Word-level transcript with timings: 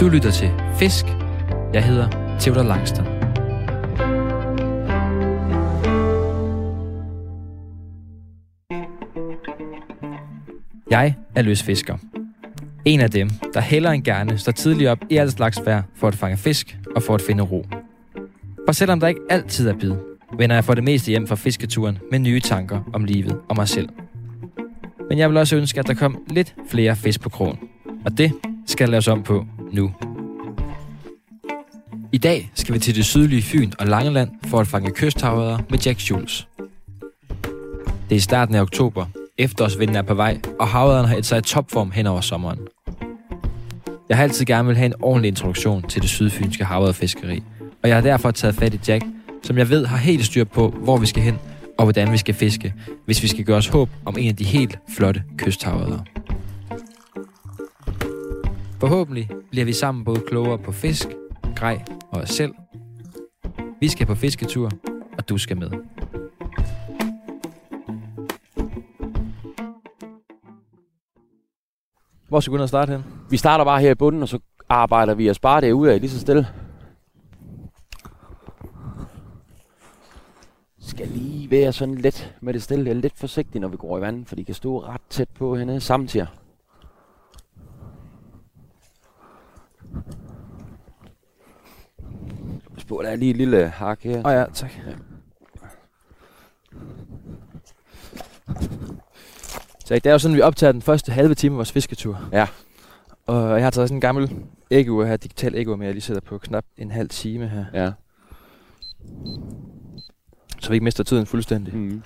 Du 0.00 0.08
lytter 0.08 0.30
til 0.30 0.50
Fisk. 0.76 1.04
Jeg 1.72 1.84
hedder 1.84 2.36
Theodor 2.40 2.62
Langston. 2.62 3.06
Jeg 10.90 11.14
er 11.34 11.42
løsfisker. 11.42 11.96
En 12.84 13.00
af 13.00 13.10
dem, 13.10 13.30
der 13.54 13.60
hellere 13.60 13.94
end 13.94 14.04
gerne 14.04 14.38
står 14.38 14.52
tidligt 14.52 14.90
op 14.90 14.98
i 15.10 15.16
alt 15.16 15.32
slags 15.32 15.60
vejr 15.64 15.82
for 15.94 16.08
at 16.08 16.14
fange 16.14 16.36
fisk 16.36 16.78
og 16.96 17.02
for 17.02 17.14
at 17.14 17.22
finde 17.22 17.42
ro. 17.42 17.66
For 18.66 18.72
selvom 18.72 19.00
der 19.00 19.08
ikke 19.08 19.20
altid 19.30 19.68
er 19.68 19.74
bid, 19.74 19.92
vender 20.38 20.56
jeg 20.56 20.64
for 20.64 20.74
det 20.74 20.84
meste 20.84 21.08
hjem 21.08 21.26
fra 21.26 21.36
fisketuren 21.36 21.98
med 22.10 22.18
nye 22.18 22.40
tanker 22.40 22.90
om 22.92 23.04
livet 23.04 23.40
og 23.48 23.56
mig 23.56 23.68
selv. 23.68 23.88
Men 25.08 25.18
jeg 25.18 25.28
vil 25.28 25.36
også 25.36 25.56
ønske, 25.56 25.80
at 25.80 25.86
der 25.86 25.94
kom 25.94 26.22
lidt 26.30 26.54
flere 26.70 26.96
fisk 26.96 27.20
på 27.20 27.28
krogen. 27.28 27.58
Og 28.04 28.18
det 28.18 28.32
skal 28.66 28.88
laves 28.88 29.08
om 29.08 29.22
på 29.22 29.46
nu. 29.72 29.92
I 32.12 32.18
dag 32.18 32.50
skal 32.54 32.74
vi 32.74 32.78
til 32.78 32.94
det 32.94 33.04
sydlige 33.04 33.42
Fyn 33.42 33.72
og 33.78 33.86
Langeland 33.86 34.30
for 34.46 34.60
at 34.60 34.66
fange 34.66 34.90
kysthavredder 34.90 35.58
med 35.70 35.78
Jack 35.78 36.10
Jules. 36.10 36.48
Det 38.08 38.14
er 38.14 38.16
i 38.16 38.20
starten 38.20 38.54
af 38.54 38.60
oktober, 38.60 39.06
efterårsvinden 39.38 39.96
er 39.96 40.02
på 40.02 40.14
vej, 40.14 40.40
og 40.58 40.68
havredderne 40.68 41.08
har 41.08 41.16
et 41.16 41.26
sig 41.26 41.38
i 41.38 41.42
topform 41.42 41.90
hen 41.90 42.06
over 42.06 42.20
sommeren. 42.20 42.58
Jeg 44.08 44.16
har 44.16 44.24
altid 44.24 44.44
gerne 44.44 44.68
vil 44.68 44.76
have 44.76 44.86
en 44.86 45.02
ordentlig 45.02 45.28
introduktion 45.28 45.82
til 45.82 46.02
det 46.02 46.10
sydfynske 46.10 46.64
havredderfiskeri, 46.64 47.42
og 47.82 47.88
jeg 47.88 47.96
har 47.96 48.02
derfor 48.02 48.30
taget 48.30 48.54
fat 48.54 48.74
i 48.74 48.78
Jack, 48.88 49.04
som 49.42 49.58
jeg 49.58 49.70
ved 49.70 49.86
har 49.86 49.96
helt 49.96 50.24
styr 50.24 50.44
på, 50.44 50.68
hvor 50.68 50.96
vi 50.96 51.06
skal 51.06 51.22
hen 51.22 51.38
og 51.78 51.84
hvordan 51.84 52.12
vi 52.12 52.16
skal 52.16 52.34
fiske, 52.34 52.74
hvis 53.04 53.22
vi 53.22 53.28
skal 53.28 53.44
gøre 53.44 53.56
os 53.56 53.66
håb 53.66 53.90
om 54.04 54.16
en 54.18 54.28
af 54.28 54.36
de 54.36 54.44
helt 54.44 54.78
flotte 54.88 55.22
kysthavredder. 55.36 55.98
Forhåbentlig 58.80 59.30
bliver 59.50 59.64
vi 59.64 59.72
sammen 59.72 60.04
både 60.04 60.20
klogere 60.28 60.58
på 60.58 60.72
fisk, 60.72 61.08
grej 61.56 61.84
og 62.10 62.20
os 62.20 62.28
selv. 62.28 62.54
Vi 63.80 63.88
skal 63.88 64.06
på 64.06 64.14
fisketur, 64.14 64.70
og 65.18 65.28
du 65.28 65.38
skal 65.38 65.56
med. 65.56 65.70
Hvor 72.28 72.40
skal 72.40 72.52
vi 72.52 72.58
gå 72.58 72.66
starte 72.66 72.92
hen? 72.92 73.04
Vi 73.30 73.36
starter 73.36 73.64
bare 73.64 73.80
her 73.80 73.90
i 73.90 73.94
bunden, 73.94 74.22
og 74.22 74.28
så 74.28 74.38
arbejder 74.68 75.14
vi 75.14 75.30
os 75.30 75.38
bare 75.38 75.60
derude 75.60 75.92
af 75.92 76.00
lige 76.00 76.10
så 76.10 76.20
stille. 76.20 76.46
Skal 80.80 81.08
lige 81.08 81.50
være 81.50 81.72
sådan 81.72 81.94
lidt 81.94 82.34
med 82.40 82.54
det 82.54 82.62
stille, 82.62 82.94
lidt 82.94 83.18
forsigtigt, 83.18 83.60
når 83.60 83.68
vi 83.68 83.76
går 83.76 83.98
i 83.98 84.00
vandet, 84.00 84.28
for 84.28 84.36
de 84.36 84.44
kan 84.44 84.54
stå 84.54 84.78
ret 84.78 85.00
tæt 85.10 85.28
på 85.28 85.56
hende 85.56 85.80
samtidig. 85.80 86.26
Spurg, 92.78 93.04
der 93.04 93.10
er 93.10 93.16
lige 93.16 93.30
et 93.30 93.36
lille 93.36 93.68
hak 93.68 94.02
her. 94.02 94.18
Åh 94.18 94.24
oh 94.24 94.32
ja, 94.32 94.44
tak. 94.52 94.70
Ja. 94.86 94.92
Så 99.84 99.94
det 99.94 100.06
er 100.06 100.12
jo 100.12 100.18
sådan, 100.18 100.36
vi 100.36 100.40
optager 100.40 100.72
den 100.72 100.82
første 100.82 101.12
halve 101.12 101.34
time 101.34 101.54
af 101.54 101.56
vores 101.56 101.72
fisketur. 101.72 102.28
Ja. 102.32 102.46
Og 103.26 103.50
jeg 103.54 103.64
har 103.64 103.70
taget 103.70 103.88
sådan 103.88 103.96
en 103.96 104.00
gammel 104.00 104.36
æggeur 104.70 105.04
her, 105.04 105.16
digital 105.16 105.54
æggeur, 105.54 105.76
med 105.76 105.86
jeg 105.86 105.94
lige 105.94 106.02
sætter 106.02 106.20
på 106.20 106.38
knap 106.38 106.64
en 106.76 106.90
halv 106.90 107.08
time 107.08 107.48
her. 107.48 107.64
Ja. 107.74 107.92
Så 110.60 110.68
vi 110.68 110.74
ikke 110.74 110.84
mister 110.84 111.04
tiden 111.04 111.26
fuldstændig. 111.26 111.76
Mm. 111.76 112.02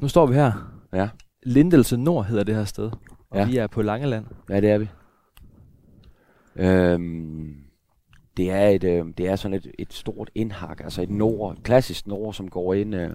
Nu 0.00 0.08
står 0.08 0.26
vi 0.26 0.34
her. 0.34 0.52
Ja. 0.92 1.08
Lindelse 1.42 1.96
Nord 1.96 2.24
hedder 2.24 2.44
det 2.44 2.54
her 2.54 2.64
sted. 2.64 2.90
Og 3.30 3.38
Ja. 3.38 3.44
vi 3.44 3.56
er 3.56 3.66
på 3.66 3.82
Langeland. 3.82 4.26
Ja, 4.48 4.60
det 4.60 4.70
er 4.70 4.78
vi. 4.78 4.88
Øhm, 6.56 7.56
det 8.36 8.50
er 8.50 8.68
et, 8.68 8.84
øh, 8.84 9.04
det 9.18 9.28
er 9.28 9.36
sådan 9.36 9.54
et, 9.54 9.72
et 9.78 9.92
stort 9.92 10.30
indhak, 10.34 10.80
altså 10.80 11.02
et 11.02 11.10
nord, 11.10 11.52
et 11.52 11.62
klassisk 11.62 12.06
nord, 12.06 12.34
som 12.34 12.50
går 12.50 12.74
ind, 12.74 12.94
øh, 12.94 13.10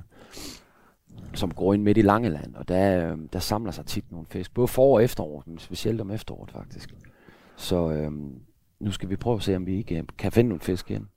som 1.34 1.54
går 1.54 1.74
ind 1.74 1.84
midt 1.84 1.98
i 1.98 2.02
Langeland, 2.02 2.56
og 2.56 2.68
der, 2.68 3.12
øh, 3.12 3.18
der 3.34 3.40
samler 3.40 3.72
sig 3.72 3.86
tit 3.86 4.12
nogle 4.12 4.26
fisk, 4.30 4.54
både 4.54 4.68
for 4.68 4.94
og 4.94 5.04
efteråret, 5.04 5.48
men 5.48 5.60
specielt 5.60 6.02
om 6.02 6.12
efteråret 6.12 6.52
faktisk. 6.52 6.94
Så 7.56 7.92
øh, 7.92 8.12
nu 8.80 8.92
skal 8.92 9.10
vi 9.10 9.16
prøve 9.16 9.36
at 9.36 9.44
se, 9.44 9.56
om 9.56 9.66
vi 9.66 9.78
ikke 9.78 9.98
øh, 9.98 10.04
kan 10.18 10.32
finde 10.32 10.48
nogle 10.48 10.62
fisk 10.62 10.92
igen. 10.92 11.08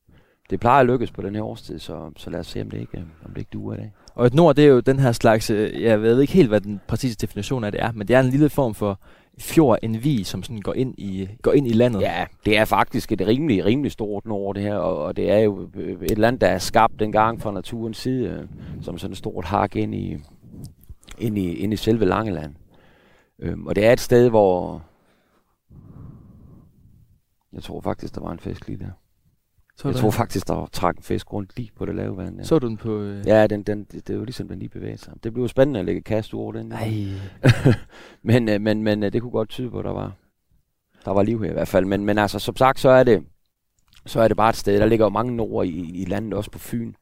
Det 0.50 0.60
plejer 0.60 0.80
at 0.80 0.86
lykkes 0.86 1.10
på 1.10 1.22
den 1.22 1.34
her 1.34 1.42
årstid, 1.42 1.78
så, 1.78 2.10
så 2.16 2.30
lad 2.30 2.40
os 2.40 2.46
se, 2.46 2.60
om 2.60 2.70
det 2.70 2.80
ikke, 2.80 2.98
øh, 2.98 3.04
om 3.24 3.30
det 3.30 3.38
ikke 3.38 3.50
duer 3.52 3.74
i 3.74 3.76
dag. 3.76 3.92
Og 4.14 4.26
et 4.26 4.34
nord, 4.34 4.56
det 4.56 4.64
er 4.64 4.68
jo 4.68 4.80
den 4.80 4.98
her 4.98 5.12
slags, 5.12 5.50
øh, 5.50 5.82
jeg 5.82 6.02
ved 6.02 6.20
ikke 6.20 6.32
helt, 6.32 6.48
hvad 6.48 6.60
den 6.60 6.80
præcise 6.88 7.16
definition 7.16 7.64
af 7.64 7.72
det 7.72 7.82
er, 7.82 7.92
men 7.92 8.08
det 8.08 8.16
er 8.16 8.20
en 8.20 8.30
lille 8.30 8.48
form 8.48 8.74
for 8.74 9.00
fjord, 9.38 9.78
en 9.82 10.04
vi, 10.04 10.24
som 10.24 10.42
sådan 10.42 10.60
går 10.60 10.74
ind 10.74 10.94
i, 10.98 11.28
går 11.42 11.52
ind 11.52 11.66
i 11.66 11.72
landet. 11.72 12.00
Ja, 12.00 12.26
det 12.44 12.58
er 12.58 12.64
faktisk 12.64 13.12
et 13.12 13.26
rimelig, 13.26 13.64
rimelig 13.64 13.92
stort 13.92 14.26
nord, 14.26 14.54
det 14.54 14.62
her, 14.62 14.74
og, 14.74 14.98
og 15.04 15.16
det 15.16 15.30
er 15.30 15.38
jo 15.38 15.68
øh, 15.74 16.02
et 16.02 16.18
land, 16.18 16.38
der 16.38 16.46
er 16.46 16.58
skabt 16.58 17.00
dengang 17.00 17.40
fra 17.40 17.52
naturens 17.52 17.96
side, 17.96 18.28
øh, 18.28 18.48
som 18.82 18.98
sådan 18.98 19.12
et 19.12 19.18
stort 19.18 19.44
hak 19.44 19.76
ind 19.76 19.94
i, 19.94 20.16
ind 21.18 21.38
i, 21.38 21.54
ind 21.54 21.72
i 21.72 21.76
selve 21.76 22.04
Langeland. 22.04 22.54
Øhm, 23.38 23.66
og 23.66 23.76
det 23.76 23.86
er 23.86 23.92
et 23.92 24.00
sted, 24.00 24.28
hvor... 24.28 24.82
Jeg 27.52 27.62
tror 27.62 27.80
faktisk, 27.80 28.14
der 28.14 28.20
var 28.20 28.32
en 28.32 28.38
fisk 28.38 28.66
lige 28.66 28.78
der 28.78 28.90
så, 29.80 29.88
Jeg 29.88 29.96
tror 29.96 30.10
faktisk, 30.10 30.48
der 30.48 30.54
var 30.54 30.68
trak 30.72 30.96
en 30.96 31.02
fisk 31.02 31.32
rundt 31.32 31.56
lige 31.56 31.70
på 31.76 31.86
det 31.86 31.94
lave 31.94 32.16
vand. 32.16 32.38
Der. 32.38 32.44
så 32.44 32.58
du 32.58 32.68
den 32.68 32.76
på... 32.76 33.00
Øh... 33.00 33.26
Ja, 33.26 33.46
den, 33.46 33.62
den, 33.62 33.84
det, 33.84 34.08
det 34.08 34.14
jo 34.14 34.24
ligesom, 34.24 34.48
den 34.48 34.58
lige 34.58 34.68
bevæger 34.68 34.96
sig. 34.96 35.12
Det 35.24 35.36
jo 35.36 35.48
spændende 35.48 35.80
at 35.80 35.86
lægge 35.86 36.00
kast 36.00 36.34
over 36.34 36.52
den. 36.52 36.72
Ej. 36.72 36.92
men, 38.22 38.48
øh, 38.48 38.60
men, 38.60 38.82
men 38.82 39.02
øh, 39.02 39.12
det 39.12 39.22
kunne 39.22 39.30
godt 39.30 39.48
tyde 39.48 39.70
på, 39.70 39.78
at 39.78 39.84
der 39.84 39.92
var, 39.92 40.12
der 41.04 41.10
var 41.10 41.22
liv 41.22 41.42
her 41.42 41.50
i 41.50 41.52
hvert 41.52 41.68
fald. 41.68 41.84
Men, 41.84 42.04
men 42.04 42.18
altså, 42.18 42.38
som 42.38 42.56
sagt, 42.56 42.80
så 42.80 42.88
er 42.88 43.02
det, 43.02 43.22
så 44.06 44.20
er 44.20 44.28
det 44.28 44.36
bare 44.36 44.50
et 44.50 44.56
sted. 44.56 44.80
Der 44.80 44.86
ligger 44.86 45.06
jo 45.06 45.10
mange 45.10 45.36
nord 45.36 45.66
i, 45.66 46.02
i 46.02 46.04
landet, 46.04 46.34
også 46.34 46.50
på 46.50 46.58
Fyn. 46.58 46.92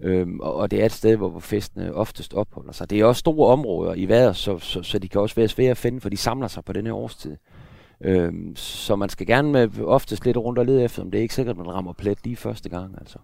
Øhm, 0.00 0.40
og, 0.40 0.54
og 0.54 0.70
det 0.70 0.80
er 0.80 0.86
et 0.86 0.92
sted, 0.92 1.16
hvor, 1.16 1.28
hvor 1.28 1.40
festene 1.40 1.94
oftest 1.94 2.34
opholder 2.34 2.72
sig. 2.72 2.90
Det 2.90 3.00
er 3.00 3.04
også 3.04 3.20
store 3.20 3.52
områder 3.52 3.94
i 3.94 4.08
vejret, 4.08 4.36
så, 4.36 4.58
så, 4.58 4.82
så 4.82 4.98
de 4.98 5.08
kan 5.08 5.20
også 5.20 5.34
være 5.34 5.48
svære 5.48 5.70
at 5.70 5.76
finde, 5.76 6.00
for 6.00 6.08
de 6.08 6.16
samler 6.16 6.48
sig 6.48 6.64
på 6.64 6.72
denne 6.72 6.92
årstid. 6.92 7.36
Øhm, 8.04 8.56
så 8.56 8.96
man 8.96 9.08
skal 9.08 9.26
gerne 9.26 9.52
med 9.52 9.68
oftest 9.84 10.24
lidt 10.24 10.36
rundt 10.36 10.58
og 10.58 10.66
lede 10.66 10.82
efter 10.84 11.02
dem. 11.02 11.10
Det 11.10 11.18
er 11.18 11.22
ikke 11.22 11.34
sikkert, 11.34 11.52
at 11.58 11.64
man 11.66 11.74
rammer 11.74 11.92
plet 11.92 12.18
lige 12.24 12.36
første 12.36 12.68
gang. 12.68 12.94
Altså. 13.00 13.18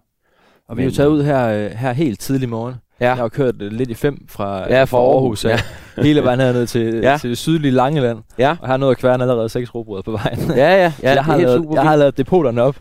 Og 0.69 0.77
vi 0.77 0.81
er 0.81 0.85
jo 0.85 0.91
taget 0.91 1.09
ud 1.09 1.23
her, 1.23 1.47
øh, 1.47 1.71
her 1.71 1.91
helt 1.91 2.19
tidlig 2.19 2.49
morgen. 2.49 2.75
Ja, 2.99 3.05
Jeg 3.05 3.15
har 3.15 3.27
kørt 3.27 3.61
øh, 3.61 3.71
lidt 3.71 3.89
i 3.89 3.93
fem 3.93 4.25
fra, 4.29 4.69
Ja, 4.73 4.83
fra 4.83 4.97
Aarhus, 4.97 5.45
ja. 5.45 5.59
hele 6.03 6.23
vejen 6.23 6.39
herned 6.39 6.67
til, 6.67 6.95
Ja. 7.03 7.17
til 7.21 7.29
det 7.29 7.37
sydlige 7.37 7.71
Langeland. 7.71 8.17
ja, 8.37 8.49
Og 8.51 8.57
jeg 8.61 8.67
har 8.69 8.77
nået 8.77 8.91
at 8.91 8.97
kværne 8.97 9.23
allerede 9.23 9.49
seks 9.49 9.75
robrød 9.75 10.03
på 10.03 10.11
vejen. 10.11 10.39
ja, 10.49 10.55
ja, 10.55 10.93
ja 11.03 11.13
jeg, 11.13 11.23
har 11.25 11.37
lavet, 11.37 11.67
jeg 11.73 11.83
har 11.83 11.95
lavet 11.95 12.17
depoterne 12.17 12.61
op. 12.61 12.75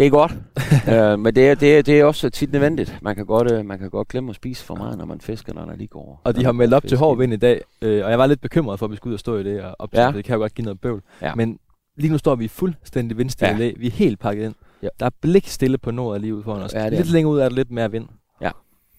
Det 0.00 0.06
er 0.06 0.10
godt, 0.10 0.32
øh, 0.92 1.18
men 1.18 1.34
det 1.34 1.48
er, 1.48 1.54
det, 1.54 1.78
er, 1.78 1.82
det 1.82 2.00
er 2.00 2.04
også 2.04 2.30
tit 2.30 2.52
nødvendigt. 2.52 2.98
Man 3.02 3.14
kan, 3.14 3.26
godt, 3.26 3.52
øh, 3.52 3.66
man 3.66 3.78
kan 3.78 3.90
godt 3.90 4.08
glemme 4.08 4.30
at 4.30 4.36
spise 4.36 4.64
for 4.64 4.74
meget, 4.74 4.98
når 4.98 5.04
man 5.04 5.20
fisker, 5.20 5.54
når 5.54 5.64
der 5.64 5.76
lige 5.76 5.88
går. 5.88 6.20
Og 6.24 6.36
de 6.36 6.44
har 6.44 6.52
meldt 6.52 6.74
op 6.74 6.82
til 6.86 6.98
hård 6.98 7.18
vind 7.18 7.32
i 7.32 7.36
dag, 7.36 7.60
øh, 7.82 8.04
og 8.04 8.10
jeg 8.10 8.18
var 8.18 8.26
lidt 8.26 8.40
bekymret 8.40 8.78
for, 8.78 8.86
at 8.86 8.90
vi 8.90 8.96
skulle 8.96 9.10
ud 9.10 9.14
og 9.14 9.20
stå 9.20 9.38
i 9.38 9.42
det 9.42 9.62
og 9.62 9.76
optage. 9.78 10.06
Ja. 10.06 10.12
Det 10.12 10.24
kan 10.24 10.34
jo 10.34 10.40
godt 10.40 10.54
give 10.54 10.64
noget 10.64 10.80
bøvl. 10.80 11.02
Ja. 11.22 11.34
Men 11.34 11.58
lige 11.96 12.10
nu 12.10 12.18
står 12.18 12.34
vi 12.34 12.48
fuldstændig 12.48 13.18
vindstille. 13.18 13.64
Ja. 13.64 13.72
Vi 13.76 13.86
er 13.86 13.90
helt 13.90 14.20
pakket 14.20 14.44
ind. 14.44 14.54
Ja. 14.82 14.88
Der 15.00 15.06
er 15.06 15.10
blik 15.20 15.48
stille 15.48 15.78
på 15.78 15.90
nord 15.90 16.20
lige 16.20 16.34
ude 16.34 16.42
foran 16.42 16.62
os. 16.62 16.74
Ja, 16.74 16.88
lidt 16.88 17.10
længere 17.10 17.32
ud 17.32 17.38
er 17.38 17.48
der 17.48 17.56
lidt 17.56 17.70
mere 17.70 17.90
vind. 17.90 18.08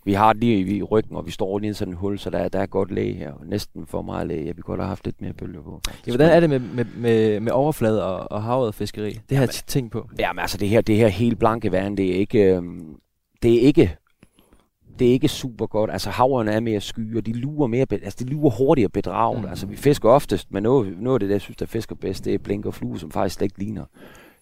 Vi 0.06 0.14
har 0.14 0.34
det 0.34 0.44
lige 0.44 0.76
i 0.78 0.84
ryggen, 0.84 1.16
og 1.16 1.26
vi 1.26 1.32
står 1.32 1.60
lige 1.60 1.70
i 1.70 1.74
sådan 1.74 1.94
en 1.94 1.98
hul, 1.98 2.20
så 2.20 2.30
der, 2.30 2.38
er- 2.38 2.50
der 2.50 2.60
er 2.60 2.66
godt 2.66 2.92
læge 2.92 3.14
her. 3.14 3.32
Og 3.32 3.46
næsten 3.46 3.86
for 3.88 4.02
meget 4.02 4.28
læge. 4.28 4.46
Jeg 4.48 4.58
vi 4.58 4.62
godt 4.66 4.80
have 4.80 4.88
haft 4.88 5.06
lidt 5.06 5.22
mere 5.22 5.34
bølge 5.34 5.60
på. 5.64 5.82
faktisk. 5.88 6.08
Ja, 6.08 6.12
hvordan 6.12 6.30
er 6.36 6.40
det 6.40 6.50
med, 6.50 6.60
med, 6.60 6.86
med, 6.98 7.40
med 7.40 7.52
overflade 7.52 8.04
og, 8.06 8.32
og 8.32 8.44
havet 8.44 8.76
fiskeri? 8.76 9.10
Det 9.12 9.20
har 9.38 9.44
jeg 9.44 9.50
Jamen, 9.54 9.64
tænkt 9.68 9.92
på. 9.92 10.10
Jamen 10.20 10.40
altså, 10.42 10.58
det 10.58 10.70
her, 10.70 10.82
det 10.82 10.96
her 10.96 11.08
helt 11.08 11.40
blanke 11.40 11.72
vand, 11.72 11.98
det 11.98 12.10
er 12.10 12.14
ikke... 12.20 12.56
øhm, 12.56 12.96
det 13.44 13.54
er 13.56 13.60
ikke 13.62 13.96
det 15.00 15.08
er 15.10 15.12
ikke 15.12 15.28
super 15.28 15.66
godt. 15.68 15.92
Altså 15.92 16.10
haverne 16.10 16.52
er 16.52 16.60
mere 16.60 16.82
sky, 16.82 17.18
og 17.18 17.26
de 17.26 17.34
lurer, 17.34 17.68
mere, 17.68 17.86
altså, 17.92 18.24
de 18.24 18.30
lurer 18.30 18.50
hurtigere 18.50 18.90
bedraget. 18.90 19.42
Mm. 19.42 19.48
Altså 19.50 19.68
vi 19.68 19.76
fisker 19.76 20.10
oftest, 20.10 20.52
men 20.52 20.64
noget, 20.64 20.98
noget 21.00 21.16
af 21.16 21.20
det, 21.20 21.30
der 21.30 21.34
jeg 21.36 21.42
synes, 21.42 21.58
der 21.58 21.66
fisker 21.66 21.96
bedst, 21.96 22.26
det 22.26 22.34
er 22.34 22.38
blink 22.38 22.66
og 22.66 22.74
flue, 22.74 23.00
som 23.00 23.12
faktisk 23.12 23.36
slet 23.36 23.46
ikke 23.46 23.60
ligner 23.60 23.86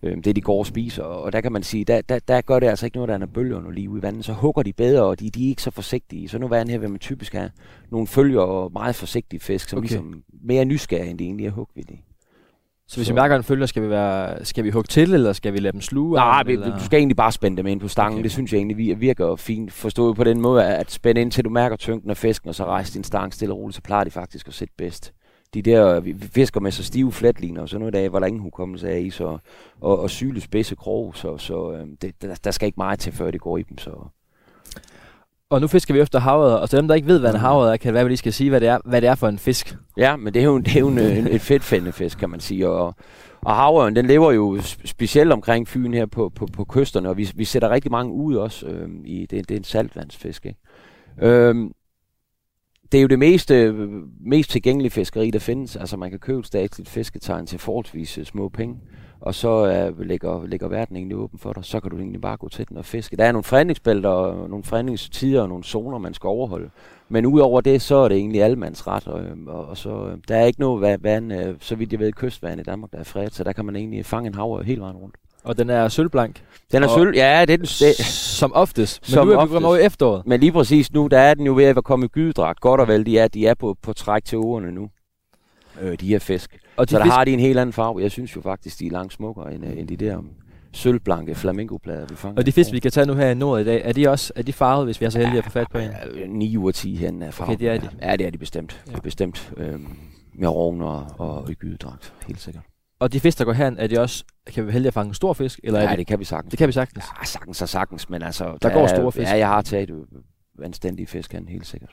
øhm, 0.04 0.22
det, 0.22 0.36
de 0.36 0.42
går 0.42 0.60
og 0.60 0.66
spiser. 0.66 1.04
Og 1.04 1.34
der 1.34 1.42
kan 1.42 1.52
man 1.52 1.64
sige, 1.64 1.86
der, 1.86 2.02
der, 2.02 2.20
der 2.20 2.42
gør 2.42 2.60
det 2.60 2.68
altså 2.68 2.86
ikke 2.86 2.98
noget, 2.98 3.10
der 3.10 3.20
er 3.20 3.26
bølger 3.26 3.72
lige 3.72 3.90
ude 3.90 4.00
i 4.00 4.04
vandet. 4.04 4.26
Så 4.26 4.34
hugger 4.34 4.64
de 4.64 4.74
bedre, 4.74 5.04
og 5.04 5.20
de, 5.20 5.30
de 5.30 5.46
er 5.46 5.50
ikke 5.50 5.62
så 5.62 5.72
forsigtige. 5.72 6.30
Så 6.30 6.38
nu 6.38 6.48
her 6.48 6.78
vil 6.78 6.90
man 6.90 7.00
typisk 7.00 7.34
have 7.34 7.52
nogle 7.92 8.08
følger 8.08 8.42
og 8.42 8.72
meget 8.74 8.96
forsigtige 8.96 9.40
fisk, 9.40 9.70
som 9.70 9.78
okay. 9.78 9.88
Ligesom 9.88 10.24
mere 10.44 10.66
nysgerrige, 10.66 11.10
end 11.10 11.20
de 11.20 11.24
egentlig 11.24 11.46
er 11.46 11.52
hugvillige. 11.52 12.04
Så 12.90 12.98
hvis 12.98 13.10
vi 13.10 13.14
mærker 13.14 13.36
en 13.36 13.44
følger, 13.44 13.66
skal 13.66 13.84
vi, 13.84 13.90
være, 13.90 14.46
skal 14.46 14.64
vi 14.64 14.70
hugge 14.70 14.88
til, 14.88 15.14
eller 15.14 15.34
skal 15.34 15.54
vi 15.54 15.60
lade 15.60 15.72
dem 15.72 15.82
sluge? 15.82 16.16
Nej, 16.16 16.44
vi, 16.44 16.54
eller? 16.54 16.78
du 16.78 16.84
skal 16.86 16.98
egentlig 16.98 17.18
bare 17.18 17.32
spænde 17.32 17.58
dem 17.58 17.68
ind 17.68 17.80
på 17.80 17.88
stangen. 17.88 18.14
Okay. 18.14 18.24
Det 18.24 18.32
synes 18.32 18.54
jeg 18.54 18.58
egentlig 18.58 18.78
vir- 18.96 19.00
virker 19.00 19.36
fint. 19.36 19.74
Forstået 19.74 20.16
på 20.16 20.24
den 20.24 20.42
måde, 20.42 20.66
at 20.66 20.92
spænde 20.92 21.22
ind 21.22 21.32
til 21.32 21.46
du 21.46 21.50
mærker 21.50 21.76
tyngden 21.76 22.10
af 22.10 22.18
fisken, 22.18 22.50
og 22.50 22.56
så 22.56 22.66
rejse 22.66 22.94
din 22.94 23.04
stang 23.04 23.34
stille 23.34 23.54
og 23.54 23.58
roligt, 23.58 23.76
så 23.76 23.82
plejer 23.82 24.04
de 24.04 24.12
faktisk 24.12 24.48
at 24.48 24.54
sætte 24.54 24.74
bedst. 24.78 25.14
De 25.54 25.62
der, 25.62 26.00
vi 26.00 26.16
fisker 26.20 26.60
med 26.60 26.72
så 26.72 26.84
stive 26.84 27.12
flatliner, 27.12 27.62
og 27.62 27.70
sådan 27.70 27.80
noget 27.80 27.96
af, 27.96 28.10
hvor 28.10 28.20
der 28.20 28.28
ingen 28.28 28.42
hukommelse 28.42 28.90
er 28.90 28.98
i, 28.98 29.10
så, 29.10 29.38
og, 29.82 30.00
og 30.00 30.10
syle 30.10 30.42
spidse 30.42 30.76
krog, 30.76 31.16
så, 31.16 31.38
så 31.38 31.72
øh, 31.72 31.88
det, 32.02 32.22
der, 32.22 32.36
der, 32.44 32.52
skal 32.52 32.66
ikke 32.66 32.78
meget 32.78 33.00
til, 33.00 33.14
før 33.14 33.32
det 33.32 33.42
går 33.42 33.58
i 33.58 33.64
dem. 33.64 33.78
Så. 33.78 33.92
Og 35.50 35.62
nu 35.62 35.68
fisker 35.68 35.94
vi 35.94 36.00
efter 36.00 36.20
havret, 36.20 36.60
og 36.60 36.70
til 36.70 36.78
dem, 36.78 36.88
der 36.88 36.96
ikke 36.96 37.08
ved, 37.08 37.20
hvad 37.20 37.34
en 37.34 37.40
havret 37.40 37.72
er, 37.74 37.78
kan 37.78 37.88
det 37.88 37.94
være, 37.94 38.02
at 38.02 38.06
vi 38.06 38.10
lige 38.10 38.18
skal 38.18 38.34
sige, 38.34 38.50
hvad 38.50 38.62
det 38.62 38.68
er, 38.68 38.78
hvad 38.86 39.02
det 39.02 39.10
er 39.10 39.16
for 39.16 39.28
en 39.28 39.40
fisk. 39.40 39.78
Ja, 39.98 40.16
men 40.16 40.34
det 40.34 40.40
er 40.40 40.44
jo, 40.44 40.58
det 40.58 40.76
er 40.76 40.80
jo 40.80 40.88
en, 40.88 41.00
en, 41.00 41.28
en 41.28 41.40
fedtfændefisk, 41.40 42.18
kan 42.18 42.30
man 42.30 42.40
sige. 42.40 42.70
Og, 42.70 42.96
og 43.42 43.56
havøren, 43.56 43.96
den 43.96 44.06
lever 44.06 44.32
jo 44.32 44.62
specielt 44.86 45.32
omkring 45.32 45.68
Fyn 45.68 45.94
her 45.94 46.06
på, 46.06 46.32
på, 46.36 46.48
på 46.54 46.66
kysterne, 46.66 47.10
og 47.10 47.18
vi, 47.18 47.32
vi 47.36 47.46
sætter 47.46 47.70
rigtig 47.70 47.92
mange 47.92 48.14
ud 48.14 48.36
også. 48.36 48.68
Øh, 48.68 48.90
i, 49.06 49.26
det, 49.26 49.50
det 49.50 49.56
er 49.56 49.60
en 49.60 49.64
saltvandsfisk, 49.64 50.46
ikke? 50.46 50.60
Øh, 51.22 51.56
det 52.92 52.98
er 52.98 53.02
jo 53.02 53.08
det 53.08 53.20
mest, 53.20 53.52
mest 54.20 54.50
tilgængelige 54.50 54.92
fiskeri, 54.92 55.32
der 55.32 55.40
findes. 55.40 55.76
Altså 55.76 55.98
man 55.98 56.10
kan 56.10 56.20
købe 56.20 56.40
et 56.40 56.48
statsligt 56.48 56.90
fisketegn 56.90 57.46
til 57.46 57.60
forholdsvis 57.60 58.18
øh, 58.18 58.26
små 58.26 58.50
penge, 58.50 58.78
og 59.22 59.36
så 59.36 59.68
øh, 59.68 60.00
uh, 60.00 60.00
ligger, 60.00 60.46
ligger 60.46 60.68
verden 60.68 60.96
egentlig 60.96 61.18
åben 61.18 61.40
for 61.40 61.54
dig. 61.54 61.66
Så 61.66 61.80
kan 61.80 61.92
du 61.92 61.98
egentlig 61.98 62.22
bare 62.22 62.38
gå 62.38 62.50
til 62.50 62.70
den 62.70 62.78
og 62.78 62.86
fiske. 62.86 63.18
Der 63.18 63.26
er 63.26 63.32
nogle 63.32 63.44
forhandlingsbælter, 63.44 64.10
og 64.10 64.50
nogle 64.50 64.64
fredningstider 64.64 65.42
og 65.42 65.50
nogle 65.50 65.64
zoner, 65.64 65.98
man 65.98 66.14
skal 66.14 66.28
overholde. 66.28 66.70
Men 67.10 67.26
udover 67.26 67.62
det, 67.62 67.82
så 67.82 67.96
er 67.96 68.08
det 68.08 68.18
egentlig 68.18 68.44
allemandsret. 68.44 69.08
Og, 69.08 69.24
og, 69.48 69.66
og 69.66 69.78
så, 69.78 70.18
der 70.28 70.36
er 70.36 70.46
ikke 70.46 70.60
noget 70.60 71.04
vand, 71.04 71.34
uh, 71.34 71.56
så 71.60 71.76
vidt 71.76 71.92
jeg 71.92 72.00
ved, 72.00 72.12
kystvand 72.12 72.60
i 72.60 72.64
Danmark, 72.64 72.92
der 72.92 72.98
er 72.98 73.04
fredet, 73.04 73.34
så 73.34 73.44
der 73.44 73.54
kan 73.54 73.66
man 73.66 73.76
egentlig 73.76 74.06
fange 74.06 74.28
en 74.28 74.36
hav 74.36 74.64
hele 74.64 74.82
vejen 74.82 74.98
rundt. 74.98 75.16
Og 75.44 75.58
den 75.58 75.70
er 75.70 75.88
sølvblank. 75.88 76.44
Den 76.72 76.84
er 76.84 76.88
sølv, 76.88 77.16
ja, 77.16 77.42
det 77.46 77.54
er 77.54 77.58
den. 77.58 77.66
Det, 77.66 77.96
som 78.06 78.54
oftest. 78.54 79.02
Men 79.02 79.14
som 79.14 79.28
nu 79.28 79.34
er 79.34 79.42
vi 79.46 79.48
kommet 79.48 79.66
over 79.66 79.76
efteråret. 79.78 80.28
Men 80.28 80.40
lige 80.40 80.52
præcis 80.52 80.94
nu, 80.94 81.08
der 81.08 81.20
er 81.20 81.34
den 81.34 81.46
jo 81.46 81.56
ved 81.56 81.64
at 81.66 81.84
komme 81.84 82.06
i 82.06 82.10
gydedragt. 82.10 82.60
Godt 82.60 82.82
og 82.82 82.88
vel, 82.88 83.06
de 83.06 83.18
er, 83.20 83.28
de 83.28 83.48
er 83.48 83.54
på, 83.54 83.78
på 83.82 83.94
træk 83.94 84.26
til 84.26 84.38
ugerne 84.38 84.72
nu. 84.72 84.90
Øh, 85.82 86.00
de 86.00 86.08
her 86.08 86.20
fisk. 86.20 86.58
Og 86.78 86.90
de 86.90 86.92
så 86.92 86.98
der 86.98 87.04
fisk- 87.06 87.14
har 87.16 87.26
de 87.26 87.32
en 87.34 87.40
helt 87.40 87.60
anden 87.60 87.74
farve. 87.74 88.02
Jeg 88.02 88.12
synes 88.12 88.36
jo 88.36 88.42
faktisk, 88.42 88.80
de 88.80 88.88
er 88.88 88.92
langt 88.92 89.14
smukkere 89.14 89.54
end, 89.54 89.66
øh, 89.66 89.78
end 89.78 89.88
de 89.88 89.96
der 89.98 90.18
sølvblanke 90.74 91.36
flamingoplader, 91.36 92.06
vi 92.10 92.16
fanger. 92.16 92.38
Og 92.38 92.46
de 92.46 92.52
fisk, 92.52 92.72
vi 92.72 92.80
kan 92.80 92.92
tage 92.92 93.06
nu 93.06 93.14
her 93.14 93.30
i 93.30 93.34
nord 93.36 93.62
i 93.62 93.64
dag, 93.64 93.82
er 93.86 93.94
de 93.94 94.08
også 94.10 94.34
er 94.36 94.42
de 94.42 94.54
farvet, 94.54 94.86
hvis 94.88 95.02
vi 95.02 95.06
er 95.06 95.10
så 95.10 95.20
heldige 95.20 95.38
at 95.38 95.44
få 95.44 95.50
fat 95.50 95.68
på 95.72 95.78
en? 95.78 95.90
Ja, 96.18 96.26
9 96.28 96.58
ud 96.58 96.68
af 96.68 96.74
10 96.74 96.96
hen 96.96 97.22
er 97.22 97.32
farve. 97.32 97.50
Okay, 97.50 97.60
det 97.60 97.70
er 97.70 97.78
de. 97.78 97.90
Ja, 98.02 98.16
det 98.16 98.26
er 98.28 98.30
de 98.32 98.38
bestemt. 98.38 98.82
Ja. 98.88 98.92
Det 98.92 98.98
er 98.98 99.02
bestemt. 99.02 99.52
Øh, 99.58 99.80
med 100.34 100.48
rovn 100.48 100.82
og, 100.82 101.06
og 101.18 101.52
i 101.52 101.54
gydedragt, 101.54 102.14
helt 102.28 102.42
sikkert. 102.42 102.64
Og 103.00 103.14
de 103.14 103.20
fisk, 103.20 103.38
der 103.40 103.46
går 103.46 103.54
her, 103.54 103.72
er 103.78 103.88
de 103.88 104.00
også, 104.00 104.24
kan 104.54 104.68
vi 104.68 104.72
heldige 104.72 104.88
at 104.88 104.94
fange 104.94 105.08
en 105.08 105.14
stor 105.14 105.34
fisk? 105.34 105.60
Eller 105.64 105.80
er 105.80 105.84
Ja, 105.84 105.90
det, 105.90 105.98
det 105.98 106.08
kan 106.08 106.20
vi 106.20 106.26
sagtens. 106.26 106.52
det 106.52 106.58
kan 106.58 106.68
vi 106.68 106.74
sagtens. 106.74 107.06
Ja, 107.20 107.26
sagtens 107.26 107.62
og 107.62 107.70
sagtens, 107.70 108.10
men 108.10 108.22
altså... 108.24 108.58
Der 108.62 108.70
går 108.74 108.84
er- 108.84 108.88
store 108.88 109.12
fisk. 109.12 109.32
Ja, 109.32 109.38
jeg 109.38 109.48
har 109.48 109.62
taget 109.62 109.92
anstændige 110.64 111.08
fisk 111.08 111.34
hen, 111.34 111.48
helt 111.48 111.68
sikkert. 111.68 111.90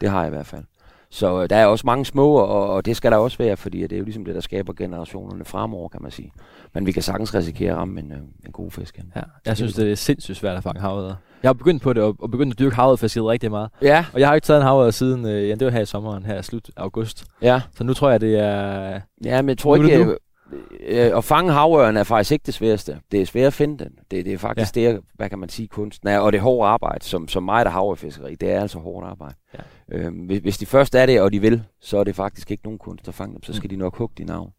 Det 0.00 0.10
har 0.10 0.18
jeg 0.20 0.26
i 0.26 0.30
hvert 0.34 0.46
fald. 0.46 0.64
Så 1.12 1.42
øh, 1.42 1.50
der 1.50 1.56
er 1.56 1.66
også 1.66 1.86
mange 1.86 2.04
små, 2.04 2.32
og, 2.34 2.66
og 2.70 2.86
det 2.86 2.96
skal 2.96 3.10
der 3.12 3.16
også 3.18 3.38
være, 3.38 3.56
fordi 3.56 3.82
det 3.82 3.92
er 3.92 3.96
jo 3.98 4.04
ligesom 4.04 4.24
det, 4.24 4.34
der 4.34 4.40
skaber 4.40 4.72
generationerne 4.72 5.44
fremover, 5.44 5.88
kan 5.88 6.02
man 6.02 6.10
sige. 6.10 6.32
Men 6.74 6.86
vi 6.86 6.92
kan 6.92 7.02
sagtens 7.02 7.34
risikere 7.34 7.72
at 7.72 7.76
ramme 7.78 8.00
en, 8.00 8.12
øh, 8.12 8.18
en 8.46 8.52
god 8.52 8.70
fisk 8.70 8.96
hen. 8.96 9.12
Ja, 9.16 9.20
jeg 9.46 9.56
synes, 9.56 9.74
det 9.74 9.90
er 9.92 9.94
sindssygt 9.94 10.38
svært 10.38 10.56
at 10.56 10.62
fange 10.62 10.80
havet. 10.80 11.16
Jeg 11.42 11.48
har 11.48 11.52
begyndt 11.52 11.82
på 11.82 11.92
det, 11.92 12.02
og, 12.02 12.16
og 12.18 12.30
begyndt 12.30 12.52
at 12.54 12.58
dyrke 12.58 12.76
havet 12.76 13.02
rigtig 13.02 13.50
meget. 13.50 13.70
Ja, 13.82 14.04
Og 14.12 14.20
jeg 14.20 14.28
har 14.28 14.34
ikke 14.34 14.44
taget 14.44 14.60
en 14.60 14.66
havet 14.66 14.94
siden, 14.94 15.26
øh, 15.26 15.48
ja, 15.48 15.54
det 15.54 15.64
var 15.64 15.70
her 15.70 15.80
i 15.80 15.86
sommeren, 15.86 16.26
her 16.26 16.42
slut 16.42 16.70
august. 16.76 17.24
ja. 17.42 17.60
Så 17.74 17.84
nu 17.84 17.94
tror 17.94 18.10
jeg, 18.10 18.20
det 18.20 18.38
er... 18.38 19.00
Ja, 19.24 19.42
men 19.42 19.48
jeg 19.48 19.58
tror 19.58 19.76
ikke... 19.76 20.16
Øh, 20.52 21.06
øh, 21.06 21.16
at 21.16 21.24
fange 21.24 21.52
havørn 21.52 21.96
er 21.96 22.04
faktisk 22.04 22.32
ikke 22.32 22.42
det 22.46 22.54
sværeste. 22.54 22.98
Det 23.12 23.20
er 23.20 23.26
svært 23.26 23.46
at 23.46 23.52
finde 23.52 23.84
den. 23.84 23.92
Det, 24.10 24.24
det 24.24 24.32
er 24.34 24.38
faktisk 24.38 24.76
ja. 24.76 24.80
det, 24.92 25.00
hvad 25.14 25.28
kan 25.28 25.38
man 25.38 25.48
sige, 25.48 25.68
kunsten 25.68 26.08
er. 26.08 26.18
Og 26.18 26.32
det 26.32 26.40
hårdt 26.40 26.68
arbejde, 26.68 27.04
som, 27.04 27.28
som 27.28 27.42
mig, 27.42 27.64
der 27.64 27.70
havrefiskeri. 27.70 28.34
Det 28.34 28.50
er 28.50 28.60
altså 28.60 28.78
hårdt 28.78 29.06
arbejde. 29.06 29.34
Ja. 29.54 29.58
Øhm, 29.98 30.14
hvis, 30.16 30.38
hvis 30.38 30.58
de 30.58 30.66
først 30.66 30.94
er 30.94 31.06
det, 31.06 31.20
og 31.20 31.32
de 31.32 31.40
vil, 31.40 31.62
så 31.80 31.98
er 31.98 32.04
det 32.04 32.16
faktisk 32.16 32.50
ikke 32.50 32.64
nogen 32.64 32.78
kunst 32.78 33.08
at 33.08 33.14
fange 33.14 33.32
dem. 33.32 33.42
Så 33.42 33.52
skal 33.52 33.66
Mm. 33.68 33.70
de 33.70 33.76
nok 33.76 33.96
hugge 33.96 34.14
de 34.18 34.24
navn. 34.24 34.50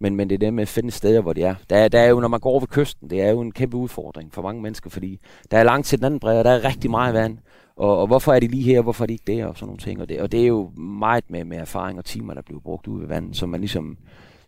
Men, 0.00 0.16
men 0.16 0.28
det 0.30 0.34
er 0.34 0.38
det 0.38 0.54
med 0.54 0.62
at 0.62 0.68
finde 0.68 0.90
steder, 0.90 1.20
hvor 1.20 1.32
de 1.32 1.42
er. 1.42 1.54
Der, 1.70 1.76
er- 1.76 1.88
der 1.88 2.00
er 2.00 2.08
jo, 2.08 2.20
når 2.20 2.28
man 2.28 2.40
går 2.40 2.50
over 2.50 2.60
ved 2.60 2.68
kysten, 2.68 3.10
det 3.10 3.22
er 3.22 3.30
jo 3.30 3.40
en 3.40 3.52
kæmpe 3.52 3.76
udfordring 3.76 4.34
for 4.34 4.42
mange 4.42 4.62
mennesker, 4.62 4.90
fordi 4.90 5.20
der 5.50 5.58
er 5.58 5.62
langt 5.64 5.86
til 5.86 5.98
den 5.98 6.04
anden 6.06 6.20
bred, 6.20 6.38
og 6.38 6.44
der 6.44 6.50
er 6.50 6.64
rigtig 6.64 6.90
meget 6.90 7.14
vand. 7.14 7.38
Og, 7.76 7.98
og 7.98 8.06
hvorfor 8.06 8.32
er 8.32 8.40
de 8.40 8.46
lige 8.48 8.62
her, 8.62 8.78
og 8.78 8.82
hvorfor 8.82 9.04
er 9.04 9.06
de 9.06 9.12
ikke 9.12 9.24
der, 9.36 9.46
og 9.46 9.56
sådan 9.56 9.66
nogle 9.66 9.78
ting. 9.78 10.00
Og 10.00 10.08
det, 10.08 10.20
og 10.20 10.32
det 10.32 10.42
er 10.42 10.46
jo 10.46 10.70
meget 10.76 11.24
med, 11.28 11.44
med 11.44 11.56
erfaring 11.58 11.98
og 11.98 12.04
timer, 12.04 12.34
der 12.34 12.42
bliver 12.42 12.60
brugt 12.60 12.86
ude 12.86 13.00
ved 13.00 13.08
vandet, 13.08 13.36
så 13.36 13.46
man 13.46 13.60
ligesom 13.60 13.96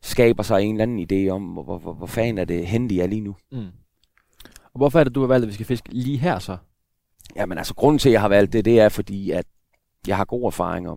skaber 0.02 0.42
sig 0.42 0.62
en 0.62 0.74
eller 0.74 0.82
anden 0.82 1.06
idé 1.12 1.30
om, 1.30 1.42
hvor, 1.42 1.78
hvor, 1.78 1.92
hvor, 1.92 2.06
fanden 2.06 2.38
er 2.38 2.44
det 2.44 2.66
hen, 2.66 2.90
de 2.90 3.00
er 3.00 3.06
lige 3.06 3.20
nu. 3.20 3.36
Mm. 3.52 3.66
Og 4.64 4.78
hvorfor 4.78 5.00
er 5.00 5.04
det, 5.04 5.14
du 5.14 5.20
har 5.20 5.26
valgt, 5.26 5.42
at 5.42 5.48
vi 5.48 5.54
skal 5.54 5.66
fiske 5.66 5.88
lige 5.92 6.18
her 6.18 6.38
så? 6.38 6.56
Jamen 7.36 7.58
altså, 7.58 7.74
grunden 7.74 7.98
til, 7.98 8.08
at 8.08 8.12
jeg 8.12 8.20
har 8.20 8.28
valgt 8.28 8.52
det, 8.52 8.64
det 8.64 8.80
er 8.80 8.88
fordi, 8.88 9.30
at 9.30 9.46
jeg 10.06 10.16
har 10.16 10.24
gode 10.24 10.46
erfaringer 10.46 10.96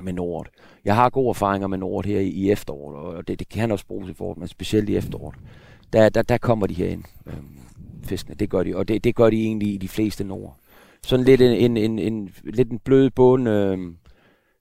med 0.00 0.12
Nord. 0.12 0.48
Jeg 0.84 0.94
har 0.94 1.10
gode 1.10 1.28
erfaringer 1.28 1.68
med 1.68 1.78
Nord 1.78 2.06
her 2.06 2.20
i, 2.20 2.28
i 2.28 2.50
efteråret, 2.50 3.16
og 3.16 3.28
det, 3.28 3.38
det 3.38 3.48
kan 3.48 3.70
også 3.70 3.86
bruges 3.86 4.10
i 4.10 4.14
foråret, 4.14 4.38
men 4.38 4.48
specielt 4.48 4.88
i 4.88 4.96
efteråret. 4.96 5.34
Der, 5.92 6.08
der, 6.08 6.22
der 6.22 6.38
kommer 6.38 6.66
de 6.66 6.74
her 6.74 6.88
ind, 6.88 7.04
øhm, 7.26 7.58
fiskene. 8.04 8.34
Det 8.34 8.50
gør 8.50 8.62
de, 8.62 8.76
og 8.76 8.88
det, 8.88 9.04
det 9.04 9.14
gør 9.14 9.30
de 9.30 9.36
egentlig 9.36 9.74
i 9.74 9.76
de 9.76 9.88
fleste 9.88 10.24
Nord. 10.24 10.56
Sådan 11.06 11.24
lidt 11.24 11.40
en, 11.40 11.52
en, 11.52 11.76
en, 11.76 11.98
en, 11.98 12.30
lidt 12.44 12.70
en 12.70 12.78
blød 12.78 13.10
bund, 13.10 13.48
øhm, 13.48 13.96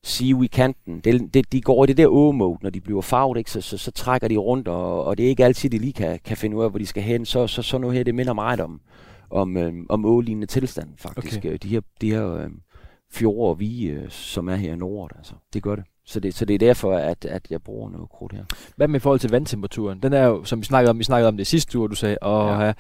sive 0.04 0.44
i 0.46 0.48
kanten. 0.48 1.00
Det, 1.00 1.34
det, 1.34 1.52
de 1.52 1.62
går 1.62 1.84
i 1.84 1.88
det 1.88 1.98
der 1.98 2.08
ågemode, 2.08 2.58
når 2.62 2.70
de 2.70 2.82
bliver 2.82 3.02
farvet, 3.02 3.38
ikke? 3.38 3.52
Så, 3.52 3.62
så, 3.62 3.78
så, 3.78 3.92
trækker 3.92 4.28
de 4.28 4.38
rundt, 4.38 4.68
og, 4.68 5.04
og 5.06 5.18
det 5.18 5.26
er 5.26 5.30
ikke 5.30 5.46
altid, 5.46 5.70
de 5.70 5.78
lige 5.78 5.94
kan, 5.94 6.20
kan 6.26 6.38
finde 6.38 6.58
ud 6.58 6.64
af, 6.64 6.70
hvor 6.70 6.80
de 6.80 6.86
skal 6.86 7.04
hen. 7.04 7.26
Så, 7.26 7.48
så, 7.48 7.62
så 7.62 7.78
noget 7.78 7.96
her, 7.98 8.04
det 8.04 8.16
minder 8.16 8.34
meget 8.34 8.60
om, 8.60 8.82
om, 9.30 9.58
øhm, 9.58 9.86
om 9.90 10.06
ålignende 10.06 10.48
tilstand, 10.48 10.88
faktisk. 10.98 11.38
Okay. 11.38 11.50
Okay. 11.50 11.58
De 11.64 11.68
her, 11.68 11.82
de 12.02 12.12
her 12.12 12.34
øhm, 12.36 12.60
fjorde 13.14 13.50
og 13.50 13.60
vige, 13.60 13.92
øh, 13.92 14.10
som 14.10 14.50
er 14.50 14.56
her 14.56 14.74
i 14.74 14.76
nord, 14.76 15.12
altså. 15.18 15.34
Det 15.54 15.64
gør 15.64 15.76
det. 15.76 15.84
Så 16.06 16.20
det, 16.20 16.34
så 16.36 16.46
det 16.46 16.54
er 16.54 16.58
derfor, 16.60 16.94
at, 16.98 17.26
at 17.26 17.48
jeg 17.50 17.62
bruger 17.62 17.90
noget 17.90 18.10
krudt 18.10 18.34
her. 18.34 18.44
Hvad 18.76 18.88
med 18.88 18.96
i 18.96 19.00
forhold 19.00 19.20
til 19.20 19.30
vandtemperaturen? 19.30 20.00
Den 20.04 20.14
er 20.14 20.26
jo, 20.26 20.44
som 20.44 20.60
vi 20.60 20.66
snakkede 20.66 20.90
om, 20.90 21.00
vi 21.00 21.04
snakkede 21.04 21.28
om 21.28 21.38
det 21.38 21.48
sidste 21.48 21.80
uge, 21.80 21.90
du 21.90 21.96
sagde, 21.96 22.18
og 22.22 22.48
Ja. 22.50 22.66
ja. 22.66 22.74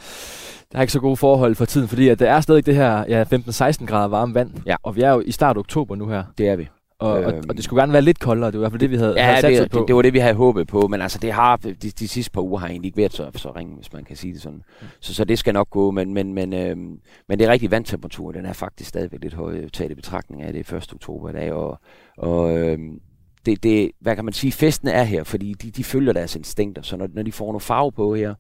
der 0.72 0.78
er 0.78 0.81
ikke 0.81 0.94
så 0.94 1.00
gode 1.00 1.18
forhold 1.18 1.56
for 1.56 1.66
tiden, 1.66 1.88
fordi 1.88 2.08
at 2.08 2.19
der 2.19 2.31
er 2.31 2.42
stadig 2.42 2.66
det 2.66 2.76
her 2.76 3.06
ja, 3.08 3.24
15-16 3.24 3.86
grader 3.86 4.08
varmt 4.08 4.36
vand, 4.36 4.52
Ja. 4.66 4.76
og 4.84 4.96
vi 4.96 5.02
er 5.02 5.12
jo 5.12 5.19
i 5.26 5.31
start 5.31 5.58
oktober 5.58 5.96
nu 5.96 6.08
her, 6.08 6.24
Det 6.38 6.48
er 6.50 6.56
vi. 6.56 6.68
Og, 7.04 7.34
Øhm. 7.34 7.44
og 7.50 7.56
det 7.56 7.64
skulle 7.64 7.82
gerne 7.82 7.94
være 7.94 8.02
lidt 8.02 8.20
koldere, 8.20 8.52
det 8.52 8.60
var 8.60 8.60
i 8.60 8.64
hvert 8.64 8.72
fald 8.72 8.80
det, 8.80 8.92
vi 8.92 8.96
havde, 8.96 9.20
havde 9.20 9.36
Ja, 9.36 9.42
sat 9.42 9.62
det, 9.62 9.72
på. 9.72 9.80
det, 9.80 9.88
det, 9.88 9.96
var 9.96 10.02
det, 10.02 10.14
vi 10.14 10.20
havde 10.20 10.34
håbet 10.34 10.68
på, 10.68 10.88
men 10.88 11.02
altså, 11.02 11.20
det 11.22 11.32
har, 11.32 11.58
de, 11.58 11.74
de 11.74 12.08
sidste 12.08 12.32
par 12.32 12.42
uger 12.42 12.60
har 12.60 12.68
egentlig 12.68 12.88
ikke 12.88 12.98
været 12.98 13.14
så, 13.14 13.30
så 13.36 13.52
ringe, 13.52 13.76
hvis 13.76 13.94
man 13.94 14.04
kan 14.04 14.16
sige 14.16 14.34
det 14.34 14.42
sådan. 14.42 14.62
Mm. 14.82 14.88
Så, 15.00 15.14
så 15.14 15.26
det 15.26 15.40
skal 15.40 15.54
nok 15.54 15.70
gå, 15.70 15.92
men, 15.92 16.14
men, 16.14 16.34
men, 16.34 16.54
øhm, 16.54 17.00
men 17.30 17.40
det 17.40 17.48
er 17.48 17.52
rigtigt, 17.52 17.72
vandtemperaturen, 17.72 18.36
den 18.36 18.46
er 18.46 18.54
faktisk 18.54 18.90
stadigvæk 18.90 19.20
lidt 19.22 19.34
høj, 19.34 19.70
taget 19.74 19.92
i 19.92 19.96
betragtning 19.96 20.42
af 20.42 20.54
det 20.54 20.72
er 20.72 20.78
1. 20.78 20.94
oktober 20.94 21.30
i 21.30 21.34
dag, 21.34 21.52
og, 21.54 21.80
og 22.18 22.58
øhm, 22.58 23.00
det, 23.46 23.64
det, 23.64 23.92
hvad 24.02 24.16
kan 24.16 24.26
man 24.26 24.34
sige, 24.34 24.52
festen 24.52 24.88
er 24.88 25.04
her, 25.04 25.24
fordi 25.24 25.54
de, 25.54 25.72
de 25.72 25.84
følger 25.84 26.14
deres 26.14 26.36
instinkter, 26.36 26.82
så 26.82 26.98
når, 26.98 27.08
når 27.14 27.24
de 27.24 27.32
får 27.32 27.46
noget 27.46 27.62
farve 27.64 27.92
på 27.92 28.16
her, 28.16 28.34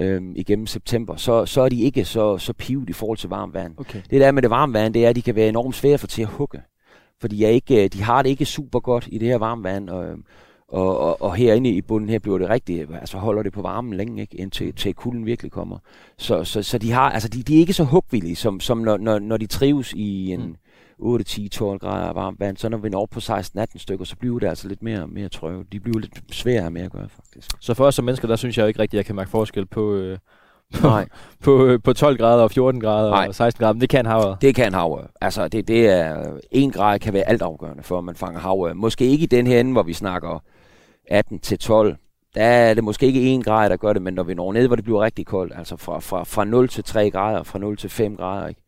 øhm, 0.00 0.32
igennem 0.36 0.66
september, 0.66 1.16
så, 1.16 1.46
så 1.46 1.60
er 1.60 1.68
de 1.68 1.80
ikke 1.82 2.04
så, 2.04 2.38
så 2.38 2.52
pivet 2.52 2.90
i 2.90 2.92
forhold 2.92 3.18
til 3.18 3.28
varmt 3.28 3.54
vand. 3.54 3.74
Okay. 3.78 4.00
Det 4.10 4.20
der 4.20 4.30
med 4.32 4.42
det 4.42 4.50
varme 4.50 4.72
vand, 4.74 4.94
det 4.94 5.04
er, 5.04 5.08
at 5.08 5.16
de 5.16 5.22
kan 5.22 5.34
være 5.34 5.48
enormt 5.48 5.74
svære 5.74 5.98
for 5.98 6.06
til 6.06 6.22
at 6.22 6.28
hugge. 6.28 6.60
Fordi 7.20 7.42
jeg 7.42 7.52
ikke, 7.52 7.88
de 7.88 8.02
har 8.02 8.22
det 8.22 8.30
ikke 8.30 8.44
super 8.44 8.80
godt 8.80 9.08
i 9.12 9.18
det 9.18 9.28
her 9.28 9.38
varme 9.38 9.64
vand, 9.64 9.90
og, 9.90 10.16
og, 10.68 10.98
og, 10.98 11.22
og 11.22 11.34
herinde 11.34 11.70
i 11.70 11.82
bunden 11.82 12.08
her 12.08 12.18
bliver 12.18 12.38
det 12.38 12.48
rigtigt, 12.48 12.90
altså 13.00 13.18
holder 13.18 13.42
det 13.42 13.52
på 13.52 13.62
varmen 13.62 13.94
længe, 13.94 14.20
ikke, 14.20 14.36
indtil 14.36 14.74
til 14.74 14.94
kulden 14.94 15.26
virkelig 15.26 15.52
kommer. 15.52 15.78
Så, 16.18 16.44
så, 16.44 16.62
så 16.62 16.78
de, 16.78 16.92
har, 16.92 17.10
altså 17.10 17.28
de, 17.28 17.42
de 17.42 17.54
er 17.54 17.60
ikke 17.60 17.72
så 17.72 17.84
hugvillige, 17.84 18.36
som, 18.36 18.60
som 18.60 18.78
når, 18.78 18.96
når, 18.96 19.18
når 19.18 19.36
de 19.36 19.46
trives 19.46 19.92
i 19.92 20.32
en 20.32 20.40
Mm. 20.40 20.56
8, 20.98 21.24
10, 21.24 21.48
12 21.48 21.78
grader 21.78 22.12
varmt 22.12 22.40
vand. 22.40 22.56
Så 22.56 22.68
når 22.68 22.78
vi 22.78 22.88
når 22.88 23.02
op 23.02 23.10
på 23.10 23.20
16-18 23.20 23.64
stykker, 23.76 24.04
så 24.04 24.16
bliver 24.16 24.38
det 24.38 24.48
altså 24.48 24.68
lidt 24.68 24.82
mere, 24.82 25.06
mere 25.06 25.28
trøve. 25.28 25.64
De 25.72 25.80
bliver 25.80 25.98
lidt 25.98 26.22
sværere 26.30 26.70
med 26.70 26.82
at 26.82 26.92
gøre, 26.92 27.08
faktisk. 27.08 27.50
Så 27.60 27.74
for 27.74 27.84
os 27.84 27.94
som 27.94 28.04
mennesker, 28.04 28.28
der 28.28 28.36
synes 28.36 28.58
jeg 28.58 28.62
jo 28.62 28.68
ikke 28.68 28.80
rigtigt, 28.80 28.98
at 28.98 29.02
jeg 29.02 29.06
kan 29.06 29.16
mærke 29.16 29.30
forskel 29.30 29.66
på, 29.66 29.94
øh, 29.94 30.18
på, 30.18 30.20
Nej. 30.82 31.08
på, 31.44 31.66
øh, 31.66 31.78
på 31.84 31.92
12 31.92 32.18
grader 32.18 32.42
og 32.42 32.50
14 32.50 32.80
grader 32.80 33.10
Nej. 33.10 33.26
og 33.28 33.34
16 33.34 33.62
grader, 33.62 33.72
men 33.72 33.80
det 33.80 33.88
kan 33.88 34.06
havet. 34.06 34.36
Det 34.40 34.54
kan 34.54 34.74
havre. 34.74 35.06
Altså, 35.20 35.48
det, 35.48 35.68
det 35.68 35.88
er, 35.88 36.36
en 36.50 36.70
grad 36.70 36.98
kan 36.98 37.12
være 37.12 37.28
altafgørende 37.28 37.82
for, 37.82 37.98
at 37.98 38.04
man 38.04 38.14
fanger 38.14 38.40
havre. 38.40 38.74
Måske 38.74 39.04
ikke 39.04 39.22
i 39.22 39.26
den 39.26 39.46
her 39.46 39.60
ende, 39.60 39.72
hvor 39.72 39.82
vi 39.82 39.92
snakker 39.92 40.42
18 41.08 41.38
til 41.38 41.58
12. 41.58 41.96
Der 42.34 42.42
er 42.44 42.74
det 42.74 42.84
måske 42.84 43.06
ikke 43.06 43.22
en 43.22 43.42
grad, 43.42 43.70
der 43.70 43.76
gør 43.76 43.92
det, 43.92 44.02
men 44.02 44.14
når 44.14 44.22
vi 44.22 44.34
når 44.34 44.52
ned, 44.52 44.66
hvor 44.66 44.76
det 44.76 44.84
bliver 44.84 45.02
rigtig 45.02 45.26
koldt, 45.26 45.52
altså 45.56 45.76
fra, 45.76 45.98
fra, 45.98 46.24
fra 46.24 46.44
0 46.44 46.68
til 46.68 46.84
3 46.84 47.10
grader, 47.10 47.42
fra 47.42 47.58
0 47.58 47.76
til 47.76 47.90
5 47.90 48.16
grader, 48.16 48.48
ikke? 48.48 48.60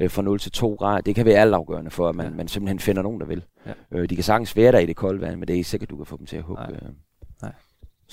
Øh, 0.00 0.10
fra 0.10 0.22
0 0.22 0.38
til 0.38 0.52
2 0.52 0.74
grader, 0.74 1.00
det 1.00 1.14
kan 1.14 1.26
være 1.26 1.34
altafgørende 1.40 1.90
for, 1.90 2.08
at 2.08 2.14
man, 2.14 2.26
Ja. 2.26 2.30
ja. 2.30 2.36
man 2.36 2.48
simpelthen 2.48 2.78
finder 2.78 3.02
nogen, 3.02 3.20
der 3.20 3.26
vil. 3.26 3.42
Ja. 3.66 3.72
Øh, 3.98 4.10
de 4.10 4.14
kan 4.14 4.24
sagtens 4.24 4.56
være 4.56 4.72
der 4.72 4.78
i 4.78 4.86
det 4.86 4.96
kolde 4.96 5.20
vand, 5.20 5.36
men 5.36 5.48
det 5.48 5.50
er 5.50 5.56
ikke 5.58 5.68
sikkert, 5.68 5.90
du 5.90 5.96
kan 5.96 6.06
få 6.06 6.16
dem 6.16 6.26
til 6.26 6.36
at 6.36 6.42
hugge. 6.42 6.62
Nej. 6.62 6.80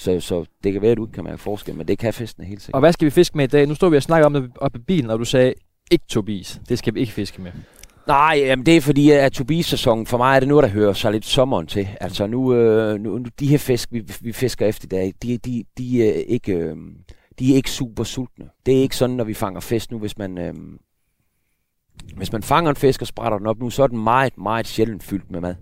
Så, 0.01 0.19
så 0.19 0.45
det 0.63 0.73
kan 0.73 0.81
være, 0.81 0.91
at 0.91 0.97
du 0.97 1.05
ikke 1.05 1.13
kan 1.13 1.23
mærke 1.23 1.37
forskel, 1.37 1.75
men 1.75 1.87
det 1.87 1.97
kan 1.99 2.13
festen 2.13 2.43
helt 2.43 2.61
sikkert. 2.61 2.73
Og 2.75 2.79
hvad 2.79 2.93
skal 2.93 3.05
vi 3.05 3.09
fiske 3.11 3.37
med 3.37 3.43
i 3.45 3.47
dag? 3.47 3.67
Nu 3.67 3.75
står 3.75 3.89
vi 3.89 3.97
og 3.97 4.03
snakker 4.03 4.25
om 4.25 4.33
det 4.33 4.51
oppe 4.55 4.79
i 4.79 4.81
bilen, 4.81 5.09
og 5.09 5.19
du 5.19 5.25
sagde, 5.25 5.53
ikke 5.91 6.05
Tobias. 6.09 6.61
Det 6.69 6.79
skal 6.79 6.93
vi 6.95 6.99
ikke 6.99 7.11
fiske 7.13 7.41
med. 7.41 7.51
Nej, 8.07 8.35
jamen 8.37 8.65
det 8.65 8.77
er 8.77 8.81
fordi, 8.81 9.11
at 9.11 9.31
Tobias-sæsonen, 9.31 10.05
for 10.05 10.17
mig 10.17 10.35
er 10.35 10.39
det 10.39 10.47
nu, 10.49 10.61
der 10.61 10.67
hører 10.67 10.93
sig 10.93 11.11
lidt 11.11 11.25
sommeren 11.25 11.67
til. 11.67 11.87
Altså 12.01 12.27
nu, 12.27 12.53
øh, 12.53 12.99
nu 12.99 13.17
nu- 13.17 13.29
de 13.39 13.47
her 13.47 13.57
fisk, 13.57 13.89
vi, 13.91 14.03
vi 14.21 14.31
fisker 14.31 14.65
efter 14.65 14.85
i 14.85 14.87
dag, 14.89 15.13
de, 15.23 15.37
de, 15.37 15.63
de, 15.77 16.09
er 16.09 16.23
ikke, 16.27 16.53
øh, 16.53 16.75
de 17.39 17.51
er 17.51 17.55
ikke 17.55 17.71
super 17.71 18.03
sultne. 18.03 18.45
Det 18.65 18.77
er 18.77 18.81
ikke 18.81 18.95
sådan, 18.95 19.15
når 19.15 19.23
vi 19.23 19.33
fanger 19.33 19.59
fisk 19.59 19.91
nu, 19.91 19.99
hvis 19.99 20.17
man, 20.17 20.37
øh, 20.37 20.53
hvis 22.17 22.31
man 22.31 22.43
fanger 22.43 22.69
en 22.69 22.75
fisk 22.75 23.01
og 23.01 23.07
sprætter 23.07 23.37
den 23.37 23.47
op 23.47 23.59
nu, 23.59 23.69
så 23.69 23.83
er 23.83 23.87
den 23.87 24.03
meget, 24.03 24.37
meget 24.37 24.67
sjældent 24.67 25.03
fyldt 25.03 25.31
med 25.31 25.41
mad. 25.41 25.55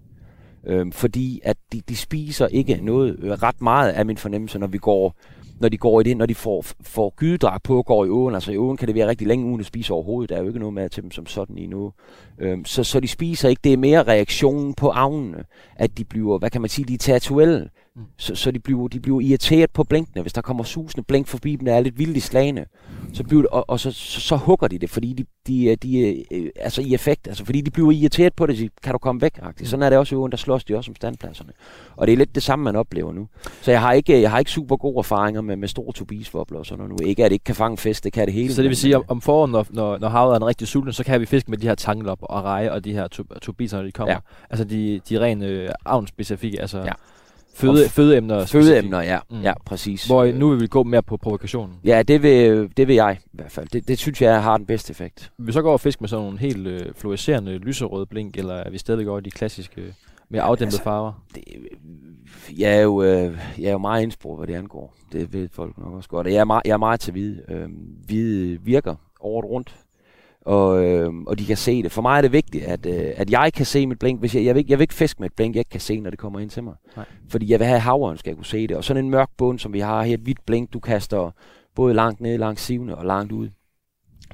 Øhm, 0.67 0.91
fordi 0.91 1.41
at 1.43 1.57
de, 1.73 1.81
de 1.89 1.95
spiser 1.95 2.47
ikke 2.47 2.79
noget 2.81 3.19
øh, 3.19 3.31
ret 3.31 3.61
meget 3.61 3.89
af 3.89 4.05
min 4.05 4.17
fornemmelse, 4.17 4.59
når 4.59 4.67
vi 4.67 4.77
går 4.77 5.15
når 5.59 5.69
de 5.69 5.77
går 5.77 5.99
i 5.99 6.03
det, 6.03 6.17
når 6.17 6.25
de 6.25 6.35
får, 6.35 6.65
får 6.81 7.13
gydedrag 7.17 7.61
på 7.63 7.77
og 7.77 7.85
går 7.85 8.05
i 8.05 8.09
åen. 8.09 8.33
Altså 8.33 8.51
i 8.51 8.57
åen 8.57 8.77
kan 8.77 8.87
det 8.87 8.95
være 8.95 9.07
rigtig 9.07 9.27
længe 9.27 9.45
uden 9.45 9.59
at 9.59 9.65
spise 9.65 9.93
overhovedet. 9.93 10.29
Der 10.29 10.35
er 10.35 10.41
jo 10.41 10.47
ikke 10.47 10.59
noget 10.59 10.73
med 10.73 10.89
til 10.89 11.03
dem 11.03 11.11
som 11.11 11.25
sådan 11.25 11.57
i 11.57 11.67
nu. 11.67 11.93
Øhm, 12.39 12.65
så, 12.65 12.83
så 12.83 12.99
de 12.99 13.07
spiser 13.07 13.49
ikke. 13.49 13.59
Det 13.63 13.73
er 13.73 13.77
mere 13.77 14.03
reaktionen 14.03 14.73
på 14.73 14.89
avnene, 14.89 15.43
at 15.75 15.97
de 15.97 16.05
bliver, 16.05 16.37
hvad 16.37 16.49
kan 16.49 16.61
man 16.61 16.69
sige, 16.69 16.85
de 16.85 16.93
er 16.93 16.97
territorielle. 16.97 17.69
Mm. 17.95 18.01
Så, 18.17 18.35
så 18.35 18.51
de, 18.51 18.59
bliver, 18.59 18.87
de 18.87 18.99
bliver 18.99 19.21
irriteret 19.21 19.71
på 19.71 19.83
blinkene. 19.83 20.21
Hvis 20.21 20.33
der 20.33 20.41
kommer 20.41 20.63
susende 20.63 21.03
blink 21.03 21.27
forbi 21.27 21.55
dem, 21.55 21.65
der 21.65 21.73
er 21.73 21.79
lidt 21.79 21.97
vildt 21.97 22.17
i 22.17 22.19
slagene, 22.19 22.65
så 23.13 23.23
bliver 23.23 23.41
det, 23.41 23.49
og, 23.49 23.69
og 23.69 23.79
så, 23.79 23.91
så, 23.91 24.21
så, 24.21 24.35
hugger 24.35 24.67
de 24.67 24.79
det, 24.79 24.89
fordi 24.89 25.13
de, 25.13 25.25
de, 25.47 25.75
de, 25.75 26.25
øh, 26.31 26.49
altså 26.55 26.81
i 26.81 26.93
effekt, 26.93 27.27
altså 27.27 27.45
fordi 27.45 27.61
de 27.61 27.71
bliver 27.71 27.91
irriteret 27.91 28.33
på 28.33 28.45
det, 28.45 28.57
så 28.57 28.67
kan 28.83 28.91
du 28.91 28.97
komme 28.97 29.21
væk. 29.21 29.39
Mm. 29.41 29.65
Sådan 29.65 29.83
er 29.83 29.89
det 29.89 29.99
også 29.99 30.27
i 30.27 30.29
der 30.31 30.37
slås 30.37 30.63
de 30.63 30.75
også 30.77 30.91
om 30.91 30.95
standpladserne. 30.95 31.51
Og 31.95 32.07
det 32.07 32.13
er 32.13 32.17
lidt 32.17 32.35
det 32.35 32.43
samme, 32.43 32.63
man 32.63 32.75
oplever 32.75 33.13
nu. 33.13 33.27
Så 33.61 33.71
jeg 33.71 33.81
har 33.81 33.93
ikke, 33.93 34.21
jeg 34.21 34.31
har 34.31 34.39
ikke 34.39 34.51
super 34.51 34.77
gode 34.77 34.97
erfaringer 34.97 35.41
med, 35.41 35.55
med 35.55 35.67
store 35.67 35.93
tobisvobler 35.93 36.59
og 36.59 36.65
sådan 36.65 36.85
noget 36.85 37.01
nu. 37.01 37.07
Ikke 37.07 37.25
at 37.25 37.31
det 37.31 37.35
ikke 37.35 37.43
kan 37.43 37.55
fange 37.55 37.77
fisk, 37.77 38.03
det 38.03 38.13
kan 38.13 38.25
det 38.25 38.33
hele. 38.33 38.53
Så 38.53 38.61
det 38.61 38.69
vil 38.69 38.77
sige, 38.77 38.97
om, 38.97 39.03
om 39.07 39.21
foråret, 39.21 39.51
når, 39.51 39.65
når, 39.69 39.97
når 39.97 40.09
havet 40.09 40.31
er 40.31 40.35
en 40.35 40.45
rigtig 40.45 40.67
sulten, 40.67 40.93
så 40.93 41.03
kan 41.03 41.21
vi 41.21 41.25
fiske 41.25 41.51
med 41.51 41.57
de 41.57 41.67
her 41.67 41.75
tanglop 41.75 42.19
og 42.21 42.43
reje 42.43 42.71
og 42.71 42.85
de 42.85 42.93
her 42.93 43.07
tobiser, 43.41 43.77
når 43.77 43.85
de 43.85 43.91
kommer. 43.91 44.13
Ja. 44.13 44.19
Altså 44.49 44.63
de, 44.63 45.01
de 45.09 45.19
rene 45.19 45.45
øh, 45.45 45.69
avnspecifikke, 45.85 46.61
altså... 46.61 46.77
Ja 46.79 46.91
Føde, 47.53 47.89
fødeemner. 47.89 48.45
Fødeemner, 48.45 49.01
ja. 49.01 49.19
Mm. 49.29 49.41
Ja, 49.41 49.53
præcis. 49.65 50.05
Hvor 50.05 50.25
nu 50.31 50.49
vil 50.49 50.61
vi 50.61 50.67
gå 50.67 50.83
mere 50.83 51.03
på 51.03 51.17
provokationen. 51.17 51.75
Ja, 51.85 52.03
det 52.03 52.23
vil, 52.23 52.69
det 52.77 52.87
vil 52.87 52.95
jeg 52.95 53.17
i 53.25 53.29
hvert 53.31 53.51
fald. 53.51 53.67
Det, 53.67 53.87
det 53.87 53.99
synes 53.99 54.21
jeg 54.21 54.43
har 54.43 54.57
den 54.57 54.65
bedste 54.65 54.91
effekt. 54.91 55.31
Vi 55.37 55.51
så 55.51 55.61
går 55.61 55.73
og 55.73 55.79
fisk 55.79 56.01
med 56.01 56.09
sådan 56.09 56.25
nogle 56.25 56.39
helt 56.39 56.67
øh, 56.67 56.81
fluorescerende 56.95 57.57
lyserøde 57.57 58.05
blink, 58.05 58.37
eller 58.37 58.53
er 58.53 58.69
vi 58.69 58.77
stadig 58.77 59.05
går 59.05 59.17
i 59.17 59.21
de 59.21 59.31
klassiske 59.31 59.93
mere 60.29 60.41
afdæmpede 60.41 60.75
altså, 60.75 60.83
farver? 60.83 61.23
Det, 61.35 61.43
jeg, 62.57 62.77
er 62.77 62.81
jo, 62.81 63.03
øh, 63.03 63.37
jeg 63.57 63.67
er 63.67 63.71
jo 63.71 63.77
meget 63.77 64.03
indsprog, 64.03 64.37
hvad 64.37 64.47
det 64.47 64.53
angår. 64.53 64.95
Det 65.11 65.33
ved 65.33 65.49
folk 65.51 65.77
nok 65.77 65.93
også 65.93 66.09
godt. 66.09 66.27
Jeg 66.27 66.35
er 66.35 66.45
meget, 66.45 66.61
jeg 66.65 66.73
er 66.73 66.77
meget 66.77 66.99
til 66.99 67.11
hvide. 67.11 67.41
Øh, 67.49 67.69
hvide 68.05 68.59
virker 68.61 68.95
året 69.19 69.45
rundt 69.45 69.75
og, 70.49 70.85
øh, 70.85 71.13
og 71.27 71.39
de 71.39 71.45
kan 71.45 71.57
se 71.57 71.83
det. 71.83 71.91
For 71.91 72.01
mig 72.01 72.17
er 72.17 72.21
det 72.21 72.31
vigtigt, 72.31 72.63
at, 72.63 72.85
øh, 72.85 73.11
at 73.15 73.31
jeg 73.31 73.53
kan 73.53 73.65
se 73.65 73.87
mit 73.87 73.99
blink. 73.99 74.19
Hvis 74.19 74.35
jeg, 74.35 74.45
jeg, 74.45 74.55
vil, 74.55 74.65
jeg 74.67 74.77
vil 74.77 74.83
ikke 74.83 74.93
fiske 74.93 75.19
med 75.19 75.29
et 75.29 75.35
blink, 75.35 75.55
jeg 75.55 75.59
ikke 75.59 75.69
kan 75.69 75.79
se, 75.79 75.99
når 75.99 76.09
det 76.09 76.19
kommer 76.19 76.39
ind 76.39 76.49
til 76.49 76.63
mig. 76.63 76.73
Nej. 76.95 77.05
Fordi 77.29 77.51
jeg 77.51 77.59
vil 77.59 77.67
have 77.67 77.79
havren, 77.79 78.17
skal 78.17 78.29
jeg 78.29 78.35
kunne 78.35 78.45
se 78.45 78.67
det. 78.67 78.77
Og 78.77 78.83
sådan 78.83 79.05
en 79.05 79.11
mørk 79.11 79.29
bund, 79.37 79.59
som 79.59 79.73
vi 79.73 79.79
har 79.79 80.03
her, 80.03 80.13
et 80.13 80.19
hvidt 80.19 80.45
blink, 80.45 80.73
du 80.73 80.79
kaster 80.79 81.31
både 81.75 81.93
langt 81.93 82.21
ned, 82.21 82.37
langt 82.37 82.59
sivende 82.59 82.95
og 82.95 83.05
langt 83.05 83.31
ud. 83.31 83.49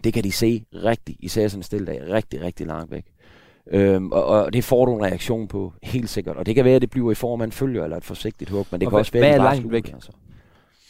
Det 0.03 0.13
kan 0.13 0.23
de 0.23 0.31
se 0.31 0.63
rigtig, 0.73 1.15
især 1.19 1.47
sådan 1.47 1.59
en 1.59 1.63
stille 1.63 1.87
dag, 1.87 2.01
rigtig, 2.09 2.41
rigtig 2.41 2.67
langt 2.67 2.91
væk. 2.91 3.05
Øhm, 3.71 4.11
og, 4.11 4.25
og 4.25 4.53
det 4.53 4.63
får 4.63 4.85
du 4.85 4.95
en 4.95 5.03
reaktion 5.03 5.47
på, 5.47 5.73
helt 5.83 6.09
sikkert. 6.09 6.37
Og 6.37 6.45
det 6.45 6.55
kan 6.55 6.65
være, 6.65 6.75
at 6.75 6.81
det 6.81 6.89
bliver 6.89 7.11
i 7.11 7.15
form 7.15 7.41
af 7.41 7.45
en 7.45 7.51
følger 7.51 7.83
eller 7.83 7.97
et 7.97 8.03
forsigtigt 8.03 8.49
hug, 8.49 8.65
men 8.71 8.79
det 8.81 8.87
og 8.87 8.91
kan 8.91 8.95
hvad, 8.95 8.99
også 8.99 9.11
være, 9.11 9.21
hvad 9.21 9.39
er 9.39 9.43
langt 9.43 9.71
væk? 9.71 9.93
Altså. 9.93 10.11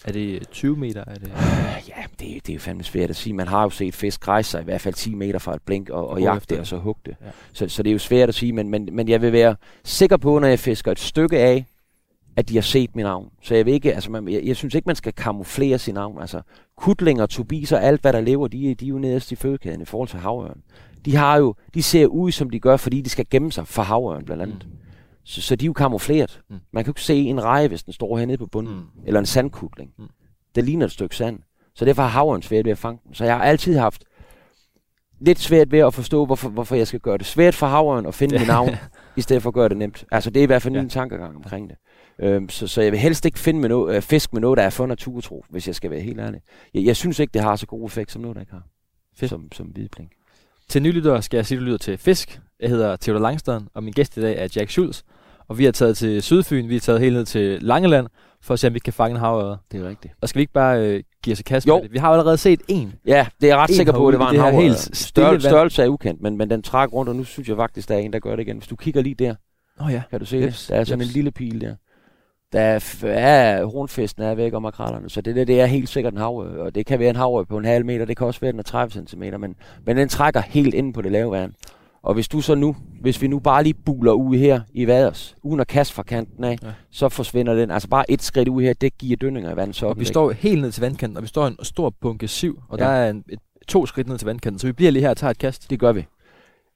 Er 0.06 0.12
det 0.12 0.50
20 0.50 0.78
meter? 0.78 1.04
Er 1.08 1.16
det... 1.16 1.32
Ja, 1.88 2.04
det, 2.20 2.20
det 2.20 2.50
er 2.50 2.54
jo 2.54 2.60
fandme 2.60 2.84
svært 2.84 3.10
at 3.10 3.16
sige. 3.16 3.34
Man 3.34 3.48
har 3.48 3.64
jo 3.64 3.70
set 3.70 3.96
fisk 3.96 4.28
rejse 4.28 4.52
sig 4.52 4.62
i 4.62 4.64
hvert 4.64 4.82
fald 4.82 4.94
10 4.94 5.16
meter 5.16 5.40
fra 5.40 5.56
et 5.56 5.62
blink 5.62 5.90
og, 5.90 6.10
og 6.10 6.22
jagte 6.22 6.46
det 6.50 6.60
og 6.60 6.68
så 6.68 6.78
hugge 6.78 7.02
det. 7.06 7.16
Ja. 7.22 7.30
Så, 7.54 7.68
så 7.68 7.84
det 7.84 7.90
er 7.90 7.94
jo 7.94 8.00
svært 8.00 8.30
at 8.30 8.36
sige, 8.36 8.54
men, 8.54 8.70
men, 8.70 8.90
men 8.92 9.10
jeg 9.10 9.22
vil 9.22 9.32
være 9.32 9.56
sikker 9.84 10.18
på, 10.18 10.40
når 10.40 10.48
jeg 10.48 10.60
fisker 10.60 10.92
et 10.92 11.00
stykke 11.00 11.40
af, 11.40 11.66
at 12.36 12.50
de 12.50 12.56
har 12.56 12.62
set 12.62 12.96
mit 12.96 13.04
navn. 13.04 13.30
Så 13.42 13.56
jeg 13.56 13.66
vil 13.66 13.74
ikke, 13.74 13.94
altså 13.94 14.12
man, 14.12 14.28
jeg, 14.28 14.42
jeg 14.44 14.56
synes 14.56 14.76
ikke, 14.76 14.86
man 14.86 14.96
skal 14.96 15.14
kamuflere 15.14 15.78
sit 15.78 15.94
navn. 15.94 16.22
Altså 16.22 16.42
kutlinger, 16.78 17.26
tubiser, 17.26 17.78
alt 17.78 18.02
hvad 18.02 18.14
der 18.14 18.22
lever, 18.22 18.48
de, 18.48 18.76
de 18.76 18.86
er 18.86 18.90
jo 18.90 18.98
nederst 18.98 19.32
i 19.32 19.36
fødekæden 19.36 19.82
i 19.82 19.86
forhold 19.86 20.10
til 20.10 20.20
havørn. 20.20 20.62
De 21.06 21.16
har 21.16 21.38
jo, 21.38 21.56
de 21.74 21.84
ser 21.84 22.06
ud, 22.06 22.32
som 22.32 22.50
de 22.50 22.60
gør, 22.60 22.78
fordi 22.78 23.02
de 23.02 23.10
skal 23.10 23.26
gemme 23.30 23.52
sig 23.52 23.68
for 23.68 23.82
havørn 23.82 24.26
blandt 24.26 24.44
andet. 24.44 24.66
Mm. 24.70 24.85
Så, 25.26 25.42
så 25.42 25.56
de 25.56 25.66
er 25.66 25.68
jo 25.68 25.74
kamufleret. 25.74 26.42
Mm. 26.50 26.60
Man 26.74 26.84
kan 26.84 26.90
jo 26.90 26.92
ikke 26.92 27.02
se 27.02 27.16
en 27.16 27.44
reje, 27.44 27.68
hvis 27.68 27.84
den 27.84 27.94
står 27.94 28.18
hernede 28.18 28.38
på 28.38 28.46
bunden. 28.46 28.76
Mm. 28.76 29.02
Eller 29.06 29.20
en 29.20 29.26
sandkudling. 29.26 29.92
Mm. 29.98 30.08
Det 30.56 30.64
ligner 30.64 30.86
et 30.86 30.92
stykke 30.92 31.16
sand. 31.16 31.40
Så 31.76 31.86
derfor 31.86 32.02
har 32.02 32.10
havren 32.10 32.42
svært 32.42 32.66
ved 32.66 32.72
at 32.72 32.78
fange 32.78 33.00
den. 33.06 33.14
Så 33.14 33.26
jeg 33.26 33.38
har 33.38 33.44
altid 33.44 33.78
haft 33.78 34.04
lidt 35.20 35.40
svært 35.40 35.72
ved 35.72 35.80
at 35.80 35.94
forstå, 35.94 36.26
hvorfor, 36.26 36.50
hvorfor 36.50 36.76
jeg 36.76 36.88
skal 36.88 37.00
gøre 37.00 37.18
det 37.18 37.26
svært 37.26 37.56
for 37.56 37.68
havren 37.68 38.06
at 38.06 38.14
finde 38.14 38.40
mit 38.40 38.48
navn, 38.56 38.70
i 39.16 39.22
stedet 39.22 39.44
for 39.44 39.50
at 39.50 39.54
gøre 39.54 39.70
det 39.70 39.78
nemt. 39.78 40.06
Altså 40.12 40.30
det 40.30 40.40
er 40.40 40.44
i 40.44 40.46
hvert 40.46 40.62
fald 40.62 40.74
ja. 40.74 40.82
min 40.82 40.90
tankegang 40.90 41.36
omkring 41.36 41.70
det. 41.70 41.78
Øhm, 42.20 42.50
så, 42.50 42.68
så 42.68 42.82
jeg 42.82 42.92
vil 42.92 43.00
helst 43.00 43.26
ikke 43.26 43.40
finde 43.40 43.60
med 43.60 43.70
no, 43.70 43.90
øh, 43.90 44.02
fisk 44.02 44.34
med 44.34 44.42
noget, 44.42 44.58
der 44.58 44.64
er 44.64 44.70
for 44.70 44.86
naturtro, 44.86 45.46
hvis 45.50 45.68
jeg 45.68 45.76
skal 45.76 45.92
være 45.92 46.00
helt 46.00 46.20
ærlig. 46.20 46.42
Jeg, 46.74 46.86
jeg 46.86 46.96
synes 46.96 47.20
ikke, 47.20 47.32
det 47.32 47.42
har 47.42 47.56
så 47.56 47.66
god 47.66 47.86
effekt 47.86 48.12
som 48.12 48.22
noget, 48.22 48.36
der 48.36 48.42
ikke 48.42 48.54
har. 48.54 48.68
Fedt. 49.16 49.30
Som, 49.30 49.52
som 49.52 49.68
hvidplink. 49.68 50.12
Til 50.70 50.82
nylyttere 50.82 51.22
skal 51.22 51.38
jeg 51.38 51.46
sige, 51.46 51.58
at 51.58 51.60
du 51.60 51.66
lyder 51.66 51.78
til 51.78 51.98
Fisk. 51.98 52.40
Jeg 52.60 52.70
hedder 52.70 52.96
Theodor 52.96 53.22
Langstaden, 53.22 53.68
og 53.74 53.84
min 53.84 53.94
gæst 53.94 54.18
i 54.18 54.22
dag 54.22 54.38
er 54.38 54.48
Jack 54.56 54.70
Schulz. 54.70 55.02
Og 55.48 55.58
vi 55.58 55.66
har 55.66 55.72
taget 55.72 55.98
til 55.98 56.24
Sydfyn, 56.24 56.70
vi 56.70 56.74
har 56.74 56.80
taget 56.80 57.02
helt 57.02 57.16
ned 57.16 57.26
til 57.26 57.64
Langeland, 57.64 58.08
for 58.42 58.54
at 58.54 58.60
se, 58.60 58.68
om 58.68 58.74
vi 58.74 58.80
kan 58.80 58.94
fange 58.94 59.16
en 59.16 59.20
havørred. 59.20 59.58
Det 59.72 59.82
er 59.82 59.90
rigtigt. 59.90 60.14
Og 60.22 60.30
skal 60.30 60.40
vi 60.40 60.42
ikke 60.42 60.54
bare 60.54 60.80
øh, 60.80 61.04
give 61.24 61.34
os 61.34 61.40
et 61.40 61.46
kast 61.46 61.68
jo. 61.68 61.76
med 61.76 61.84
det? 61.84 61.94
Vi 61.94 61.98
har 61.98 62.10
allerede 62.10 62.38
set 62.38 62.62
en. 62.68 62.94
Ja, 63.08 63.28
det 63.42 63.48
er 63.48 63.52
jeg 63.52 63.58
ret 63.58 63.70
sikker 63.70 63.94
på, 63.94 64.08
at 64.08 64.12
det 64.12 64.20
var 64.20 64.30
en 64.30 64.40
havørred. 64.40 64.62
Helt 64.62 64.98
Størrel, 64.98 65.42
størrelse 65.42 65.84
er 65.84 65.88
ukendt, 65.88 66.22
men, 66.22 66.38
men 66.38 66.50
den 66.50 66.62
træk 66.62 66.94
rundt, 66.94 67.10
og 67.10 67.16
nu 67.16 67.24
synes 67.24 67.50
jeg 67.50 67.58
faktisk, 67.58 67.90
der 67.90 67.96
er 67.96 68.00
en, 68.00 68.14
der 68.14 68.20
gør 68.20 68.36
det 68.36 68.44
igen. 68.44 68.58
Hvis 68.58 68.68
du 68.68 68.76
kigger 68.76 69.02
lige 69.02 69.16
der, 69.16 69.36
oh 69.80 69.92
ja. 69.92 70.02
kan 70.10 70.20
du 70.20 70.26
se 70.26 70.38
yes. 70.38 70.60
det? 70.60 70.70
Der 70.70 70.76
er 70.80 70.84
sådan 70.84 71.02
yes. 71.02 71.08
en 71.08 71.14
lille 71.14 71.32
pil 71.32 71.62
der. 71.62 71.76
Der 72.56 72.62
er, 72.62 72.80
ja, 73.04 73.64
hornfesten 73.66 74.24
er 74.24 74.36
væk 74.36 74.54
og 74.54 74.62
makrallerne, 74.62 75.10
så 75.10 75.22
det 75.22 75.36
der, 75.36 75.46
det 75.46 75.62
er 75.62 75.66
helt 75.66 75.90
sikkert 75.90 76.14
en 76.14 76.20
havørred. 76.20 76.58
Og 76.58 76.76
det 76.76 76.86
kan 76.86 77.00
være 77.00 77.10
en 77.10 77.16
havørred 77.16 77.46
på 77.46 77.58
en 77.58 77.66
halv 77.66 77.86
meter, 77.86 78.06
det 78.06 78.18
kan 78.18 78.28
også 78.28 78.40
være 78.40 78.52
den 78.52 78.60
er 78.60 78.64
30 78.64 79.06
cm, 79.08 79.24
men, 79.40 79.56
men 79.86 79.98
den 79.98 80.10
trækker 80.10 80.42
helt 80.42 80.74
ind 80.74 80.94
på 80.94 81.02
det 81.02 81.12
lave 81.12 81.32
vand. 81.32 81.54
Og 82.04 82.14
hvis 82.14 82.28
du 82.28 82.42
så 82.42 82.56
nu, 82.56 82.76
hvis 83.02 83.22
vi 83.22 83.28
nu 83.28 83.40
bare 83.40 83.64
lige 83.64 83.74
buler 83.74 84.12
ud 84.12 84.38
her 84.38 84.62
i 84.74 84.88
vaders, 84.88 85.36
uden 85.44 85.60
at 85.60 85.68
kaste 85.68 85.94
fra 85.94 86.04
kanten 86.04 86.44
af, 86.44 86.58
ja. 86.64 86.72
så 86.92 87.10
forsvinder 87.10 87.54
den. 87.54 87.72
Altså 87.72 87.90
bare 87.90 88.12
et 88.12 88.22
skridt 88.22 88.48
ud 88.48 88.62
her, 88.62 88.74
det 88.74 88.98
giver 88.98 89.18
dønninger 89.18 89.52
i 89.52 89.56
vandet. 89.56 89.76
Så 89.76 89.86
og 89.86 90.00
vi 90.00 90.06
står 90.06 90.32
helt 90.32 90.62
ned 90.62 90.72
til 90.72 90.82
vandkanten, 90.82 91.18
og 91.18 91.24
vi 91.24 91.28
står 91.28 91.48
en 91.48 91.58
stor 91.64 91.94
bunke 92.02 92.28
siv, 92.28 92.60
og 92.70 92.80
ja. 92.80 92.84
der 92.84 92.90
er 92.90 93.10
en, 93.10 93.24
et, 93.30 93.40
to 93.68 93.86
skridt 93.86 94.08
ned 94.08 94.18
til 94.18 94.26
vandkanten, 94.26 94.60
så 94.60 94.68
vi 94.68 94.74
bliver 94.74 94.92
lige 94.92 95.04
her 95.04 95.10
og 95.10 95.18
tager 95.18 95.32
et 95.32 95.38
kast. 95.38 95.70
Det 95.70 95.80
gør 95.80 95.92
vi. 95.92 96.06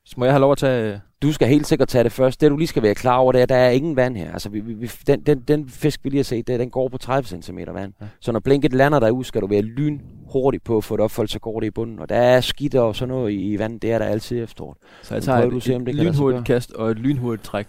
Så 0.06 0.16
må 0.18 0.26
jeg 0.26 0.34
have 0.34 0.42
lov 0.42 0.52
at 0.52 0.58
tage... 0.58 1.02
Du 1.22 1.34
skal 1.34 1.48
helt 1.48 1.68
sikkert 1.68 1.88
tage 1.88 2.04
det 2.04 2.12
først. 2.12 2.42
Det 2.42 2.52
du 2.52 2.58
lige 2.58 2.68
skal 2.68 2.84
være 2.84 2.96
klar 2.96 3.18
over, 3.18 3.32
det 3.32 3.40
er, 3.40 3.44
at 3.44 3.50
der 3.50 3.56
er 3.56 3.70
ingen 3.70 3.96
vand 3.96 4.18
her. 4.18 4.32
Altså, 4.32 4.50
vi, 4.50 4.60
vi, 4.60 4.92
den, 5.08 5.22
den, 5.22 5.42
den 5.42 5.70
fisk, 5.70 6.00
vi 6.04 6.10
lige 6.10 6.20
har 6.20 6.24
set, 6.24 6.48
det, 6.48 6.60
den 6.60 6.70
går 6.70 6.90
på 6.90 6.98
30 6.98 7.42
cm 7.42 7.60
vand. 7.68 7.94
Ja. 8.02 8.08
Så 8.20 8.32
når 8.32 8.40
blinket 8.40 8.74
lander 8.74 9.00
derude, 9.00 9.26
skal 9.26 9.42
du 9.42 9.48
være 9.48 9.62
lyn 9.62 10.00
hurtigt 10.32 10.64
på 10.64 10.78
at 10.78 10.84
få 10.84 10.98
det 10.98 11.04
op, 11.04 11.12
så 11.12 11.40
går 11.42 11.60
det 11.60 11.68
i 11.68 11.72
bunden. 11.72 12.00
Og 12.00 12.10
der 12.10 12.16
er 12.16 12.42
skidt 12.42 12.76
og 12.76 12.96
sådan 12.96 13.16
noget 13.16 13.32
i, 13.32 13.54
i 13.54 13.60
vandet, 13.60 13.82
det 13.82 13.92
er 13.92 14.00
der 14.00 14.06
altid 14.06 14.44
efteråret. 14.44 14.78
Så 15.04 15.14
jeg 15.14 15.24
tager 15.24 15.40
et, 15.40 15.52
du 15.52 15.60
se, 15.60 15.76
om 15.76 15.86
det 15.86 15.96
et 15.96 16.06
lynhurtigt 16.06 16.46
kast 16.46 16.72
og 16.72 16.92
et 16.92 17.00
lynhurtigt 17.00 17.46
træk. 17.46 17.68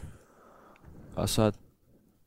Og 1.17 1.29
så 1.29 1.53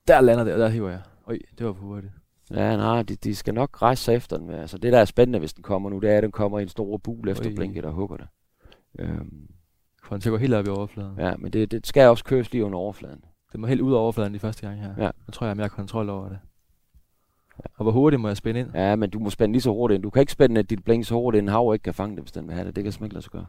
der 0.08 0.22
lander 0.22 0.44
det, 0.44 0.54
og 0.54 0.60
der 0.60 0.70
hiver 0.70 0.90
jeg. 0.90 1.02
Oj, 1.28 1.38
det 1.58 1.66
var 1.66 1.74
for 1.74 1.86
hurtigt. 1.86 2.14
Ja, 2.52 2.78
nej, 2.78 3.04
de, 3.04 3.16
de 3.16 3.36
skal 3.36 3.54
nok 3.54 3.82
rejse 3.82 4.04
sig 4.04 4.16
efter 4.16 4.38
den. 4.38 4.50
Altså, 4.50 4.78
det, 4.78 4.94
der 4.94 5.00
er 5.00 5.06
spændende, 5.06 5.40
hvis 5.40 5.54
den 5.54 5.64
kommer 5.64 5.90
nu, 5.90 6.00
det 6.00 6.12
er, 6.12 6.18
at 6.18 6.24
den 6.24 6.32
kommer 6.32 6.60
i 6.60 6.62
en 6.62 6.70
stor 6.70 6.98
bul 6.98 7.30
efter 7.30 7.50
Oj. 7.50 7.56
blinket 7.56 7.86
og 7.86 7.94
hugger 7.94 8.18
det. 8.18 8.28
Øhm, 9.00 9.48
for 10.04 10.18
den 10.18 10.32
gå 10.32 10.38
helt 10.38 10.54
op 10.54 10.66
i 10.66 10.70
overfladen. 10.70 11.20
Ja, 11.20 11.36
men 11.38 11.54
det, 11.54 11.72
det 11.72 11.88
skal 11.88 12.10
også 12.10 12.24
køres 12.24 12.52
lige 12.52 12.66
under 12.66 12.80
overfladen. 12.80 13.26
Det 13.52 13.60
må 13.60 13.68
helt 13.68 13.82
ud 13.82 13.94
af 13.94 13.98
overfladen 13.98 14.34
de 14.34 14.40
første 14.40 14.68
gang 14.68 14.82
her. 14.82 14.94
Ja. 14.98 15.04
Jeg 15.04 15.34
tror 15.34 15.46
jeg 15.46 15.50
har 15.50 15.56
mere 15.56 15.70
kontrol 15.70 16.10
over 16.10 16.30
det. 16.30 16.40
Ja. 17.60 17.64
Og 17.76 17.84
hvor 17.84 17.92
hurtigt 17.92 18.22
må 18.22 18.28
jeg 18.28 18.38
spænde 18.38 18.60
ind? 18.60 18.72
Ja, 18.74 18.96
men 18.96 19.10
du 19.10 19.20
må 19.20 19.30
spænde 19.30 19.54
lige 19.54 19.62
så 19.62 19.70
hurtigt 19.70 19.96
ind. 19.96 20.04
Du 20.04 20.10
kan 20.10 20.20
ikke 20.20 20.32
spænde 20.32 20.64
dit 20.64 20.84
blink 20.84 21.06
så 21.06 21.16
hurtigt, 21.16 21.40
at 21.40 21.44
en 21.44 21.50
hav 21.50 21.74
ikke 21.74 21.84
kan 21.84 21.94
fange 21.94 22.16
det, 22.16 22.24
hvis 22.24 22.32
den 22.32 22.48
vil 22.48 22.56
have 22.56 22.68
det. 22.68 22.76
Det 22.76 22.84
kan 22.84 22.94
simpelthen 22.94 23.14
lade 23.14 23.24
sig 23.24 23.32
gøre. 23.32 23.46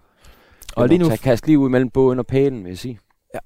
Og 0.76 0.88
lige 0.88 0.98
nu... 0.98 1.04
Tage, 1.04 1.18
kast 1.18 1.46
lige 1.46 1.58
ud 1.58 1.68
mellem 1.68 1.90
båden 1.90 2.18
og 2.18 2.26
pælen, 2.26 2.64
vil 2.64 2.70
jeg 2.70 2.78
sige. 2.78 3.00
Ja. 3.34 3.38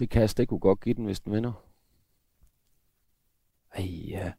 Det 0.00 0.10
kast, 0.10 0.38
det 0.38 0.48
kunne 0.48 0.60
godt 0.60 0.80
give 0.80 0.94
den, 0.94 1.04
hvis 1.04 1.20
den 1.20 1.32
vinder. 1.32 1.52
Ej, 3.74 3.84
ja. 4.08 4.32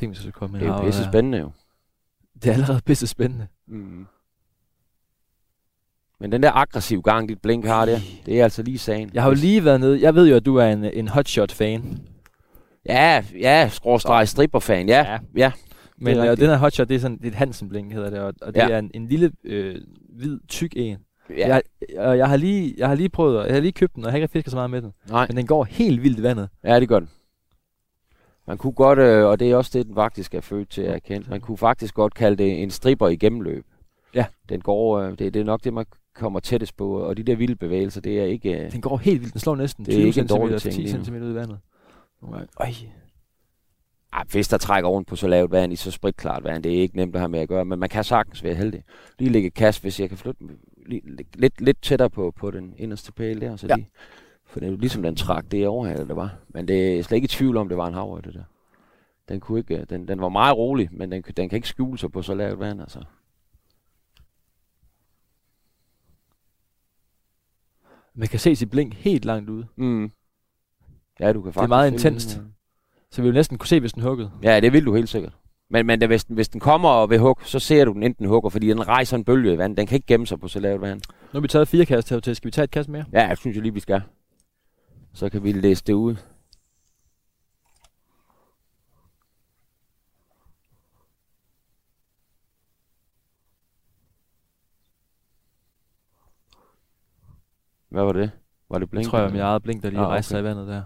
Tænk, 0.00 0.14
hvis 0.14 0.24
jeg 0.24 0.32
komme 0.32 0.58
Det 0.58 0.68
er 0.68 0.76
jo 0.76 0.84
pisse 0.84 1.04
spændende 1.04 1.38
jo. 1.38 1.50
Det 2.42 2.48
er 2.48 2.52
allerede 2.52 2.80
pisse 2.86 3.06
spændende. 3.06 3.46
Mm. 3.66 4.06
Men 6.20 6.32
den 6.32 6.42
der 6.42 6.52
aggressive 6.52 7.02
gang, 7.02 7.28
dit 7.28 7.42
blink 7.42 7.64
har 7.66 7.84
der, 7.84 7.98
det 8.26 8.40
er 8.40 8.44
altså 8.44 8.62
lige 8.62 8.78
sagen. 8.78 9.10
Jeg 9.14 9.22
har 9.22 9.30
jo 9.30 9.34
lige 9.34 9.64
været 9.64 9.80
nede. 9.80 10.02
Jeg 10.02 10.14
ved 10.14 10.28
jo, 10.28 10.36
at 10.36 10.46
du 10.46 10.56
er 10.56 10.66
en, 10.66 10.84
en 10.84 11.08
hotshot-fan. 11.08 11.98
Ja, 12.86 13.24
ja, 13.40 13.68
skråstreg 13.68 14.28
stripper-fan, 14.28 14.88
ja. 14.88 15.12
ja. 15.12 15.18
ja. 15.36 15.52
Men 15.96 16.18
og 16.18 16.36
den 16.36 16.46
her 16.46 16.56
hotshot, 16.56 16.88
det 16.88 16.94
er 16.94 17.00
sådan 17.00 17.20
et 17.24 17.34
Hansen-blink, 17.34 17.92
hedder 17.92 18.10
det, 18.10 18.18
og, 18.18 18.34
og 18.42 18.54
det 18.54 18.60
ja. 18.60 18.68
er 18.68 18.78
en, 18.78 18.90
en 18.94 19.08
lille, 19.08 19.32
øh, 19.44 19.76
hvid, 20.08 20.38
tyk 20.48 20.72
en. 20.76 20.98
Ja. 21.30 21.48
Jeg, 21.48 21.62
og 21.98 22.18
jeg 22.18 22.28
har 22.28 22.36
lige, 22.36 22.74
jeg 22.78 22.88
har 22.88 22.94
lige 22.94 23.08
prøvet, 23.08 23.46
jeg 23.46 23.54
har 23.54 23.60
lige 23.60 23.72
købt 23.72 23.94
den, 23.94 24.04
og 24.04 24.08
jeg 24.08 24.12
har 24.12 24.16
ikke 24.16 24.32
fisket 24.32 24.50
så 24.50 24.56
meget 24.56 24.70
med 24.70 24.82
den. 24.82 24.92
Nej. 25.10 25.26
Men 25.28 25.36
den 25.36 25.46
går 25.46 25.64
helt 25.64 26.02
vildt 26.02 26.18
i 26.18 26.22
vandet. 26.22 26.48
Ja, 26.64 26.80
det 26.80 26.88
gør 26.88 26.98
den. 26.98 27.08
Man 28.50 28.58
kunne 28.58 28.72
godt, 28.72 28.98
øh, 28.98 29.26
og 29.26 29.40
det 29.40 29.50
er 29.50 29.56
også 29.56 29.70
det, 29.78 29.86
den 29.86 29.94
faktisk 29.94 30.34
er 30.34 30.40
født 30.40 30.70
til 30.70 30.82
at 30.82 30.94
erkende, 30.94 31.30
man 31.30 31.40
kunne 31.40 31.58
faktisk 31.58 31.94
godt 31.94 32.14
kalde 32.14 32.36
det 32.36 32.62
en 32.62 32.70
stripper 32.70 33.08
i 33.08 33.16
gennemløb. 33.16 33.66
Ja. 34.14 34.26
Den 34.48 34.60
går, 34.60 34.98
øh, 34.98 35.10
det, 35.10 35.34
det 35.34 35.36
er 35.36 35.44
nok 35.44 35.64
det, 35.64 35.72
man 35.72 35.86
kommer 36.14 36.40
tættest 36.40 36.76
på, 36.76 36.98
og 36.98 37.16
de 37.16 37.22
der 37.22 37.36
vilde 37.36 37.56
bevægelser, 37.56 38.00
det 38.00 38.20
er 38.20 38.24
ikke... 38.24 38.64
Øh, 38.64 38.72
den 38.72 38.80
går 38.80 38.96
helt 38.96 39.20
vildt, 39.20 39.32
den 39.32 39.40
slår 39.40 39.56
næsten 39.56 39.84
det 39.84 39.94
20 39.94 40.12
cm, 40.12 40.70
10 40.70 40.88
cm 40.88 41.14
ud 41.14 41.32
i 41.32 41.34
vandet. 41.34 41.58
Øj. 42.60 42.66
Ah, 44.12 44.26
hvis 44.30 44.48
der 44.48 44.58
trækker 44.58 44.90
rundt 44.90 45.08
på 45.08 45.16
så 45.16 45.28
lavt 45.28 45.50
vand 45.50 45.72
i 45.72 45.76
så 45.76 45.90
spritklart 45.90 46.44
vand, 46.44 46.62
det 46.62 46.76
er 46.76 46.80
ikke 46.80 46.96
nemt 46.96 47.14
at 47.14 47.20
have 47.20 47.28
med 47.28 47.40
at 47.40 47.48
gøre, 47.48 47.64
men 47.64 47.78
man 47.78 47.88
kan 47.88 48.04
sagtens 48.04 48.44
være 48.44 48.54
heldig. 48.54 48.82
Lige 49.18 49.30
lægge 49.30 49.50
kast, 49.50 49.82
hvis 49.82 50.00
jeg 50.00 50.08
kan 50.08 50.18
flytte 50.18 50.44
lige, 50.86 51.02
lidt, 51.34 51.60
lidt 51.60 51.82
tættere 51.82 52.10
på, 52.10 52.32
på 52.36 52.50
den 52.50 52.74
inderste 52.78 53.12
pæl 53.12 53.40
der, 53.40 53.56
så 53.56 53.66
ja. 53.66 53.74
lige, 53.74 53.90
for 54.50 54.60
det 54.60 54.68
er 54.68 54.76
ligesom 54.76 55.02
den 55.02 55.16
trak 55.16 55.44
det 55.50 55.68
overhalet, 55.68 56.08
det 56.08 56.16
var. 56.16 56.36
Men 56.48 56.68
det 56.68 56.98
er 56.98 57.02
slet 57.02 57.16
ikke 57.16 57.24
i 57.24 57.28
tvivl 57.28 57.56
om, 57.56 57.68
det 57.68 57.76
var 57.76 57.86
en 57.86 57.94
havre, 57.94 58.20
det 58.20 58.34
der. 58.34 58.42
Den, 59.28 59.40
kunne 59.40 59.58
ikke, 59.58 59.84
den, 59.90 60.08
den 60.08 60.20
var 60.20 60.28
meget 60.28 60.56
rolig, 60.56 60.88
men 60.92 61.12
den, 61.12 61.22
den 61.22 61.48
kan 61.48 61.56
ikke 61.56 61.68
skjule 61.68 61.98
sig 61.98 62.12
på 62.12 62.22
så 62.22 62.34
lavt 62.34 62.58
vand, 62.58 62.80
altså. 62.80 63.04
Man 68.14 68.28
kan 68.28 68.38
se 68.38 68.56
sit 68.56 68.70
blink 68.70 68.94
helt 68.94 69.24
langt 69.24 69.50
ude. 69.50 69.66
Mm. 69.76 70.10
Ja, 71.20 71.32
du 71.32 71.42
kan 71.42 71.52
faktisk 71.52 71.60
Det 71.60 71.64
er 71.64 71.68
meget 71.68 71.92
intenst. 71.92 72.36
Den, 72.36 72.54
så 73.10 73.22
vi 73.22 73.28
vil 73.28 73.34
næsten 73.34 73.58
kunne 73.58 73.68
se, 73.68 73.80
hvis 73.80 73.92
den 73.92 74.02
huggede. 74.02 74.30
Ja, 74.42 74.60
det 74.60 74.72
vil 74.72 74.86
du 74.86 74.94
helt 74.94 75.08
sikkert. 75.08 75.32
Men, 75.70 75.86
men 75.86 76.06
hvis, 76.06 76.24
den, 76.24 76.34
hvis 76.34 76.48
den 76.48 76.60
kommer 76.60 76.88
og 76.88 77.10
vil 77.10 77.18
hugge, 77.18 77.44
så 77.44 77.58
ser 77.58 77.84
du 77.84 77.92
den 77.92 78.02
enten 78.02 78.26
hugger, 78.26 78.50
fordi 78.50 78.68
den 78.68 78.88
rejser 78.88 79.16
en 79.16 79.24
bølge 79.24 79.52
i 79.52 79.58
vand. 79.58 79.76
Den 79.76 79.86
kan 79.86 79.96
ikke 79.96 80.06
gemme 80.06 80.26
sig 80.26 80.40
på 80.40 80.48
så 80.48 80.60
lavt 80.60 80.80
vand. 80.80 81.00
Nu 81.10 81.16
har 81.32 81.40
vi 81.40 81.48
taget 81.48 81.68
fire 81.68 81.86
kast 81.86 82.10
her 82.10 82.20
til. 82.20 82.36
Skal 82.36 82.46
vi 82.46 82.50
tage 82.50 82.64
et 82.64 82.70
kast 82.70 82.88
mere? 82.88 83.04
Ja, 83.12 83.26
jeg 83.26 83.38
synes 83.38 83.54
jeg 83.54 83.62
lige, 83.62 83.74
vi 83.74 83.80
skal. 83.80 84.02
Så 85.12 85.30
kan 85.30 85.44
vi 85.44 85.52
læse 85.52 85.84
det 85.86 85.92
ud. 85.92 86.16
Hvad 97.88 98.04
var 98.04 98.12
det? 98.12 98.30
Var 98.68 98.78
det 98.78 98.90
blink? 98.90 99.04
Jeg 99.04 99.10
tror 99.10 99.18
jeg, 99.18 99.32
mit 99.32 99.40
eget 99.40 99.62
blink, 99.62 99.82
der 99.82 99.90
lige 99.90 100.00
ah, 100.00 100.06
okay. 100.06 100.12
rejste 100.12 100.28
sig 100.28 100.40
i 100.40 100.44
vandet 100.44 100.68
der. 100.68 100.82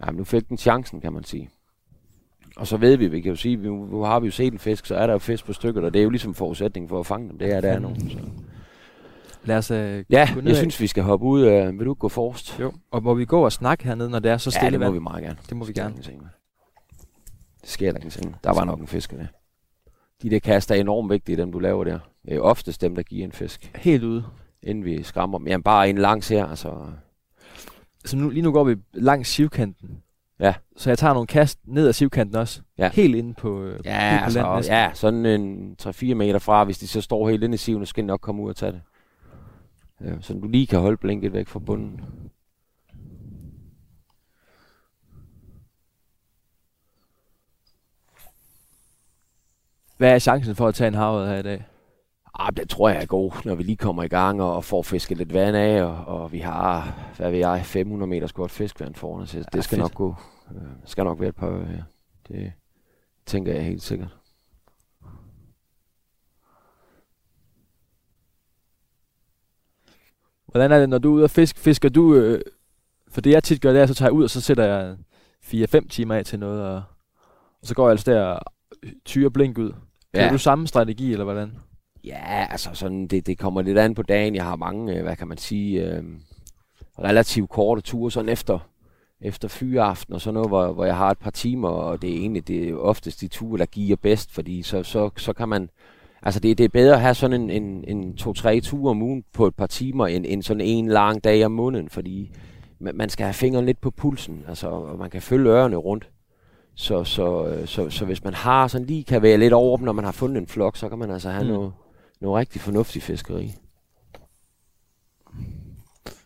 Jamen, 0.00 0.16
nu 0.16 0.24
fik 0.24 0.48
den 0.48 0.58
chancen, 0.58 1.00
kan 1.00 1.12
man 1.12 1.24
sige. 1.24 1.50
Og 2.56 2.66
så 2.66 2.76
ved 2.76 2.96
vi, 2.96 3.08
vi 3.08 3.20
kan 3.20 3.30
jo 3.30 3.36
sige, 3.36 3.56
nu, 3.56 4.02
har 4.02 4.20
vi 4.20 4.26
jo 4.26 4.32
set 4.32 4.52
en 4.52 4.58
fisk, 4.58 4.86
så 4.86 4.94
er 4.94 5.06
der 5.06 5.12
jo 5.12 5.18
fisk 5.18 5.44
på 5.44 5.52
stykket, 5.52 5.84
og 5.84 5.94
det 5.94 5.98
er 5.98 6.04
jo 6.04 6.10
ligesom 6.10 6.34
forudsætning 6.34 6.88
for 6.88 7.00
at 7.00 7.06
fange 7.06 7.28
dem. 7.28 7.38
Det 7.38 7.52
er 7.52 7.60
der 7.60 7.78
nu. 7.78 7.94
Så. 7.94 8.18
Lad 9.44 9.56
os 9.56 9.70
uh, 9.70 9.76
Ja, 9.76 10.28
gå 10.34 10.40
ned 10.40 10.42
jeg 10.42 10.50
af. 10.50 10.56
synes, 10.56 10.80
vi 10.80 10.86
skal 10.86 11.02
hoppe 11.02 11.26
ud. 11.26 11.42
Uh, 11.46 11.78
vil 11.78 11.86
du 11.86 11.94
gå 11.94 12.08
forrest? 12.08 12.60
Jo, 12.60 12.72
og 12.90 13.02
må 13.02 13.14
vi 13.14 13.24
gå 13.24 13.44
og 13.44 13.52
snakke 13.52 13.84
hernede, 13.84 14.10
når 14.10 14.18
det 14.18 14.30
er 14.30 14.36
så 14.36 14.50
stille 14.50 14.64
Ja, 14.66 14.70
det 14.70 14.80
må 14.80 14.84
vand? 14.84 14.94
vi 14.94 14.98
meget 14.98 15.24
gerne. 15.24 15.38
Det 15.48 15.56
må 15.56 15.64
vi 15.64 15.72
gerne. 15.72 15.94
Det 15.96 17.70
sker 17.70 17.92
der 17.92 17.98
ingenting. 17.98 18.36
Der 18.44 18.54
var 18.54 18.64
nok 18.64 18.80
en 18.80 18.86
fisk 18.86 19.10
der. 19.10 19.26
De 20.22 20.30
der 20.30 20.38
kaster 20.38 20.74
er 20.74 20.80
enormt 20.80 21.10
vigtige, 21.10 21.36
dem 21.36 21.52
du 21.52 21.58
laver 21.58 21.84
der. 21.84 21.98
Det 22.26 22.34
er 22.34 22.40
oftest 22.40 22.80
dem, 22.80 22.94
der 22.94 23.02
giver 23.02 23.24
en 23.24 23.32
fisk. 23.32 23.70
Helt 23.74 24.04
ude. 24.04 24.24
Inden 24.62 24.84
vi 24.84 25.02
skræmmer 25.02 25.38
dem. 25.38 25.46
Jamen 25.46 25.62
bare 25.62 25.90
en 25.90 25.98
langs 25.98 26.28
her, 26.28 26.46
altså 26.46 26.86
så 28.04 28.16
nu, 28.16 28.30
lige 28.30 28.42
nu 28.42 28.52
går 28.52 28.64
vi 28.64 28.76
langs 28.92 29.28
sivkanten. 29.28 30.02
Ja. 30.40 30.54
Så 30.76 30.90
jeg 30.90 30.98
tager 30.98 31.14
nogle 31.14 31.26
kast 31.26 31.58
ned 31.64 31.88
ad 31.88 31.92
sivkanten 31.92 32.36
også. 32.36 32.60
Ja. 32.78 32.90
Helt 32.92 33.14
inde 33.16 33.34
på, 33.34 33.62
øh, 33.62 33.80
ja, 33.84 34.16
på 34.18 34.24
altså, 34.24 34.42
land 34.42 34.64
Ja, 34.64 34.90
sådan 34.94 35.26
en 35.26 35.76
3-4 35.82 36.14
meter 36.14 36.38
fra. 36.38 36.64
Hvis 36.64 36.78
de 36.78 36.88
så 36.88 37.00
står 37.00 37.28
helt 37.28 37.42
inde 37.44 37.54
i 37.54 37.58
siven, 37.58 37.86
så 37.86 37.90
skal 37.90 38.02
de 38.02 38.06
nok 38.06 38.20
komme 38.20 38.42
ud 38.42 38.50
og 38.50 38.56
tage 38.56 38.72
det. 38.72 38.80
Ja, 40.04 40.20
så 40.20 40.34
du 40.34 40.48
lige 40.48 40.66
kan 40.66 40.78
holde 40.78 40.96
blinket 40.96 41.32
væk 41.32 41.48
fra 41.48 41.58
bunden. 41.58 42.00
Hvad 49.96 50.14
er 50.14 50.18
chancen 50.18 50.54
for 50.54 50.68
at 50.68 50.74
tage 50.74 50.88
en 50.88 50.94
havet 50.94 51.28
her 51.28 51.36
i 51.36 51.42
dag? 51.42 51.64
Ah, 52.34 52.56
det 52.56 52.68
tror 52.68 52.88
jeg 52.88 53.02
er 53.02 53.06
god, 53.06 53.32
når 53.44 53.54
vi 53.54 53.62
lige 53.62 53.76
kommer 53.76 54.02
i 54.02 54.08
gang 54.08 54.42
og, 54.42 54.64
får 54.64 54.82
fisket 54.82 55.18
lidt 55.18 55.34
vand 55.34 55.56
af, 55.56 55.82
og, 55.82 56.04
og 56.04 56.32
vi 56.32 56.38
har, 56.38 56.94
hvad 57.16 57.30
ved 57.30 57.38
jeg, 57.38 57.62
500 57.64 58.10
meter 58.10 58.26
skort 58.26 58.50
fiskvand 58.50 58.94
foran 58.94 59.22
os. 59.22 59.30
Det 59.30 59.46
ja, 59.54 59.60
skal 59.60 59.76
fedt. 59.76 59.78
nok 59.80 59.94
gå. 59.94 60.14
Øh, 60.54 60.62
skal 60.84 61.04
nok 61.04 61.20
være 61.20 61.28
et 61.28 61.36
par 61.36 61.48
ja. 61.48 61.82
Det 62.28 62.52
tænker 63.26 63.52
jeg 63.54 63.64
helt 63.64 63.82
sikkert. 63.82 64.21
Hvordan 70.52 70.72
er 70.72 70.78
det, 70.78 70.88
når 70.88 70.98
du 70.98 71.10
er 71.10 71.14
ude 71.14 71.24
og 71.24 71.30
fisk? 71.30 71.58
Fisker 71.58 71.88
du... 71.88 72.14
Øh, 72.14 72.40
for 73.08 73.20
det 73.20 73.30
jeg 73.30 73.44
tit 73.44 73.60
gør, 73.60 73.72
det 73.72 73.82
er, 73.82 73.86
så 73.86 73.94
tager 73.94 74.08
jeg 74.08 74.12
ud, 74.12 74.24
og 74.24 74.30
så 74.30 74.40
sætter 74.40 74.64
jeg 74.64 74.96
4-5 75.44 75.88
timer 75.88 76.14
af 76.14 76.24
til 76.24 76.38
noget, 76.38 76.62
og, 76.62 76.82
og 77.60 77.66
så 77.66 77.74
går 77.74 77.84
jeg 77.84 77.90
altså 77.90 78.12
der 78.12 78.22
og 78.22 78.52
tyrer 79.04 79.30
blink 79.30 79.58
ud. 79.58 79.72
Ja. 80.14 80.28
du 80.28 80.38
samme 80.38 80.66
strategi, 80.66 81.12
eller 81.12 81.24
hvordan? 81.24 81.52
Ja, 82.04 82.46
altså 82.50 82.70
sådan, 82.72 83.06
det, 83.06 83.26
det 83.26 83.38
kommer 83.38 83.62
lidt 83.62 83.78
an 83.78 83.94
på 83.94 84.02
dagen. 84.02 84.34
Jeg 84.34 84.44
har 84.44 84.56
mange, 84.56 84.96
øh, 84.96 85.02
hvad 85.02 85.16
kan 85.16 85.28
man 85.28 85.38
sige, 85.38 85.86
øh, 85.86 86.02
relativt 86.98 87.50
korte 87.50 87.82
ture, 87.82 88.10
sådan 88.10 88.28
efter, 88.28 88.58
efter 89.20 89.48
fyraften 89.48 90.14
og 90.14 90.20
sådan 90.20 90.34
noget, 90.34 90.48
hvor, 90.48 90.72
hvor 90.72 90.84
jeg 90.84 90.96
har 90.96 91.10
et 91.10 91.18
par 91.18 91.30
timer, 91.30 91.68
og 91.68 92.02
det 92.02 92.10
er 92.10 92.16
egentlig 92.16 92.48
det 92.48 92.68
er 92.68 92.76
oftest 92.76 93.20
de 93.20 93.28
ture, 93.28 93.58
der 93.58 93.66
giver 93.66 93.96
bedst, 93.96 94.32
fordi 94.32 94.62
så, 94.62 94.82
så, 94.82 95.10
så 95.16 95.32
kan 95.32 95.48
man, 95.48 95.70
altså 96.22 96.40
det, 96.40 96.58
det 96.58 96.64
er 96.64 96.68
bedre 96.68 96.94
at 96.94 97.00
have 97.00 97.14
sådan 97.14 97.40
en, 97.40 97.50
en, 97.50 97.84
en 97.88 98.16
to-tre 98.16 98.60
ture 98.60 98.90
om 98.90 99.02
ugen 99.02 99.24
på 99.32 99.46
et 99.46 99.54
par 99.54 99.66
timer, 99.66 100.06
end, 100.06 100.26
end 100.28 100.42
sådan 100.42 100.60
en 100.60 100.88
lang 100.88 101.24
dag 101.24 101.44
om 101.44 101.52
måneden, 101.52 101.88
fordi 101.88 102.34
man, 102.78 102.96
man 102.96 103.08
skal 103.08 103.24
have 103.24 103.34
fingeren 103.34 103.66
lidt 103.66 103.80
på 103.80 103.90
pulsen, 103.90 104.44
altså, 104.48 104.68
og 104.68 104.98
man 104.98 105.10
kan 105.10 105.22
følge 105.22 105.50
ørerne 105.50 105.76
rundt. 105.76 106.10
Så, 106.74 107.04
så, 107.04 107.46
øh, 107.46 107.66
så, 107.66 107.90
så, 107.90 108.04
hvis 108.04 108.24
man 108.24 108.34
har 108.34 108.68
sådan 108.68 108.86
lige 108.86 109.04
kan 109.04 109.22
være 109.22 109.38
lidt 109.38 109.52
over 109.52 109.78
når 109.78 109.92
man 109.92 110.04
har 110.04 110.12
fundet 110.12 110.40
en 110.40 110.46
flok, 110.46 110.76
så 110.76 110.88
kan 110.88 110.98
man 110.98 111.10
altså 111.10 111.30
have 111.30 111.44
mm. 111.44 111.50
noget, 111.50 111.72
noget 112.20 112.38
rigtig 112.38 112.60
fornuftig 112.60 113.02
fiskeri. 113.02 113.54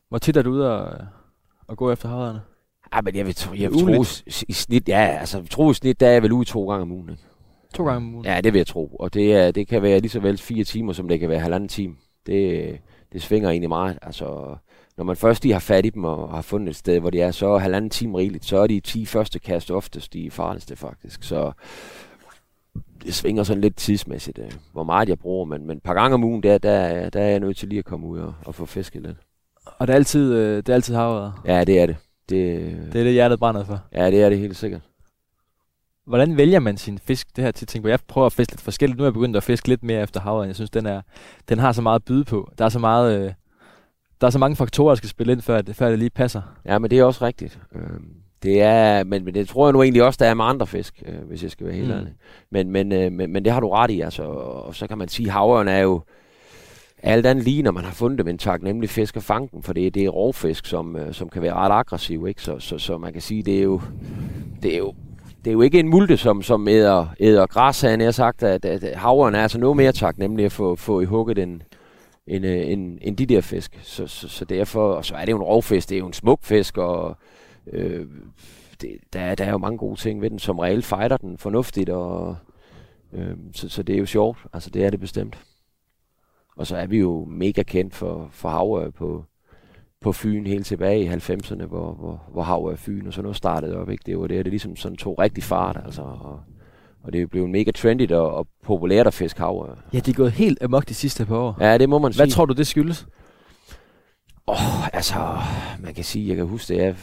Hvor 0.08 0.18
tit 0.18 0.36
er 0.36 0.42
du 0.42 0.50
ude 0.50 0.78
og, 0.78 1.06
og 1.66 1.76
gå 1.76 1.92
efter 1.92 2.08
haverne? 2.08 2.40
Ja, 2.94 3.00
men 3.00 3.16
jeg 3.16 3.26
vil, 3.26 3.34
tro, 3.34 3.54
jeg 3.54 3.70
vil 3.70 3.78
tro, 3.78 4.22
i 4.48 4.52
snit, 4.52 4.88
ja, 4.88 5.16
altså, 5.20 5.46
tror 5.50 5.70
i 5.70 5.74
snit, 5.74 6.00
der 6.00 6.06
er 6.06 6.12
jeg 6.12 6.22
vel 6.22 6.32
ude 6.32 6.44
to 6.44 6.68
gange 6.68 6.82
om 6.82 6.92
ugen. 6.92 7.10
Ikke? 7.10 7.22
To 7.76 7.84
gange 7.84 7.96
om 7.96 8.14
ugen? 8.14 8.26
Ja, 8.26 8.40
det 8.40 8.52
vil 8.52 8.58
jeg 8.58 8.66
tro. 8.66 8.86
Og 8.86 9.14
det, 9.14 9.34
er, 9.34 9.50
det 9.50 9.68
kan 9.68 9.82
være 9.82 10.00
lige 10.00 10.10
så 10.10 10.20
vel 10.20 10.38
fire 10.38 10.64
timer, 10.64 10.92
som 10.92 11.08
det 11.08 11.20
kan 11.20 11.28
være 11.28 11.40
halvanden 11.40 11.68
time. 11.68 11.94
Det, 12.26 12.78
det 13.12 13.22
svinger 13.22 13.50
egentlig 13.50 13.68
meget. 13.68 13.98
Altså, 14.02 14.56
når 14.96 15.04
man 15.04 15.16
først 15.16 15.42
lige 15.42 15.52
har 15.52 15.60
fat 15.60 15.86
i 15.86 15.90
dem 15.90 16.04
og 16.04 16.30
har 16.30 16.42
fundet 16.42 16.68
et 16.68 16.76
sted, 16.76 17.00
hvor 17.00 17.10
de 17.10 17.20
er, 17.20 17.30
så 17.30 17.46
er 17.46 17.58
halvanden 17.58 17.90
time 17.90 18.18
rigeligt. 18.18 18.44
Så 18.44 18.58
er 18.58 18.66
de 18.66 18.80
10 18.80 19.06
første 19.06 19.38
kast 19.38 19.70
oftest 19.70 20.12
de 20.12 20.30
farligste, 20.30 20.76
faktisk. 20.76 21.22
Så 21.22 21.52
det 23.02 23.14
svinger 23.14 23.42
sådan 23.42 23.60
lidt 23.60 23.76
tidsmæssigt, 23.76 24.38
øh, 24.38 24.52
hvor 24.72 24.84
meget 24.84 25.08
jeg 25.08 25.18
bruger, 25.18 25.44
men, 25.44 25.66
men 25.66 25.76
et 25.76 25.82
par 25.82 25.94
gange 25.94 26.14
om 26.14 26.24
ugen, 26.24 26.42
der, 26.42 26.58
der, 26.58 27.10
der 27.10 27.20
er 27.20 27.28
jeg 27.28 27.40
nødt 27.40 27.56
til 27.56 27.68
lige 27.68 27.78
at 27.78 27.84
komme 27.84 28.06
ud 28.06 28.18
og, 28.18 28.34
og 28.44 28.54
få 28.54 28.66
fisket 28.66 29.02
lidt. 29.02 29.16
Og 29.78 29.86
det 29.86 29.92
er 29.92 29.96
altid, 29.96 30.34
øh, 30.34 30.56
det 30.56 30.68
er 30.68 30.74
altid 30.74 30.94
havet? 30.94 31.32
Ja, 31.44 31.64
det 31.64 31.80
er 31.80 31.86
det. 31.86 31.96
Det, 32.28 32.76
det 32.92 33.00
er 33.00 33.04
det, 33.04 33.12
hjertet 33.12 33.38
brænder 33.38 33.64
for? 33.64 33.80
Ja, 33.92 34.10
det 34.10 34.22
er 34.22 34.28
det 34.28 34.38
helt 34.38 34.56
sikkert. 34.56 34.80
Hvordan 36.06 36.36
vælger 36.36 36.60
man 36.60 36.76
sin 36.76 36.98
fisk? 36.98 37.36
Det 37.36 37.44
her 37.44 37.50
til 37.50 37.66
tænke, 37.66 37.88
jeg 37.88 37.98
prøver 38.08 38.26
at 38.26 38.32
fiske 38.32 38.52
lidt 38.52 38.60
forskelligt. 38.60 38.98
Nu 38.98 39.04
er 39.04 39.06
jeg 39.06 39.14
begyndt 39.14 39.36
at 39.36 39.42
fiske 39.42 39.68
lidt 39.68 39.82
mere 39.82 40.02
efter 40.02 40.20
havet. 40.20 40.46
Jeg 40.46 40.54
synes, 40.54 40.70
den, 40.70 40.86
er, 40.86 41.00
den 41.48 41.58
har 41.58 41.72
så 41.72 41.82
meget 41.82 41.98
at 41.98 42.04
byde 42.04 42.24
på. 42.24 42.50
Der 42.58 42.64
er 42.64 42.68
så 42.68 42.78
meget... 42.78 43.20
Øh, 43.20 43.32
der 44.20 44.26
er 44.26 44.30
så 44.30 44.38
mange 44.38 44.56
faktorer, 44.56 44.90
der 44.90 44.94
skal 44.96 45.08
spille 45.08 45.32
ind, 45.32 45.42
før 45.42 45.62
det, 45.62 45.76
før 45.76 45.90
det 45.90 45.98
lige 45.98 46.10
passer. 46.10 46.42
Ja, 46.64 46.78
men 46.78 46.90
det 46.90 46.98
er 46.98 47.04
også 47.04 47.24
rigtigt. 47.24 47.58
Øhm, 47.74 48.08
det 48.42 48.62
er, 48.62 49.04
men, 49.04 49.24
men 49.24 49.34
det 49.34 49.48
tror 49.48 49.66
jeg 49.66 49.72
nu 49.72 49.82
egentlig 49.82 50.02
også, 50.02 50.16
der 50.20 50.26
er 50.26 50.34
med 50.34 50.44
andre 50.44 50.66
fisk, 50.66 51.02
øh, 51.06 51.28
hvis 51.28 51.42
jeg 51.42 51.50
skal 51.50 51.66
være 51.66 51.76
helt 51.76 51.88
mm. 51.88 51.94
ærlig. 51.94 52.12
Men, 52.50 52.70
men, 52.70 52.92
øh, 52.92 53.12
men, 53.12 53.32
men 53.32 53.44
det 53.44 53.52
har 53.52 53.60
du 53.60 53.68
ret 53.68 53.90
i, 53.90 54.00
altså. 54.00 54.22
Og 54.22 54.74
så 54.74 54.86
kan 54.86 54.98
man 54.98 55.08
sige, 55.08 55.26
at 55.26 55.32
havøren 55.32 55.68
er 55.68 55.78
jo 55.78 56.02
alt 57.02 57.26
andet 57.26 57.44
lige, 57.44 57.62
når 57.62 57.70
man 57.70 57.84
har 57.84 57.92
fundet 57.92 58.18
dem 58.18 58.28
en 58.28 58.38
taknemmelig 58.38 58.90
fisk 58.90 59.16
at 59.16 59.22
fange 59.22 59.48
dem, 59.52 59.62
for 59.62 59.72
det, 59.72 59.94
det 59.94 60.04
er 60.04 60.08
rovfisk, 60.08 60.66
som, 60.66 60.96
øh, 60.96 61.14
som 61.14 61.28
kan 61.28 61.42
være 61.42 61.54
ret 61.54 61.72
aggressiv, 61.72 62.26
ikke? 62.28 62.42
Så, 62.42 62.58
så, 62.58 62.78
så 62.78 62.98
man 62.98 63.12
kan 63.12 63.22
sige, 63.22 63.42
det 63.42 63.58
er 63.58 63.62
jo, 63.62 63.80
det 64.62 64.74
er 64.74 64.78
jo 64.78 64.94
det 65.46 65.50
er 65.50 65.52
jo 65.52 65.60
ikke 65.60 65.80
en 65.80 65.88
multe, 65.88 66.16
som, 66.16 66.42
som 66.42 66.68
æder, 66.68 67.06
æder 67.20 67.46
græs, 67.46 67.80
han 67.80 68.00
har 68.00 68.10
sagt, 68.10 68.42
at, 68.42 68.64
at 68.64 68.96
havren 68.96 69.34
er 69.34 69.42
altså 69.42 69.58
noget 69.58 69.76
mere 69.76 69.92
taknemmelig 69.92 70.44
at 70.44 70.52
få, 70.52 70.76
få 70.76 71.00
i 71.00 71.04
hugget 71.04 71.38
en, 71.38 71.62
en, 72.26 72.44
øh, 72.44 72.70
en, 72.70 72.98
en 73.02 73.14
de 73.14 73.26
der 73.26 73.40
fisk. 73.40 73.78
Så, 73.82 74.06
så, 74.06 74.28
så 74.28 74.44
derfor, 74.44 74.92
og 74.92 75.04
så 75.04 75.14
er 75.14 75.24
det 75.24 75.32
jo 75.32 75.36
en 75.36 75.42
rovfisk, 75.42 75.88
det 75.88 75.94
er 75.94 75.98
jo 75.98 76.06
en 76.06 76.12
smuk 76.12 76.44
fisk, 76.44 76.78
og 76.78 77.16
Øh, 77.66 78.06
det, 78.80 78.98
der, 79.12 79.34
der 79.34 79.44
er 79.44 79.50
jo 79.50 79.58
mange 79.58 79.78
gode 79.78 80.00
ting 80.00 80.22
ved 80.22 80.30
den, 80.30 80.38
som 80.38 80.58
reelt 80.58 80.84
fighter 80.84 81.16
den 81.16 81.38
fornuftigt, 81.38 81.88
og 81.88 82.36
øh, 83.12 83.36
så, 83.52 83.68
så 83.68 83.82
det 83.82 83.94
er 83.94 83.98
jo 83.98 84.06
sjovt. 84.06 84.38
Altså 84.52 84.70
det 84.70 84.84
er 84.84 84.90
det 84.90 85.00
bestemt. 85.00 85.38
Og 86.56 86.66
så 86.66 86.76
er 86.76 86.86
vi 86.86 86.98
jo 86.98 87.24
mega 87.24 87.62
kendt 87.62 87.94
for, 87.94 88.28
for 88.32 88.48
havre 88.48 88.92
på, 88.92 89.24
på 90.06 90.12
Fyn 90.12 90.46
helt 90.46 90.66
tilbage 90.66 91.00
i 91.00 91.08
90'erne, 91.08 91.64
hvor, 91.64 91.92
hvor, 91.92 92.22
hvor 92.32 92.42
Havre 92.42 92.76
Fyn 92.76 93.06
og 93.06 93.12
sådan 93.12 93.22
noget 93.22 93.36
startede 93.36 93.76
op. 93.76 93.90
Ikke? 93.90 94.02
Det 94.06 94.18
var 94.18 94.26
det, 94.26 94.44
det 94.44 94.52
ligesom 94.52 94.76
sådan 94.76 94.96
tog 94.96 95.18
rigtig 95.18 95.44
fart. 95.44 95.80
Altså, 95.84 96.02
og, 96.02 96.40
og 97.02 97.12
det 97.12 97.22
er 97.22 97.26
blevet 97.26 97.50
mega 97.50 97.70
trendy 97.70 98.10
og, 98.10 98.34
og 98.34 98.46
populært 98.64 99.06
at 99.06 99.14
fiske 99.14 99.40
havre. 99.40 99.76
Ja, 99.92 99.98
det 99.98 100.08
er 100.08 100.12
gået 100.16 100.32
helt 100.32 100.62
amok 100.62 100.88
de 100.88 100.94
sidste 100.94 101.26
par 101.26 101.36
år. 101.36 101.56
Ja, 101.60 101.78
det 101.78 101.88
må 101.88 101.98
man 101.98 102.12
sige. 102.12 102.20
Hvad 102.20 102.30
tror 102.30 102.44
du, 102.44 102.54
det 102.54 102.66
skyldes? 102.66 103.06
Åh, 104.48 104.54
oh, 104.54 104.96
altså, 104.96 105.38
man 105.80 105.94
kan 105.94 106.04
sige, 106.04 106.28
jeg 106.28 106.36
kan 106.36 106.46
huske, 106.46 106.74
at 106.74 106.80
jeg 106.80 106.96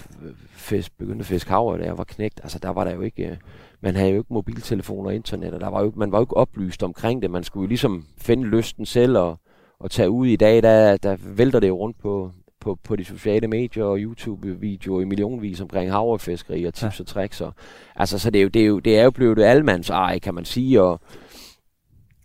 fisk, 0.51 0.97
begyndte 0.97 1.19
at 1.19 1.25
fiske 1.25 1.49
havre, 1.49 1.77
da 1.77 1.83
jeg 1.83 1.97
var 1.97 2.03
knægt. 2.03 2.39
Altså, 2.43 2.59
der 2.59 2.69
var 2.69 2.83
der 2.83 2.93
jo 2.93 3.01
ikke, 3.01 3.27
øh, 3.29 3.37
man 3.81 3.95
havde 3.95 4.09
jo 4.11 4.17
ikke 4.17 4.33
mobiltelefoner 4.33 5.09
og 5.09 5.15
internet, 5.15 5.53
og 5.53 5.59
der 5.59 5.69
var 5.69 5.83
jo, 5.83 5.93
man 5.95 6.11
var 6.11 6.17
jo 6.17 6.23
ikke 6.23 6.37
oplyst 6.37 6.83
omkring 6.83 7.21
det. 7.21 7.31
Man 7.31 7.43
skulle 7.43 7.63
jo 7.63 7.67
ligesom 7.67 8.05
finde 8.17 8.43
lysten 8.43 8.85
selv 8.85 9.17
og, 9.17 9.39
og 9.79 9.91
tage 9.91 10.09
ud 10.09 10.27
i 10.27 10.35
dag, 10.35 10.63
der, 10.63 10.97
der 10.97 11.17
vælter 11.19 11.59
det 11.59 11.67
jo 11.67 11.77
rundt 11.77 11.99
på, 11.99 12.31
på, 12.63 12.77
på 12.83 12.95
de 12.95 13.05
sociale 13.05 13.47
medier 13.47 13.83
og 13.83 13.97
YouTube-videoer 13.97 15.01
i 15.01 15.05
millionvis 15.05 15.61
omkring 15.61 15.91
havrefiskeri 15.91 16.63
og 16.63 16.73
tips 16.73 16.99
Ja. 16.99 17.03
og 17.03 17.07
tricks. 17.07 17.41
Og, 17.41 17.53
altså, 17.95 18.19
så 18.19 18.29
det 18.31 18.39
er, 18.39 18.43
jo, 18.43 18.49
det, 18.49 18.61
er 18.61 18.65
jo, 18.65 18.79
det 18.79 18.99
er 18.99 19.03
jo 19.03 19.11
blevet 19.11 19.39
et 19.39 19.43
almands 19.43 19.89
ej, 19.89 20.19
kan 20.19 20.33
man 20.33 20.45
sige, 20.45 20.81
og, 20.81 20.99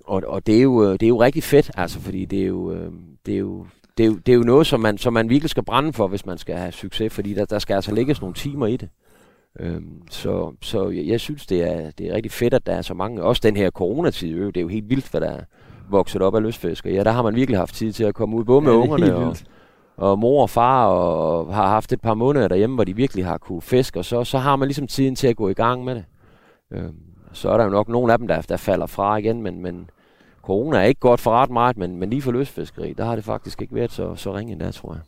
og, 0.04 0.22
og 0.26 0.46
det, 0.46 0.58
er 0.58 0.62
jo, 0.62 0.84
øh, 0.84 0.92
det 0.92 1.02
er 1.02 1.08
jo 1.08 1.20
rigtig 1.22 1.42
fedt, 1.42 1.70
altså, 1.76 2.00
fordi 2.00 2.24
det 2.24 2.42
er 2.42 2.46
jo, 2.46 2.72
øh, 2.72 2.92
det 3.26 3.34
er 3.34 3.38
jo, 3.38 3.66
det 3.98 4.04
er 4.04 4.08
jo, 4.08 4.14
det 4.26 4.32
er 4.32 4.36
jo 4.36 4.42
noget, 4.42 4.66
som 4.66 4.80
man, 4.80 4.98
som 4.98 5.12
man 5.12 5.28
virkelig 5.28 5.50
skal 5.50 5.64
brænde 5.64 5.92
for, 5.92 6.08
hvis 6.08 6.26
man 6.26 6.38
skal 6.38 6.56
have 6.56 6.72
succes, 6.72 7.12
fordi 7.12 7.34
der, 7.34 7.44
der 7.44 7.58
skal 7.58 7.74
altså 7.74 7.94
lægges 7.94 8.20
nogle 8.20 8.34
timer 8.34 8.66
i 8.66 8.76
det. 8.76 8.88
Øhm, 9.60 10.02
så 10.10 10.52
så 10.62 10.88
jeg, 10.88 11.06
jeg 11.06 11.20
synes, 11.20 11.46
det 11.46 11.62
er, 11.62 11.90
det 11.90 12.06
er 12.10 12.14
rigtig 12.14 12.32
fedt, 12.32 12.54
at 12.54 12.66
der 12.66 12.72
er 12.72 12.82
så 12.82 12.94
mange. 12.94 13.22
Også 13.22 13.40
den 13.44 13.56
her 13.56 13.70
coronatid, 13.70 14.34
øh, 14.34 14.46
det 14.46 14.56
er 14.56 14.60
jo 14.60 14.68
helt 14.68 14.90
vildt, 14.90 15.10
hvad 15.10 15.20
der 15.20 15.30
er 15.30 15.40
vokset 15.90 16.22
op 16.22 16.34
af 16.34 16.42
lystfisk. 16.42 16.86
Og 16.86 16.92
ja, 16.92 17.04
der 17.04 17.10
har 17.10 17.22
man 17.22 17.34
virkelig 17.34 17.58
haft 17.58 17.74
tid 17.74 17.92
til 17.92 18.04
at 18.04 18.14
komme 18.14 18.36
ud, 18.36 18.44
både 18.44 18.60
med 18.62 18.70
Ja, 18.72 18.76
er 18.78 18.82
ungerne 18.82 19.14
og, 19.16 19.26
vildt. 19.26 19.44
Og 19.98 20.18
mor 20.18 20.42
og 20.42 20.50
far, 20.50 20.86
og 20.86 21.54
har 21.54 21.66
haft 21.68 21.92
et 21.92 22.00
par 22.00 22.14
måneder 22.14 22.48
derhjemme, 22.48 22.74
hvor 22.74 22.84
de 22.84 22.96
virkelig 22.96 23.24
har 23.24 23.38
kunne 23.38 23.62
fiske, 23.62 23.98
og 23.98 24.04
så, 24.04 24.24
så 24.24 24.38
har 24.38 24.56
man 24.56 24.68
ligesom 24.68 24.86
tiden 24.86 25.16
til 25.16 25.26
at 25.28 25.36
gå 25.36 25.48
i 25.48 25.54
gang 25.54 25.84
med 25.84 25.94
det. 25.94 26.04
Øhm, 26.70 26.96
så 27.32 27.50
er 27.50 27.56
der 27.56 27.64
jo 27.64 27.70
nok 27.70 27.88
nogle 27.88 28.12
af 28.12 28.18
dem, 28.18 28.28
der, 28.28 28.42
der 28.42 28.56
falder 28.56 28.86
fra 28.86 29.16
igen, 29.16 29.42
men, 29.42 29.62
men 29.62 29.90
corona 30.42 30.78
er 30.78 30.82
ikke 30.82 31.00
godt 31.00 31.20
for 31.20 31.30
ret 31.30 31.50
meget, 31.50 31.76
men, 31.76 31.96
men 31.96 32.10
lige 32.10 32.22
for 32.22 32.32
lystfiskeri, 32.32 32.92
der 32.92 33.04
har 33.04 33.14
det 33.14 33.24
faktisk 33.24 33.62
ikke 33.62 33.74
været 33.74 33.92
så, 33.92 34.14
så 34.14 34.34
ringe 34.34 34.52
endda, 34.52 34.70
tror 34.70 34.92
jeg. 34.92 35.00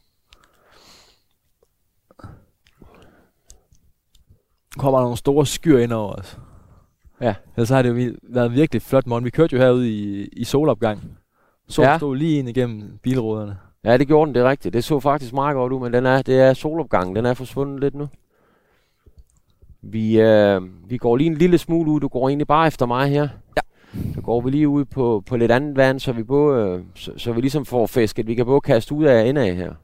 kommer 4.79 4.99
der 4.99 5.05
nogle 5.05 5.17
store 5.17 5.47
skyr 5.47 5.79
ind 5.79 5.93
over 5.93 6.13
os. 6.13 6.39
Ja. 7.21 7.35
Ellers 7.57 7.69
så 7.69 7.75
har 7.75 7.83
det 7.83 8.07
jo 8.09 8.13
været 8.23 8.53
virkelig 8.53 8.83
flot 8.83 9.07
morgen. 9.07 9.25
Vi 9.25 9.31
kørte 9.31 9.57
jo 9.57 9.63
herude 9.63 9.91
i, 9.91 10.29
i 10.33 10.45
solopgang. 10.45 11.19
Solen 11.69 11.91
ja. 11.91 11.99
stod 11.99 12.17
lige 12.17 12.39
ind 12.39 12.49
igennem 12.49 12.99
bilruderne. 13.03 13.59
Ja, 13.85 13.97
det 13.97 14.07
gjorde 14.07 14.27
den, 14.27 14.35
det 14.35 14.43
er 14.43 14.51
rigtigt. 14.51 14.73
Det 14.73 14.85
så 14.85 15.01
faktisk 15.01 15.33
meget 15.33 15.55
godt 15.55 15.73
ud, 15.73 15.81
men 15.81 15.93
den 15.93 16.07
er, 16.07 16.23
det 16.23 16.41
er 16.41 16.55
solopgangen. 16.55 17.17
Den 17.17 17.27
er 17.27 17.35
forsvundet 17.35 17.81
lidt 17.81 17.95
nu. 17.95 18.09
Vi, 19.83 20.21
øh, 20.21 20.63
vi 20.91 20.97
går 20.97 21.17
lige 21.17 21.27
en 21.27 21.37
lille 21.37 21.59
smule 21.59 21.91
ud. 21.91 22.01
Du 22.01 22.09
går 22.09 22.29
egentlig 22.29 22.47
bare 22.47 22.67
efter 22.67 22.87
mig 22.87 23.09
her. 23.09 23.29
Ja. 23.57 23.61
Så 24.15 24.21
går 24.21 24.41
vi 24.41 24.51
lige 24.51 24.69
ud 24.69 24.85
på, 24.85 25.23
på 25.27 25.37
lidt 25.37 25.51
andet 25.51 25.77
vand, 25.77 26.01
så 26.01 26.13
vi, 26.13 26.23
både, 26.23 26.69
øh, 26.69 26.85
så, 26.95 27.13
så 27.17 27.33
vi 27.33 27.41
ligesom 27.41 27.65
får 27.65 27.87
fisket. 27.87 28.27
Vi 28.27 28.35
kan 28.35 28.47
både 28.47 28.61
kaste 28.61 28.95
ud 28.95 29.05
af 29.05 29.21
og 29.21 29.29
ind 29.29 29.39
af 29.39 29.55
her. 29.55 29.75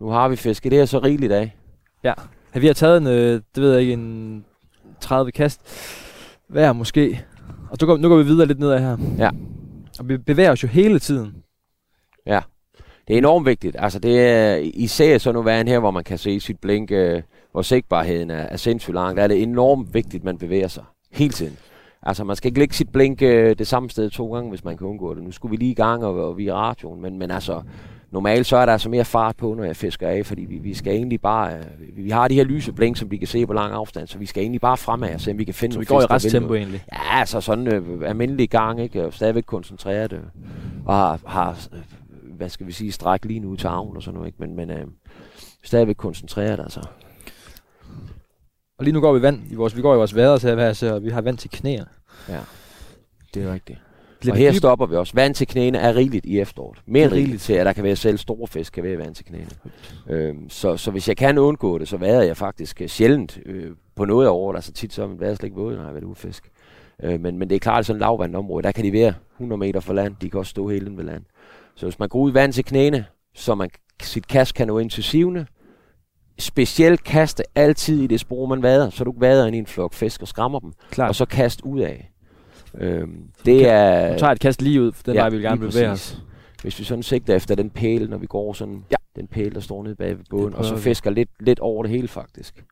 Nu 0.00 0.08
har 0.08 0.28
vi 0.28 0.36
fisket 0.36 0.72
det 0.72 0.78
her 0.78 0.86
så 0.86 0.98
rigeligt 0.98 1.32
af. 1.32 1.56
Ja, 2.04 2.12
vi 2.54 2.66
har 2.66 2.74
taget 2.74 2.98
en, 2.98 3.06
øh, 3.06 3.40
det 3.54 3.62
ved 3.62 3.72
jeg 3.72 3.80
ikke, 3.80 3.92
en 3.92 4.44
30 5.00 5.32
kast 5.32 5.60
hver 6.48 6.72
måske. 6.72 7.24
Og 7.70 7.76
så 7.80 7.86
går, 7.86 7.96
nu 7.96 8.08
går 8.08 8.16
vi 8.16 8.24
videre 8.24 8.46
lidt 8.46 8.58
nedad 8.58 8.80
her. 8.80 8.96
Ja. 9.18 9.30
Og 9.98 10.08
vi 10.08 10.16
bevæger 10.18 10.50
os 10.52 10.62
jo 10.62 10.68
hele 10.68 10.98
tiden. 10.98 11.34
Det 13.08 13.14
er 13.14 13.18
enormt 13.18 13.46
vigtigt. 13.46 13.76
Altså 13.78 13.98
det 13.98 14.20
er 14.20 14.54
især 14.74 15.18
sådan 15.18 15.34
nogle 15.34 15.50
vand 15.50 15.68
her, 15.68 15.78
hvor 15.78 15.90
man 15.90 16.04
kan 16.04 16.18
se 16.18 16.40
sit 16.40 16.58
blink, 16.58 16.92
øh, 16.92 17.22
hvor 17.52 17.62
sigtbarheden 17.62 18.30
er, 18.30 18.34
er 18.42 18.56
sindssygt 18.56 18.94
lang. 18.94 19.16
Der 19.16 19.22
er 19.22 19.28
det 19.28 19.42
enormt 19.42 19.94
vigtigt, 19.94 20.20
at 20.20 20.24
man 20.24 20.38
bevæger 20.38 20.68
sig 20.68 20.84
hele 21.12 21.32
tiden. 21.32 21.56
Altså 22.02 22.24
man 22.24 22.36
skal 22.36 22.48
ikke 22.48 22.58
lægge 22.58 22.74
sit 22.74 22.88
blink 22.88 23.22
øh, 23.22 23.58
det 23.58 23.66
samme 23.66 23.90
sted 23.90 24.10
to 24.10 24.34
gange, 24.34 24.50
hvis 24.50 24.64
man 24.64 24.76
kan 24.76 24.86
undgå 24.86 25.14
det. 25.14 25.22
Nu 25.22 25.30
skulle 25.32 25.50
vi 25.50 25.56
lige 25.56 25.70
i 25.70 25.74
gang, 25.74 26.04
og, 26.04 26.28
og 26.28 26.38
vi 26.38 26.46
er 26.46 26.48
i 26.48 26.52
radioen, 26.52 27.02
men, 27.02 27.18
men 27.18 27.30
altså 27.30 27.62
normalt 28.10 28.46
så 28.46 28.56
er 28.56 28.66
der 28.66 28.72
altså 28.72 28.88
mere 28.88 29.04
fart 29.04 29.36
på, 29.36 29.54
når 29.54 29.64
jeg 29.64 29.76
fisker 29.76 30.08
af, 30.08 30.26
fordi 30.26 30.44
vi, 30.44 30.58
vi 30.58 30.74
skal 30.74 30.92
egentlig 30.92 31.20
bare, 31.20 31.52
øh, 31.52 31.96
vi, 32.04 32.10
har 32.10 32.28
de 32.28 32.34
her 32.34 32.44
lyse 32.44 32.72
blink, 32.72 32.96
som 32.96 33.10
vi 33.10 33.16
kan 33.16 33.28
se 33.28 33.46
på 33.46 33.52
lang 33.52 33.72
afstand, 33.72 34.06
så 34.06 34.18
vi 34.18 34.26
skal 34.26 34.42
egentlig 34.42 34.60
bare 34.60 34.76
fremad 34.76 35.14
og 35.14 35.20
se, 35.20 35.30
om 35.30 35.38
vi 35.38 35.44
kan 35.44 35.54
finde 35.54 35.72
Så 35.72 35.78
vi 35.78 35.84
går 35.84 36.00
i 36.00 36.04
resttempo 36.04 36.46
noget. 36.46 36.60
egentlig. 36.60 36.84
Ja, 36.92 37.18
altså 37.18 37.40
sådan 37.40 37.66
øh, 37.66 37.82
almindelig 38.06 38.50
gang, 38.50 38.80
ikke? 38.80 39.06
Og 39.06 39.12
stadigvæk 39.12 39.44
koncentreret, 39.46 40.12
øh, 40.12 40.20
og 40.86 40.96
har, 40.96 41.20
har 41.26 41.68
hvad 42.40 42.48
skal 42.48 42.66
vi 42.66 42.72
sige, 42.72 42.92
stræk 42.92 43.24
lige 43.24 43.40
nu 43.40 43.56
til 43.56 43.66
arven 43.66 43.96
og 43.96 44.02
sådan 44.02 44.14
noget, 44.14 44.28
ikke? 44.28 44.38
Men, 44.40 44.56
men 44.56 44.70
øh, 44.70 44.86
stadigvæk 45.64 45.96
koncentreret, 45.96 46.60
altså. 46.60 46.80
Og 48.78 48.84
lige 48.84 48.94
nu 48.94 49.00
går 49.00 49.12
vi 49.12 49.22
vand 49.22 49.40
i 49.50 49.54
vores, 49.54 49.76
vi 49.76 49.82
går 49.82 49.94
i 49.94 49.96
vores 49.96 50.14
vader 50.14 50.38
til 50.38 50.48
at 50.48 50.76
så 50.76 50.98
vi 50.98 51.10
har 51.10 51.20
vand 51.20 51.38
til 51.38 51.50
knæene. 51.50 51.86
Det 53.34 53.42
er 53.42 53.52
rigtigt. 53.52 53.78
Bliver 54.20 54.34
og 54.34 54.38
her 54.38 54.52
stopper 54.52 54.86
vi 54.86 54.96
også. 54.96 55.14
Vand 55.14 55.34
til 55.34 55.46
knæene 55.46 55.78
er 55.78 55.96
rigeligt 55.96 56.26
i 56.26 56.40
efteråret. 56.40 56.78
Mere 56.86 57.04
end 57.04 57.12
rigeligt 57.12 57.42
til, 57.42 57.52
at 57.52 57.66
der 57.66 57.72
kan 57.72 57.84
være 57.84 57.96
selv 57.96 58.18
store 58.18 58.46
fisk, 58.46 58.72
kan 58.72 58.84
være 58.84 58.98
vand 58.98 59.14
til 59.14 59.24
knæene. 59.24 59.50
Øhm, 60.08 60.50
så, 60.50 60.76
så 60.76 60.90
hvis 60.90 61.08
jeg 61.08 61.16
kan 61.16 61.38
undgå 61.38 61.78
det, 61.78 61.88
så 61.88 61.96
vader 61.96 62.22
jeg 62.22 62.36
faktisk 62.36 62.82
øh, 62.82 62.88
sjældent 62.88 63.38
øh, 63.46 63.70
på 63.96 64.04
noget 64.04 64.26
af 64.26 64.30
året. 64.30 64.56
Altså 64.56 64.72
tit 64.72 64.92
så 64.92 65.02
er 65.02 65.06
vader 65.06 65.34
slet 65.34 65.46
ikke 65.46 65.56
våd, 65.56 65.72
når 65.72 65.78
jeg 65.78 65.86
har 65.86 65.92
været 65.92 66.04
ude 66.04 66.14
fisk. 66.14 66.50
Øh, 67.02 67.20
men, 67.20 67.38
men 67.38 67.48
det 67.48 67.54
er 67.54 67.60
klart, 67.60 67.78
at 67.78 67.86
sådan 67.86 67.96
et 67.96 68.00
lavvandet 68.00 68.36
område, 68.36 68.62
der 68.62 68.72
kan 68.72 68.84
de 68.84 68.92
være 68.92 69.14
100 69.36 69.58
meter 69.58 69.80
fra 69.80 69.94
land. 69.94 70.14
De 70.20 70.30
kan 70.30 70.38
også 70.38 70.50
stå 70.50 70.68
helt 70.68 70.88
inde 70.88 70.96
ved 70.96 71.04
land. 71.04 71.22
Så 71.80 71.86
hvis 71.86 71.98
man 71.98 72.08
går 72.08 72.18
ud 72.18 72.30
i 72.30 72.34
vand 72.34 72.52
til 72.52 72.64
knæene, 72.64 73.06
så 73.34 73.54
man 73.54 73.70
sit 74.02 74.26
kast 74.28 74.54
kan 74.54 74.66
nå 74.66 74.78
ind 74.78 74.90
til 74.90 75.04
sivende, 75.04 75.46
specielt 76.38 77.04
kaste 77.04 77.42
altid 77.54 78.02
i 78.02 78.06
det 78.06 78.20
spor, 78.20 78.46
man 78.46 78.62
vader, 78.62 78.90
så 78.90 79.04
du 79.04 79.10
ikke 79.10 79.20
vader 79.20 79.46
ind 79.46 79.56
i 79.56 79.58
en 79.58 79.66
flok 79.66 79.94
fisk 79.94 80.22
og 80.22 80.28
skræmmer 80.28 80.60
dem, 80.60 80.72
Klart. 80.90 81.08
og 81.08 81.14
så 81.14 81.24
kast 81.24 81.60
ud 81.60 81.80
af. 81.80 82.10
Øhm, 82.74 83.22
det 83.44 83.68
er... 83.68 84.12
Du 84.12 84.18
tager 84.18 84.32
et 84.32 84.40
kast 84.40 84.62
lige 84.62 84.82
ud, 84.82 84.92
den 85.06 85.14
Ja, 85.14 85.20
vej 85.20 85.28
vi 85.28 85.36
vil 85.36 85.42
gerne 85.42 85.60
bevæge 85.60 85.90
os. 85.90 86.22
Hvis 86.62 86.78
vi 86.78 86.84
sådan 86.84 87.02
sigter 87.02 87.34
efter 87.36 87.54
den 87.54 87.70
pæl, 87.70 88.10
når 88.10 88.18
vi 88.18 88.26
går 88.26 88.52
sådan, 88.52 88.84
Ja. 88.90 88.96
den 89.16 89.26
pæl, 89.28 89.54
der 89.54 89.60
står 89.60 89.82
nede 89.82 89.96
bag 89.96 90.18
ved 90.18 90.24
båden, 90.30 90.54
og 90.54 90.64
så 90.64 90.74
vi. 90.74 90.80
fisker 90.80 91.10
lidt, 91.10 91.30
lidt 91.40 91.60
over 91.60 91.82
det 91.82 91.90
hele 91.92 92.08
faktisk. 92.08 92.64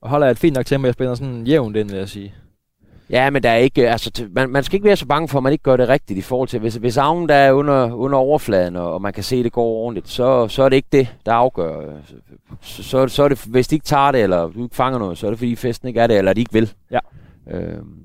Og 0.00 0.10
holder 0.10 0.26
jeg 0.26 0.30
et 0.32 0.38
fint 0.38 0.56
nok 0.56 0.66
tempo, 0.66 0.86
jeg 0.86 0.94
spænder 0.94 1.14
sådan 1.14 1.46
jævnt 1.46 1.76
ind, 1.76 1.90
vil 1.90 1.98
jeg 1.98 2.08
sige. 2.08 2.34
Ja, 3.10 3.30
men 3.30 3.42
der 3.42 3.50
er 3.50 3.56
ikke, 3.56 3.90
altså, 3.90 4.28
man, 4.32 4.50
man 4.50 4.64
skal 4.64 4.76
ikke 4.76 4.86
være 4.86 4.96
så 4.96 5.06
bange 5.06 5.28
for, 5.28 5.38
at 5.38 5.42
man 5.42 5.52
ikke 5.52 5.62
gør 5.62 5.76
det 5.76 5.88
rigtigt 5.88 6.18
i 6.18 6.22
forhold 6.22 6.48
til, 6.48 6.60
hvis, 6.60 6.74
hvis 6.74 6.96
armen 6.96 7.28
der 7.28 7.34
er 7.34 7.52
under, 7.52 7.92
under 7.92 8.18
overfladen, 8.18 8.76
og, 8.76 8.94
og 8.94 9.02
man 9.02 9.12
kan 9.12 9.22
se, 9.22 9.36
at 9.36 9.44
det 9.44 9.52
går 9.52 9.66
ordentligt, 9.66 10.08
så, 10.08 10.48
så 10.48 10.62
er 10.62 10.68
det 10.68 10.76
ikke 10.76 10.88
det, 10.92 11.14
der 11.26 11.32
afgør. 11.32 11.92
Så, 12.60 12.82
så, 12.82 13.08
så 13.08 13.22
er 13.22 13.28
det, 13.28 13.44
hvis 13.44 13.68
de 13.68 13.74
ikke 13.74 13.86
tager 13.86 14.12
det, 14.12 14.22
eller 14.22 14.46
du 14.46 14.62
ikke 14.64 14.76
fanger 14.76 14.98
noget, 14.98 15.18
så 15.18 15.26
er 15.26 15.30
det 15.30 15.38
fordi 15.38 15.56
festen 15.56 15.88
ikke 15.88 16.00
er 16.00 16.06
det, 16.06 16.18
eller 16.18 16.32
de 16.32 16.40
ikke 16.40 16.52
vil. 16.52 16.72
Ja. 16.90 16.98
Øhm, 17.50 18.04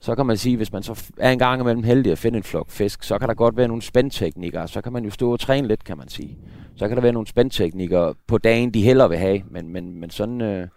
så 0.00 0.14
kan 0.14 0.26
man 0.26 0.36
sige, 0.36 0.56
hvis 0.56 0.72
man 0.72 0.82
så 0.82 1.10
er 1.18 1.30
en 1.30 1.38
gang 1.38 1.60
imellem 1.60 1.82
heldig 1.82 2.12
at 2.12 2.18
finde 2.18 2.36
en 2.36 2.42
flok 2.42 2.70
fisk, 2.70 3.02
så 3.02 3.18
kan 3.18 3.28
der 3.28 3.34
godt 3.34 3.56
være 3.56 3.68
nogle 3.68 3.82
spændteknikker, 3.82 4.66
så 4.66 4.80
kan 4.80 4.92
man 4.92 5.04
jo 5.04 5.10
stå 5.10 5.32
og 5.32 5.40
træne 5.40 5.68
lidt, 5.68 5.84
kan 5.84 5.98
man 5.98 6.08
sige. 6.08 6.38
Så 6.76 6.88
kan 6.88 6.96
der 6.96 7.02
være 7.02 7.12
nogle 7.12 7.26
spændteknikker 7.26 8.12
på 8.26 8.38
dagen, 8.38 8.74
de 8.74 8.82
hellere 8.82 9.08
vil 9.08 9.18
have, 9.18 9.42
men, 9.50 9.68
men, 9.68 10.00
men 10.00 10.10
sådan 10.10 10.40
øh, 10.40 10.68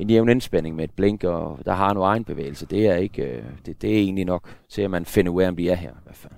en 0.00 0.10
jævn 0.10 0.28
indspænding 0.28 0.76
med 0.76 0.84
et 0.84 0.90
blink, 0.90 1.24
og 1.24 1.58
der 1.64 1.72
har 1.72 1.92
noget 1.92 2.08
egen 2.08 2.24
bevægelse, 2.24 2.66
det 2.66 2.88
er, 2.88 2.96
ikke, 2.96 3.22
øh, 3.22 3.44
det, 3.66 3.82
det 3.82 3.90
er 3.90 3.98
egentlig 3.98 4.24
nok 4.24 4.48
til, 4.68 4.82
at 4.82 4.90
man 4.90 5.04
finder 5.04 5.32
ud 5.32 5.42
af, 5.42 5.48
om 5.48 5.56
de 5.56 5.70
er 5.70 5.74
her 5.74 5.90
i 5.90 6.02
hvert 6.04 6.16
fald. 6.16 6.32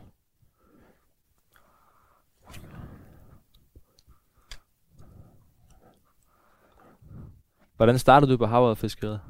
Hvordan 7.77 7.99
startede 7.99 8.33
du 8.33 8.37
på 8.37 8.47
havet 8.47 8.79
fiskeriet? 8.79 9.21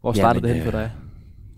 Hvor 0.00 0.12
startede 0.12 0.48
Jamen, 0.48 0.56
det 0.56 0.64
hen 0.64 0.72
for 0.72 0.78
øh, 0.78 0.84
dig? 0.84 0.92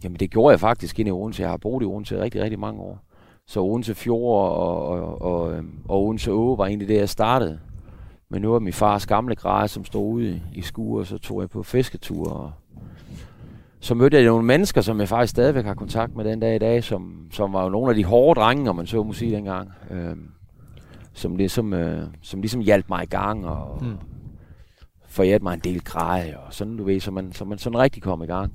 Jamen 0.04 0.20
det 0.20 0.30
gjorde 0.30 0.50
jeg 0.50 0.60
faktisk 0.60 0.98
inde 0.98 1.08
i 1.08 1.12
Odense. 1.12 1.42
Jeg 1.42 1.50
har 1.50 1.56
boet 1.56 1.82
i 1.82 1.86
Odense 1.86 2.20
rigtig, 2.20 2.42
rigtig 2.42 2.58
mange 2.58 2.80
år. 2.80 2.98
Så 3.46 3.60
Odense 3.60 3.94
Fjord 3.94 4.32
og, 4.32 4.86
og, 4.88 5.22
og, 5.22 5.52
øhm, 5.52 5.78
og 5.88 6.04
Odense 6.04 6.32
Å 6.32 6.54
var 6.54 6.66
egentlig 6.66 6.88
det, 6.88 6.96
jeg 6.96 7.08
startede. 7.08 7.60
Men 8.30 8.42
nu 8.42 8.54
er 8.54 8.58
min 8.58 8.72
fars 8.72 9.06
gamle 9.06 9.34
græs, 9.34 9.70
som 9.70 9.84
stod 9.84 10.12
ude 10.12 10.40
i, 10.52 10.62
og 10.76 11.06
så 11.06 11.18
tog 11.18 11.40
jeg 11.40 11.50
på 11.50 11.62
fisketur. 11.62 12.30
Og 12.30 12.52
så 13.80 13.94
mødte 13.94 14.16
jeg 14.16 14.26
nogle 14.26 14.46
mennesker, 14.46 14.80
som 14.80 15.00
jeg 15.00 15.08
faktisk 15.08 15.30
stadigvæk 15.30 15.64
har 15.64 15.74
kontakt 15.74 16.16
med 16.16 16.24
den 16.24 16.40
dag 16.40 16.54
i 16.56 16.58
dag, 16.58 16.84
som, 16.84 17.28
som 17.30 17.52
var 17.52 17.62
jo 17.62 17.68
nogle 17.68 17.90
af 17.90 17.94
de 17.96 18.04
hårde 18.04 18.40
drenge, 18.40 18.70
om 18.70 18.76
man 18.76 18.86
så 18.86 19.02
må 19.02 19.12
sige 19.12 19.36
dengang. 19.36 19.70
Øhm, 19.90 20.28
som, 21.12 21.36
ligesom, 21.36 21.72
øh, 21.72 22.06
som 22.22 22.40
ligesom 22.40 22.60
hjalp 22.60 22.88
mig 22.88 23.02
i 23.02 23.06
gang, 23.06 23.46
og 23.46 23.84
Mm. 23.84 23.96
forhjælp 25.06 25.42
mig 25.42 25.54
en 25.54 25.60
del 25.60 25.84
grej, 25.84 26.34
og 26.46 26.54
sådan, 26.54 26.76
du 26.76 26.84
ved, 26.84 27.00
så 27.00 27.10
man, 27.10 27.32
så 27.32 27.44
man 27.44 27.58
sådan 27.58 27.78
rigtig 27.78 28.02
kom 28.02 28.22
i 28.22 28.26
gang. 28.26 28.52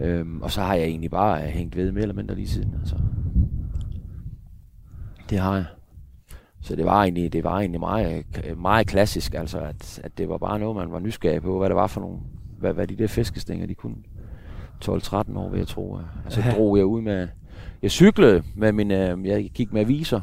Øhm, 0.00 0.42
og 0.42 0.50
så 0.50 0.60
har 0.62 0.74
jeg 0.74 0.84
egentlig 0.84 1.10
bare 1.10 1.42
øh, 1.42 1.48
hængt 1.48 1.76
ved 1.76 1.92
mere 1.92 2.02
eller 2.02 2.14
mindre 2.14 2.34
lige 2.34 2.48
siden. 2.48 2.74
Altså. 2.80 2.96
Det 5.30 5.38
har 5.38 5.54
jeg. 5.54 5.64
Så 6.62 6.76
det 6.76 6.84
var 6.84 7.02
egentlig, 7.02 7.32
det 7.32 7.44
var 7.44 7.58
egentlig 7.58 7.80
meget, 7.80 8.24
øh, 8.44 8.58
meget 8.60 8.86
klassisk, 8.86 9.34
altså 9.34 9.58
at, 9.58 10.00
at 10.04 10.18
det 10.18 10.28
var 10.28 10.38
bare 10.38 10.58
noget, 10.58 10.76
man 10.76 10.92
var 10.92 10.98
nysgerrig 10.98 11.42
på, 11.42 11.58
hvad 11.58 11.68
det 11.68 11.76
var 11.76 11.86
for 11.86 12.00
nogle, 12.00 12.18
hvad, 12.58 12.72
hvad 12.72 12.86
de 12.86 12.96
der 12.96 13.06
fiskestænger, 13.06 13.66
de 13.66 13.74
kunne. 13.74 13.96
12-13 14.84 15.38
år, 15.38 15.48
vil 15.50 15.58
jeg 15.58 15.66
tro. 15.68 15.90
Og 15.90 16.02
så 16.28 16.40
Ja. 16.40 16.50
drog 16.54 16.76
jeg 16.76 16.84
ud 16.86 17.00
med, 17.00 17.28
jeg 17.82 17.90
cyklede 17.90 18.42
med 18.54 18.72
min, 18.72 18.90
øh, 18.90 19.26
jeg 19.26 19.50
gik 19.54 19.72
med 19.72 19.80
aviser. 19.80 20.20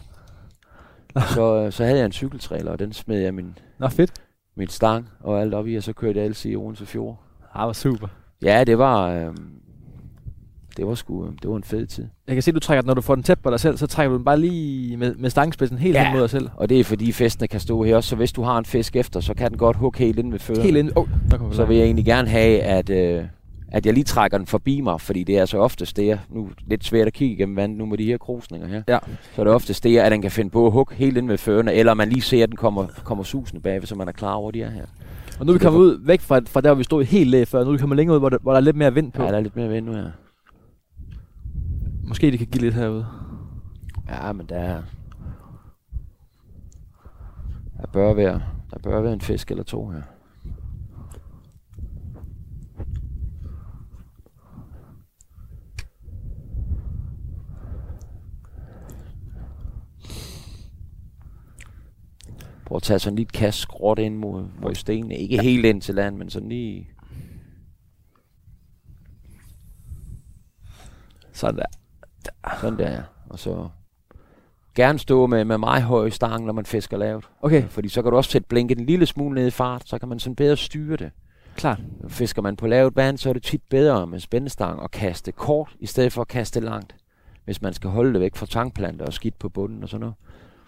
Og 1.16 1.22
så, 1.36 1.56
øh, 1.66 1.72
så 1.72 1.84
havde 1.84 1.98
jeg 1.98 2.06
en 2.06 2.12
cykeltrailer, 2.12 2.72
og 2.72 2.80
den 2.80 2.94
smed 2.94 3.20
jeg 3.20 3.34
min, 3.34 3.58
Nå, 3.80 3.88
fedt. 3.88 4.14
min 4.56 4.68
stang 4.68 5.10
og 5.20 5.42
alt 5.42 5.54
op 5.54 5.68
i, 5.68 5.76
og 5.76 5.84
så 5.84 5.94
kørte 5.94 6.18
jeg 6.20 6.26
altid 6.26 6.52
i 6.52 6.56
Odense 6.56 6.86
Fjord. 6.86 7.24
Det 7.54 7.62
var 7.62 7.74
super. 7.74 8.08
Ja, 8.42 8.64
det 8.64 8.78
var, 8.78 9.10
øh, 9.10 9.36
det 10.78 10.88
var 10.88 10.96
sgu, 10.96 11.26
øh, 11.26 11.32
det 11.42 11.50
var 11.50 11.56
en 11.58 11.64
fed 11.64 11.86
tid. 11.88 12.06
Jeg 12.28 12.36
kan 12.36 12.44
se, 12.44 12.52
du 12.52 12.60
trækker, 12.60 12.84
når 12.84 12.94
du 12.94 13.02
får 13.02 13.16
den 13.16 13.24
tæt 13.24 13.40
på 13.40 13.50
dig 13.52 13.60
selv, 13.60 13.78
så 13.78 13.88
trækker 13.88 14.10
du 14.12 14.18
den 14.18 14.26
bare 14.26 14.40
lige 14.40 14.98
med, 14.98 15.16
med 15.16 15.30
stangspidsen 15.30 15.78
helt 15.78 15.96
Ja. 15.96 16.04
hen 16.04 16.14
mod 16.14 16.22
dig 16.22 16.30
selv. 16.30 16.50
Og 16.56 16.70
det 16.70 16.80
er 16.80 16.84
fordi 16.84 17.12
festene 17.12 17.48
kan 17.48 17.60
stå 17.60 17.84
her 17.84 17.96
også, 17.96 18.10
så 18.10 18.16
hvis 18.16 18.32
du 18.32 18.42
har 18.42 18.58
en 18.58 18.66
fisk 18.66 18.96
efter, 18.96 19.20
så 19.20 19.34
kan 19.34 19.50
den 19.50 19.58
godt 19.58 19.78
hugge 19.78 20.00
helt 20.00 20.20
ind 20.20 20.32
ved 20.32 20.40
fødderne. 20.40 20.66
Helt 20.66 20.78
ind. 20.78 20.92
Oh, 20.96 21.08
Så 21.52 21.66
vil 21.66 21.78
jeg 21.78 21.86
egentlig 21.86 22.06
gerne 22.06 22.28
have, 22.28 22.60
at, 22.62 22.90
øh, 22.90 23.24
at 23.72 23.86
jeg 23.86 23.94
lige 23.94 24.04
trækker 24.04 24.38
den 24.38 24.48
forbi 24.48 24.82
mig, 24.82 25.02
fordi 25.02 25.24
det 25.24 25.38
er 25.38 25.46
så 25.46 25.58
oftest 25.58 25.98
det, 25.98 26.12
er 26.12 26.18
nu 26.30 26.50
lidt 26.68 26.86
svært 26.86 27.08
at 27.08 27.14
kigge 27.14 27.34
igennem 27.36 27.56
vandet 27.56 27.78
nu 27.78 27.86
med 27.86 27.98
de 27.98 28.06
her 28.06 28.18
krusninger 28.18 28.68
her. 28.68 28.82
Ja. 28.88 28.98
Så 29.36 29.42
er 29.42 29.44
det 29.46 29.54
oftest 29.54 29.84
det, 29.84 29.98
at 29.98 30.12
den 30.12 30.22
kan 30.22 30.32
finde 30.32 30.50
på 30.50 30.66
at 30.66 30.72
hugge 30.72 30.96
helt 30.96 31.18
ind 31.18 31.28
ved 31.28 31.38
førerne, 31.38 31.74
eller 31.74 31.94
man 31.94 32.10
lige 32.10 32.22
ser, 32.22 32.44
at 32.44 32.50
den 32.50 32.56
kommer, 32.58 32.86
kommer 33.04 33.24
susende 33.24 33.62
bagved, 33.62 33.88
så 33.88 33.96
man 33.96 34.08
er 34.08 34.12
klar 34.12 34.34
over, 34.34 34.52
de 34.52 34.62
er 34.62 34.70
her. 34.70 34.86
Og 35.40 35.46
nu 35.46 35.52
er 35.52 35.54
vi 35.58 35.60
kommet 35.60 35.80
ud 35.80 36.00
væk 36.06 36.22
fra, 36.22 36.42
fra 36.48 36.62
der, 36.62 36.70
hvor 36.70 36.76
vi 36.76 36.84
stod 36.84 37.04
helt 37.04 37.30
læge 37.30 37.46
før. 37.46 37.64
Nu 37.64 37.68
er 37.70 37.72
vi 37.72 37.78
kommet 37.78 37.98
længere 37.98 38.16
ud, 38.16 38.20
hvor 38.20 38.30
der, 38.30 38.38
hvor 38.42 38.52
der 38.52 38.58
er 38.58 38.62
lidt 38.64 38.76
mere 38.76 38.94
vind 38.94 39.12
på. 39.12 39.24
Ja, 39.24 39.30
der 39.30 39.38
er 39.38 39.42
lidt 39.42 39.56
mere 39.56 39.70
vind 39.70 39.86
nu 39.86 39.94
her. 39.94 40.06
Måske 42.08 42.32
det 42.32 42.40
kan 42.40 42.48
give 42.48 42.62
lidt 42.62 42.76
herude. 42.76 43.08
Ja, 44.08 44.34
men 44.34 44.46
der 44.50 44.56
er... 44.60 44.84
Der 47.78 47.88
bør 47.94 48.14
være, 48.14 48.44
der 48.72 48.80
bør 48.80 49.02
være 49.02 49.14
en 49.14 49.22
fisk 49.22 49.52
eller 49.52 49.64
to 49.64 49.90
her. 49.90 50.02
Prøv 62.66 62.76
at 62.76 62.84
tage 62.84 63.00
sådan 63.00 63.16
lige 63.16 63.26
et 63.26 63.32
kast 63.32 63.60
skråt 63.60 64.00
ind 64.00 64.18
mod, 64.18 64.48
mod 64.62 64.76
stenene. 64.76 65.18
Ikke 65.18 65.36
ja. 65.36 65.42
helt 65.42 65.66
ind 65.66 65.82
til 65.82 65.96
land, 65.96 66.18
men 66.18 66.30
sådan 66.30 66.50
lige... 66.50 66.90
Sådan 71.34 71.58
der. 71.58 71.66
Sådan 72.62 72.80
der, 72.80 72.92
ja. 72.92 73.02
Og 73.30 73.40
så 73.40 73.68
gerne 74.76 75.00
stå 75.00 75.28
med, 75.28 75.46
med 75.46 75.58
meget 75.58 75.84
høje 75.84 76.12
stang, 76.12 76.46
når 76.46 76.54
man 76.54 76.66
fisker 76.66 76.98
lavt. 76.98 77.30
Okay, 77.42 77.64
Fordi 77.68 77.90
så 77.90 78.02
kan 78.02 78.12
du 78.12 78.18
også 78.18 78.32
sætte 78.32 78.48
blinket 78.48 78.78
en 78.78 78.86
lille 78.86 79.06
smule 79.06 79.36
ned 79.36 79.48
i 79.48 79.52
fart, 79.52 79.82
så 79.86 79.98
kan 79.98 80.10
man 80.10 80.20
sådan 80.20 80.36
bedre 80.36 80.58
styre 80.58 80.98
det. 80.98 81.12
klart. 81.56 81.80
Fisker 82.08 82.42
man 82.42 82.56
på 82.56 82.68
lavt 82.68 82.96
vand, 82.96 83.18
så 83.18 83.30
er 83.30 83.34
det 83.34 83.44
tit 83.44 83.62
bedre 83.70 84.08
med 84.08 84.20
spændestang 84.20 84.84
at 84.84 84.92
kaste 84.92 85.32
kort, 85.32 85.76
i 85.80 85.86
stedet 85.86 86.14
for 86.14 86.22
at 86.22 86.28
kaste 86.28 86.60
langt. 86.60 86.96
Hvis 87.46 87.62
man 87.62 87.74
skal 87.74 87.90
holde 87.90 88.14
det 88.14 88.22
væk 88.22 88.36
fra 88.36 88.46
tangplanter 88.46 89.06
og 89.06 89.14
skidt 89.14 89.40
på 89.40 89.50
bunden 89.50 89.84
og 89.84 89.90
sådan 89.90 90.00
noget. 90.00 90.16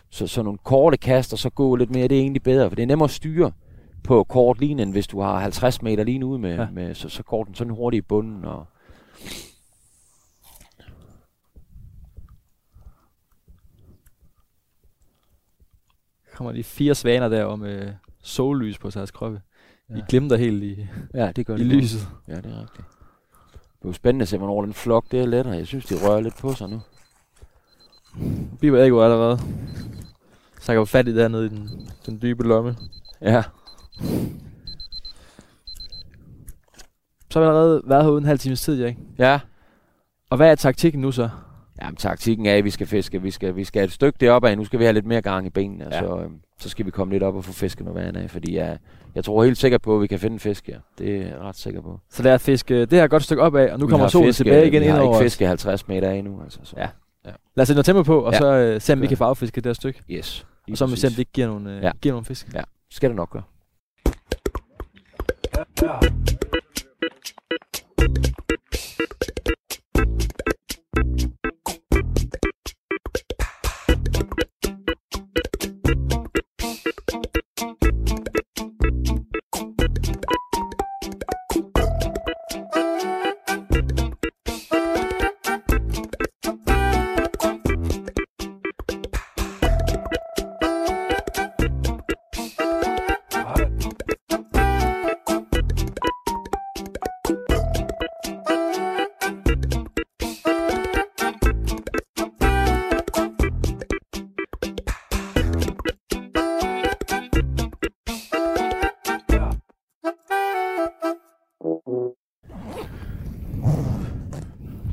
Så, 0.09 0.27
så 0.27 0.43
nogle 0.43 0.59
korte 0.63 0.97
kast, 0.97 1.33
og 1.33 1.39
så 1.39 1.49
gå 1.49 1.75
lidt 1.75 1.91
mere, 1.91 2.07
det 2.07 2.17
er 2.17 2.21
egentlig 2.21 2.43
bedre, 2.43 2.69
for 2.69 2.75
det 2.75 2.83
er 2.83 2.87
nemmere 2.87 3.05
at 3.05 3.11
styre 3.11 3.51
på 4.03 4.23
kort 4.23 4.59
linje, 4.59 4.83
end 4.83 4.91
hvis 4.91 5.07
du 5.07 5.21
har 5.21 5.39
50 5.39 5.81
meter 5.81 6.03
lige 6.03 6.25
ude 6.25 6.39
med, 6.39 6.55
ja. 6.55 6.67
med 6.73 6.93
så, 6.93 7.09
så 7.09 7.23
går 7.23 7.43
den 7.43 7.55
sådan 7.55 7.73
hurtigt 7.73 8.03
i 8.03 8.07
bunden. 8.07 8.45
Og, 8.45 8.65
kommer 16.39 16.53
de 16.53 16.63
fire 16.63 16.95
svaner 16.95 17.29
der 17.29 17.43
og 17.43 17.59
med 17.59 17.93
sollys 18.23 18.77
på 18.77 18.89
deres 18.89 19.11
kroppe. 19.11 19.41
Ja. 19.89 19.93
De 19.93 19.99
Ja. 19.99 20.05
glimter 20.09 20.37
helt 20.37 20.63
i, 20.63 20.87
ja, 21.13 21.31
det 21.35 21.45
gør 21.45 21.55
i 21.55 21.57
det. 21.59 21.65
lyset. 21.67 22.07
Ja, 22.27 22.35
det 22.35 22.45
er 22.45 22.61
rigtigt. 22.61 22.87
Det 23.57 23.85
er 23.85 23.89
jo 23.89 23.93
spændende 23.93 24.23
at 24.23 24.27
se, 24.29 24.37
hvornår 24.37 24.61
den 24.61 24.73
flok, 24.73 25.05
det 25.11 25.19
er 25.21 25.25
lettere. 25.25 25.55
Jeg 25.55 25.67
synes, 25.67 25.85
de 25.85 25.95
rører 26.07 26.21
lidt 26.21 26.37
på 26.37 26.53
sig 26.53 26.69
nu. 26.69 26.81
Biber 28.61 28.83
ikke 28.83 28.95
allerede. 29.03 29.39
Så 30.61 30.71
jeg 30.71 30.87
fat 30.87 31.07
i 31.07 31.15
dernede 31.15 31.45
i 31.45 31.49
den, 31.49 31.89
den 32.05 32.21
dybe 32.21 32.43
lomme. 32.43 32.75
Ja. 33.21 33.43
Så 37.31 37.39
har 37.39 37.41
vi 37.41 37.47
allerede 37.47 37.81
været 37.85 38.03
herude 38.03 38.17
en 38.17 38.25
halv 38.25 38.39
times 38.39 38.61
tid, 38.61 38.85
ikke? 38.85 38.99
Ja. 39.17 39.39
Og 40.29 40.37
hvad 40.37 40.51
er 40.51 40.55
taktikken 40.55 41.01
nu 41.01 41.11
så? 41.11 41.29
Jamen, 41.81 41.95
taktikken 41.95 42.45
er, 42.45 42.55
at 42.55 42.63
vi 42.63 42.69
skal 42.69 42.87
fiske. 42.87 43.21
Vi 43.21 43.31
skal, 43.31 43.55
vi 43.55 43.63
skal 43.63 43.83
et 43.83 43.91
stykke 43.91 44.17
deroppe 44.19 44.49
af. 44.49 44.57
Nu 44.57 44.65
skal 44.65 44.79
vi 44.79 44.83
have 44.83 44.93
lidt 44.93 45.05
mere 45.05 45.21
gang 45.21 45.45
i 45.45 45.49
benene. 45.49 45.85
Ja. 45.91 45.95
Ja. 45.95 46.01
Så, 46.01 46.19
øhm, 46.19 46.39
så 46.59 46.69
skal 46.69 46.85
vi 46.85 46.91
komme 46.91 47.13
lidt 47.13 47.23
op 47.23 47.35
og 47.35 47.43
få 47.43 47.53
fisket 47.53 47.85
noget 47.85 48.03
vand 48.05 48.17
af. 48.17 48.29
Fordi 48.29 48.55
jeg, 48.55 48.77
jeg 49.15 49.23
tror 49.23 49.43
helt 49.43 49.57
sikkert 49.57 49.81
på, 49.81 49.95
at 49.95 50.01
vi 50.01 50.07
kan 50.07 50.19
finde 50.19 50.33
en 50.33 50.39
fisk 50.39 50.67
her. 50.67 50.79
Det 50.97 51.15
er 51.15 51.21
jeg 51.27 51.39
ret 51.39 51.55
sikker 51.55 51.81
på. 51.81 51.99
Så 52.09 52.23
det 52.23 52.29
er 52.29 52.33
at 52.33 52.41
fiske 52.41 52.81
det 52.81 52.91
her 52.93 53.07
godt 53.07 53.23
stykke 53.23 53.41
opad, 53.43 53.69
og 53.69 53.79
nu 53.79 53.85
Vi 53.85 53.89
kommer 53.89 54.05
har 54.05 54.09
solen 54.09 54.33
tilbage 54.33 54.67
igen 54.67 54.81
Vi 54.81 54.85
ind 54.85 54.93
har 54.93 55.01
over 55.01 55.09
ikke 55.13 55.17
os. 55.17 55.23
fisket 55.23 55.47
50 55.47 55.87
meter 55.87 56.09
af 56.09 56.23
nu. 56.23 56.41
Altså, 56.43 56.59
så. 56.63 56.73
Ja. 56.77 56.87
Lad 57.25 57.61
os 57.61 57.67
sætte 57.67 57.73
noget 57.77 57.85
tempo 57.85 58.03
på, 58.03 58.19
og 58.19 58.31
Ja. 58.33 58.37
så 58.37 58.51
øh, 58.53 58.81
se 58.81 58.93
om 58.93 58.99
vi 59.01 59.05
Ja. 59.05 59.07
kan 59.09 59.17
få 59.17 59.23
affiske 59.23 59.55
det 59.55 59.65
her 59.65 59.73
stykke. 59.73 60.01
Yes. 60.11 60.45
Og 60.71 60.77
så 60.77 60.85
må 60.85 60.91
vi 60.91 60.97
se, 60.99 61.07
om 61.07 61.11
det 61.11 61.19
ikke 61.19 61.31
giver 61.31 61.47
nogle, 61.47 61.75
øh, 61.77 61.83
Ja. 61.83 61.91
giver 62.01 62.13
nogle 62.13 62.25
fisk. 62.25 62.47
Skal 62.91 63.09
det 63.09 63.15
nok 63.15 63.29
gøre. 63.29 63.43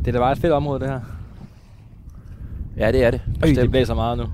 Det 0.07 0.15
er 0.15 0.19
da 0.19 0.25
bare 0.25 0.33
et 0.33 0.39
fedt 0.39 0.53
område, 0.53 0.81
det 0.81 0.89
her. 0.89 1.01
Ja, 2.77 2.93
det 2.93 3.05
er 3.05 3.11
det. 3.11 3.21
Øj, 3.43 3.49
det 3.49 3.71
blæser 3.71 3.95
meget 3.95 4.19
nu. 4.19 4.25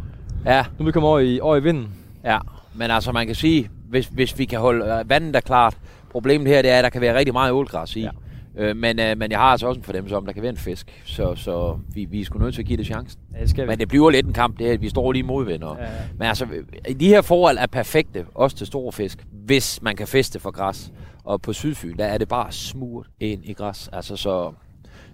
Ja, 0.47 0.65
Nu 0.79 0.83
er 0.83 0.87
vi 0.87 0.93
kommet 0.93 1.09
over 1.11 1.19
i, 1.21 1.41
over 1.41 1.57
i 1.57 1.63
vinden. 1.63 1.89
ja. 2.25 2.39
Men 2.75 2.91
altså, 2.91 3.13
man 3.13 3.27
kan 3.27 3.35
sige, 3.35 3.71
hvis, 3.89 4.07
hvis 4.07 4.39
vi 4.39 4.45
kan 4.45 4.61
holde 4.61 4.85
øh, 4.85 5.11
vandet 5.11 5.37
er 5.37 5.41
klart. 5.41 5.77
Problemet 6.11 6.49
her, 6.49 6.63
det 6.63 6.71
er, 6.71 6.79
at 6.79 6.85
der 6.85 6.91
kan 6.91 7.01
være 7.01 7.19
rigtig 7.19 7.33
meget 7.33 7.53
ålgræs 7.53 7.97
i. 7.97 8.01
Ja. 8.01 8.11
Øh, 8.57 8.77
men, 8.77 8.99
øh, 9.01 9.19
men 9.19 9.31
jeg 9.31 9.39
har 9.39 9.45
altså 9.47 9.67
også 9.67 9.79
en 9.79 9.85
fornemmelse 9.85 10.17
om, 10.17 10.27
der 10.27 10.33
kan 10.33 10.43
være 10.43 10.51
en 10.51 10.57
fisk. 10.57 11.03
Så, 11.05 11.35
så 11.35 11.79
vi, 11.95 12.05
vi 12.05 12.21
er 12.21 12.25
sgu 12.25 12.39
nødt 12.39 12.55
til 12.55 12.63
at 12.63 12.67
give 12.67 12.77
det 12.77 12.87
chancen. 12.87 13.21
Ja, 13.37 13.41
det 13.41 13.51
skal 13.51 13.65
vi. 13.65 13.69
Men 13.69 13.79
det 13.79 13.89
bliver 13.89 14.11
lidt 14.11 14.27
en 14.27 14.33
kamp, 14.33 14.59
det 14.59 14.69
er, 14.69 14.73
at 14.73 14.81
vi 14.83 14.89
står 14.89 15.13
lige 15.13 15.23
modvind. 15.23 15.63
Og, 15.63 15.77
Ja, 15.81 15.85
ja. 15.85 15.89
Men 16.19 16.29
altså, 16.29 16.45
øh, 16.89 17.01
de 17.01 17.09
her 17.09 17.21
forhold 17.23 17.59
er 17.59 17.67
perfekte, 17.67 18.27
også 18.35 18.57
til 18.57 18.67
store 18.67 18.93
fisk, 18.93 19.27
hvis 19.33 19.83
man 19.83 19.97
kan 19.97 20.07
feste 20.07 20.41
for 20.41 20.51
græs. 20.51 20.93
Og 21.25 21.43
på 21.43 21.53
Sydfyn, 21.53 21.97
der 21.97 22.05
er 22.05 22.19
det 22.19 22.29
bare 22.29 22.53
smurt 22.53 23.07
ind 23.21 23.45
i 23.45 23.53
græs. 23.53 23.91
Altså, 23.93 24.17
så 24.17 24.53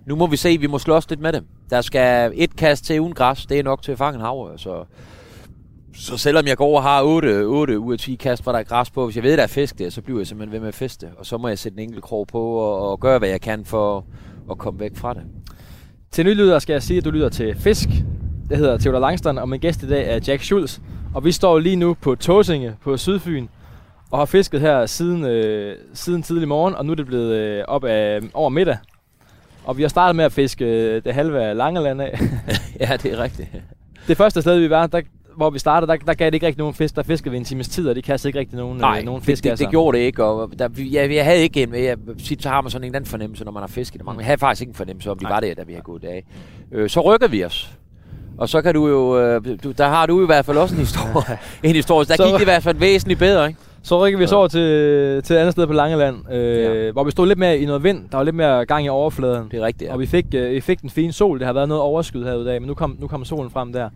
nu 0.08 0.16
må 0.16 0.26
vi 0.26 0.36
se, 0.36 0.58
vi 0.58 0.66
må 0.66 0.78
slås 0.78 1.10
lidt 1.10 1.20
med 1.20 1.32
dem. 1.32 1.46
Der 1.70 1.80
skal 1.80 2.32
et 2.34 2.56
kast 2.56 2.84
til 2.84 3.00
uden 3.00 3.14
græs, 3.14 3.46
det 3.46 3.58
er 3.58 3.62
nok 3.62 3.82
til 3.82 3.92
at 3.92 3.98
fange 3.98 4.14
en 4.14 4.20
havre. 4.20 4.58
Så, 4.58 4.84
så 5.94 6.16
selvom 6.16 6.46
jeg 6.46 6.56
går 6.56 6.76
og 6.76 6.82
har 6.82 7.02
8, 7.02 7.44
8 7.44 7.78
ud 7.78 7.92
af 7.92 7.98
10 7.98 8.14
kast, 8.14 8.42
hvor 8.42 8.52
der 8.52 8.58
er 8.58 8.62
græs 8.62 8.90
på, 8.90 9.04
hvis 9.04 9.16
jeg 9.16 9.24
ved, 9.24 9.36
der 9.36 9.42
er 9.42 9.46
fisk 9.46 9.78
der, 9.78 9.90
så 9.90 10.02
bliver 10.02 10.20
jeg 10.20 10.26
simpelthen 10.26 10.52
ved 10.52 10.60
med 10.60 10.68
at 10.68 10.74
feste. 10.74 11.08
Og 11.18 11.26
så 11.26 11.38
må 11.38 11.48
jeg 11.48 11.58
sætte 11.58 11.78
en 11.78 11.84
enkelt 11.84 12.02
krog 12.02 12.26
på 12.26 12.40
og, 12.40 12.90
og 12.90 13.00
gøre, 13.00 13.18
hvad 13.18 13.28
jeg 13.28 13.40
kan 13.40 13.64
for 13.64 14.04
at 14.50 14.58
komme 14.58 14.80
væk 14.80 14.96
fra 14.96 15.14
det. 15.14 15.22
Til 16.10 16.24
nylyder 16.24 16.58
skal 16.58 16.72
jeg 16.72 16.82
sige, 16.82 16.98
at 16.98 17.04
du 17.04 17.10
lytter 17.10 17.28
til 17.28 17.54
Fisk. 17.54 17.88
Jeg 18.50 18.58
hedder 18.58 18.78
Theodor 18.78 18.98
Langstrand, 18.98 19.38
og 19.38 19.48
min 19.48 19.60
gæst 19.60 19.82
i 19.82 19.88
dag 19.88 20.14
er 20.14 20.20
Jack 20.28 20.42
Schulz. 20.42 20.78
Og 21.14 21.24
vi 21.24 21.32
står 21.32 21.58
lige 21.58 21.76
nu 21.76 21.94
på 21.94 22.14
Tåsinge 22.14 22.76
på 22.82 22.96
Sydfyn, 22.96 23.46
og 24.10 24.18
har 24.18 24.24
fisket 24.24 24.60
her 24.60 24.86
siden, 24.86 25.24
øh, 25.24 25.76
siden 25.94 26.22
tidlig 26.22 26.48
morgen, 26.48 26.74
og 26.74 26.86
nu 26.86 26.92
er 26.92 26.96
det 26.96 27.06
blevet 27.06 27.34
øh, 27.34 27.64
op 27.68 27.84
af, 27.84 28.20
over 28.34 28.48
middag. 28.48 28.76
Og 29.68 29.76
vi 29.76 29.82
har 29.82 29.88
startet 29.88 30.16
med 30.16 30.24
at 30.24 30.32
fiske 30.32 30.64
øh, 30.64 31.02
det 31.04 31.14
halve 31.14 31.42
af 31.44 31.56
Langeland 31.56 32.02
af. 32.02 32.20
ja, 32.80 32.96
det 33.02 33.12
er 33.12 33.18
rigtigt. 33.22 33.48
det 34.08 34.16
første 34.16 34.40
sted, 34.42 34.58
vi 34.58 34.70
var, 34.70 34.86
der, 34.86 35.00
hvor 35.36 35.50
vi 35.50 35.58
startede, 35.58 35.92
der, 35.92 35.96
der 35.98 36.14
gav 36.14 36.26
det 36.26 36.34
ikke 36.34 36.46
rigtig 36.46 36.58
nogen 36.58 36.74
fisk. 36.74 36.96
Der 36.96 37.02
fiskede 37.02 37.30
vi 37.30 37.36
en 37.36 37.44
times 37.44 37.68
tid, 37.68 37.88
og 37.88 37.94
det 37.94 38.04
kastede 38.04 38.28
ikke 38.28 38.38
rigtig 38.38 38.58
nogen, 38.58 38.78
Nej, 38.78 38.98
øh, 38.98 39.04
nogen 39.04 39.20
det, 39.20 39.26
fisk 39.26 39.44
det, 39.44 39.50
af 39.50 39.58
sig. 39.58 39.64
det 39.64 39.70
gjorde 39.70 39.98
det 39.98 40.04
ikke. 40.04 40.24
Og 40.24 40.50
der, 40.58 40.68
vi- 40.68 40.96
jeg, 40.96 41.24
havde 41.24 41.38
ikke 41.42 41.62
en, 41.62 41.74
jeg, 41.74 41.96
tit 42.24 42.42
så 42.42 42.48
har 42.48 42.60
man 42.60 42.70
sådan 42.70 42.88
en 42.88 42.94
anden 42.94 43.10
fornemmelse, 43.10 43.44
når 43.44 43.52
man 43.52 43.60
har 43.60 43.66
fisket 43.68 44.00
det 44.00 44.06
jeg 44.18 44.24
havde 44.26 44.38
faktisk 44.38 44.60
ikke 44.62 44.70
en 44.70 44.74
fornemmelse 44.74 45.10
om, 45.10 45.18
Nej. 45.22 45.32
var 45.32 45.40
der, 45.40 45.54
da 45.54 45.62
vi 45.62 45.72
havde 45.72 45.82
gået 45.84 46.04
af. 46.04 46.24
Øh, 46.72 46.90
så 46.90 47.00
rykker 47.00 47.28
vi 47.28 47.44
os. 47.44 47.70
Og 48.38 48.48
så 48.48 48.62
kan 48.62 48.74
du 48.74 48.88
jo, 48.88 49.18
øh, 49.20 49.44
du, 49.64 49.70
der 49.70 49.88
har 49.88 50.06
du 50.06 50.22
i 50.22 50.26
hvert 50.26 50.44
fald 50.44 50.58
også 50.58 50.74
en 50.74 50.80
historie. 50.80 51.38
en 51.62 51.74
historie. 51.74 52.04
Der 52.06 52.16
Så- 52.16 52.24
gik 52.24 52.34
det 52.34 52.40
i 52.40 52.44
hvert 52.44 52.62
fald 52.62 52.76
væsentligt 52.76 53.18
bedre, 53.18 53.48
ikke? 53.48 53.60
Så 53.88 54.06
rykker 54.06 54.18
vi 54.18 54.26
Så- 54.26 54.36
over 54.36 54.48
til, 54.48 55.22
til 55.22 55.36
et 55.36 55.40
andet 55.40 55.52
sted 55.52 55.66
på 55.66 55.72
Langeland, 55.72 56.16
øh, 56.32 56.58
Ja. 56.86 56.90
hvor 56.90 57.04
vi 57.04 57.10
stod 57.10 57.26
lidt 57.26 57.38
mere 57.38 57.58
i 57.58 57.66
noget 57.66 57.84
vind. 57.84 58.04
Der 58.10 58.16
var 58.16 58.24
lidt 58.24 58.36
mere 58.36 58.64
gang 58.66 58.84
i 58.84 58.88
overfladen. 58.88 59.48
Det 59.50 59.60
er 59.60 59.66
rigtigt, 59.66 59.88
ja. 59.88 59.92
Og 59.94 60.00
vi 60.00 60.06
fik, 60.06 60.24
øh, 60.34 60.50
vi 60.50 60.60
fik 60.60 60.82
den 60.82 60.90
fine 60.90 61.12
sol. 61.12 61.38
Det 61.38 61.46
har 61.46 61.52
været 61.52 61.68
noget 61.68 61.82
overskyet 61.82 62.24
herude 62.24 62.52
af, 62.52 62.60
men 62.60 62.68
nu 62.68 62.74
kom, 62.74 62.96
nu 63.00 63.06
kom 63.06 63.24
solen 63.24 63.50
frem 63.50 63.72
der. 63.72 63.88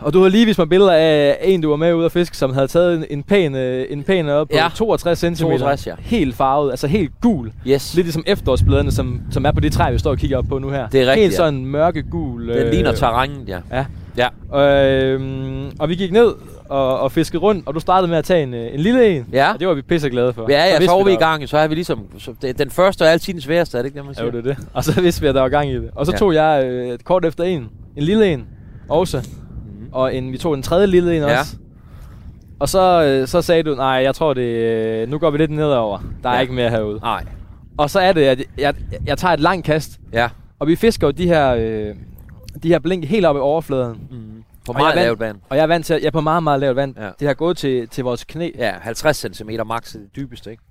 Og 0.00 0.12
du 0.12 0.22
har 0.22 0.28
lige 0.28 0.46
vist 0.46 0.58
mig 0.58 0.68
billeder 0.68 0.92
af 0.92 1.38
en, 1.42 1.60
du 1.60 1.68
var 1.68 1.76
med 1.76 1.94
ude 1.94 2.04
at 2.04 2.12
fiske, 2.12 2.36
som 2.36 2.52
havde 2.54 2.66
taget 2.66 2.96
en, 2.98 3.04
en 3.10 3.22
pæn, 3.22 3.54
øh, 3.54 3.86
en 3.90 4.02
pæn 4.02 4.28
op 4.28 4.48
på 4.48 4.56
Ja. 4.56 4.68
62 4.74 5.18
cm. 5.18 5.34
62, 5.34 5.86
ja. 5.86 5.94
Helt 5.98 6.34
farvet, 6.34 6.70
altså 6.70 6.86
helt 6.86 7.12
gul. 7.20 7.52
Yes. 7.66 7.94
Lidt 7.94 8.06
ligesom 8.06 8.22
efterårsbladene, 8.26 8.90
som, 8.92 9.20
som 9.30 9.46
er 9.46 9.52
på 9.52 9.60
det 9.60 9.72
træ, 9.72 9.92
vi 9.92 9.98
står 9.98 10.10
og 10.10 10.18
kigger 10.18 10.38
op 10.38 10.44
på 10.48 10.58
nu 10.58 10.70
her. 10.70 10.88
Det 10.88 11.00
er 11.02 11.06
rigtigt, 11.06 11.22
Helt 11.22 11.32
ja. 11.32 11.36
sådan 11.36 11.64
mørkegul. 11.66 12.48
Den 12.48 12.70
ligner 12.70 12.92
terrænet, 12.92 13.48
ja. 13.48 13.58
Ja. 13.72 13.84
Ja. 14.16 14.28
Og, 14.50 14.86
øhm, 14.86 15.64
og 15.78 15.88
vi 15.88 15.94
gik 15.94 16.12
ned, 16.12 16.32
og, 16.70 17.00
og 17.00 17.12
fiskede 17.12 17.42
rundt, 17.42 17.68
og 17.68 17.74
du 17.74 17.80
startede 17.80 18.10
med 18.10 18.18
at 18.18 18.24
tage 18.24 18.42
en, 18.42 18.54
øh, 18.54 18.74
en 18.74 18.80
lille 18.80 19.16
en. 19.16 19.26
Ja. 19.32 19.52
Og 19.52 19.60
det 19.60 19.68
var 19.68 19.74
vi 19.74 19.82
pisse 19.82 20.10
glade 20.10 20.32
for. 20.32 20.46
Ja, 20.50 20.56
ja, 20.64 20.72
så 20.74 20.78
vidste 20.78 20.92
var 20.96 21.04
vi 21.04 21.12
i 21.12 21.16
gang, 21.16 21.48
så 21.48 21.58
er 21.58 21.68
vi 21.68 21.74
ligesom... 21.74 22.00
Så 22.18 22.34
det, 22.42 22.58
den 22.58 22.70
første 22.70 23.04
er 23.04 23.08
altid 23.08 23.32
den 23.32 23.40
sværeste, 23.42 23.78
er 23.78 23.82
det 23.82 23.86
ikke 23.86 23.96
det, 23.98 24.04
man 24.06 24.14
Ja, 24.14 24.20
siger? 24.20 24.30
det 24.30 24.38
er 24.38 24.54
det. 24.54 24.66
Og 24.74 24.84
så 24.84 25.00
vidste 25.00 25.20
vi, 25.22 25.26
at 25.26 25.34
der 25.34 25.40
var 25.40 25.48
gang 25.48 25.70
i 25.70 25.74
det. 25.74 25.90
Og 25.94 26.06
så 26.06 26.12
Ja. 26.12 26.18
tog 26.18 26.34
jeg 26.34 26.64
øh, 26.66 26.98
kort 26.98 27.24
efter 27.24 27.44
en. 27.44 27.68
En 27.96 28.02
lille 28.02 28.32
en 28.32 28.46
også. 28.88 29.16
Mhm. 29.18 29.88
Og 29.92 30.14
en, 30.14 30.32
vi 30.32 30.38
tog 30.38 30.54
en 30.54 30.62
tredje 30.62 30.86
lille 30.86 31.16
en 31.16 31.22
Ja. 31.22 31.38
også. 31.40 31.56
Og 32.58 32.68
så, 32.68 33.04
øh, 33.04 33.28
så 33.28 33.42
sagde 33.42 33.62
du, 33.62 33.74
nej, 33.74 33.86
jeg 33.86 34.14
tror 34.14 34.34
det, 34.34 34.42
øh, 34.42 35.08
nu 35.10 35.18
går 35.18 35.30
vi 35.30 35.38
lidt 35.38 35.50
nedover. 35.50 35.98
Der 36.22 36.28
er 36.30 36.34
Ja. 36.34 36.40
ikke 36.40 36.52
mere 36.52 36.70
herude. 36.70 36.98
Nej. 37.02 37.24
Og 37.78 37.90
så 37.90 38.00
er 38.00 38.12
det, 38.12 38.22
at 38.22 38.42
jeg, 38.58 38.74
jeg 39.06 39.18
tager 39.18 39.32
et 39.34 39.40
langt 39.40 39.66
kast, 39.66 40.00
Ja. 40.12 40.28
og 40.58 40.66
vi 40.66 40.76
fisker 40.76 41.06
jo 41.06 41.10
de 41.10 41.26
her, 41.26 41.54
øh, 41.58 41.94
de 42.62 42.68
her 42.68 42.78
blink 42.78 43.04
helt 43.04 43.26
op 43.26 43.36
i 43.36 43.38
overfladen. 43.38 43.96
Mm. 44.10 44.16
På 44.66 44.72
meget 44.72 44.96
lavt 44.96 45.20
vand. 45.20 45.40
Og 45.48 45.56
jeg 45.56 45.62
er 45.62 45.66
vant 45.66 45.86
til, 45.86 45.94
at 45.94 46.00
jeg 46.00 46.06
er 46.06 46.10
på 46.10 46.20
meget, 46.20 46.42
meget 46.42 46.60
lavt 46.60 46.76
vand. 46.76 46.94
Ja. 46.98 47.10
Det 47.20 47.26
har 47.28 47.34
gået 47.34 47.56
til, 47.56 47.88
til 47.88 48.04
vores 48.04 48.24
knæ. 48.24 48.50
Ja, 48.58 48.72
50 48.80 49.16
cm 49.36 49.50
max 49.66 49.92
det 49.92 50.16
dybeste, 50.16 50.50
ikke? 50.50 50.62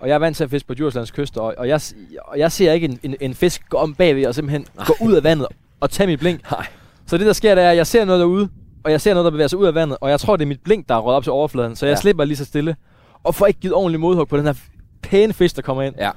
Og 0.00 0.08
jeg 0.08 0.14
er 0.14 0.18
vant 0.18 0.36
til 0.36 0.44
at 0.44 0.50
fiske 0.50 0.66
på 0.68 0.74
Djurslands 0.74 1.10
kyst, 1.10 1.36
og, 1.38 1.54
og, 1.58 1.68
jeg, 1.68 1.80
og 2.24 2.38
jeg 2.38 2.52
ser 2.52 2.72
ikke 2.72 2.84
en, 2.84 2.98
en, 3.02 3.16
en 3.20 3.34
fisk 3.34 3.68
gå 3.68 3.76
om 3.76 3.94
bagved 3.94 4.26
og 4.26 4.34
simpelthen 4.34 4.66
Nej. 4.76 4.86
gå 4.86 4.94
ud 5.00 5.12
af 5.12 5.24
vandet 5.24 5.46
og 5.80 5.90
tage 5.90 6.06
mit 6.06 6.18
blink. 6.18 6.50
Nej. 6.50 6.66
Så 7.06 7.18
det 7.18 7.26
der 7.26 7.32
sker, 7.32 7.54
det 7.54 7.64
er, 7.64 7.70
at 7.70 7.76
jeg 7.76 7.86
ser 7.86 8.04
noget 8.04 8.20
derude, 8.20 8.48
og 8.84 8.90
jeg 8.90 9.00
ser 9.00 9.14
noget, 9.14 9.24
der 9.24 9.30
bevæger 9.30 9.48
sig 9.48 9.58
ud 9.58 9.66
af 9.66 9.74
vandet, 9.74 9.98
og 10.00 10.10
jeg 10.10 10.20
tror, 10.20 10.36
det 10.36 10.44
er 10.44 10.48
mit 10.48 10.60
blink, 10.64 10.88
der 10.88 10.94
er 10.94 10.98
røget 10.98 11.16
op 11.16 11.22
til 11.22 11.32
overfladen, 11.32 11.76
så 11.76 11.86
jeg 11.86 11.92
Ja. 11.92 12.00
slipper 12.00 12.24
lige 12.24 12.36
så 12.36 12.44
stille, 12.44 12.76
og 13.24 13.34
får 13.34 13.46
ikke 13.46 13.60
givet 13.60 13.74
ordentligt 13.74 14.00
modhug 14.00 14.28
på 14.28 14.36
den 14.36 14.44
her 14.46 14.54
pæne 15.02 15.32
fisk, 15.32 15.56
der 15.56 15.62
kommer 15.62 15.82
ind. 15.82 15.94
Ja. 15.98 16.10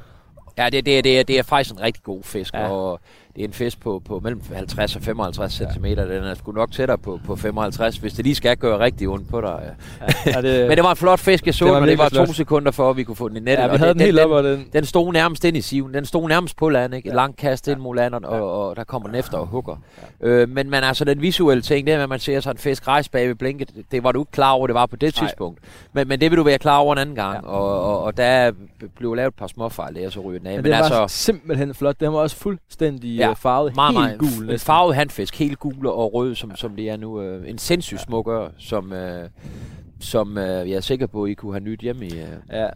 Ja, 0.58 0.66
det, 0.70 0.86
det, 0.86 1.04
det, 1.04 1.20
er, 1.20 1.24
det 1.24 1.40
er 1.40 1.44
faktisk 1.44 1.76
en 1.76 1.82
rigtig 1.82 2.04
god 2.04 2.24
fisk, 2.24 2.54
ja. 2.54 2.68
og 2.70 3.00
det 3.38 3.44
er 3.44 3.48
en 3.48 3.54
fisk 3.54 3.80
på, 3.82 4.02
på 4.06 4.20
mellem 4.24 4.42
50 4.56 4.96
og 4.96 5.02
55 5.02 5.54
cm. 5.54 5.86
Den 5.86 5.98
er 6.24 6.34
sgu 6.34 6.52
nok 6.52 6.72
tættere 6.72 6.98
på, 6.98 7.20
på 7.26 7.36
55, 7.36 7.98
hvis 7.98 8.14
det 8.14 8.26
lige 8.26 8.36
skal 8.36 8.58
gøre 8.58 8.80
rigtig 8.80 9.08
ondt 9.08 9.30
på 9.30 9.42
dig. 9.42 9.60
Ja. 10.02 10.32
Ja, 10.32 10.42
det, 10.42 10.62
Men 10.68 10.78
det 10.78 10.84
var 10.84 10.90
en 10.92 10.98
flot 10.98 11.20
fisk, 11.20 11.46
jeg 11.46 11.54
så, 11.54 11.66
det 11.66 11.74
var 11.74 11.80
og 11.82 11.88
det 11.88 11.98
var 11.98 12.10
to 12.10 12.16
flot. 12.26 12.36
sekunder 12.36 12.72
for, 12.72 12.90
at 12.90 12.98
vi 12.98 13.04
kunne 13.04 13.16
få 13.16 13.30
den 13.30 13.38
i 13.38 13.40
nettet. 13.40 13.64
ja, 13.64 13.68
vi 13.68 13.74
og 13.74 13.80
havde 13.80 13.90
den, 13.94 14.00
den 14.00 14.06
helt 14.06 14.20
op, 14.20 14.32
og 14.32 14.44
den, 14.44 14.66
Den 14.74 14.86
stod 14.86 15.14
nærmest 15.14 15.44
ind 15.46 15.58
i 15.58 15.62
siven. 15.62 15.94
Den 15.94 16.06
stod 16.06 16.30
nærmest 16.30 16.58
på 16.58 16.70
land, 16.70 16.96
ikke? 16.96 17.08
Et 17.08 17.12
Ja. 17.12 17.16
langt 17.16 17.38
kast 17.38 17.68
ind 17.68 17.80
mod 17.80 17.96
landet, 17.96 18.26
og, 18.26 18.68
og, 18.68 18.76
der 18.76 18.84
kommer 18.84 19.08
den 19.10 19.18
efter 19.20 19.38
og 19.38 19.48
hugger. 19.48 19.76
Øh, 20.22 20.50
men, 20.50 20.70
men 20.70 20.84
altså, 20.84 21.06
den 21.06 21.22
visuelle 21.22 21.62
ting, 21.62 21.88
det 21.88 21.94
er, 21.94 22.04
at 22.04 22.10
man 22.10 22.20
ser 22.20 22.40
sådan 22.40 22.56
en 22.56 22.60
fisk 22.60 22.88
rejse 22.88 23.12
bag 23.12 23.28
ved 23.28 23.36
blinket, 23.36 23.70
det 23.92 24.04
var 24.04 24.12
du 24.12 24.22
ikke 24.22 24.32
klar 24.32 24.52
over, 24.52 24.68
det 24.68 24.74
var 24.74 24.86
på 24.86 24.96
det 24.96 25.16
Nej. 25.22 25.28
tidspunkt. 25.28 25.60
Men, 25.94 26.08
men 26.08 26.22
det 26.22 26.32
vil 26.32 26.38
du 26.38 26.44
være 26.44 26.58
klar 26.58 26.78
over 26.78 26.94
en 26.94 27.00
anden 27.00 27.16
gang. 27.16 27.34
Ja. 27.34 27.52
Ja. 27.52 27.58
Og, 27.58 27.82
og, 27.84 28.04
og 28.04 28.18
der 28.18 28.52
blev 28.98 29.14
lavet 29.14 29.28
et 29.28 29.36
par 29.36 29.48
småfejl, 29.48 29.96
der, 29.96 30.10
så 30.10 30.20
ryger 30.20 30.40
den 30.40 30.48
af. 30.48 30.52
men 30.52 30.58
Men, 30.58 30.64
det 30.66 30.72
var 30.72 30.78
altså, 30.78 31.06
simpelthen 31.08 31.74
flot. 31.76 32.00
Den 32.00 32.14
var 32.14 32.20
også 32.20 32.36
fuldstændig 32.36 33.18
Ja, 33.18 33.27
ja, 33.28 33.34
farvet, 33.34 33.76
meget, 33.76 33.94
helt 34.08 34.22
meget 34.22 34.38
gul. 34.38 34.50
En 34.52 34.60
farvet 34.60 34.96
handfisk, 34.96 35.36
helt 35.40 35.60
gul 35.60 35.88
og 35.88 36.14
rød, 36.14 36.36
som, 36.36 36.56
som 36.56 36.76
det 36.76 36.90
er 36.90 36.98
nu. 36.98 37.22
Øh, 37.22 37.50
en 37.50 37.58
sindssygt 37.58 38.02
smuk 38.02 38.28
ør, 38.28 38.48
som, 38.58 38.94
øh, 38.94 39.30
som 40.00 40.38
øh, 40.38 40.70
jeg 40.70 40.76
er 40.78 40.82
sikker 40.82 41.08
på, 41.08 41.26
I 41.26 41.34
kunne 41.34 41.54
have 41.54 41.64
nyt 41.64 41.80
hjemme 41.82 42.06
i. 42.06 42.14
Øh. 42.20 42.26
Ja. 42.52 42.68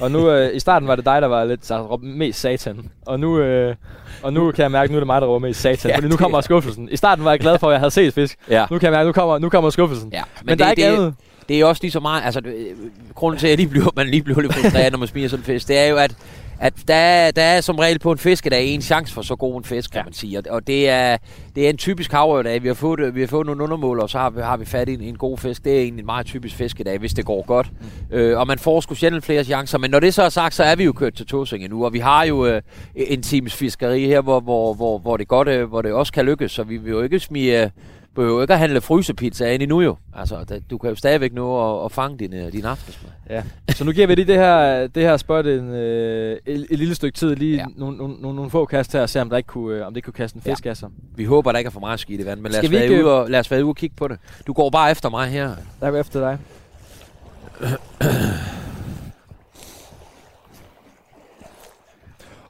Og 0.00 0.10
nu, 0.10 0.30
øh, 0.30 0.56
i 0.56 0.60
starten 0.60 0.88
var 0.88 0.96
det 0.96 1.04
dig, 1.04 1.22
der 1.22 1.28
var 1.28 1.44
lidt 1.44 1.70
råbte 1.70 2.06
mest 2.06 2.40
satan. 2.40 2.90
Og 3.06 3.20
nu, 3.20 3.38
øh, 3.38 3.74
og 4.22 4.32
nu 4.32 4.50
kan 4.52 4.62
jeg 4.62 4.70
mærke, 4.70 4.84
at 4.84 4.90
nu 4.90 4.96
er 4.96 5.00
det 5.00 5.06
mig, 5.06 5.20
der 5.20 5.26
råber 5.26 5.46
mest 5.48 5.60
satan. 5.60 5.90
Ja, 5.90 5.96
fordi 5.96 6.06
nu 6.06 6.10
det 6.12 6.18
kommer 6.18 6.38
er- 6.38 6.42
skuffelsen. 6.42 6.88
I 6.92 6.96
starten 6.96 7.24
var 7.24 7.30
jeg 7.30 7.40
glad 7.40 7.58
for, 7.58 7.66
at 7.68 7.72
jeg 7.72 7.80
havde 7.80 7.90
set 7.90 8.14
fisk. 8.14 8.36
Ja. 8.50 8.66
Nu 8.70 8.78
kan 8.78 8.86
jeg 8.86 8.92
mærke, 8.92 9.06
nu 9.06 9.12
kommer, 9.12 9.38
nu 9.38 9.48
kommer 9.48 9.70
skuffelsen. 9.70 10.10
Ja, 10.12 10.22
Men, 10.40 10.46
Men 10.46 10.58
der 10.58 10.64
er 10.66 10.70
ikke 10.70 10.82
det, 10.82 10.88
andet. 10.96 11.14
det 11.48 11.60
er 11.60 11.64
også 11.64 11.82
lige 11.82 11.92
så 11.92 12.00
meget, 12.00 12.22
altså 12.24 12.40
øh, 12.44 12.66
grunden 13.14 13.38
til, 13.40 13.46
at 13.46 13.50
jeg 13.50 13.56
lige 13.58 13.68
bliver, 13.68 13.86
man 13.96 14.06
lige 14.08 14.22
bliver 14.22 14.40
lidt 14.40 14.54
frustreret, 14.54 14.92
når 14.92 14.98
man 14.98 15.08
smiger 15.08 15.28
sådan 15.28 15.40
en 15.40 15.44
fisk, 15.44 15.68
det 15.68 15.78
er 15.78 15.86
jo, 15.86 15.96
at, 15.96 16.14
at 16.62 16.72
der, 16.88 16.94
er- 16.94 17.30
der 17.30 17.42
er 17.42 17.60
som 17.60 17.76
regel 17.76 17.98
på 17.98 18.12
en 18.12 18.18
fiskedag 18.18 18.66
en 18.66 18.82
chance 18.82 19.14
for 19.14 19.22
så 19.22 19.36
god 19.36 19.58
en 19.58 19.64
fisk, 19.64 19.90
kan 19.90 19.98
Ja. 19.98 20.04
man 20.04 20.12
sige. 20.12 20.38
Og, 20.38 20.44
og 20.50 20.66
det, 20.66 20.88
er, 20.88 21.16
det 21.54 21.66
er 21.66 21.70
en 21.70 21.76
typisk 21.76 22.12
havørdag. 22.12 22.62
Vi 22.62 22.68
har 22.68 22.74
fået, 22.74 23.00
øh, 23.00 23.14
vi 23.14 23.20
har 23.20 23.26
fået 23.26 23.46
nogle 23.46 23.62
undermål, 23.64 24.00
og 24.00 24.10
så 24.10 24.18
har 24.18 24.30
vi, 24.30 24.40
har 24.40 24.56
vi 24.56 24.64
fat 24.64 24.88
i 24.88 24.94
en, 24.94 25.00
en 25.00 25.16
god 25.16 25.38
fisk. 25.38 25.64
Det 25.64 25.72
er 25.76 25.80
egentlig 25.80 26.02
en 26.02 26.06
meget 26.06 26.26
typisk 26.26 26.54
fiskedag, 26.56 26.98
hvis 26.98 27.14
det 27.14 27.24
går 27.24 27.44
godt. 27.46 27.70
Mm. 28.10 28.16
Øh, 28.16 28.38
og 28.38 28.46
man 28.46 28.58
får 28.58 28.80
sgu 28.80 28.94
sjældent 28.94 29.24
flere 29.24 29.44
chancer. 29.44 29.78
Men 29.78 29.90
når 29.90 30.00
det 30.00 30.14
så 30.14 30.22
er 30.22 30.28
sagt, 30.28 30.54
så 30.54 30.64
er 30.64 30.76
vi 30.76 30.84
jo 30.84 30.92
kørt 30.92 31.14
til 31.14 31.26
Tåsinge 31.26 31.68
nu, 31.68 31.84
og 31.84 31.92
vi 31.92 31.98
har 31.98 32.24
jo 32.24 32.46
øh, 32.46 32.62
en 32.96 33.22
times 33.22 33.54
fiskeri 33.54 34.06
her, 34.06 34.20
hvor, 34.20 34.40
hvor, 34.40 34.74
hvor, 34.74 34.98
hvor, 34.98 35.16
det 35.16 35.28
godt, 35.28 35.48
øh, 35.48 35.68
hvor 35.68 35.82
det 35.82 35.92
også 35.92 36.12
kan 36.12 36.24
lykkes. 36.24 36.52
Så 36.52 36.62
vi 36.62 36.76
vil 36.76 36.90
jo 36.90 37.02
ikke 37.02 37.18
smige... 37.18 37.70
behøver 38.14 38.42
ikke 38.42 38.52
at 38.52 38.58
handle 38.58 38.80
frysepizza 38.80 39.52
ind 39.52 39.62
endnu 39.62 39.80
jo. 39.80 39.96
Altså, 40.14 40.44
da, 40.44 40.58
du 40.70 40.78
kan 40.78 40.90
jo 40.90 40.96
stadigvæk 40.96 41.32
nå 41.32 41.78
at, 41.80 41.84
at 41.84 41.92
fange 41.92 42.18
din, 42.18 42.34
øh, 42.34 42.52
din 42.52 42.64
aftensmad. 42.64 43.10
Ja. 43.30 43.42
Så 43.68 43.84
nu 43.84 43.92
giver 43.92 44.06
vi 44.06 44.14
lige 44.14 44.26
det 44.26 44.34
her, 44.36 44.86
det 44.86 45.02
her 45.02 45.16
spot 45.16 45.46
en, 45.46 45.68
øh, 45.74 46.38
et, 46.46 46.66
et, 46.70 46.78
lille 46.78 46.94
stykke 46.94 47.18
tid, 47.18 47.36
lige 47.36 47.56
Ja. 47.56 47.60
ja. 47.62 47.66
nogle, 47.76 47.96
nogle, 47.96 48.16
nogle, 48.34 48.50
få 48.50 48.64
kast 48.64 48.92
her, 48.92 49.02
og 49.02 49.10
se 49.10 49.20
om, 49.20 49.30
der 49.30 49.36
ikke 49.36 49.46
kunne, 49.46 49.76
øh, 49.76 49.86
om 49.86 49.92
det 49.92 49.96
ikke 49.98 50.04
kunne 50.06 50.12
kaste 50.12 50.36
en 50.36 50.42
Ja. 50.46 50.52
fisk 50.52 50.66
af 50.66 50.76
sig. 50.76 50.88
Vi 51.16 51.24
håber, 51.24 51.52
der 51.52 51.58
ikke 51.58 51.68
er 51.68 51.72
for 51.72 51.80
meget 51.80 52.00
skidt 52.00 52.20
i 52.20 52.24
vand, 52.24 52.40
men 52.40 52.52
lad 52.52 52.64
os, 52.64 52.70
være 52.70 52.82
ikke- 52.82 53.04
ude 53.04 53.20
og, 53.20 53.30
lad 53.30 53.40
os 53.40 53.50
være 53.50 53.64
ude 53.64 53.70
og 53.70 53.76
kigge 53.76 53.96
på 53.96 54.08
det. 54.08 54.18
Du 54.46 54.52
går 54.52 54.70
bare 54.70 54.90
efter 54.90 55.10
mig 55.10 55.28
her. 55.28 55.54
Der 55.80 55.90
går 55.90 55.98
efter 55.98 56.20
dig. 56.20 56.38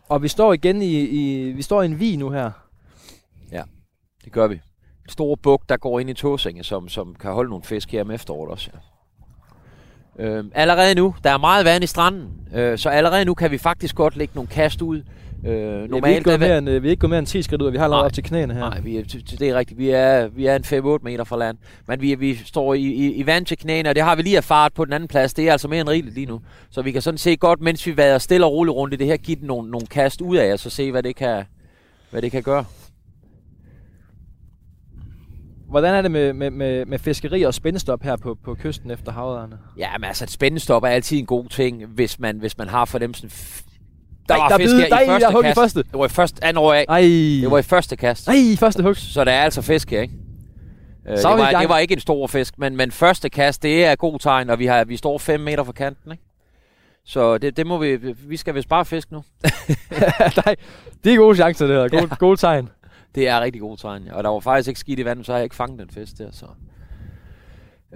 Og 0.08 0.22
vi 0.22 0.28
står 0.28 0.52
igen 0.52 0.82
i, 0.82 1.00
i 1.00 1.52
vi 1.52 1.62
står 1.62 1.82
i 1.82 1.86
en 1.86 2.00
vi 2.00 2.16
nu 2.16 2.30
her. 2.30 2.50
Det 4.24 4.32
gør 4.32 4.46
vi. 4.46 4.60
Stor 5.08 5.34
buk, 5.34 5.62
der 5.68 5.76
går 5.76 6.00
ind 6.00 6.10
i 6.10 6.14
Tåsinge, 6.14 6.64
som, 6.64 6.88
som 6.88 7.16
kan 7.20 7.32
holde 7.32 7.50
nogle 7.50 7.64
fisk 7.64 7.92
her 7.92 8.00
om 8.00 8.10
efteråret 8.10 8.50
også. 8.50 8.70
Ja. 8.74 8.78
Øhm, 10.18 10.52
allerede 10.54 10.94
nu, 10.94 11.14
der 11.24 11.30
er 11.30 11.38
meget 11.38 11.64
vand 11.64 11.84
i 11.84 11.86
stranden, 11.86 12.28
øh, 12.54 12.78
så 12.78 12.88
allerede 12.88 13.24
nu 13.24 13.34
kan 13.34 13.50
vi 13.50 13.58
faktisk 13.58 13.94
godt 13.94 14.16
lægge 14.16 14.32
nogle 14.34 14.48
kast 14.48 14.82
ud. 14.82 15.02
Øh, 15.46 15.52
Ja, 15.52 15.56
vi, 15.56 15.58
er 15.58 15.82
ikke 15.82 15.90
normalt 15.90 16.24
gået 16.24 16.34
er 16.34 16.38
mere 16.38 16.58
end, 16.58 16.68
øh, 16.68 16.82
vi 16.82 16.88
er 16.88 16.90
ikke 16.90 17.00
gået 17.00 17.10
mere 17.10 17.18
end 17.18 17.26
10 17.26 17.42
skridt 17.42 17.62
ud, 17.62 17.70
vi 17.70 17.78
har 17.78 17.88
Nej. 17.88 17.98
op 17.98 18.12
til 18.12 18.24
knæene 18.24 18.54
her. 18.54 18.60
Nej, 18.60 18.80
vi 18.80 18.96
er, 18.96 19.02
det 19.02 19.36
det 19.38 19.48
er 19.48 19.54
rigtigt. 19.54 19.78
Vi 19.78 19.90
er, 19.90 20.26
vi 20.28 20.46
er 20.46 20.56
en 20.56 20.64
5-8 20.64 20.98
meter 21.02 21.24
fra 21.24 21.36
land. 21.36 21.58
Men 21.86 22.00
vi, 22.00 22.14
vi 22.14 22.34
står 22.34 22.74
i, 22.74 22.80
i, 22.80 23.14
i 23.14 23.26
vand 23.26 23.46
til 23.46 23.58
knæene, 23.58 23.88
og 23.88 23.94
det 23.94 24.02
har 24.02 24.16
vi 24.16 24.22
lige 24.22 24.36
erfaret 24.36 24.72
på 24.74 24.84
den 24.84 24.92
anden 24.92 25.08
plads. 25.08 25.34
Det 25.34 25.48
er 25.48 25.52
altså 25.52 25.68
mere 25.68 25.80
end 25.80 25.88
rigeligt 25.88 26.14
lige 26.14 26.26
nu. 26.26 26.40
Så 26.70 26.82
vi 26.82 26.92
kan 26.92 27.02
sådan 27.02 27.18
se 27.18 27.36
godt, 27.36 27.60
mens 27.60 27.86
vi 27.86 27.96
vader 27.96 28.18
stille 28.18 28.46
og 28.46 28.52
roligt 28.52 28.74
rundt 28.74 28.94
i 28.94 28.96
det 28.96 29.06
her, 29.06 29.16
give 29.16 29.36
den 29.36 29.46
nogle, 29.46 29.70
nogle 29.70 29.86
kast 29.86 30.20
ud 30.20 30.36
af 30.36 30.52
os, 30.52 30.66
og 30.66 30.72
se, 30.72 30.90
hvad 30.90 31.02
det 31.02 31.16
kan, 31.16 31.44
hvad 32.10 32.22
det 32.22 32.30
kan 32.30 32.42
gøre. 32.42 32.64
Hvordan 35.72 35.94
er 35.94 36.02
det 36.02 36.10
med, 36.10 36.32
med, 36.32 36.50
med, 36.50 36.86
med 36.86 36.98
fiskeri 36.98 37.42
og 37.42 37.54
spændestop 37.54 38.02
her 38.02 38.16
på, 38.16 38.36
på 38.44 38.54
kysten 38.54 38.90
efter 38.90 39.12
havrederne? 39.12 39.58
Ja, 39.78 39.88
men 39.98 40.04
altså, 40.04 40.24
et 40.24 40.30
spændestop 40.30 40.82
er 40.82 40.88
altid 40.88 41.18
en 41.18 41.26
god 41.26 41.48
ting, 41.48 41.86
hvis 41.86 42.18
man, 42.18 42.38
hvis 42.38 42.58
man 42.58 42.68
har 42.68 42.84
fornemmelsen. 42.84 43.28
Der 43.28 43.34
Nej, 44.28 44.36
var 44.38 44.48
der 44.48 44.54
er 44.54 44.58
fisk 44.58 44.74
her 44.76 44.88
nej, 44.88 45.00
i 45.02 45.06
første 45.06 45.26
jeg 45.26 45.32
hugger 45.32 45.48
i 45.50 45.50
kast. 45.50 45.60
første. 45.60 45.82
Det 45.82 45.98
var 45.98 46.04
i 46.04 46.08
første, 46.08 46.44
anden 46.44 46.58
år 46.62 46.72
af. 46.72 46.84
Ej, 46.88 47.00
Det 47.42 47.50
var 47.50 47.58
i 47.58 47.62
første 47.62 47.96
kast. 47.96 48.28
Ej, 48.28 48.34
første 48.58 48.82
hug. 48.82 48.96
Så 48.96 49.24
der 49.24 49.32
er 49.32 49.44
altså 49.44 49.62
fisk 49.62 49.90
her, 49.90 50.00
ikke? 50.02 50.14
Øh, 51.10 51.18
Så 51.18 51.28
det, 51.30 51.38
var, 51.38 51.60
det 51.60 51.68
var 51.68 51.78
ikke 51.78 51.94
en 51.94 52.00
stor 52.00 52.26
fisk, 52.26 52.58
men, 52.58 52.76
men 52.76 52.90
første 52.90 53.28
kast, 53.30 53.62
det 53.62 53.84
er 53.84 53.94
god 53.94 54.18
tegn, 54.18 54.50
og 54.50 54.58
vi, 54.58 54.66
har, 54.66 54.84
vi 54.84 54.96
står 54.96 55.18
5 55.18 55.40
meter 55.40 55.64
fra 55.64 55.72
kanten, 55.72 56.12
ikke? 56.12 56.24
Så 57.04 57.38
det, 57.38 57.56
det 57.56 57.66
må 57.66 57.78
vi, 57.78 57.96
vi 58.28 58.36
skal 58.36 58.54
vist 58.54 58.68
bare 58.68 58.84
fisk 58.84 59.10
nu. 59.12 59.22
Nej, 60.46 60.56
det 61.04 61.12
er 61.12 61.16
gode 61.16 61.36
chancer, 61.36 61.66
det 61.66 61.76
her. 61.76 61.88
Gode, 61.88 62.08
ja. 62.10 62.16
gode 62.18 62.36
tegn. 62.36 62.68
Det 63.14 63.28
er 63.28 63.40
rigtig 63.40 63.60
god 63.60 63.76
tegn, 63.76 64.08
og 64.08 64.24
der 64.24 64.30
var 64.30 64.40
faktisk 64.40 64.68
ikke 64.68 64.80
skidt 64.80 64.98
i 64.98 65.04
vandet, 65.04 65.26
så 65.26 65.32
har 65.32 65.38
jeg 65.38 65.44
ikke 65.44 65.56
fanget 65.56 65.78
den 65.78 65.90
fisk 65.90 66.18
der, 66.18 66.30
så... 66.30 66.46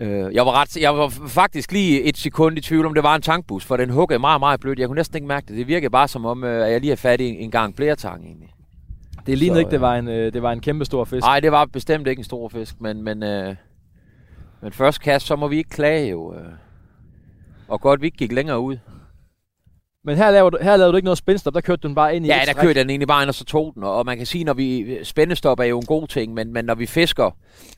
Øh, 0.00 0.34
jeg, 0.34 0.46
var 0.46 0.60
ret, 0.60 0.76
jeg 0.76 0.96
var 0.96 1.08
faktisk 1.28 1.72
lige 1.72 2.02
et 2.02 2.16
sekund 2.16 2.58
i 2.58 2.60
tvivl 2.60 2.86
om, 2.86 2.94
det 2.94 3.02
var 3.02 3.14
en 3.14 3.22
tankbus, 3.22 3.64
for 3.64 3.76
den 3.76 3.90
huggede 3.90 4.18
meget, 4.18 4.40
meget 4.40 4.60
blødt. 4.60 4.78
Jeg 4.78 4.88
kunne 4.88 4.96
næsten 4.96 5.16
ikke 5.16 5.26
mærke 5.26 5.46
det. 5.46 5.56
Det 5.56 5.66
virkede 5.66 5.90
bare 5.90 6.08
som 6.08 6.24
om, 6.24 6.44
øh, 6.44 6.66
at 6.66 6.72
jeg 6.72 6.80
lige 6.80 6.90
har 6.90 6.96
fat 6.96 7.20
i 7.20 7.24
en, 7.24 7.50
gang 7.50 7.76
blæretang 7.76 8.24
egentlig. 8.24 8.48
Det 9.26 9.38
lignede 9.38 9.56
Så, 9.56 9.58
ikke, 9.58 9.70
det 9.70 9.76
øh, 9.76 9.82
var 9.82 9.96
en, 9.96 10.08
øh, 10.08 10.32
det 10.32 10.42
var 10.42 10.52
en 10.52 10.60
kæmpe 10.60 10.84
stor 10.84 11.04
fisk. 11.04 11.22
Nej, 11.22 11.40
det 11.40 11.52
var 11.52 11.64
bestemt 11.64 12.06
ikke 12.06 12.20
en 12.20 12.24
stor 12.24 12.48
fisk, 12.48 12.80
men, 12.80 13.02
men, 13.02 13.22
øh, 13.22 13.54
men 14.62 14.72
først 14.72 15.00
kast, 15.00 15.26
så 15.26 15.36
må 15.36 15.48
vi 15.48 15.56
ikke 15.56 15.70
klage 15.70 16.10
jo. 16.10 16.34
Øh. 16.34 16.40
Og 17.68 17.80
godt, 17.80 18.00
vi 18.00 18.06
ikke 18.06 18.18
gik 18.18 18.32
længere 18.32 18.60
ud. 18.60 18.76
Men 20.06 20.16
her 20.16 20.30
lavede, 20.30 20.50
du, 20.50 20.58
her 20.62 20.76
lavede 20.76 20.92
du 20.92 20.96
ikke 20.96 21.04
noget 21.04 21.18
spændstop, 21.18 21.54
der 21.54 21.60
kørte 21.60 21.80
du 21.80 21.88
den 21.88 21.94
bare 21.94 22.16
ind 22.16 22.26
i 22.26 22.28
Ja, 22.28 22.40
der 22.46 22.52
kørte 22.52 22.80
den 22.80 22.90
egentlig 22.90 23.08
bare 23.08 23.22
ind, 23.22 23.28
og 23.28 23.34
så 23.34 23.44
tog 23.44 23.72
den. 23.74 23.84
Og 23.84 24.06
man 24.06 24.16
kan 24.16 24.26
sige, 24.26 24.44
når 24.44 24.54
vi... 24.54 24.98
Spændestop 25.02 25.60
er 25.60 25.64
jo 25.64 25.78
en 25.78 25.86
god 25.86 26.08
ting, 26.08 26.34
men, 26.34 26.52
men 26.52 26.64
når 26.64 26.74
vi 26.74 26.86
fisker 26.86 27.30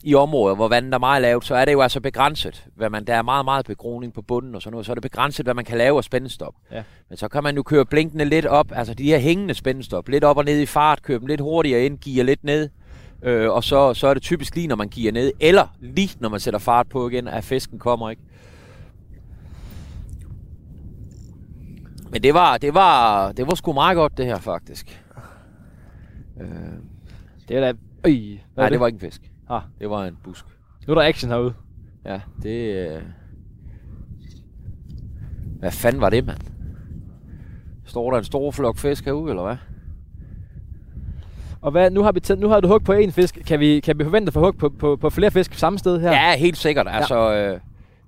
i 0.02 0.14
områder, 0.14 0.54
hvor 0.54 0.68
vandet 0.68 0.94
er 0.94 0.98
meget 0.98 1.22
lavt, 1.22 1.44
så 1.44 1.54
er 1.54 1.64
det 1.64 1.72
jo 1.72 1.80
altså 1.80 2.00
begrænset. 2.00 2.64
Hvad 2.76 2.90
man, 2.90 3.04
der 3.04 3.14
er 3.14 3.22
meget, 3.22 3.44
meget 3.44 3.66
begroning 3.66 4.14
på 4.14 4.22
bunden 4.22 4.54
og 4.54 4.62
sådan 4.62 4.72
noget. 4.72 4.86
Så 4.86 4.92
er 4.92 4.94
det 4.94 5.02
begrænset, 5.02 5.46
hvad 5.46 5.54
man 5.54 5.64
kan 5.64 5.78
lave 5.78 5.96
af 5.96 6.04
spændestop. 6.04 6.54
Ja. 6.72 6.82
Men 7.08 7.16
så 7.16 7.28
kan 7.28 7.42
man 7.42 7.56
jo 7.56 7.62
køre 7.62 7.86
blinkende 7.86 8.24
lidt 8.24 8.46
op, 8.46 8.66
altså 8.74 8.94
de 8.94 9.04
her 9.04 9.18
hængende 9.18 9.54
spændestop, 9.54 10.08
lidt 10.08 10.24
op 10.24 10.36
og 10.36 10.44
ned 10.44 10.60
i 10.60 10.66
fart, 10.66 11.02
køre 11.02 11.18
dem 11.18 11.26
lidt 11.26 11.40
hurtigere 11.40 11.84
ind, 11.84 11.98
gear 11.98 12.24
lidt 12.24 12.44
ned. 12.44 12.68
Øh, 13.22 13.50
og 13.50 13.64
så, 13.64 13.94
så 13.94 14.06
er 14.06 14.14
det 14.14 14.22
typisk 14.22 14.54
lige, 14.54 14.66
når 14.66 14.76
man 14.76 14.88
gear 14.88 15.12
ned, 15.12 15.32
eller 15.40 15.66
lige 15.80 16.10
når 16.20 16.28
man 16.28 16.40
sætter 16.40 16.60
fart 16.60 16.86
på 16.88 17.08
igen, 17.08 17.28
at 17.28 17.44
fisken 17.44 17.78
kommer, 17.78 18.10
ikke? 18.10 18.22
Men 22.10 22.22
det 22.22 22.34
var, 22.34 22.58
det 22.58 22.74
var, 22.74 23.32
det 23.32 23.46
var 23.46 23.54
sgu 23.54 23.72
meget 23.72 23.96
godt, 23.96 24.18
det 24.18 24.26
her, 24.26 24.38
faktisk. 24.38 25.04
Øh, 26.40 26.48
Det 27.48 27.56
er 27.56 27.60
da... 27.60 27.72
Øj, 28.04 28.12
nej, 28.56 28.68
det 28.68 28.80
var 28.80 28.86
ikke 28.86 28.96
en 28.96 29.00
fisk. 29.00 29.30
Ah. 29.48 29.62
Det 29.78 29.90
var 29.90 30.04
en 30.04 30.18
busk. 30.24 30.44
Nu 30.86 30.94
er 30.94 30.98
der 31.00 31.08
action 31.08 31.30
herude. 31.30 31.54
Ja, 32.04 32.20
det... 32.42 32.88
Øh... 32.88 33.02
Hvad 35.58 35.70
fanden 35.70 36.00
var 36.00 36.10
det, 36.10 36.26
mand? 36.26 36.38
Står 37.84 38.10
der 38.10 38.18
en 38.18 38.24
stor 38.24 38.50
flok 38.50 38.76
fisk 38.78 39.04
herude, 39.04 39.30
eller 39.30 39.42
hvad? 39.42 39.56
Og 41.60 41.70
hvad, 41.70 41.90
nu 41.90 42.02
har, 42.02 42.12
vi 42.12 42.20
tæt, 42.20 42.38
nu 42.38 42.48
har 42.48 42.60
du 42.60 42.68
hug 42.68 42.84
på 42.84 42.92
en 42.92 43.12
fisk. 43.12 43.38
Kan 43.46 43.60
vi, 43.60 43.80
kan 43.80 43.98
vi 43.98 44.04
forvente 44.04 44.30
at 44.30 44.34
få 44.34 44.40
hug 44.40 44.56
på, 44.58 44.68
på, 44.78 44.96
på 44.96 45.10
flere 45.10 45.30
fisk 45.30 45.54
samme 45.54 45.78
sted 45.78 46.00
her? 46.00 46.12
Ja, 46.12 46.36
helt 46.36 46.56
sikkert. 46.56 46.86
Altså, 46.90 47.34
øh, 47.34 47.60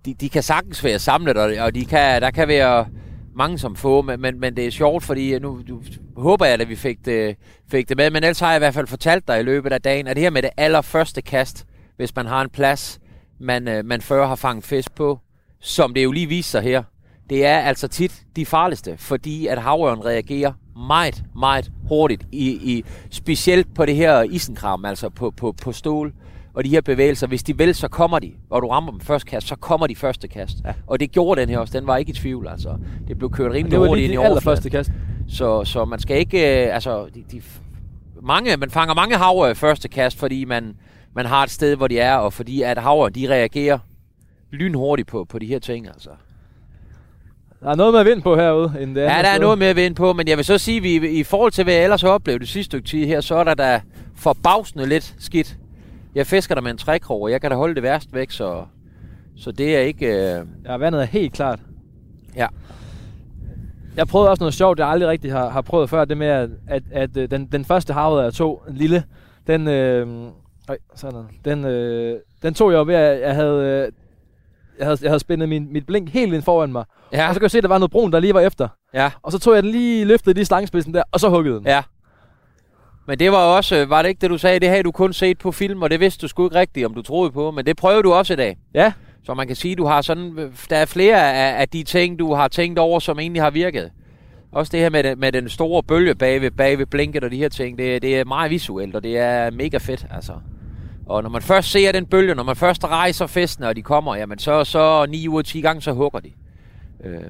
de, 0.05 0.14
de 0.14 0.28
kan 0.28 0.42
sagtens 0.42 0.84
være 0.84 0.98
samlet, 0.98 1.36
og, 1.36 1.53
og 1.64 1.74
de 1.74 1.84
kan, 1.84 2.22
der 2.22 2.30
kan 2.30 2.48
være 2.48 2.86
mange 3.34 3.58
som 3.58 3.76
få, 3.76 4.02
men, 4.02 4.20
men, 4.20 4.40
men 4.40 4.56
det 4.56 4.66
er 4.66 4.70
sjovt, 4.70 5.04
fordi 5.04 5.34
øh, 5.34 5.42
nu 5.42 5.60
du, 5.68 5.82
håber 6.16 6.44
jeg, 6.44 6.60
at 6.60 6.68
vi 6.68 6.76
fik 6.76 7.04
det, 7.04 7.36
fik 7.70 7.88
det 7.88 7.96
med, 7.96 8.10
men 8.10 8.24
ellers 8.24 8.40
har 8.40 8.48
jeg 8.50 8.56
i 8.56 8.58
hvert 8.58 8.74
fald 8.74 8.86
fortalt 8.86 9.28
dig 9.28 9.40
i 9.40 9.42
løbet 9.42 9.72
af 9.72 9.82
dagen, 9.82 10.06
at 10.06 10.16
det 10.16 10.22
her 10.22 10.30
med 10.30 10.42
det 10.42 10.50
allerførste 10.56 11.22
kast, 11.22 11.66
hvis 11.96 12.16
man 12.16 12.26
har 12.26 12.42
en 12.42 12.50
plads, 12.50 13.00
man, 13.40 13.68
øh, 13.68 13.84
man 13.84 14.00
før 14.00 14.26
har 14.26 14.36
fanget 14.36 14.64
fisk 14.64 14.94
på, 14.94 15.18
som 15.60 15.94
det 15.94 16.04
jo 16.04 16.12
lige 16.12 16.26
viser 16.26 16.50
sig 16.50 16.62
her, 16.62 16.82
det 17.30 17.46
er 17.46 17.58
altså 17.58 17.88
tit 17.88 18.22
de 18.36 18.46
farligste, 18.46 18.96
fordi 18.98 19.46
at 19.46 19.62
havørn 19.62 20.04
reagerer 20.04 20.52
meget, 20.76 21.24
meget 21.34 21.72
hurtigt, 21.88 22.22
i, 22.32 22.48
i, 22.48 22.84
specielt 23.10 23.74
på 23.74 23.86
det 23.86 23.96
her 23.96 24.22
isenkram, 24.22 24.84
altså 24.84 25.08
på, 25.08 25.30
på, 25.30 25.54
på 25.62 25.72
stål, 25.72 26.12
og 26.55 26.64
de 26.64 26.68
her 26.68 26.80
bevægelser, 26.80 27.26
hvis 27.26 27.42
de 27.42 27.59
vil, 27.59 27.74
så 27.74 27.88
kommer 27.88 28.18
de, 28.18 28.32
og 28.51 28.62
du 28.62 28.68
rammer 28.68 28.90
dem 28.90 29.01
første 29.01 29.30
kast, 29.30 29.46
så 29.48 29.57
kommer 29.57 29.86
de 29.86 29.96
første 29.96 30.28
kast. 30.28 30.57
Ja. 30.64 30.72
Og 30.86 31.01
det 31.01 31.12
gjorde 31.12 31.40
den 31.40 31.48
her 31.48 31.59
også, 31.59 31.78
den 31.78 31.86
var 31.86 31.96
ikke 31.96 32.11
i 32.11 32.14
tvivl, 32.14 32.48
altså. 32.48 32.76
Det 33.09 33.18
blev 33.18 33.30
kørt 33.30 33.53
rimelig 33.53 33.78
hurtigt 33.78 34.12
ind 34.12 34.22
i 34.22 34.34
det 34.34 34.42
første 34.42 34.70
kast. 34.70 34.90
Så, 35.28 35.64
så 35.64 35.84
man 35.84 35.98
skal 35.98 36.18
ikke, 36.18 36.66
øh, 36.66 36.74
altså, 36.74 37.07
de, 37.14 37.24
de, 37.32 37.42
mange, 38.22 38.57
man 38.57 38.70
fanger 38.70 38.94
mange 38.94 39.16
havre 39.16 39.51
i 39.51 39.55
første 39.55 39.88
kast, 39.88 40.18
fordi 40.18 40.44
man, 40.44 40.76
man 41.14 41.26
har 41.26 41.42
et 41.42 41.51
sted, 41.51 41.76
hvor 41.76 41.88
de 41.88 41.98
er, 41.98 42.14
og 42.14 42.32
fordi 42.32 42.62
at 42.62 42.78
havre, 42.78 43.11
de 43.11 43.28
reagerer 43.28 43.78
lynhurtigt 44.51 45.09
på, 45.09 45.24
på 45.24 45.38
de 45.38 45.46
her 45.46 45.59
ting, 45.59 45.86
altså. 45.86 46.11
Der 47.62 47.70
er 47.70 47.74
noget 47.74 47.92
med 47.92 48.01
at 48.01 48.07
vinde 48.07 48.22
på 48.22 48.36
herude. 48.36 48.74
End 48.80 48.94
det 48.94 49.01
Ja, 49.01 49.07
der 49.07 49.28
er 49.28 49.38
noget 49.38 49.59
med 49.59 49.66
at 49.66 49.76
vinde 49.76 49.94
på, 49.94 50.12
men 50.12 50.28
jeg 50.28 50.36
vil 50.36 50.44
så 50.44 50.59
sige, 50.59 50.76
at 50.76 50.82
vi, 50.82 51.09
i 51.09 51.22
forhold 51.22 51.53
til, 51.53 51.64
hvad 51.64 51.74
jeg 51.74 51.82
ellers 51.82 52.03
har 52.03 52.09
oplevet 52.09 52.40
det 52.40 52.48
sidste 52.48 52.64
stykke 52.64 52.88
tid 52.88 53.07
her, 53.07 53.20
så 53.20 53.34
er 53.34 53.44
der 53.44 53.55
da 53.55 53.80
forbavsende 54.16 54.86
lidt 54.86 55.14
skidt. 55.18 55.57
Jeg 56.14 56.26
fisker 56.26 56.54
der 56.54 56.62
med 56.62 56.70
en 56.70 56.76
trækrog, 56.78 57.22
og 57.22 57.30
jeg 57.30 57.40
kan 57.40 57.50
da 57.50 57.56
holde 57.56 57.74
det 57.74 57.82
værst 57.82 58.14
væk, 58.14 58.30
så, 58.30 58.64
så 59.36 59.52
det 59.52 59.76
er 59.76 59.80
ikke... 59.80 60.06
Øh, 60.06 60.46
Ja, 60.64 60.76
vandet 60.76 61.00
er 61.00 61.04
helt 61.06 61.32
klart. 61.32 61.61
Ja. 62.36 62.46
Jeg 63.96 64.06
prøvede 64.06 64.30
også 64.30 64.42
noget 64.42 64.54
sjovt, 64.54 64.78
jeg 64.78 64.88
aldrig 64.88 65.08
rigtig 65.08 65.32
har, 65.32 65.48
har 65.48 65.61
prøvet 65.61 65.90
før. 65.90 66.04
Det 66.04 66.16
med, 66.18 66.26
at, 66.26 66.50
at, 66.68 66.82
at 66.92 67.16
øh, 67.16 67.30
den, 67.30 67.46
den 67.46 67.64
første 67.64 67.92
havet 67.92 68.24
jeg 68.24 68.34
tog, 68.34 68.62
en 68.68 68.74
lille, 68.76 69.04
den, 69.46 69.68
øh, 69.68 70.06
øj, 70.68 70.78
sådan, 70.96 71.24
den, 71.44 71.64
øh, 71.64 72.18
den 72.42 72.54
tog 72.54 72.70
jeg 72.72 72.78
jo 72.78 72.84
ved, 72.84 72.94
at 72.94 73.20
jeg 73.20 73.34
havde, 73.34 73.64
øh, 73.64 73.92
jeg 74.78 74.86
havde, 74.86 74.98
jeg 75.02 75.11
havde 75.11 75.20
spændet 75.20 75.48
min, 75.48 75.72
mit 75.72 75.86
blink 75.86 76.11
helt 76.11 76.34
ind 76.34 76.42
foran 76.42 76.72
mig. 76.72 76.84
ja, 77.12 77.28
Og 77.28 77.34
så 77.34 77.40
kan 77.40 77.44
jeg 77.44 77.50
se, 77.50 77.58
at 77.58 77.62
der 77.64 77.68
var 77.68 77.78
noget 77.78 77.90
brun, 77.90 78.12
der 78.12 78.20
lige 78.20 78.34
var 78.34 78.40
efter. 78.40 78.68
ja, 78.94 79.11
Og 79.22 79.32
så 79.32 79.38
tog 79.38 79.54
jeg 79.54 79.62
den 79.62 79.70
lige, 79.72 80.04
løftede 80.04 80.34
lige 80.34 80.44
slangspidsen 80.44 80.94
der, 80.94 81.02
og 81.12 81.20
så 81.20 81.28
huggede 81.28 81.56
den. 81.56 81.66
ja. 81.66 81.82
Men 83.11 83.18
det 83.18 83.32
var 83.32 83.38
også, 83.56 83.86
var 83.86 84.02
det 84.02 84.08
ikke 84.08 84.20
det, 84.20 84.30
du 84.30 84.38
sagde? 84.38 84.61
Det 84.61 84.68
havde 84.68 84.82
du 84.82 84.90
kun 84.92 85.12
set 85.12 85.38
på 85.38 85.52
film, 85.52 85.82
og 85.82 85.90
det 85.90 86.00
vidste 86.00 86.22
du 86.22 86.28
sgu 86.28 86.46
ikke 86.46 86.56
rigtigt, 86.58 86.86
om 86.86 86.94
du 86.94 87.02
troede 87.02 87.30
på. 87.30 87.50
Men 87.50 87.66
det 87.66 87.76
prøvede 87.76 88.02
du 88.02 88.12
også 88.12 88.32
i 88.32 88.36
dag. 88.36 88.56
Ja, 88.74 88.92
Så 89.24 89.34
man 89.34 89.46
kan 89.46 89.56
sige, 89.56 89.76
du 89.76 89.84
har 89.86 90.02
sådan, 90.02 90.52
der 90.70 90.76
er 90.76 90.84
flere 90.84 91.32
af, 91.34 91.61
af 91.61 91.68
de 91.68 91.82
ting, 91.82 92.18
du 92.18 92.34
har 92.34 92.48
tænkt 92.48 92.78
over, 92.78 92.98
som 92.98 93.18
egentlig 93.18 93.42
har 93.42 93.50
virket. 93.50 93.90
Også 94.52 94.70
det 94.72 94.80
her 94.80 94.90
med, 94.90 95.02
den- 95.04 95.20
med 95.20 95.32
den 95.32 95.48
store 95.48 95.82
bølge 95.82 96.14
bag 96.14 96.40
ved, 96.40 96.50
bag 96.50 96.78
ved 96.78 96.86
blinket 96.86 97.24
og 97.24 97.30
de 97.30 97.36
her 97.36 97.48
ting, 97.48 97.78
det, 97.78 98.02
det 98.02 98.18
er 98.18 98.24
meget 98.24 98.50
visuelt, 98.50 98.96
og 98.96 99.02
det 99.02 99.18
er 99.18 99.50
mega 99.50 99.76
fedt, 99.78 100.06
altså. 100.11 100.32
Og 101.06 101.22
når 101.22 101.30
man 101.30 101.42
først 101.42 101.70
ser 101.70 101.92
den 101.92 102.06
bølge, 102.06 102.34
når 102.34 102.42
man 102.42 102.56
først 102.56 102.84
rejser 102.84 103.26
festene, 103.26 103.68
og 103.68 103.76
de 103.76 103.82
kommer, 103.82 104.16
jamen 104.16 104.38
så, 104.38 104.64
så 104.64 105.06
9 105.08 105.28
ud 105.28 105.38
af 105.38 105.44
10 105.44 105.61
gange, 105.61 105.82
så 105.82 105.92
hugger 105.92 106.20
de. 106.20 106.30
Øh, 107.04 107.20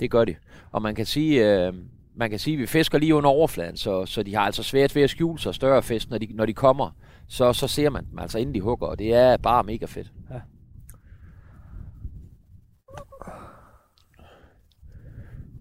det 0.00 0.10
gør 0.10 0.24
de. 0.24 0.34
Og 0.72 0.82
man 0.82 0.94
kan 0.94 1.06
sige, 1.06 1.64
øh, 1.66 1.72
man 2.16 2.30
kan 2.30 2.38
sige, 2.38 2.54
at 2.54 2.60
vi 2.60 2.66
fisker 2.66 2.98
lige 2.98 3.14
under 3.14 3.30
overfladen, 3.30 3.76
så, 3.76 4.06
så 4.06 4.22
de 4.22 4.34
har 4.34 4.42
altså 4.42 4.62
svært 4.62 4.94
ved 4.94 5.02
at 5.02 5.10
skjule 5.10 5.38
sig 5.38 5.54
større 5.54 5.82
fisk, 5.82 6.10
når 6.10 6.18
de, 6.18 6.26
når 6.34 6.46
de 6.46 6.54
kommer. 6.54 6.90
Så, 7.28 7.52
så 7.52 7.68
ser 7.68 7.90
man 7.90 8.06
dem 8.10 8.18
altså, 8.18 8.38
inden 8.38 8.54
de 8.54 8.60
hugger, 8.60 8.86
og 8.86 8.98
det 8.98 9.14
er 9.14 9.36
bare 9.36 9.64
mega 9.64 9.86
fedt. 9.86 10.12
Ja. 10.30 10.40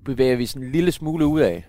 Bevæger 0.05 0.35
vi 0.35 0.45
sådan 0.45 0.67
en 0.67 0.71
lille 0.71 0.91
smule 0.91 1.25
ud 1.25 1.39
af. 1.39 1.65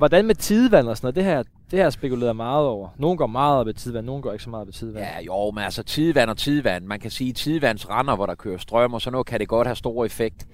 hvordan 0.00 0.26
med 0.26 0.34
tidevand 0.34 0.88
og 0.88 0.96
sådan 0.96 1.06
noget? 1.06 1.16
Det 1.16 1.24
her, 1.24 1.42
det 1.70 1.78
her 1.78 1.90
spekuleret 1.90 2.36
meget 2.36 2.66
over. 2.66 2.88
Nogle 2.96 3.16
går 3.16 3.26
meget 3.26 3.58
op 3.58 3.68
i 3.68 3.72
tidevand, 3.72 4.06
nogle 4.06 4.22
går 4.22 4.32
ikke 4.32 4.44
så 4.44 4.50
meget 4.50 4.62
op 4.62 4.68
i 4.68 4.72
tidevand. 4.72 5.06
Ja, 5.06 5.20
jo, 5.20 5.50
men 5.50 5.64
altså 5.64 5.82
tidevand 5.82 6.30
og 6.30 6.36
tidevand. 6.36 6.84
Man 6.84 7.00
kan 7.00 7.10
sige, 7.10 7.32
tidevandsrender, 7.32 8.16
hvor 8.16 8.26
der 8.26 8.34
kører 8.34 8.58
strøm, 8.58 8.94
og 8.94 9.00
så 9.00 9.10
noget 9.10 9.26
kan 9.26 9.40
det 9.40 9.48
godt 9.48 9.66
have 9.66 9.76
stor 9.76 10.04
effekt. 10.04 10.46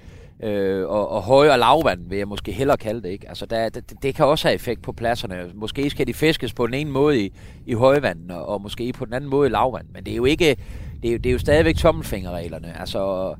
Øh, 0.42 0.88
og, 0.88 1.08
og 1.10 1.22
høje 1.22 1.52
og 1.52 1.58
lavvand 1.58 2.08
vil 2.08 2.18
jeg 2.18 2.28
måske 2.28 2.52
hellere 2.52 2.76
kalde 2.76 3.02
det, 3.02 3.08
ikke? 3.08 3.28
Altså, 3.28 3.46
der, 3.46 3.68
det, 3.68 3.92
det 4.02 4.14
kan 4.14 4.24
også 4.26 4.48
have 4.48 4.54
effekt 4.54 4.82
på 4.82 4.92
pladserne. 4.92 5.50
Måske 5.54 5.90
skal 5.90 6.06
de 6.06 6.14
fiskes 6.14 6.52
på 6.54 6.66
den 6.66 6.74
ene 6.74 6.90
måde 6.90 7.20
i, 7.20 7.32
i 7.66 7.72
højvand, 7.72 8.30
og, 8.30 8.46
og 8.48 8.62
måske 8.62 8.92
på 8.92 9.04
den 9.04 9.14
anden 9.14 9.30
måde 9.30 9.48
i 9.48 9.52
lavvand. 9.52 9.86
Men 9.94 10.04
det 10.04 10.12
er 10.12 10.16
jo 10.16 10.24
ikke, 10.24 10.56
det 11.02 11.08
er, 11.08 11.12
jo- 11.12 11.18
det 11.18 11.26
er 11.26 11.32
jo 11.32 11.38
stadigvæk 11.38 11.76
tommelfingerreglerne. 11.76 12.80
Altså, 12.80 13.34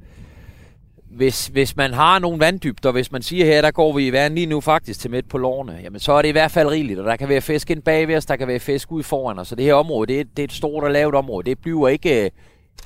hvis, 1.11 1.47
hvis 1.47 1.77
man 1.77 1.93
har 1.93 2.19
nogle 2.19 2.41
vanddybder, 2.41 2.93
hvis 2.93 3.13
man 3.13 3.23
siger 3.23 3.45
her, 3.45 3.63
der 3.63 3.71
går 3.71 3.93
vi 3.93 4.07
i 4.07 4.13
vand 4.13 4.35
lige 4.35 4.47
nu 4.47 4.61
faktisk 4.61 5.01
til 5.01 5.11
midt 5.11 5.29
på 5.29 5.39
lårene, 5.39 5.79
jamen 5.83 6.01
så 6.01 6.13
er 6.13 6.23
det 6.23 6.29
i 6.29 6.33
hvert 6.33 6.51
fald 6.51 6.69
rigeligt, 6.69 6.99
og 6.99 7.05
der 7.07 7.17
kan 7.17 7.29
være 7.29 7.41
fisk 7.41 7.71
ind 7.71 7.83
bagved 7.83 8.17
os, 8.17 8.27
der 8.27 8.37
kan 8.37 8.49
være 8.49 8.59
fisk 8.59 8.93
ud 8.93 9.03
foran 9.03 9.39
os, 9.39 9.49
så 9.49 9.55
det 9.55 9.65
her 9.65 9.75
område, 9.75 10.07
det 10.13 10.21
er, 10.21 10.25
det 10.25 10.39
er 10.39 10.45
et 10.45 10.53
stort 10.53 10.85
og 10.85 10.91
lavt 10.91 11.15
område, 11.15 11.51
det 11.51 11.59
bliver 11.59 11.89
ikke 11.89 12.31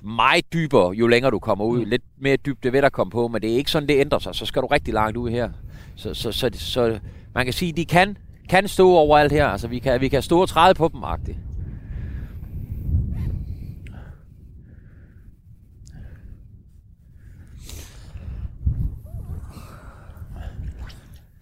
meget 0.04 0.52
dybere, 0.52 0.90
jo 0.90 1.06
længere 1.06 1.30
du 1.30 1.38
kommer 1.38 1.64
ud, 1.64 1.84
lidt 1.86 2.02
mere 2.18 2.36
dybde 2.36 2.72
vil 2.72 2.82
der 2.82 2.88
komme 2.88 3.10
på, 3.10 3.28
men 3.28 3.42
det 3.42 3.52
er 3.52 3.56
ikke 3.56 3.70
sådan, 3.70 3.88
det 3.88 4.00
ændrer 4.00 4.18
sig, 4.18 4.34
så 4.34 4.46
skal 4.46 4.62
du 4.62 4.66
rigtig 4.66 4.94
langt 4.94 5.16
ud 5.16 5.30
her. 5.30 5.50
Så, 5.96 6.14
så, 6.14 6.32
så, 6.32 6.50
så 6.54 6.98
man 7.34 7.44
kan 7.44 7.52
sige, 7.52 7.72
de 7.72 7.84
kan, 7.84 8.16
kan 8.48 8.68
stå 8.68 8.90
overalt 8.90 9.32
her, 9.32 9.46
altså 9.46 9.68
vi 9.68 9.78
kan, 9.78 10.00
vi 10.00 10.08
kan 10.08 10.22
stå 10.22 10.40
og 10.40 10.48
træde 10.48 10.74
på 10.74 10.90
dem, 10.94 11.04
agtigt. 11.04 11.38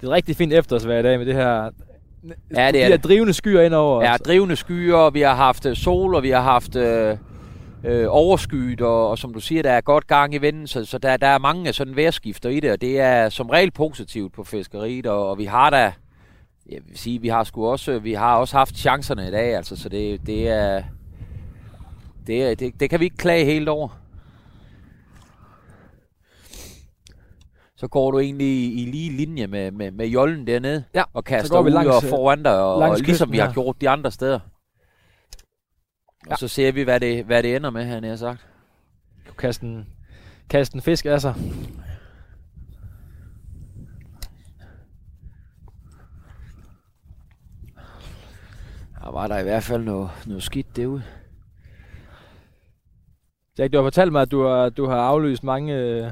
Det 0.00 0.06
er 0.06 0.10
et 0.10 0.14
rigtig 0.14 0.36
fint 0.36 0.52
efterårsvejr 0.52 0.98
i 0.98 1.02
dag 1.02 1.18
med 1.18 1.26
det 1.26 1.34
her, 1.34 1.70
Ja, 2.54 2.66
det 2.66 2.74
de 2.74 2.80
er 2.80 2.86
her 2.88 2.96
det. 2.96 3.04
drivende 3.04 3.32
skyer 3.32 3.60
indover. 3.60 4.04
Ja, 4.04 4.16
drivende 4.16 4.56
skyer, 4.56 5.10
vi 5.10 5.20
har 5.20 5.34
haft 5.34 5.66
øh, 5.66 5.76
sol, 5.76 6.14
og 6.14 6.22
vi 6.22 6.30
har 6.30 6.40
haft 6.42 6.76
øh, 6.76 7.16
øh, 7.84 8.06
overskyet, 8.08 8.80
og, 8.80 9.10
og 9.10 9.18
som 9.18 9.32
du 9.34 9.40
siger, 9.40 9.62
der 9.62 9.70
er 9.72 9.80
godt 9.80 10.06
gang 10.06 10.34
i 10.34 10.38
vinden, 10.38 10.66
så, 10.66 10.84
så 10.84 10.98
der, 10.98 11.16
der 11.16 11.26
er 11.26 11.38
mange 11.38 11.72
sådan 11.72 11.96
vejrskifter 11.96 12.50
i 12.50 12.60
det, 12.60 12.72
og 12.72 12.80
det 12.80 13.00
er 13.00 13.28
som 13.28 13.50
regel 13.50 13.70
positivt 13.70 14.32
på 14.32 14.44
fiskeriet, 14.44 15.06
og, 15.06 15.30
og 15.30 15.38
vi 15.38 15.44
har 15.44 15.70
da, 15.70 15.92
jeg 16.70 16.80
vil 16.88 16.98
sige, 16.98 17.20
vi 17.20 17.28
har 17.28 17.44
sgu 17.44 17.66
også, 17.66 17.98
vi 17.98 18.12
har 18.12 18.36
også 18.36 18.56
haft 18.56 18.76
chancerne 18.76 19.28
i 19.28 19.30
dag, 19.30 19.56
altså, 19.56 19.76
så 19.76 19.88
det, 19.88 20.26
det 20.26 20.48
er, 20.48 20.82
det, 22.26 22.50
er 22.50 22.54
det, 22.54 22.80
det 22.80 22.90
kan 22.90 23.00
vi 23.00 23.04
ikke 23.04 23.16
klage 23.16 23.44
helt 23.44 23.68
over. 23.68 23.88
Så 27.76 27.88
går 27.88 28.10
du 28.10 28.18
egentlig 28.18 28.46
i, 28.46 28.82
i 28.82 28.86
lige 28.86 29.16
linje 29.16 29.46
med, 29.46 29.70
med, 29.70 29.90
med 29.90 30.06
jollen 30.06 30.46
dernede, 30.46 30.84
Ja, 30.94 31.02
og 31.14 31.24
kaster 31.24 31.62
vi 31.62 31.68
ud 31.68 31.74
langs, 31.74 31.96
og 31.96 32.02
foran 32.02 32.42
dig, 32.42 32.60
og, 32.60 32.74
og 32.74 32.96
ligesom 32.98 33.32
vi 33.32 33.38
har 33.38 33.46
her. 33.46 33.52
gjort 33.52 33.80
de 33.80 33.88
andre 33.88 34.10
steder. 34.10 34.40
Ja. 36.28 36.32
Og 36.32 36.38
så 36.38 36.48
ser 36.48 36.72
vi, 36.72 36.82
hvad 36.82 37.00
det, 37.00 37.24
hvad 37.24 37.42
det 37.42 37.56
ender 37.56 37.70
med, 37.70 37.84
han 37.84 38.04
har 38.04 38.16
sagt. 38.16 38.46
Kaste 39.38 39.66
en, 39.66 39.86
kaste 40.50 40.74
en 40.76 40.82
fisk 40.82 41.06
af 41.06 41.20
sig. 41.20 41.34
Der 49.00 49.12
var 49.12 49.26
der 49.26 49.38
i 49.38 49.42
hvert 49.42 49.62
fald 49.62 49.84
noget, 49.84 50.10
noget 50.26 50.42
skidt 50.42 50.76
derude. 50.76 51.02
Jack, 53.58 53.72
du 53.72 53.78
har 53.78 53.84
fortalt 53.84 54.12
mig, 54.12 54.22
at 54.22 54.30
du 54.30 54.44
har, 54.44 54.68
du 54.68 54.86
har 54.86 54.96
aflyst 54.96 55.44
mange... 55.44 56.04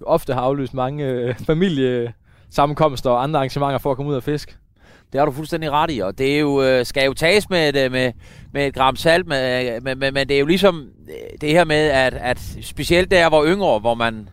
Du 0.00 0.04
ofte 0.04 0.34
har 0.34 0.40
aflyst 0.40 0.74
mange 0.74 1.04
øh, 1.04 1.34
familiesammenkomster 1.34 3.10
og 3.10 3.22
andre 3.22 3.38
arrangementer 3.38 3.78
for 3.78 3.90
at 3.90 3.96
komme 3.96 4.10
ud 4.10 4.16
og 4.16 4.22
fiske. 4.22 4.56
Det 5.12 5.18
har 5.18 5.26
du 5.26 5.32
fuldstændig 5.32 5.70
ret 5.70 5.90
i, 5.90 5.98
og 5.98 6.18
det 6.18 6.34
er 6.34 6.38
jo, 6.38 6.62
øh, 6.62 6.86
skal 6.86 7.04
jo 7.04 7.14
tages 7.14 7.50
med, 7.50 7.68
et, 7.68 7.84
øh, 7.84 7.92
med, 7.92 8.12
med 8.52 8.66
et 8.66 8.74
gram 8.74 8.96
salt, 8.96 9.26
med, 9.26 9.74
øh, 9.76 9.82
med, 9.84 9.94
med, 9.94 10.12
men 10.12 10.28
det 10.28 10.34
er 10.34 10.40
jo 10.40 10.46
ligesom 10.46 10.88
det 11.40 11.50
her 11.50 11.64
med, 11.64 11.88
at, 11.90 12.14
at 12.14 12.40
specielt 12.62 13.10
der, 13.10 13.28
hvor 13.28 13.46
yngre, 13.46 13.78
hvor 13.78 13.94
man... 13.94 14.28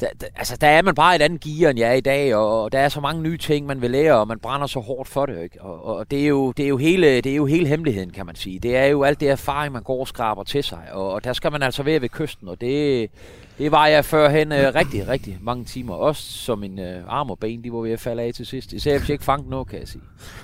Der, 0.00 0.06
der, 0.20 0.26
altså, 0.36 0.56
der 0.56 0.66
er 0.66 0.82
man 0.82 0.94
bare 0.94 1.16
et 1.16 1.22
andet 1.22 1.40
gear, 1.40 1.70
end 1.70 1.78
jeg 1.78 1.88
er 1.88 1.94
i 1.94 2.00
dag, 2.00 2.34
og, 2.34 2.62
og 2.62 2.72
der 2.72 2.78
er 2.78 2.88
så 2.88 3.00
mange 3.00 3.22
nye 3.22 3.38
ting, 3.38 3.66
man 3.66 3.82
vil 3.82 3.90
lære, 3.90 4.14
og 4.14 4.28
man 4.28 4.38
brænder 4.38 4.66
så 4.66 4.80
hårdt 4.80 5.08
for 5.08 5.26
det, 5.26 5.42
ikke? 5.42 5.62
Og, 5.62 5.96
og 5.96 6.10
det, 6.10 6.22
er 6.22 6.26
jo, 6.26 6.52
det, 6.52 6.64
er 6.64 6.68
jo 6.68 6.76
hele, 6.76 7.20
det 7.20 7.32
er 7.32 7.36
jo 7.36 7.46
hele 7.46 7.66
hemmeligheden, 7.66 8.10
kan 8.10 8.26
man 8.26 8.34
sige. 8.34 8.58
Det 8.58 8.76
er 8.76 8.84
jo 8.84 9.02
alt 9.02 9.20
det 9.20 9.30
erfaring, 9.30 9.72
man 9.72 9.82
går 9.82 10.00
og 10.00 10.08
skraber 10.08 10.44
til 10.44 10.64
sig, 10.64 10.82
og, 10.92 11.12
og 11.12 11.24
der 11.24 11.32
skal 11.32 11.52
man 11.52 11.62
altså 11.62 11.82
være 11.82 12.02
ved 12.02 12.08
kysten, 12.08 12.48
og 12.48 12.60
det, 12.60 13.10
det 13.58 13.72
var 13.72 13.86
jeg 13.86 14.04
førhen 14.04 14.52
øh, 14.52 14.74
rigtig, 14.74 15.08
rigtig 15.08 15.38
mange 15.40 15.64
timer. 15.64 15.94
Også 15.94 16.22
som 16.22 16.58
min 16.58 16.78
øh, 16.78 17.02
arm 17.08 17.30
og 17.30 17.38
ben, 17.38 17.64
de 17.64 17.72
var 17.72 17.78
ved 17.78 17.92
at 17.92 18.00
falde 18.00 18.22
af 18.22 18.34
til 18.34 18.46
sidst. 18.46 18.72
Især 18.72 18.98
hvis 18.98 19.08
jeg 19.08 19.14
ikke 19.14 19.24
fangede 19.24 19.50
noget, 19.50 19.68
kan 19.68 19.78
jeg 19.78 19.88
sige. 19.88 20.02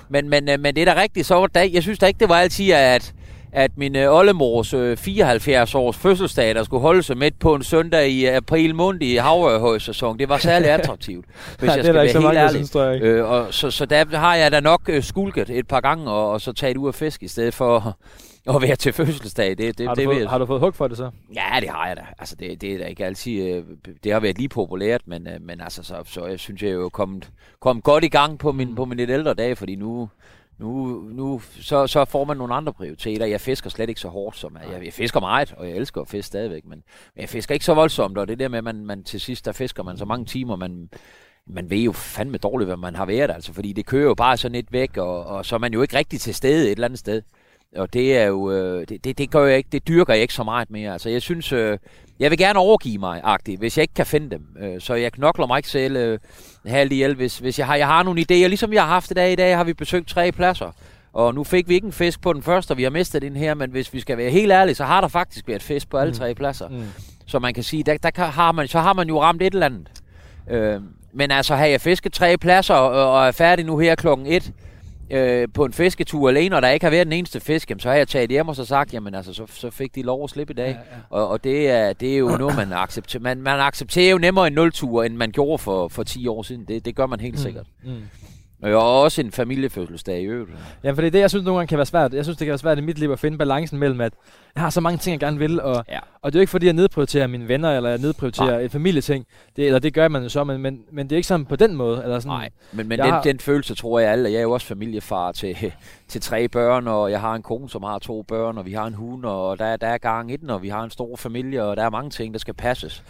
Men, 0.09 0.29
men, 0.29 0.49
øh, 0.49 0.59
men 0.59 0.75
det 0.75 0.81
er 0.81 0.93
da 0.93 1.01
rigtigt, 1.01 1.27
så 1.27 1.35
var 1.35 1.47
det, 1.47 1.73
jeg 1.73 1.83
synes 1.83 1.99
da 1.99 2.05
ikke, 2.05 2.19
det 2.19 2.29
var 2.29 2.35
altid, 2.35 2.71
at, 2.71 3.13
at 3.55 3.71
min 3.77 3.95
øh, 3.95 4.13
oldemors 4.13 4.73
øh, 4.73 4.97
74 4.97 5.75
års 5.75 5.97
fødselsdag, 5.97 6.55
der 6.55 6.63
skulle 6.63 6.81
holde 6.81 7.03
sig 7.03 7.17
midt 7.17 7.39
på 7.39 7.55
en 7.55 7.63
søndag 7.63 8.09
i 8.09 8.25
april 8.25 8.75
måned 8.75 9.01
i 9.01 9.15
havørhøjsæson, 9.15 10.19
det 10.19 10.29
var 10.29 10.37
særlig 10.37 10.69
attraktivt, 10.79 11.25
hvis 11.59 11.67
Ja, 11.67 11.67
jeg 11.67 11.77
det 11.77 11.85
skal 11.85 11.93
være 11.95 12.03
ikke 12.03 12.13
så 12.13 12.19
helt 12.19 12.25
mange, 12.27 12.39
ærlig. 12.41 12.67
synes. 12.67 13.01
Øh, 13.03 13.29
og 13.29 13.53
så, 13.53 13.71
så 13.71 13.85
der 13.85 14.17
har 14.17 14.35
jeg 14.35 14.51
da 14.51 14.59
nok 14.59 14.81
øh, 14.87 15.03
skulket 15.03 15.49
et 15.49 15.67
par 15.67 15.81
gange, 15.81 16.11
og, 16.11 16.31
og 16.31 16.41
så 16.41 16.53
taget 16.53 16.77
ud 16.77 16.87
af 16.87 16.95
fisk, 16.95 17.23
i 17.23 17.27
stedet 17.27 17.53
for 17.53 17.95
at 18.55 18.61
være 18.61 18.75
til 18.75 18.93
fødselsdag. 18.93 19.49
Det, 19.57 19.77
det, 19.77 19.87
har, 19.87 19.95
det 19.95 20.03
du 20.05 20.09
vil 20.09 20.15
fået, 20.15 20.21
jeg- 20.21 20.29
har 20.29 20.37
du 20.37 20.45
fået 20.45 20.59
hug 20.59 20.75
for 20.75 20.87
det 20.87 20.97
så? 20.97 21.09
Ja, 21.35 21.59
det 21.59 21.69
har 21.69 21.87
jeg 21.87 21.97
da. 21.97 22.01
Altså, 22.19 22.35
det, 22.39 22.61
det 22.61 22.73
er 22.73 22.77
da 22.77 22.85
ikke 22.85 23.05
altid... 23.05 23.41
Øh, 23.41 23.63
det 24.03 24.11
har 24.13 24.19
været 24.19 24.37
lige 24.37 24.49
populært, 24.49 25.01
men, 25.05 25.27
øh, 25.27 25.33
men 25.41 25.61
altså, 25.61 25.83
så, 25.83 25.95
så 26.05 26.25
jeg 26.25 26.39
synes, 26.39 26.61
jeg 26.61 26.69
er 26.69 26.73
jo 26.73 26.89
kommet, 26.89 27.29
kommet 27.61 27.83
godt 27.83 28.03
i 28.03 28.07
gang 28.07 28.39
på 28.39 28.51
min, 28.51 28.75
på 28.75 28.85
min 28.85 28.97
lidt 28.97 29.09
ældre 29.09 29.33
dage, 29.33 29.55
fordi 29.55 29.75
nu, 29.75 30.09
nu, 30.57 31.01
nu 31.11 31.41
så, 31.59 31.87
så 31.87 32.05
får 32.05 32.25
man 32.25 32.37
nogle 32.37 32.53
andre 32.53 32.73
prioriteter. 32.73 33.25
Jeg 33.25 33.41
fisker 33.41 33.69
slet 33.69 33.89
ikke 33.89 34.01
så 34.01 34.07
hårdt 34.07 34.37
som... 34.37 34.57
Jeg, 34.71 34.85
jeg 34.85 34.93
fisker 34.93 35.19
meget, 35.19 35.53
og 35.57 35.69
jeg 35.69 35.75
elsker 35.75 36.01
at 36.01 36.07
fiske 36.07 36.27
stadigvæk, 36.27 36.65
men, 36.65 36.83
men 37.15 37.21
jeg 37.21 37.29
fisker 37.29 37.53
ikke 37.53 37.65
så 37.65 37.73
voldsomt, 37.73 38.17
og 38.17 38.27
det 38.27 38.39
der 38.39 38.47
med, 38.47 38.57
at 38.57 38.63
man, 38.63 38.85
man 38.85 39.03
til 39.03 39.21
sidst, 39.21 39.45
der 39.45 39.51
fisker 39.51 39.83
man 39.83 39.97
så 39.97 40.05
mange 40.05 40.25
timer, 40.25 40.55
man, 40.55 40.89
man 41.47 41.69
ved 41.69 41.77
jo 41.77 41.91
fandme 41.91 42.37
dårligt, 42.37 42.67
hvad 42.67 42.77
man 42.77 42.95
har 42.95 43.05
været, 43.05 43.31
altså, 43.31 43.53
fordi 43.53 43.73
det 43.73 43.85
kører 43.85 44.03
jo 44.07 44.13
bare 44.13 44.37
sådan 44.37 44.55
lidt 44.55 44.71
væk, 44.71 44.97
og, 44.97 45.25
og 45.25 45.45
så 45.45 45.55
er 45.55 45.59
man 45.59 45.73
jo 45.73 45.81
ikke 45.81 45.97
rigtig 45.97 46.19
til 46.19 46.35
stede 46.35 46.65
et 46.65 46.71
eller 46.71 46.85
andet 46.87 46.99
sted. 46.99 47.21
Og 47.75 47.93
det 47.93 48.17
er 48.17 48.25
jo, 48.25 48.51
øh, 48.51 48.85
det, 48.89 49.03
det, 49.03 49.17
det 49.17 49.31
gør 49.31 49.45
jeg 49.45 49.57
ikke, 49.57 49.69
det 49.71 49.87
dyrker 49.87 50.13
jeg 50.13 50.21
ikke 50.21 50.33
så 50.33 50.43
meget 50.43 50.71
mere. 50.71 50.93
Altså 50.93 51.09
jeg 51.09 51.21
synes, 51.21 51.51
øh, 51.51 51.77
jeg 52.19 52.31
vil 52.31 52.37
gerne 52.37 52.59
overgive 52.59 52.97
mig, 52.97 53.21
agtigt, 53.23 53.59
hvis 53.59 53.77
jeg 53.77 53.81
ikke 53.81 53.93
kan 53.93 54.05
finde 54.05 54.29
dem. 54.29 54.41
Øh, 54.59 54.81
så 54.81 54.93
jeg 54.93 55.11
knokler 55.11 55.47
mig 55.47 55.57
ikke 55.57 55.69
selv 55.69 55.95
øh, 55.95 56.19
halvt 56.65 56.93
ihjel, 56.93 57.15
hvis, 57.15 57.37
hvis 57.39 57.59
jeg 57.59 57.67
har, 57.67 57.75
jeg 57.75 57.87
har 57.87 58.03
nogle 58.03 58.21
idéer. 58.21 58.47
Ligesom 58.47 58.73
jeg 58.73 58.81
har 58.81 58.89
haft 58.89 59.11
i 59.11 59.13
dag, 59.13 59.31
i 59.31 59.35
dag 59.35 59.57
har 59.57 59.63
vi 59.63 59.73
besøgt 59.73 60.07
tre 60.07 60.31
pladser. 60.31 60.71
Og 61.13 61.35
nu 61.35 61.43
fik 61.43 61.69
vi 61.69 61.73
ikke 61.73 61.87
en 61.87 61.93
fisk 61.93 62.21
på 62.21 62.33
den 62.33 62.43
første, 62.43 62.71
og 62.71 62.77
vi 62.77 62.83
har 62.83 62.89
mistet 62.89 63.21
den 63.21 63.35
her, 63.35 63.53
men 63.53 63.71
hvis 63.71 63.93
vi 63.93 63.99
skal 63.99 64.17
være 64.17 64.29
helt 64.29 64.51
ærlige, 64.51 64.75
så 64.75 64.83
har 64.83 65.01
der 65.01 65.07
faktisk 65.07 65.47
været 65.47 65.61
fisk 65.63 65.89
på 65.89 65.97
alle 65.97 66.11
Mm. 66.11 66.17
tre 66.17 66.35
pladser. 66.35 66.69
Mm. 66.69 66.83
Så 67.25 67.39
man 67.39 67.53
kan 67.53 67.63
sige, 67.63 67.83
der, 67.83 67.97
der 67.97 68.09
kan, 68.09 68.25
har 68.25 68.51
man, 68.51 68.67
så 68.67 68.79
har 68.79 68.93
man 68.93 69.07
jo 69.07 69.21
ramt 69.21 69.41
et 69.41 69.53
eller 69.53 69.65
andet. 69.65 69.87
Øh, 70.51 70.81
men 71.13 71.31
altså, 71.31 71.55
har 71.55 71.65
jeg 71.65 71.81
fisket 71.81 72.13
tre 72.13 72.37
pladser 72.37 72.73
og, 72.73 73.13
og 73.13 73.27
er 73.27 73.31
færdig 73.31 73.65
nu 73.65 73.77
her 73.77 73.95
klokken 73.95 74.25
et 74.27 74.51
øh, 75.13 75.47
på 75.53 75.65
en 75.65 75.73
fisketur 75.73 76.29
alene, 76.29 76.55
og 76.55 76.61
der 76.61 76.69
ikke 76.69 76.85
har 76.85 76.91
været 76.91 77.05
den 77.05 77.13
eneste 77.13 77.39
fisk, 77.39 77.69
jamen, 77.69 77.79
så 77.79 77.89
har 77.89 77.95
jeg 77.95 78.07
taget 78.07 78.29
hjem 78.29 78.47
og 78.47 78.55
så 78.55 78.65
sagt, 78.65 78.93
jamen 78.93 79.15
altså, 79.15 79.33
så, 79.33 79.45
så 79.47 79.69
fik 79.69 79.95
de 79.95 80.01
lov 80.01 80.23
at 80.23 80.29
slippe 80.29 80.53
i 80.53 80.55
dag. 80.55 80.67
Ja, 80.69 80.71
ja. 80.71 81.01
Og, 81.09 81.27
og 81.27 81.43
det, 81.43 81.69
er, 81.69 81.93
det 81.93 82.13
er 82.13 82.17
jo 82.17 82.37
noget, 82.37 82.55
man 82.55 82.73
accepterer. 82.73 83.21
Man, 83.21 83.41
man 83.41 83.59
accepterer 83.59 84.11
jo 84.11 84.17
nemmere 84.17 84.47
en 84.47 84.53
nul-tur, 84.53 85.03
end 85.03 85.15
man 85.15 85.31
gjorde 85.31 85.57
for, 85.57 85.87
for 85.87 86.03
10 86.03 86.27
år 86.27 86.43
siden. 86.43 86.65
Det, 86.67 86.85
det 86.85 86.95
gør 86.95 87.05
man 87.05 87.19
helt 87.19 87.39
sikkert. 87.39 87.65
Mm. 87.83 87.91
Og 88.63 89.01
også 89.01 89.21
en 89.21 89.31
familiefødselsdag 89.31 90.21
i 90.21 90.25
øvrigt. 90.25 90.51
Ja, 90.83 90.91
for 90.91 90.95
det 90.95 91.07
er 91.07 91.11
det, 91.11 91.19
jeg 91.19 91.29
synes 91.29 91.45
nogle 91.45 91.57
gange 91.59 91.67
kan 91.67 91.77
være 91.77 91.85
svært. 91.85 92.13
Jeg 92.13 92.23
synes, 92.25 92.37
det 92.37 92.45
kan 92.45 92.49
være 92.51 92.57
svært 92.57 92.77
i 92.77 92.81
mit 92.81 92.99
liv 92.99 93.11
at 93.11 93.19
finde 93.19 93.37
balancen 93.37 93.79
mellem, 93.79 94.01
at 94.01 94.13
jeg 94.55 94.63
har 94.63 94.69
så 94.69 94.81
mange 94.81 94.97
ting, 94.97 95.11
jeg 95.13 95.19
gerne 95.19 95.39
vil, 95.39 95.61
og, 95.61 95.85
Ja. 95.89 95.99
og 96.21 96.31
det 96.31 96.35
er 96.37 96.39
jo 96.39 96.41
ikke 96.41 96.51
fordi, 96.51 96.65
jeg 96.65 96.73
nedprioriterer 96.73 97.27
mine 97.27 97.47
venner, 97.47 97.71
eller 97.77 97.89
jeg 97.89 97.99
nedprioriterer 97.99 98.51
Nej. 98.51 98.59
et 98.59 98.71
familieting. 98.71 99.25
Det, 99.55 99.65
eller 99.65 99.79
det 99.79 99.93
gør 99.93 100.07
man 100.07 100.23
jo 100.23 100.29
så, 100.29 100.43
men, 100.43 100.61
men, 100.61 100.79
men 100.91 101.05
det 101.09 101.15
er 101.15 101.17
ikke 101.17 101.27
sådan 101.27 101.45
på 101.45 101.55
den 101.55 101.75
måde. 101.75 102.03
Eller 102.03 102.19
sådan, 102.19 102.29
Nej, 102.37 102.49
men, 102.71 102.87
men 102.87 102.97
Jeg 102.97 103.05
den, 103.05 103.13
har- 103.13 103.21
den 103.21 103.39
følelse 103.39 103.75
tror 103.75 103.99
jeg 103.99 104.11
alle. 104.11 104.29
Jeg 104.31 104.37
er 104.37 104.41
jo 104.41 104.51
også 104.51 104.67
familiefar 104.67 105.31
til, 105.31 105.57
til 106.07 106.21
tre 106.21 106.47
børn, 106.47 106.87
og 106.87 107.11
jeg 107.11 107.21
har 107.21 107.33
en 107.35 107.41
kone, 107.43 107.69
som 107.69 107.83
har 107.83 107.99
to 107.99 108.21
børn, 108.21 108.57
og 108.57 108.65
vi 108.65 108.73
har 108.73 108.85
en 108.85 108.93
hund, 108.93 109.25
og 109.25 109.59
der, 109.59 109.65
er- 109.65 109.77
der 109.77 109.87
er 109.87 109.97
gang 109.97 110.31
i 110.31 110.35
den, 110.35 110.49
og 110.49 110.63
vi 110.63 110.69
har 110.69 110.83
en 110.83 110.89
stor 110.91 111.15
familie, 111.15 111.63
og 111.63 111.77
der 111.77 111.83
er 111.83 111.89
mange 111.89 112.09
ting, 112.09 112.33
der 112.33 112.39
skal 112.39 112.53
passes. 112.53 113.03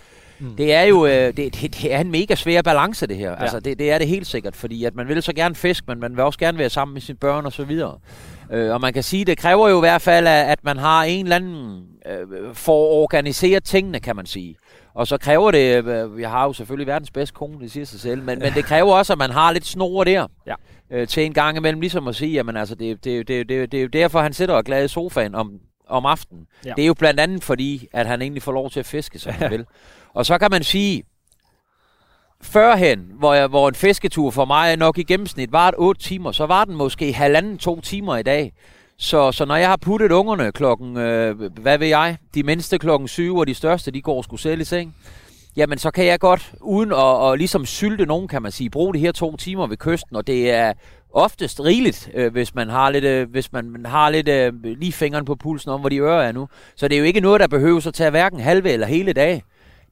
Mm. 0.43 0.55
Det 0.55 0.73
er 0.73 0.81
jo 0.81 1.05
øh, 1.05 1.11
det, 1.11 1.37
det, 1.37 1.61
det 1.61 1.93
er 1.93 1.99
en 1.99 2.11
mega 2.11 2.35
svær 2.35 2.61
balance, 2.61 3.07
det 3.07 3.17
her. 3.17 3.29
Ja. 3.29 3.41
Altså, 3.41 3.59
det, 3.59 3.79
det 3.79 3.91
er 3.91 3.97
det 3.97 4.07
helt 4.07 4.27
sikkert, 4.27 4.55
fordi 4.55 4.83
at 4.83 4.95
man 4.95 5.07
vil 5.07 5.23
så 5.23 5.33
gerne 5.33 5.55
fisk, 5.55 5.87
men 5.87 5.99
man 5.99 6.15
vil 6.15 6.23
også 6.23 6.39
gerne 6.39 6.57
være 6.57 6.69
sammen 6.69 6.93
med 6.93 7.01
sine 7.01 7.17
børn 7.17 7.45
og 7.45 7.53
så 7.53 7.63
videre. 7.63 7.97
Øh, 8.51 8.73
og 8.73 8.81
man 8.81 8.93
kan 8.93 9.03
sige, 9.03 9.25
det 9.25 9.37
kræver 9.37 9.69
jo 9.69 9.77
i 9.77 9.79
hvert 9.79 10.01
fald, 10.01 10.27
at, 10.27 10.63
man 10.63 10.77
har 10.77 11.03
en 11.03 11.25
eller 11.25 11.35
anden 11.35 11.83
øh, 12.05 12.55
for 12.55 12.85
at 12.85 13.01
organisere 13.03 13.59
tingene, 13.59 13.99
kan 13.99 14.15
man 14.15 14.25
sige. 14.25 14.55
Og 14.93 15.07
så 15.07 15.17
kræver 15.17 15.51
det, 15.51 15.85
øh, 15.85 16.21
jeg 16.21 16.29
har 16.29 16.43
jo 16.43 16.53
selvfølgelig 16.53 16.87
verdens 16.87 17.11
bedste 17.11 17.35
kone, 17.35 17.59
det 17.59 17.71
siger 17.71 17.85
sig 17.85 17.99
selv, 17.99 18.23
men, 18.23 18.39
men 18.39 18.53
det 18.53 18.65
kræver 18.65 18.93
også, 18.93 19.13
at 19.13 19.19
man 19.19 19.29
har 19.29 19.51
lidt 19.51 19.65
snor 19.65 20.03
der. 20.03 20.27
Ja. 20.47 20.55
Øh, 20.91 21.07
til 21.07 21.25
en 21.25 21.33
gang 21.33 21.57
imellem, 21.57 21.81
ligesom 21.81 22.07
at 22.07 22.15
sige, 22.15 22.31
jamen 22.31 22.57
altså, 22.57 22.75
det, 22.75 23.03
det, 23.03 23.27
det, 23.27 23.49
det, 23.49 23.71
det 23.71 23.77
er 23.77 23.81
jo 23.81 23.87
derfor, 23.87 24.21
han 24.21 24.33
sidder 24.33 24.53
og 24.53 24.59
er 24.59 24.63
glad 24.63 24.85
i 24.85 24.87
sofaen 24.87 25.35
om, 25.35 25.51
om 25.93 26.05
aftenen. 26.05 26.47
Ja. 26.65 26.73
Det 26.75 26.81
er 26.81 26.87
jo 26.87 26.93
blandt 26.93 27.19
andet 27.19 27.43
fordi, 27.43 27.87
at 27.93 28.07
han 28.07 28.21
egentlig 28.21 28.43
får 28.43 28.51
lov 28.51 28.69
til 28.69 28.79
at 28.79 28.85
fiske, 28.85 29.19
som 29.19 29.33
han 29.33 29.51
vil. 29.55 29.65
Og 30.13 30.25
så 30.25 30.37
kan 30.37 30.47
man 30.51 30.63
sige, 30.63 31.03
førhen, 32.41 33.11
hvor, 33.19 33.33
jeg, 33.33 33.47
hvor 33.47 33.69
en 33.69 33.75
fisketur 33.75 34.31
for 34.31 34.45
mig 34.45 34.77
nok 34.77 34.97
i 34.97 35.03
gennemsnit 35.03 35.51
var 35.51 35.67
et 35.67 35.75
8 35.77 36.01
timer, 36.01 36.31
så 36.31 36.45
var 36.45 36.65
den 36.65 36.75
måske 36.75 37.13
halvanden 37.13 37.57
to 37.57 37.81
timer 37.81 38.17
i 38.17 38.23
dag. 38.23 38.53
Så, 38.97 39.31
så 39.31 39.45
når 39.45 39.55
jeg 39.55 39.69
har 39.69 39.77
puttet 39.77 40.11
ungerne 40.11 40.51
klokken, 40.51 40.97
øh, 40.97 41.41
hvad 41.61 41.77
ved 41.77 41.87
jeg, 41.87 42.17
de 42.35 42.43
mindste 42.43 42.77
klokken 42.77 43.07
7, 43.07 43.37
og 43.37 43.47
de 43.47 43.53
største, 43.53 43.91
de 43.91 44.01
går 44.01 44.21
sgu 44.21 44.37
selv 44.37 44.61
i 44.61 44.63
seng, 44.63 44.95
jamen 45.55 45.77
så 45.77 45.91
kan 45.91 46.05
jeg 46.05 46.19
godt, 46.19 46.53
uden 46.61 46.91
at, 46.91 46.97
og 46.97 47.37
ligesom 47.37 47.65
sylte 47.65 48.05
nogen, 48.05 48.27
kan 48.27 48.41
man 48.41 48.51
sige, 48.51 48.69
bruge 48.69 48.93
de 48.93 48.99
her 48.99 49.11
to 49.11 49.37
timer 49.37 49.67
ved 49.67 49.77
kysten, 49.77 50.15
og 50.15 50.27
det 50.27 50.51
er 50.51 50.73
oftest 51.13 51.59
rigeligt, 51.59 52.09
øh, 52.13 52.31
hvis 52.31 52.55
man 52.55 52.69
har 52.69 52.89
lidt, 52.89 53.03
øh, 53.03 53.29
hvis 53.29 53.51
man, 53.51 53.69
man 53.69 53.85
har 53.85 54.09
lidt 54.09 54.27
øh, 54.27 54.53
lige 54.63 54.91
fingeren 54.91 55.25
på 55.25 55.35
pulsen 55.35 55.71
om, 55.71 55.79
hvor 55.79 55.89
de 55.89 55.97
ører 55.97 56.23
er 56.23 56.31
nu. 56.31 56.47
Så 56.75 56.87
det 56.87 56.95
er 56.95 56.99
jo 56.99 57.05
ikke 57.05 57.19
noget, 57.19 57.39
der 57.41 57.47
behøver 57.47 57.87
at 57.87 57.93
tage 57.93 58.09
hverken 58.09 58.39
halve 58.39 58.69
eller 58.71 58.87
hele 58.87 59.13
dag. 59.13 59.43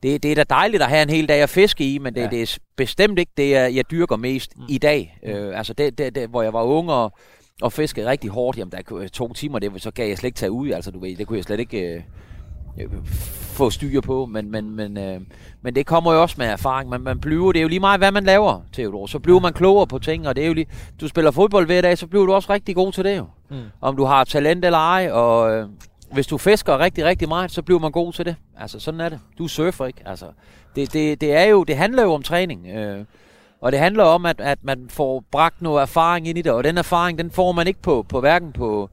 Det, 0.03 0.23
det 0.23 0.31
er 0.31 0.35
da 0.35 0.43
dejligt 0.43 0.83
at 0.83 0.89
have 0.89 1.03
en 1.03 1.09
hel 1.09 1.27
dag 1.29 1.41
at 1.41 1.49
fiske 1.49 1.93
i, 1.93 1.97
men 1.97 2.15
det, 2.15 2.21
Ja. 2.21 2.27
det 2.27 2.41
er 2.41 2.57
bestemt 2.75 3.19
ikke 3.19 3.31
det, 3.37 3.49
jeg, 3.49 3.75
jeg 3.75 3.91
dyrker 3.91 4.15
mest 4.15 4.57
mm. 4.57 4.63
i 4.69 4.77
dag. 4.77 5.17
Øh, 5.25 5.57
altså 5.57 5.73
det, 5.73 5.97
det, 5.97 6.15
det, 6.15 6.29
hvor 6.29 6.41
jeg 6.41 6.53
var 6.53 6.63
ung 6.63 6.89
og, 6.91 7.11
og 7.61 7.73
fiskede 7.73 8.09
rigtig 8.09 8.29
hårdt, 8.29 8.57
jamen 8.57 8.71
der 8.71 9.07
to 9.13 9.33
timer, 9.33 9.59
det, 9.59 9.71
så 9.77 9.91
gav 9.91 10.07
jeg 10.07 10.17
slet 10.17 10.27
ikke 10.27 10.37
tage 10.37 10.51
ud. 10.51 10.71
Altså 10.71 10.91
du 10.91 10.99
ved, 10.99 11.15
det 11.15 11.27
kunne 11.27 11.37
jeg 11.37 11.43
slet 11.43 11.59
ikke 11.59 11.79
øh, 11.95 12.01
få 13.51 13.69
styr 13.69 14.01
på, 14.01 14.25
men, 14.25 14.51
men, 14.51 14.75
men, 14.75 14.97
øh, 14.97 15.21
men 15.61 15.75
det 15.75 15.85
kommer 15.85 16.13
jo 16.13 16.21
også 16.21 16.35
med 16.37 16.47
erfaring. 16.47 16.89
Man, 16.89 17.01
man 17.01 17.19
bliver, 17.19 17.51
det 17.51 17.59
er 17.59 17.63
jo 17.63 17.67
lige 17.67 17.79
meget, 17.79 17.99
hvad 17.99 18.11
man 18.11 18.23
laver, 18.23 18.61
Theodor. 18.73 19.05
Så 19.05 19.19
bliver 19.19 19.39
man 19.39 19.53
klogere 19.53 19.87
på 19.87 19.99
ting, 19.99 20.27
og 20.27 20.35
det 20.35 20.43
er 20.43 20.47
jo 20.47 20.53
lige, 20.53 20.67
du 21.01 21.07
spiller 21.07 21.31
fodbold 21.31 21.65
hver 21.65 21.81
dag, 21.81 21.97
så 21.97 22.07
bliver 22.07 22.25
du 22.25 22.33
også 22.33 22.53
rigtig 22.53 22.75
god 22.75 22.91
til 22.91 23.03
det 23.03 23.17
jo. 23.17 23.25
Mm. 23.49 23.57
Om 23.81 23.95
du 23.95 24.03
har 24.03 24.23
talent 24.23 24.65
eller 24.65 24.79
ej, 24.79 25.11
og 25.11 25.51
øh, 25.51 25.67
hvis 26.11 26.27
du 26.27 26.37
fisker 26.37 26.79
rigtig, 26.79 27.05
rigtig 27.05 27.27
meget, 27.27 27.51
så 27.51 27.61
bliver 27.61 27.79
man 27.79 27.91
god 27.91 28.13
til 28.13 28.25
det. 28.25 28.35
Altså, 28.57 28.79
sådan 28.79 28.99
er 28.99 29.09
det. 29.09 29.19
Du 29.37 29.47
surfer 29.47 29.85
ikke. 29.85 30.01
Altså, 30.05 30.25
det, 30.75 30.93
det, 30.93 31.21
det, 31.21 31.33
er 31.33 31.43
jo, 31.43 31.63
det 31.63 31.77
handler 31.77 32.03
jo 32.03 32.13
om 32.13 32.23
træning. 32.23 32.67
Øh, 32.67 33.05
og 33.61 33.71
det 33.71 33.79
handler 33.79 34.03
om, 34.03 34.25
at, 34.25 34.41
at 34.41 34.59
man 34.61 34.85
får 34.89 35.23
bragt 35.31 35.61
noget 35.61 35.81
erfaring 35.81 36.27
ind 36.27 36.37
i 36.37 36.41
det, 36.41 36.51
og 36.51 36.63
den 36.63 36.77
erfaring, 36.77 37.17
den 37.17 37.31
får 37.31 37.51
man 37.51 37.67
ikke 37.67 37.81
på, 37.81 38.05
på 38.09 38.19
hverken 38.19 38.51
på, 38.51 38.89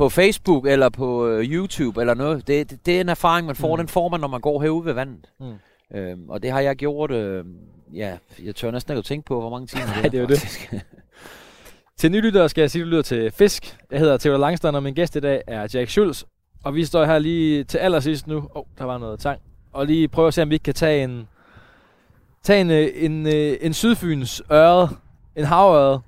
på 0.00 0.08
Facebook 0.08 0.66
eller 0.66 0.88
på 0.88 1.26
øh, 1.26 1.44
YouTube 1.44 2.00
eller 2.00 2.14
noget. 2.14 2.46
Det, 2.46 2.70
det, 2.70 2.86
det 2.86 2.96
er 2.96 3.00
en 3.00 3.08
erfaring, 3.08 3.46
man 3.46 3.56
får. 3.56 3.76
Mm. 3.76 3.78
Den 3.78 3.88
får 3.88 4.08
man, 4.08 4.20
når 4.20 4.28
man 4.28 4.40
går 4.40 4.62
herude 4.62 4.84
ved 4.84 4.92
vandet. 4.92 5.26
Mm. 5.40 5.54
Øhm, 5.98 6.30
og 6.30 6.42
det 6.42 6.50
har 6.50 6.60
jeg 6.60 6.76
gjort, 6.76 7.10
øh, 7.10 7.44
ja, 7.94 8.16
jeg 8.44 8.56
tør 8.56 8.70
næsten 8.70 8.92
ikke 8.92 8.98
at 8.98 9.04
tænke 9.04 9.26
på, 9.26 9.40
hvor 9.40 9.50
mange 9.50 9.66
timer 9.66 9.86
Nej, 9.96 10.02
det 10.02 10.14
er 10.14 10.20
jo 10.20 10.26
det. 10.26 10.38
faktisk. 10.38 10.74
Til 11.98 12.10
nylyttere 12.10 12.48
skal 12.48 12.62
jeg 12.62 12.70
sige, 12.70 12.82
at 12.82 12.86
du 12.86 12.90
lytter 12.90 13.02
til 13.02 13.30
Fisk. 13.30 13.76
Jeg 13.90 13.98
hedder 13.98 14.16
Theodor 14.16 14.38
Langstrand, 14.38 14.76
og 14.76 14.82
min 14.82 14.94
gæst 14.94 15.16
i 15.16 15.20
dag 15.20 15.42
er 15.46 15.68
Jack 15.74 15.90
Schulz. 15.90 16.22
Og 16.64 16.74
vi 16.74 16.84
står 16.84 17.04
her 17.04 17.18
lige 17.18 17.64
til 17.64 17.78
allersidst 17.78 18.26
nu. 18.26 18.36
Åh, 18.36 18.44
oh, 18.54 18.64
der 18.78 18.84
var 18.84 18.98
noget 18.98 19.20
tang. 19.20 19.40
Og 19.72 19.86
lige 19.86 20.08
prøve 20.08 20.28
at 20.28 20.34
se, 20.34 20.42
om 20.42 20.50
vi 20.50 20.54
ikke 20.54 20.64
kan 20.64 20.74
tage 20.74 21.04
en, 21.04 21.28
tage 22.42 22.60
en, 22.60 22.70
øh, 22.70 22.88
en, 22.94 23.26
en, 23.26 23.56
en 23.60 23.74
sydfyns 23.74 24.42
øre, 24.52 24.88
en 25.36 25.44
havørred, 25.44 25.98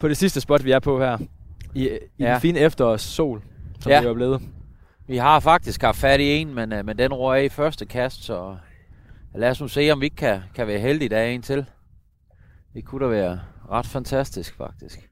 på 0.00 0.08
det 0.08 0.16
sidste 0.16 0.40
spot, 0.40 0.64
vi 0.64 0.70
er 0.70 0.78
på 0.78 1.00
her. 1.00 1.18
I, 1.76 1.88
i 1.88 1.98
ja. 2.18 2.32
Den 2.32 2.40
fine 2.40 2.58
efterårs 2.58 3.02
sol, 3.02 3.42
som 3.80 3.92
ja. 3.92 4.00
Det 4.00 4.08
er 4.08 4.14
blevet. 4.14 4.42
Vi 5.06 5.16
har 5.16 5.40
faktisk 5.40 5.82
haft 5.82 5.98
fat 5.98 6.20
i 6.20 6.24
en, 6.24 6.54
men, 6.54 6.72
øh, 6.72 6.86
men 6.86 6.98
den 6.98 7.14
røg 7.14 7.40
af 7.40 7.44
i 7.44 7.48
første 7.48 7.86
kast, 7.86 8.24
så 8.24 8.56
lad 9.34 9.50
os 9.50 9.60
nu 9.60 9.68
se, 9.68 9.90
om 9.90 10.00
vi 10.00 10.06
ikke 10.06 10.16
kan, 10.16 10.40
kan 10.54 10.66
være 10.66 10.78
heldige, 10.78 11.08
der 11.08 11.18
er 11.18 11.26
en 11.26 11.42
til. 11.42 11.66
Det 12.74 12.84
kunne 12.84 13.04
da 13.04 13.10
være 13.10 13.40
ret 13.70 13.86
fantastisk, 13.86 14.56
faktisk. 14.56 15.10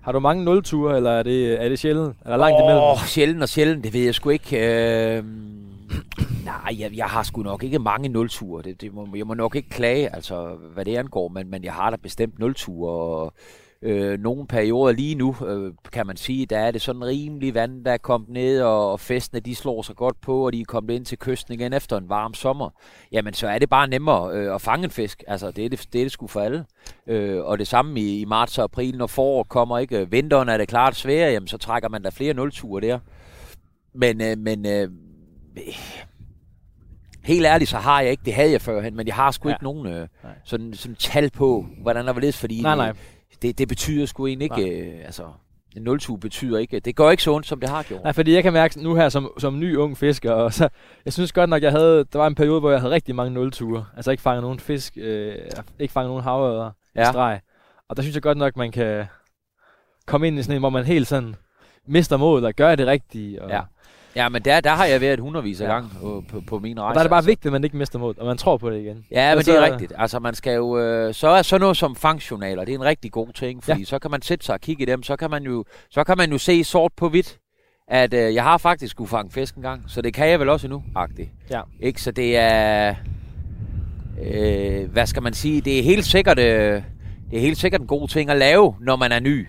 Har 0.00 0.12
du 0.12 0.20
mange 0.20 0.44
nulture, 0.44 0.96
eller 0.96 1.10
er 1.10 1.22
det, 1.22 1.64
er 1.64 1.68
det 1.68 1.78
sjældent? 1.78 2.16
Er 2.24 2.30
der 2.30 2.36
langt 2.36 2.60
imellem? 2.60 2.82
Åh, 2.82 2.98
sjældent 2.98 3.42
og 3.42 3.48
sjældent, 3.48 3.84
det 3.84 3.92
ved 3.92 4.00
jeg 4.00 4.14
sgu 4.14 4.30
ikke. 4.30 5.16
Øh, 5.16 5.24
nej, 6.44 6.76
jeg, 6.78 6.96
jeg 6.96 7.06
har 7.06 7.22
sgu 7.22 7.42
nok 7.42 7.62
ikke 7.62 7.78
mange 7.78 8.08
nulture. 8.08 8.62
Det, 8.62 8.80
det 8.80 8.94
må, 8.94 9.08
jeg 9.16 9.26
må 9.26 9.34
nok 9.34 9.56
ikke 9.56 9.68
klage, 9.68 10.14
altså, 10.14 10.56
hvad 10.74 10.84
det 10.84 10.96
angår, 10.96 11.28
men, 11.28 11.50
men 11.50 11.64
jeg 11.64 11.72
har 11.72 11.90
da 11.90 11.96
bestemt 11.96 12.38
nulture. 12.38 12.90
Og, 12.90 13.34
øh, 13.84 14.20
nogle 14.20 14.46
perioder 14.46 14.92
lige 14.92 15.14
nu, 15.14 15.36
øh, 15.46 15.72
kan 15.92 16.06
man 16.06 16.16
sige, 16.16 16.46
der 16.46 16.58
er 16.58 16.70
det 16.70 16.82
sådan 16.82 17.04
rimelig 17.04 17.54
vand, 17.54 17.84
der 17.84 17.92
er 17.92 17.96
kommet 17.96 18.30
ned, 18.30 18.62
og, 18.62 18.92
og 18.92 19.00
festene 19.00 19.40
de 19.40 19.54
slår 19.54 19.82
sig 19.82 19.96
godt 19.96 20.20
på, 20.20 20.46
og 20.46 20.52
de 20.52 20.60
er 20.60 20.64
kommet 20.64 20.94
ind 20.94 21.04
til 21.04 21.18
kysten 21.18 21.54
igen 21.54 21.72
efter 21.72 21.96
en 21.98 22.08
varm 22.08 22.34
sommer. 22.34 22.70
Jamen, 23.12 23.34
så 23.34 23.48
er 23.48 23.58
det 23.58 23.70
bare 23.70 23.88
nemmere 23.88 24.32
øh, 24.32 24.54
at 24.54 24.60
fange 24.60 24.84
en 24.84 24.90
fisk. 24.90 25.24
Altså, 25.26 25.50
det 25.50 25.64
er 25.64 25.68
det, 25.68 25.88
det, 25.92 26.00
er 26.00 26.04
det 26.04 26.12
sgu 26.12 26.26
for 26.26 26.40
alle. 26.40 26.64
Øh, 27.06 27.44
og 27.44 27.58
det 27.58 27.68
samme 27.68 28.00
i, 28.00 28.20
i 28.20 28.24
marts 28.24 28.58
og 28.58 28.64
april, 28.64 28.98
når 28.98 29.06
foråret 29.06 29.48
kommer, 29.48 29.78
ikke? 29.78 30.10
Vinteren 30.10 30.48
er 30.48 30.56
det 30.56 30.68
klart 30.68 30.96
sværere, 30.96 31.32
jamen, 31.32 31.48
så 31.48 31.58
trækker 31.58 31.88
man 31.88 32.02
da 32.02 32.08
flere 32.08 32.34
nulture 32.34 32.80
der. 32.80 32.98
Men, 33.94 34.20
øh, 34.22 34.38
men 34.38 34.66
øh, 34.66 34.88
helt 37.24 37.46
ærligt, 37.46 37.70
så 37.70 37.76
har 37.76 38.00
jeg 38.00 38.10
ikke, 38.10 38.22
det 38.24 38.34
havde 38.34 38.50
jeg 38.52 38.60
førhen, 38.60 38.96
men 38.96 39.06
jeg 39.06 39.14
har 39.14 39.30
sgu 39.30 39.48
Ja. 39.48 39.54
ikke 39.54 39.64
nogen 39.64 39.86
øh, 39.86 40.08
Nej. 40.22 40.32
sådan, 40.44 40.74
sådan 40.74 40.94
tal 40.96 41.30
på, 41.30 41.66
hvordan 41.82 42.06
der 42.06 42.12
var 42.12 42.20
lidt, 42.20 42.36
fordi 42.36 42.62
Nej, 42.62 42.76
nej. 42.76 42.92
Det, 43.42 43.58
det 43.58 43.68
betyder 43.68 44.06
sgu 44.06 44.26
egentlig 44.26 44.44
ikke, 44.58 44.80
øh, 44.80 45.04
altså, 45.04 45.22
en 45.76 45.82
nultue 45.82 46.18
betyder 46.18 46.58
ikke, 46.58 46.80
det 46.80 46.96
går 46.96 47.10
ikke 47.10 47.22
så 47.22 47.32
ondt, 47.34 47.46
som 47.46 47.60
det 47.60 47.68
har 47.68 47.82
gjort. 47.82 48.02
Nej, 48.02 48.12
fordi 48.12 48.32
jeg 48.34 48.42
kan 48.42 48.52
mærke 48.52 48.82
nu 48.82 48.94
her 48.94 49.08
som, 49.08 49.32
som 49.38 49.58
ny 49.58 49.76
ung 49.76 49.98
fisker, 49.98 50.32
og 50.32 50.52
så, 50.52 50.68
jeg 51.04 51.12
synes 51.12 51.32
godt 51.32 51.50
nok, 51.50 51.62
jeg 51.62 51.70
havde, 51.72 52.04
der 52.12 52.18
var 52.18 52.26
en 52.26 52.34
periode, 52.34 52.60
hvor 52.60 52.70
jeg 52.70 52.80
havde 52.80 52.94
rigtig 52.94 53.14
mange 53.14 53.34
nulture. 53.34 53.84
Altså 53.96 54.10
ikke 54.10 54.22
fanget 54.22 54.42
nogen 54.42 54.60
fisk, 54.60 54.92
øh, 54.96 55.34
ikke 55.78 55.92
fanget 55.92 56.08
nogen 56.10 56.22
havørder 56.22 56.70
ja. 56.96 57.02
i 57.02 57.04
streg. 57.04 57.40
Og 57.88 57.96
der 57.96 58.02
synes 58.02 58.14
jeg 58.14 58.22
godt 58.22 58.38
nok, 58.38 58.56
man 58.56 58.72
kan 58.72 59.04
komme 60.06 60.26
ind 60.26 60.38
i 60.38 60.42
sådan 60.42 60.56
en, 60.56 60.60
hvor 60.60 60.70
man 60.70 60.84
helt 60.84 61.06
sådan 61.08 61.34
mister 61.86 62.16
modet 62.16 62.44
og 62.46 62.54
gør 62.54 62.74
det 62.74 62.86
rigtige. 62.86 63.42
Og, 63.42 63.50
Ja. 63.50 63.60
Ja, 64.16 64.28
men 64.28 64.42
der, 64.42 64.60
der 64.60 64.70
har 64.70 64.84
jeg 64.84 65.00
været 65.00 65.20
hundredvis 65.20 65.60
af 65.60 65.66
Ja. 65.68 65.72
gange 65.72 65.90
på, 66.00 66.24
på, 66.28 66.40
på 66.46 66.58
mine 66.58 66.80
rejser. 66.80 66.88
og 66.88 66.94
der 66.94 67.00
er 67.00 67.04
det 67.04 67.10
bare 67.10 67.18
altså. 67.18 67.30
vigtigt, 67.30 67.46
at 67.46 67.52
man 67.52 67.64
ikke 67.64 67.76
mister 67.76 67.98
modet, 67.98 68.18
og 68.18 68.26
man 68.26 68.36
tror 68.36 68.56
på 68.56 68.70
det 68.70 68.80
igen. 68.80 69.04
Ja, 69.10 69.30
men 69.30 69.38
Og 69.38 69.44
det 69.46 69.54
er 69.56 69.66
så- 69.66 69.72
rigtigt. 69.72 69.92
Altså, 69.96 70.18
man 70.18 70.34
skal 70.34 70.54
jo... 70.54 70.78
Øh, 70.78 71.14
så 71.14 71.28
er 71.28 71.42
sådan 71.42 71.60
noget 71.60 71.76
som 71.76 71.96
fangstjournaler, 71.96 72.64
det 72.64 72.74
er 72.74 72.78
en 72.78 72.84
rigtig 72.84 73.12
god 73.12 73.28
ting, 73.32 73.64
fordi 73.64 73.78
ja. 73.78 73.84
så 73.84 73.98
kan 73.98 74.10
man 74.10 74.22
sætte 74.22 74.44
sig 74.46 74.52
og 74.52 74.60
kigge 74.60 74.82
i 74.82 74.86
dem, 74.86 75.02
så 75.02 75.16
kan 75.16 75.30
man 75.30 75.42
jo, 75.42 75.64
så 75.90 76.04
kan 76.04 76.16
man 76.18 76.30
jo 76.32 76.38
se 76.38 76.64
sort 76.64 76.92
på 76.96 77.08
hvidt, 77.08 77.38
at 77.88 78.14
øh, 78.14 78.34
jeg 78.34 78.42
har 78.42 78.58
faktisk 78.58 78.90
skulle 78.90 79.08
fange 79.08 79.30
fisk 79.32 79.54
en 79.54 79.62
gang, 79.62 79.82
så 79.86 80.02
det 80.02 80.14
kan 80.14 80.28
jeg 80.28 80.40
vel 80.40 80.48
også 80.48 80.68
nu, 80.68 80.82
agtigt. 80.96 81.28
Ja. 81.50 81.60
Ikke, 81.80 82.02
så 82.02 82.10
det 82.10 82.36
er... 82.36 82.94
Øh, 84.22 84.90
hvad 84.92 85.06
skal 85.06 85.22
man 85.22 85.32
sige? 85.34 85.60
Det 85.60 85.78
er 85.78 85.82
helt 85.82 86.04
sikkert... 86.04 86.38
Øh, 86.38 86.82
det 87.30 87.36
er 87.36 87.40
helt 87.40 87.58
sikkert 87.58 87.80
en 87.80 87.86
god 87.86 88.08
ting 88.08 88.30
at 88.30 88.36
lave, 88.36 88.74
når 88.80 88.96
man 88.96 89.12
er 89.12 89.20
ny. 89.20 89.46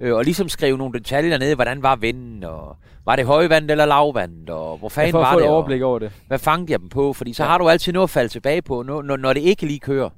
Øh, 0.00 0.14
og 0.14 0.24
ligesom 0.24 0.48
skrive 0.48 0.78
nogle 0.78 0.98
detaljer 0.98 1.38
ned, 1.38 1.54
hvordan 1.54 1.82
var 1.82 1.96
vinden, 1.96 2.44
og 2.44 2.76
var 3.04 3.16
det 3.16 3.26
højvand 3.26 3.70
eller 3.70 3.84
lavvand, 3.86 4.48
og 4.48 4.76
hvor 4.78 4.88
fanden 4.88 5.12
var 5.12 5.34
det, 5.36 5.44
et 5.44 5.50
overblik 5.50 5.82
over 5.82 5.98
det. 5.98 6.12
hvad 6.26 6.38
fangede 6.38 6.72
jeg 6.72 6.80
dem 6.80 6.88
på? 6.88 7.12
Fordi 7.12 7.32
så 7.32 7.42
Ja. 7.42 7.48
har 7.48 7.58
du 7.58 7.68
altid 7.68 7.92
noget 7.92 8.06
at 8.06 8.10
falde 8.10 8.28
tilbage 8.28 8.62
på, 8.62 8.82
når, 8.82 9.02
når, 9.02 9.16
når 9.16 9.32
det 9.32 9.40
ikke 9.40 9.66
lige 9.66 9.78
kører. 9.80 10.10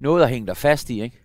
Noget 0.00 0.22
at 0.22 0.28
hænge 0.28 0.46
dig 0.46 0.56
fast 0.56 0.90
i, 0.90 1.02
ikke? 1.02 1.20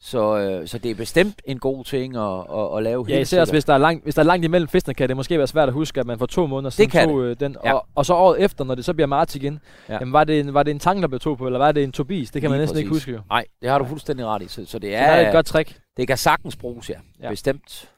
Så, 0.00 0.38
øh, 0.38 0.68
så 0.68 0.78
det 0.78 0.90
er 0.90 0.94
bestemt 0.94 1.42
en 1.44 1.58
god 1.58 1.84
ting 1.84 2.16
at, 2.16 2.22
at, 2.22 2.76
at 2.76 2.82
lave 2.82 3.04
Ja, 3.08 3.18
især 3.20 3.40
også, 3.40 3.52
hvis 3.52 3.64
der, 3.64 3.74
er 3.74 3.78
langt, 3.78 4.04
hvis 4.04 4.14
der 4.14 4.22
er 4.22 4.26
langt 4.26 4.44
imellem 4.44 4.68
fiskene, 4.68 4.94
kan 4.94 5.08
det 5.08 5.16
måske 5.16 5.38
være 5.38 5.46
svært 5.46 5.68
at 5.68 5.74
huske, 5.74 6.00
at 6.00 6.06
man 6.06 6.18
for 6.18 6.26
to 6.26 6.46
måneder 6.46 6.70
siden 6.70 6.90
tog 6.90 7.22
øh, 7.24 7.36
den. 7.40 7.56
Ja. 7.64 7.72
Og, 7.72 7.86
og 7.94 8.06
så 8.06 8.14
året 8.14 8.40
efter, 8.44 8.64
når 8.64 8.74
det 8.74 8.84
så 8.84 8.94
bliver 8.94 9.06
marts 9.06 9.36
igen, 9.36 9.60
ja. 9.88 9.92
Ja. 9.92 9.98
jamen, 10.00 10.12
var, 10.12 10.24
det 10.24 10.40
en, 10.40 10.54
var 10.54 10.62
det 10.62 10.70
en 10.70 10.78
tang, 10.78 11.02
der 11.02 11.08
blev 11.08 11.20
tog 11.20 11.38
på, 11.38 11.46
eller 11.46 11.58
var 11.58 11.72
det 11.72 11.84
en 11.84 11.92
Tobis? 11.92 12.30
Det 12.30 12.40
kan 12.42 12.50
man 12.50 12.56
Lige 12.58 12.62
næsten 12.62 12.78
ikke 12.78 12.88
præcis. 12.90 13.04
huske 13.04 13.12
jo. 13.12 13.20
Nej, 13.30 13.44
det 13.62 13.70
har 13.70 13.78
du 13.78 13.84
fuldstændig 13.84 14.26
ret 14.26 14.42
i. 14.42 14.48
Så, 14.48 14.66
så 14.66 14.78
det 14.78 14.90
Så 14.90 14.96
er, 14.96 15.06
der 15.06 15.12
er 15.12 15.26
et 15.28 15.32
godt 15.34 15.46
trick. 15.46 15.78
Det 15.98 16.06
kan 16.08 16.16
sagtens 16.16 16.56
bruges, 16.56 16.90
ja. 16.90 16.94
Ja. 17.20 17.24
ja. 17.24 17.30
Bestemt. 17.30 17.90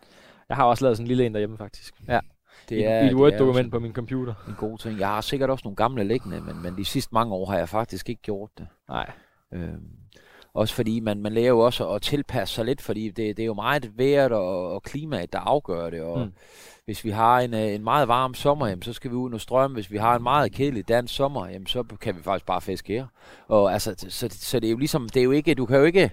Jeg 0.48 0.56
har 0.56 0.64
også 0.64 0.84
lavet 0.84 0.96
sådan 0.96 1.04
en 1.04 1.08
lille 1.08 1.26
en 1.26 1.32
derhjemme, 1.34 1.56
faktisk. 1.58 1.94
Det 2.68 2.76
I, 2.76 2.82
er, 2.82 3.00
I 3.00 3.04
et 3.04 3.10
det 3.10 3.16
Word-dokument 3.18 3.70
på 3.70 3.78
min 3.78 3.92
computer. 3.92 4.34
en 4.48 4.54
god 4.58 4.78
ting. 4.78 4.98
Jeg 4.98 5.08
har 5.08 5.20
sikkert 5.20 5.50
også 5.50 5.62
nogle 5.64 5.76
gamle 5.76 6.04
liggende, 6.04 6.40
men, 6.40 6.62
men 6.62 6.76
de 6.76 6.84
sidste 6.84 7.14
mange 7.14 7.34
år 7.34 7.46
har 7.50 7.58
jeg 7.58 7.68
faktisk 7.68 8.08
ikke 8.08 8.22
gjort 8.22 8.50
det. 8.58 8.66
Nej. 8.88 9.10
Øhm, 9.54 9.80
også 10.54 10.74
fordi 10.74 11.00
man, 11.00 11.22
man 11.22 11.32
lærer 11.32 11.48
jo 11.48 11.58
også 11.58 11.88
at 11.90 12.02
tilpasse 12.02 12.54
sig 12.54 12.64
lidt, 12.64 12.80
fordi 12.80 13.06
det, 13.10 13.36
det 13.36 13.42
er 13.42 13.46
jo 13.46 13.54
meget 13.54 13.98
vejret 13.98 14.32
og, 14.32 14.72
og 14.72 14.82
klimaet, 14.82 15.32
der 15.32 15.38
afgør 15.38 15.90
det. 15.90 16.00
Og 16.02 16.18
Mm. 16.20 16.32
hvis 16.84 17.04
vi 17.04 17.10
har 17.10 17.40
en, 17.40 17.54
øh, 17.54 17.74
en 17.74 17.84
meget 17.84 18.08
varm 18.08 18.34
sommer, 18.34 18.66
jamen, 18.66 18.82
så 18.82 18.92
skal 18.92 19.10
vi 19.10 19.16
ud 19.16 19.32
og 19.32 19.40
strømme. 19.40 19.74
Hvis 19.74 19.90
vi 19.90 19.96
har 19.96 20.16
en 20.16 20.22
meget 20.22 20.52
kedelig 20.52 20.88
dansk 20.88 21.14
sommer, 21.14 21.46
jamen, 21.48 21.66
så 21.66 21.82
kan 22.00 22.16
vi 22.16 22.22
faktisk 22.22 22.46
bare 22.46 22.60
fiske 22.60 22.92
her. 22.92 23.06
Og 23.48 23.72
altså, 23.72 23.94
så, 24.08 24.28
så 24.30 24.60
det 24.60 24.66
er 24.66 24.70
jo 24.72 24.78
ligesom, 24.78 25.08
det 25.08 25.20
er 25.20 25.24
jo 25.24 25.30
ikke, 25.30 25.54
du 25.54 25.66
kan 25.66 25.78
jo 25.78 25.84
ikke, 25.84 26.10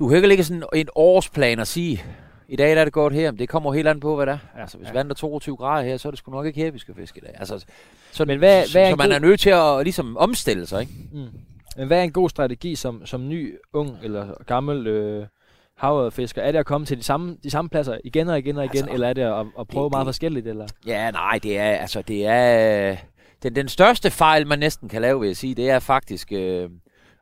du 0.00 0.08
kan 0.08 0.16
ikke 0.16 0.28
lægge 0.28 0.44
sådan 0.44 0.62
en 0.74 0.88
årsplan 0.94 1.58
og 1.58 1.66
sige, 1.66 2.02
i 2.48 2.56
dag 2.56 2.74
der 2.74 2.80
er 2.80 2.84
det 2.84 2.92
godt 2.92 3.12
her, 3.12 3.30
men 3.30 3.38
det 3.38 3.48
kommer 3.48 3.72
helt 3.72 3.88
an 3.88 4.00
på, 4.00 4.16
hvad 4.16 4.26
det 4.26 4.32
er. 4.32 4.60
Altså, 4.60 4.78
hvis 4.78 4.88
ja. 4.88 4.92
vandet 4.92 5.10
er 5.10 5.14
22 5.14 5.56
grader 5.56 5.84
her, 5.88 5.96
så 5.96 6.08
er 6.08 6.10
det 6.10 6.18
sgu 6.18 6.30
nok 6.32 6.46
ikke 6.46 6.60
her, 6.60 6.70
vi 6.70 6.78
skal 6.78 6.94
fiske 6.94 7.18
i 7.18 7.20
dag. 7.26 7.34
Altså, 7.38 7.64
så, 8.12 8.24
Men 8.24 8.38
hvad- 8.38 8.66
så, 8.66 8.72
hvad 8.72 8.86
er 8.86 8.90
så 8.90 8.96
man 8.96 9.08
god- 9.08 9.14
er 9.14 9.18
nødt 9.18 9.40
til 9.40 9.50
at 9.50 9.82
ligesom 9.82 10.16
omstille 10.16 10.66
sig, 10.66 10.80
ikke? 10.80 10.92
Mm. 11.12 11.26
Men 11.76 11.86
hvad 11.86 11.98
er 11.98 12.02
en 12.02 12.12
god 12.12 12.30
strategi 12.30 12.74
som, 12.74 13.06
som 13.06 13.28
ny, 13.28 13.54
ung 13.72 13.98
eller 14.02 14.34
gammel 14.46 14.86
øh, 14.86 15.26
havørfisker? 15.76 16.42
Er 16.42 16.52
det 16.52 16.58
at 16.58 16.66
komme 16.66 16.86
til 16.86 16.98
de 16.98 17.02
samme, 17.02 17.36
de 17.42 17.50
samme 17.50 17.68
pladser 17.68 17.98
igen 18.04 18.28
og 18.28 18.38
igen 18.38 18.56
og 18.56 18.64
igen, 18.64 18.76
Altså, 18.78 18.92
eller 18.94 19.08
er 19.08 19.12
det 19.12 19.22
at, 19.22 19.46
at 19.58 19.68
prøve 19.68 19.84
det- 19.84 19.92
meget 19.92 20.04
det- 20.06 20.08
forskelligt? 20.14 20.46
Eller? 20.46 20.66
Ja, 20.86 21.10
nej, 21.10 21.38
det 21.42 21.58
er, 21.58 21.70
altså, 21.70 22.02
det 22.02 22.26
er, 22.26 22.96
den, 23.42 23.56
den 23.56 23.68
største 23.68 24.10
fejl, 24.10 24.46
man 24.46 24.58
næsten 24.58 24.88
kan 24.88 25.02
lave, 25.02 25.20
vil 25.20 25.26
jeg 25.26 25.36
sige, 25.36 25.54
det 25.54 25.70
er 25.70 25.78
faktisk 25.78 26.32
øh, 26.32 26.70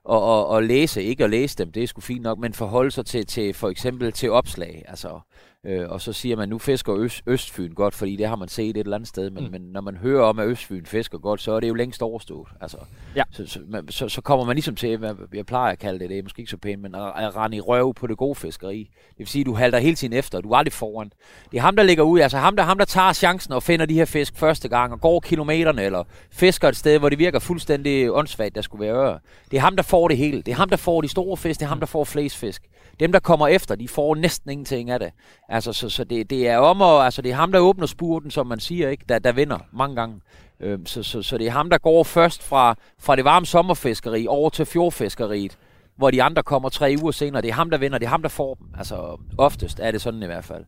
og, 0.09 0.23
og, 0.23 0.47
og 0.47 0.63
læse, 0.63 1.03
ikke 1.03 1.25
at 1.25 1.31
læse 1.31 1.57
dem, 1.57 1.73
det 1.73 1.83
er 1.83 1.87
sgu 1.87 2.01
fint 2.01 2.23
nok, 2.23 2.39
men 2.39 2.53
forholde 2.53 2.91
sig 2.91 3.07
til, 3.07 3.27
til 3.27 3.55
for 3.55 3.69
eksempel 3.69 4.13
til 4.13 4.31
opslag, 4.31 4.85
altså, 4.89 5.21
øh, 5.67 5.89
og 5.91 6.01
så 6.01 6.13
siger 6.13 6.37
man, 6.37 6.49
nu 6.49 6.59
fisker 6.59 6.97
Øst, 6.97 7.23
Østfyn 7.27 7.73
godt, 7.75 7.95
fordi 7.95 8.17
det 8.17 8.29
har 8.29 8.37
man 8.37 8.49
set 8.49 8.71
et 8.71 8.77
eller 8.77 8.97
andet 8.97 9.09
sted, 9.09 9.31
men, 9.31 9.45
Mm. 9.45 9.51
men 9.51 9.61
når 9.63 9.81
man 9.81 9.97
hører 9.97 10.23
om, 10.25 10.39
at 10.39 10.47
Østfyn 10.49 10.85
fisker 10.87 11.19
godt, 11.19 11.41
så 11.41 11.53
er 11.53 11.61
det 11.61 11.69
jo 11.69 11.75
længst 11.75 12.03
overstået, 12.03 12.49
altså, 12.61 12.77
Ja. 13.17 13.23
så, 13.31 13.47
så, 13.47 13.61
man, 13.69 13.89
så, 13.89 14.09
så 14.09 14.21
kommer 14.21 14.45
man 14.45 14.57
ligesom 14.57 14.77
til, 14.77 14.97
hvad 14.97 15.15
jeg 15.35 15.47
plejer 15.47 15.73
at 15.73 15.79
kalde 15.79 15.99
det, 15.99 16.11
det 16.11 16.19
er 16.19 16.23
måske 16.23 16.41
ikke 16.41 16.51
så 16.51 16.57
pænt, 16.57 16.83
men 16.83 16.95
at, 16.95 17.13
at 17.17 17.37
rende 17.37 17.57
i 17.57 17.61
røv 17.61 17.95
på 17.95 18.07
det 18.07 18.17
gode 18.17 18.35
fiskeri. 18.35 18.91
Det 19.09 19.19
vil 19.19 19.27
sige, 19.27 19.41
at 19.41 19.47
du 19.47 19.55
halter 19.55 19.79
hele 19.79 19.97
tiden 19.97 20.13
efter, 20.13 20.41
du 20.41 20.51
er 20.51 20.57
aldrig 20.57 20.73
foran. 20.73 21.11
Det 21.51 21.57
er 21.57 21.61
ham, 21.61 21.77
der 21.77 21.83
ligger 21.83 22.03
ud, 22.05 22.21
altså 22.21 22.39
ham 22.39 22.57
der, 22.57 22.63
ham, 22.63 22.79
der 22.79 22.85
tager 22.85 23.13
chancen 23.13 23.53
og 23.53 23.63
finder 23.63 23.87
de 23.87 23.95
her 23.95 24.05
fisk 24.05 24.37
første 24.37 24.69
gang, 24.69 24.93
og 24.93 25.01
går 25.01 25.21
kilometerne, 25.21 25.83
eller 25.83 26.05
fisker 26.31 26.69
et 26.69 26.77
sted, 26.77 26.99
hvor 26.99 27.09
det 27.09 27.19
virker 27.19 27.39
fuldstændig 27.39 28.13
åndssvagt, 28.13 28.55
der 28.55 28.63
skulle 28.63 28.87
være 28.87 28.95
øre. 28.97 29.19
Det 29.51 29.57
er 29.57 29.61
ham, 29.61 29.77
der 29.77 29.83
får 29.83 30.09
det 30.09 30.17
hele. 30.17 30.43
Det 30.43 30.53
er 30.53 30.57
ham, 30.57 30.69
der 30.69 30.77
får 30.77 31.01
de 31.01 31.09
store 31.09 31.37
fisk, 31.37 31.61
det 31.61 31.65
er 31.65 31.69
ham, 31.69 31.79
der 31.81 31.87
får 31.87 32.05
flest 32.05 32.37
fisk. 32.37 32.63
Dem, 33.01 33.13
der 33.13 33.21
kommer 33.21 33.49
efter, 33.49 33.75
de 33.75 33.89
får 33.89 34.15
næsten 34.15 34.51
ingenting 34.51 34.91
af 34.91 34.99
det. 35.01 35.11
Altså, 35.49 35.73
så, 35.73 35.89
så 35.89 36.05
det, 36.05 36.31
det 36.31 36.49
er 36.49 36.59
om 36.59 36.83
at, 36.83 37.05
altså, 37.05 37.23
det 37.23 37.31
er 37.31 37.35
ham, 37.35 37.53
der 37.53 37.59
åbner 37.59 37.87
spurten, 37.87 38.31
som 38.31 38.47
man 38.47 38.61
siger, 38.61 38.89
ikke? 38.89 39.05
Der, 39.09 39.19
der 39.19 39.33
vinder 39.33 39.59
mange 39.73 39.97
gange. 39.97 40.21
Øhm, 40.61 40.87
så, 40.87 41.03
så, 41.03 41.23
så 41.23 41.39
det 41.39 41.47
er 41.47 41.51
ham, 41.51 41.71
der 41.71 41.79
går 41.79 42.05
først 42.05 42.43
fra, 42.43 42.75
fra 42.99 43.17
det 43.17 43.25
varme 43.25 43.47
sommerfiskeri 43.47 44.27
over 44.27 44.51
til 44.51 44.67
fjordfiskeriet, 44.67 45.59
hvor 45.97 46.11
de 46.11 46.23
andre 46.23 46.43
kommer 46.43 46.69
tre 46.69 46.97
uger 47.03 47.13
senere. 47.13 47.43
Det 47.43 47.49
er 47.49 47.55
ham, 47.55 47.71
der 47.71 47.79
vinder. 47.79 47.99
Det 47.99 48.07
er 48.07 48.11
ham, 48.11 48.23
der 48.23 48.29
får 48.29 48.55
dem. 48.55 48.67
Altså, 48.79 49.21
oftest 49.39 49.81
er 49.81 49.91
det 49.91 50.01
sådan 50.01 50.23
i 50.23 50.27
hvert 50.27 50.45
fald. 50.45 50.65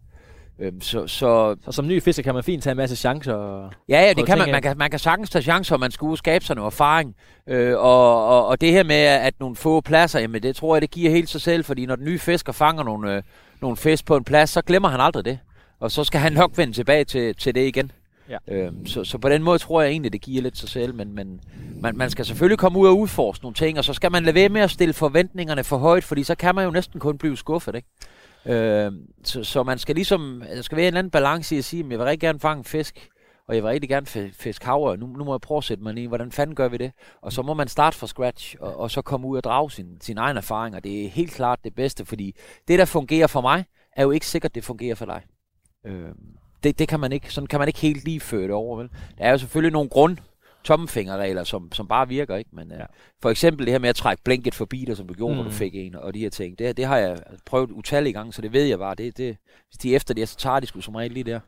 Øhm, 0.58 0.80
så, 0.80 1.06
så 1.06 1.56
Så 1.64 1.72
som 1.72 1.88
ny 1.88 2.02
fisker 2.02 2.22
kan 2.22 2.34
man 2.34 2.44
fint 2.44 2.62
tage 2.62 2.70
en 2.70 2.76
masse 2.76 2.96
chancer. 2.96 3.34
Og... 3.34 3.72
Ja, 3.88 4.00
ja, 4.02 4.12
det 4.12 4.26
kan 4.26 4.38
man. 4.38 4.50
Man 4.50 4.62
kan, 4.62 4.78
man 4.78 4.90
kan 4.90 4.98
sagtens 4.98 5.30
tage 5.30 5.42
chancer, 5.42 5.74
og 5.74 5.80
man 5.80 5.90
skal 5.90 6.08
og 6.08 6.18
skabe 6.18 6.44
sig 6.44 6.56
noget 6.56 6.66
erfaring. 6.72 7.16
Øh, 7.46 7.78
og, 7.78 8.26
og, 8.26 8.46
og 8.46 8.60
det 8.60 8.72
her 8.72 8.84
med, 8.84 8.96
at 8.96 9.34
nogle 9.40 9.56
få 9.56 9.80
pladser, 9.80 10.20
jamen 10.20 10.42
det 10.42 10.56
tror 10.56 10.74
jeg, 10.74 10.82
det 10.82 10.90
giver 10.90 11.10
helt 11.10 11.28
sig 11.28 11.40
selv, 11.40 11.64
fordi 11.64 11.86
når 11.86 11.96
den 11.96 12.04
nye 12.04 12.18
fisker 12.18 12.52
fanger 12.52 12.82
nogle, 12.82 13.16
øh, 13.16 13.22
nogle 13.62 13.76
fisk 13.76 14.04
på 14.04 14.16
en 14.16 14.24
plads, 14.24 14.50
så 14.50 14.62
glemmer 14.62 14.88
han 14.88 15.00
aldrig 15.00 15.24
det. 15.24 15.38
Og 15.80 15.90
så 15.90 16.04
skal 16.04 16.20
han 16.20 16.32
nok 16.32 16.50
vende 16.56 16.72
tilbage 16.72 17.04
til, 17.04 17.34
til 17.34 17.54
det 17.54 17.66
igen. 17.66 17.92
Ja. 18.30 18.36
Øhm, 18.48 18.86
så, 18.86 19.04
så 19.04 19.18
på 19.18 19.28
den 19.28 19.42
måde 19.42 19.58
tror 19.58 19.82
jeg 19.82 19.90
egentlig, 19.90 20.12
det 20.12 20.20
giver 20.20 20.42
lidt 20.42 20.58
sig 20.58 20.68
selv, 20.68 20.94
men, 20.94 21.14
men 21.14 21.40
man, 21.80 21.96
man 21.96 22.10
skal 22.10 22.24
selvfølgelig 22.24 22.58
komme 22.58 22.78
ud 22.78 22.88
og 22.88 22.98
udforske 22.98 23.44
nogle 23.44 23.54
ting, 23.54 23.78
og 23.78 23.84
så 23.84 23.92
skal 23.92 24.12
man 24.12 24.22
lade 24.22 24.34
være 24.34 24.48
med 24.48 24.60
at 24.60 24.70
stille 24.70 24.94
forventningerne 24.94 25.64
for 25.64 25.76
højt, 25.76 26.04
fordi 26.04 26.22
så 26.22 26.34
kan 26.34 26.54
man 26.54 26.64
jo 26.64 26.70
næsten 26.70 27.00
kun 27.00 27.18
blive 27.18 27.36
skuffet, 27.36 27.74
ikke? 27.74 27.88
Øh, 28.46 28.92
så, 29.24 29.44
så 29.44 29.62
man 29.62 29.78
skal 29.78 29.94
ligesom, 29.94 30.42
der 30.54 30.62
skal 30.62 30.76
være 30.76 30.84
en 30.84 30.86
eller 30.86 30.98
anden 30.98 31.10
balance 31.10 31.54
i 31.54 31.58
at 31.58 31.64
sige, 31.64 31.84
at 31.84 31.90
jeg 31.90 31.98
vil 31.98 32.06
rigtig 32.06 32.20
gerne 32.20 32.40
fange 32.40 32.58
en 32.58 32.64
fisk, 32.64 33.08
og 33.50 33.56
jeg 33.56 33.62
vil 33.62 33.70
rigtig 33.70 33.88
gerne 33.88 34.06
fi- 34.06 34.32
fiske 34.32 34.64
havre. 34.64 34.96
Nu, 34.96 35.06
nu 35.06 35.24
må 35.24 35.34
jeg 35.34 35.40
prøve 35.40 35.58
at 35.58 35.64
sætte 35.64 35.82
mig 35.82 35.94
ned 35.94 36.08
hvordan 36.08 36.32
fanden 36.32 36.56
gør 36.56 36.68
vi 36.68 36.76
det? 36.76 36.92
Og 37.20 37.32
så 37.32 37.42
må 37.42 37.54
man 37.54 37.68
starte 37.68 37.96
fra 37.96 38.06
scratch, 38.06 38.56
og, 38.60 38.76
og 38.76 38.90
så 38.90 39.02
komme 39.02 39.26
ud 39.26 39.36
og 39.36 39.44
drage 39.44 39.70
sin, 39.70 39.86
sin 40.00 40.18
egen 40.18 40.36
erfaring, 40.36 40.76
og 40.76 40.84
det 40.84 41.04
er 41.04 41.08
helt 41.08 41.32
klart 41.32 41.58
det 41.64 41.74
bedste, 41.74 42.04
fordi 42.04 42.34
det, 42.68 42.78
der 42.78 42.84
fungerer 42.84 43.26
for 43.26 43.40
mig, 43.40 43.64
er 43.96 44.02
jo 44.02 44.10
ikke 44.10 44.26
sikkert, 44.26 44.54
det 44.54 44.64
fungerer 44.64 44.94
for 44.94 45.04
dig. 45.04 45.22
Øh, 45.86 46.08
det, 46.64 46.78
det 46.78 46.88
kan 46.88 47.00
man 47.00 47.12
ikke, 47.12 47.32
sådan 47.32 47.46
kan 47.46 47.58
man 47.58 47.68
ikke 47.68 47.80
helt 47.80 48.04
lige 48.04 48.20
føre 48.20 48.42
det 48.42 48.50
over, 48.50 48.76
vel? 48.76 48.88
Der 49.18 49.24
er 49.24 49.30
jo 49.30 49.38
selvfølgelig 49.38 49.72
nogle 49.72 49.88
grund 49.88 50.16
tommelfingerregler, 50.64 51.44
som, 51.44 51.72
som 51.72 51.88
bare 51.88 52.08
virker, 52.08 52.36
ikke? 52.36 52.50
Men 52.52 52.70
ja. 52.70 52.78
Ja. 52.78 52.84
for 53.22 53.30
eksempel 53.30 53.66
det 53.66 53.72
her 53.72 53.78
med 53.78 53.88
at 53.88 53.96
trække 53.96 54.22
blinket 54.24 54.54
forbi 54.54 54.84
dig, 54.84 54.96
som 54.96 55.08
du 55.08 55.14
gjorde, 55.14 55.34
mm. 55.34 55.36
når 55.36 55.44
du 55.44 55.50
fik 55.50 55.74
en, 55.74 55.94
og 55.94 56.14
de 56.14 56.18
her 56.18 56.30
ting, 56.30 56.58
det, 56.58 56.76
det 56.76 56.84
har 56.84 56.96
jeg 56.96 57.18
prøvet 57.46 57.70
utallige 57.70 58.12
gange, 58.12 58.32
så 58.32 58.42
det 58.42 58.52
ved 58.52 58.64
jeg 58.64 58.78
bare. 58.78 58.94
Det, 58.94 59.16
det, 59.16 59.36
hvis 59.68 59.78
de 59.78 59.92
er 59.92 59.96
efter 59.96 60.14
det, 60.14 60.28
så 60.28 60.36
tager 60.36 60.60
de 60.60 60.66
sgu 60.66 60.80
som 60.80 60.94
regel 60.94 61.12
lige 61.12 61.24
der. 61.24 61.40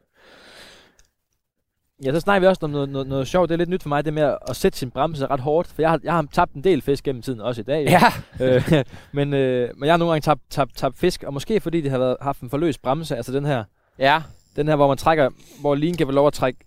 Ja, 2.04 2.12
så 2.12 2.20
snakker 2.20 2.40
vi 2.40 2.46
også 2.46 2.60
om 2.64 2.70
noget, 2.70 2.88
noget, 2.88 3.06
noget 3.06 3.28
sjovt. 3.28 3.48
Det 3.48 3.54
er 3.54 3.58
lidt 3.58 3.68
nyt 3.70 3.82
for 3.82 3.88
mig, 3.88 4.04
det 4.04 4.14
med 4.14 4.36
at 4.48 4.56
sætte 4.56 4.78
sin 4.78 4.90
bremse 4.90 5.26
ret 5.26 5.40
hårdt. 5.40 5.68
For 5.68 5.82
jeg 5.82 5.90
har, 5.90 6.00
jeg 6.04 6.12
har 6.12 6.26
tabt 6.32 6.52
en 6.52 6.64
del 6.64 6.82
fisk 6.82 7.04
gennem 7.04 7.22
tiden, 7.22 7.40
også 7.40 7.60
i 7.60 7.64
dag. 7.64 7.84
Ja, 7.88 8.00
øh, 8.46 8.84
men, 9.12 9.34
øh, 9.34 9.68
men 9.76 9.86
jeg 9.86 9.92
har 9.92 9.98
nogle 9.98 10.12
gange 10.12 10.20
tabt, 10.24 10.40
tabt, 10.50 10.76
tabt 10.76 10.98
fisk, 10.98 11.22
og 11.22 11.32
måske 11.34 11.60
fordi 11.60 11.80
det 11.80 11.90
har 11.90 11.98
været, 11.98 12.16
haft 12.20 12.40
en 12.40 12.50
forløs 12.50 12.78
bremse, 12.78 13.16
altså 13.16 13.32
den 13.32 13.44
her, 13.44 13.64
ja, 13.98 14.22
den 14.56 14.68
her, 14.68 14.76
hvor 14.76 14.88
man 14.88 14.96
trækker, 14.96 15.30
hvor 15.60 15.74
linen 15.74 15.96
kan 15.96 16.06
få 16.06 16.12
lov 16.12 16.26
at 16.26 16.32
trække, 16.32 16.58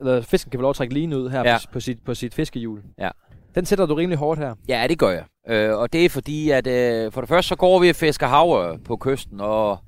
eller 0.00 0.20
fisken 0.22 0.50
kan 0.50 0.58
få 0.58 0.62
lov 0.62 0.70
at 0.70 0.76
trække 0.76 0.94
linen 0.94 1.12
ud 1.18 1.30
her 1.30 1.42
Ja. 1.44 1.58
på, 1.66 1.72
på, 1.72 1.80
sit, 1.80 1.98
på 2.04 2.14
sit 2.14 2.34
fiskehjul. 2.34 2.82
Ja. 2.98 3.10
Den 3.54 3.66
sætter 3.66 3.86
du 3.86 3.94
rimelig 3.94 4.18
hårdt 4.18 4.40
her. 4.40 4.54
ja, 4.68 4.86
det 4.88 4.98
gør 4.98 5.10
jeg. 5.10 5.24
Øh, 5.48 5.78
og 5.78 5.92
det 5.92 6.04
er 6.04 6.08
fordi, 6.08 6.50
at 6.50 6.66
øh, 6.66 7.12
for 7.12 7.20
det 7.20 7.28
første, 7.28 7.48
så 7.48 7.56
går 7.56 7.78
vi 7.78 7.88
og 7.90 7.96
fisker 7.96 8.26
havør 8.26 8.76
på 8.84 8.96
kysten, 8.96 9.40
og 9.40 9.78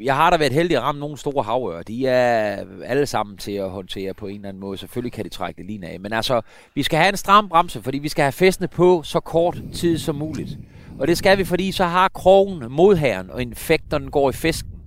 jeg 0.00 0.16
har 0.16 0.30
da 0.30 0.36
været 0.36 0.52
heldig 0.52 0.76
at 0.76 0.82
ramme 0.82 1.00
nogle 1.00 1.16
store 1.18 1.44
havører. 1.44 1.82
De 1.82 2.06
er 2.06 2.64
alle 2.84 3.06
sammen 3.06 3.36
til 3.36 3.52
at 3.52 3.70
håndtere 3.70 4.14
på 4.14 4.26
en 4.26 4.34
eller 4.34 4.48
anden 4.48 4.60
måde. 4.60 4.78
Selvfølgelig 4.78 5.12
kan 5.12 5.24
de 5.24 5.28
trække 5.30 5.58
det 5.58 5.66
lige 5.66 5.86
af. 5.86 6.00
Men 6.00 6.12
altså, 6.12 6.40
vi 6.74 6.82
skal 6.82 6.98
have 6.98 7.08
en 7.08 7.16
stram 7.16 7.48
bremse, 7.48 7.82
fordi 7.82 7.98
vi 7.98 8.08
skal 8.08 8.22
have 8.22 8.32
festene 8.32 8.68
på 8.68 9.02
så 9.02 9.20
kort 9.20 9.62
tid 9.72 9.98
som 9.98 10.16
muligt. 10.16 10.58
Og 10.98 11.08
det 11.08 11.18
skal 11.18 11.38
vi, 11.38 11.44
fordi 11.44 11.72
så 11.72 11.84
har 11.84 12.08
krogen 12.08 12.72
modherren, 12.72 13.30
og 13.30 13.42
infekterne 13.42 14.10
går 14.10 14.30
i 14.30 14.32
fisken 14.32 14.77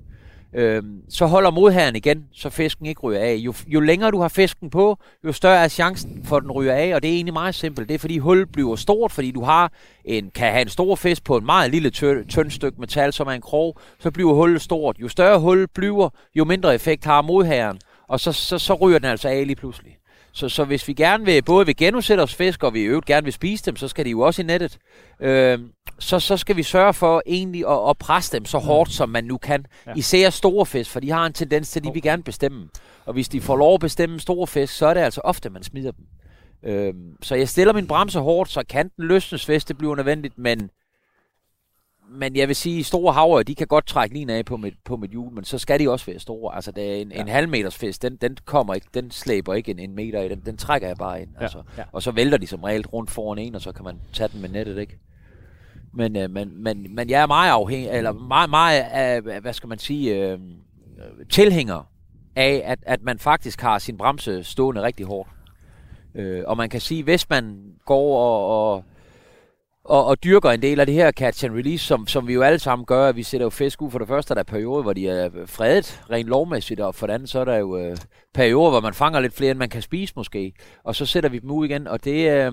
øh, 0.53 0.83
så 1.09 1.25
holder 1.25 1.51
modherren 1.51 1.95
igen, 1.95 2.25
så 2.33 2.49
fisken 2.49 2.85
ikke 2.85 3.01
ryger 3.01 3.19
af. 3.19 3.35
Jo, 3.35 3.53
jo 3.67 3.79
længere 3.79 4.11
du 4.11 4.19
har 4.21 4.27
fisken 4.27 4.69
på, 4.69 4.97
jo 5.25 5.31
større 5.31 5.63
er 5.63 5.67
chancen 5.67 6.25
for, 6.25 6.37
at 6.37 6.43
den 6.43 6.51
ryger 6.51 6.73
af, 6.73 6.95
og 6.95 7.03
det 7.03 7.09
er 7.09 7.15
egentlig 7.15 7.33
meget 7.33 7.55
simpelt. 7.55 7.89
Det 7.89 7.95
er 7.95 7.99
fordi 7.99 8.17
hullet 8.17 8.51
bliver 8.51 8.75
stort, 8.75 9.11
fordi 9.11 9.31
du 9.31 9.43
har 9.43 9.71
en, 10.05 10.31
kan 10.35 10.51
have 10.51 10.61
en 10.61 10.69
stor 10.69 10.95
fisk 10.95 11.23
på 11.23 11.37
en 11.37 11.45
meget 11.45 11.71
lille 11.71 11.89
tynd, 11.89 12.27
tynd 12.29 12.51
stykke 12.51 12.81
metal, 12.81 13.13
som 13.13 13.27
er 13.27 13.31
en 13.31 13.41
krog, 13.41 13.77
så 13.99 14.11
bliver 14.11 14.33
hullet 14.33 14.61
stort. 14.61 14.97
Jo 14.99 15.07
større 15.07 15.39
hullet 15.39 15.71
bliver, 15.71 16.09
jo 16.35 16.43
mindre 16.43 16.75
effekt 16.75 17.05
har 17.05 17.21
modherren, 17.21 17.79
og 18.07 18.19
så, 18.19 18.31
så, 18.31 18.57
så 18.59 18.73
ryger 18.73 18.99
den 18.99 19.07
altså 19.07 19.29
af 19.29 19.47
lige 19.47 19.55
pludselig. 19.55 19.97
Så, 20.33 20.49
så 20.49 20.63
hvis 20.63 20.87
vi 20.87 20.93
gerne 20.93 21.25
vil, 21.25 21.43
både 21.43 21.65
vil 21.65 21.75
genudsætte 21.75 22.21
os 22.21 22.35
fisk, 22.35 22.63
og 22.63 22.73
vi 22.73 22.79
i 22.79 22.83
øvrigt 22.83 23.05
gerne 23.05 23.23
vil 23.23 23.33
spise 23.33 23.65
dem, 23.65 23.75
så 23.75 23.87
skal 23.87 24.05
de 24.05 24.09
jo 24.09 24.19
også 24.19 24.41
i 24.41 24.45
nettet. 24.45 24.77
Øh, 25.19 25.59
så, 25.99 26.19
så 26.19 26.37
skal 26.37 26.55
vi 26.55 26.63
sørge 26.63 26.93
for 26.93 27.21
egentlig 27.25 27.69
at, 27.69 27.89
at 27.89 27.97
presse 27.97 28.37
dem 28.37 28.45
så 28.45 28.57
hårdt, 28.57 28.91
som 28.91 29.09
man 29.09 29.23
nu 29.23 29.37
kan. 29.37 29.65
Ja. 29.87 29.93
Især 29.95 30.29
store 30.29 30.65
fisk, 30.65 30.91
for 30.91 30.99
de 30.99 31.11
har 31.11 31.25
en 31.25 31.33
tendens 31.33 31.69
til, 31.69 31.79
at 31.79 31.83
de 31.83 31.93
vil 31.93 32.01
gerne 32.01 32.23
bestemme. 32.23 32.69
Og 33.05 33.13
hvis 33.13 33.29
de 33.29 33.41
får 33.41 33.55
lov 33.55 33.73
at 33.73 33.79
bestemme 33.79 34.19
store 34.19 34.47
fisk, 34.47 34.73
så 34.73 34.85
er 34.85 34.93
det 34.93 35.01
altså 35.01 35.21
ofte, 35.23 35.49
man 35.49 35.63
smider 35.63 35.91
dem. 35.91 36.05
Øh, 36.63 36.93
så 37.21 37.35
jeg 37.35 37.49
stiller 37.49 37.73
min 37.73 37.87
bremse 37.87 38.19
hårdt, 38.19 38.49
så 38.49 38.63
kan 38.69 38.91
den 38.97 39.05
løsnes, 39.05 39.45
hvis 39.45 39.65
det 39.65 39.77
bliver 39.77 39.95
nødvendigt, 39.95 40.37
men 40.37 40.69
men 42.11 42.35
jeg 42.35 42.47
vil 42.47 42.55
sige, 42.55 42.79
at 42.79 42.85
store 42.85 43.13
havre, 43.13 43.43
de 43.43 43.55
kan 43.55 43.67
godt 43.67 43.87
trække 43.87 44.15
lige 44.15 44.33
af 44.33 44.45
på 44.45 44.57
mit, 44.57 44.73
på 44.85 44.97
mit 44.97 45.11
hjul, 45.11 45.33
men 45.33 45.43
så 45.43 45.57
skal 45.57 45.79
de 45.79 45.89
også 45.89 46.05
være 46.05 46.19
store. 46.19 46.55
Altså, 46.55 46.71
det 46.71 46.97
er 46.97 47.01
en, 47.01 47.11
ja. 47.11 47.21
en 47.21 47.27
halv 47.27 47.49
meters 47.49 47.77
fisk, 47.77 48.01
den, 48.01 48.15
den 48.15 48.37
kommer 48.45 48.73
ikke, 48.73 48.87
den 48.93 49.11
slæber 49.11 49.53
ikke 49.53 49.71
en, 49.71 49.79
en 49.79 49.95
meter 49.95 50.21
i, 50.21 50.29
den, 50.29 50.41
den 50.45 50.57
trækker 50.57 50.87
jeg 50.87 50.97
bare 50.97 51.21
ind. 51.21 51.29
Ja. 51.37 51.43
Altså. 51.43 51.63
Ja. 51.77 51.83
Og 51.91 52.03
så 52.03 52.11
vælter 52.11 52.37
de 52.37 52.47
som 52.47 52.63
regel 52.63 52.87
rundt 52.87 53.11
foran 53.11 53.37
en, 53.37 53.55
og 53.55 53.61
så 53.61 53.71
kan 53.71 53.85
man 53.85 53.99
tage 54.13 54.29
den 54.33 54.41
med 54.41 54.49
nettet, 54.49 54.77
ikke? 54.79 54.99
Men, 55.93 56.15
øh, 56.15 56.29
men, 56.29 56.63
men, 56.63 56.95
men 56.95 57.09
jeg 57.09 57.21
er 57.21 57.27
meget 57.27 57.51
afhængig, 57.51 57.89
eller 57.89 58.11
meget, 58.11 58.49
meget 58.49 58.81
af, 58.81 59.21
hvad 59.21 59.53
skal 59.53 59.69
man 59.69 59.79
sige, 59.79 60.15
øh, 60.15 60.39
tilhænger 61.29 61.91
af, 62.35 62.61
at, 62.65 62.79
at 62.81 63.03
man 63.03 63.19
faktisk 63.19 63.61
har 63.61 63.79
sin 63.79 63.97
bremse 63.97 64.43
stående 64.43 64.81
rigtig 64.81 65.05
hårdt. 65.05 65.29
Øh, 66.15 66.43
og 66.47 66.57
man 66.57 66.69
kan 66.69 66.81
sige, 66.81 67.03
hvis 67.03 67.29
man 67.29 67.73
går 67.85 68.17
og, 68.19 68.73
og 68.73 68.83
og, 69.83 70.05
og 70.05 70.23
dyrker 70.23 70.49
en 70.49 70.61
del 70.61 70.79
af 70.79 70.85
det 70.85 70.95
her 70.95 71.11
catch 71.11 71.45
and 71.45 71.53
release, 71.55 71.85
som, 71.85 72.07
som 72.07 72.27
vi 72.27 72.33
jo 72.33 72.41
alle 72.41 72.59
sammen 72.59 72.85
gør. 72.85 73.11
Vi 73.11 73.23
sætter 73.23 73.45
jo 73.45 73.49
fisk 73.49 73.81
ud 73.81 73.91
for 73.91 73.99
det 73.99 74.07
første, 74.07 74.33
der 74.33 74.39
er 74.39 74.43
perioder, 74.43 74.81
hvor 74.81 74.93
de 74.93 75.09
er 75.09 75.29
fredet 75.45 76.03
rent 76.11 76.27
lovmæssigt, 76.29 76.79
og 76.79 76.95
for 76.95 77.07
det 77.07 77.13
andet, 77.13 77.29
så 77.29 77.39
er 77.39 77.45
der 77.45 77.55
jo 77.55 77.77
øh, 77.77 77.97
perioder, 78.33 78.69
hvor 78.69 78.81
man 78.81 78.93
fanger 78.93 79.19
lidt 79.19 79.33
flere, 79.33 79.51
end 79.51 79.59
man 79.59 79.69
kan 79.69 79.81
spise 79.81 80.13
måske. 80.15 80.53
Og 80.83 80.95
så 80.95 81.05
sætter 81.05 81.29
vi 81.29 81.39
dem 81.39 81.51
ud 81.51 81.65
igen, 81.65 81.87
og 81.87 82.03
det, 82.03 82.31
øh, 82.31 82.51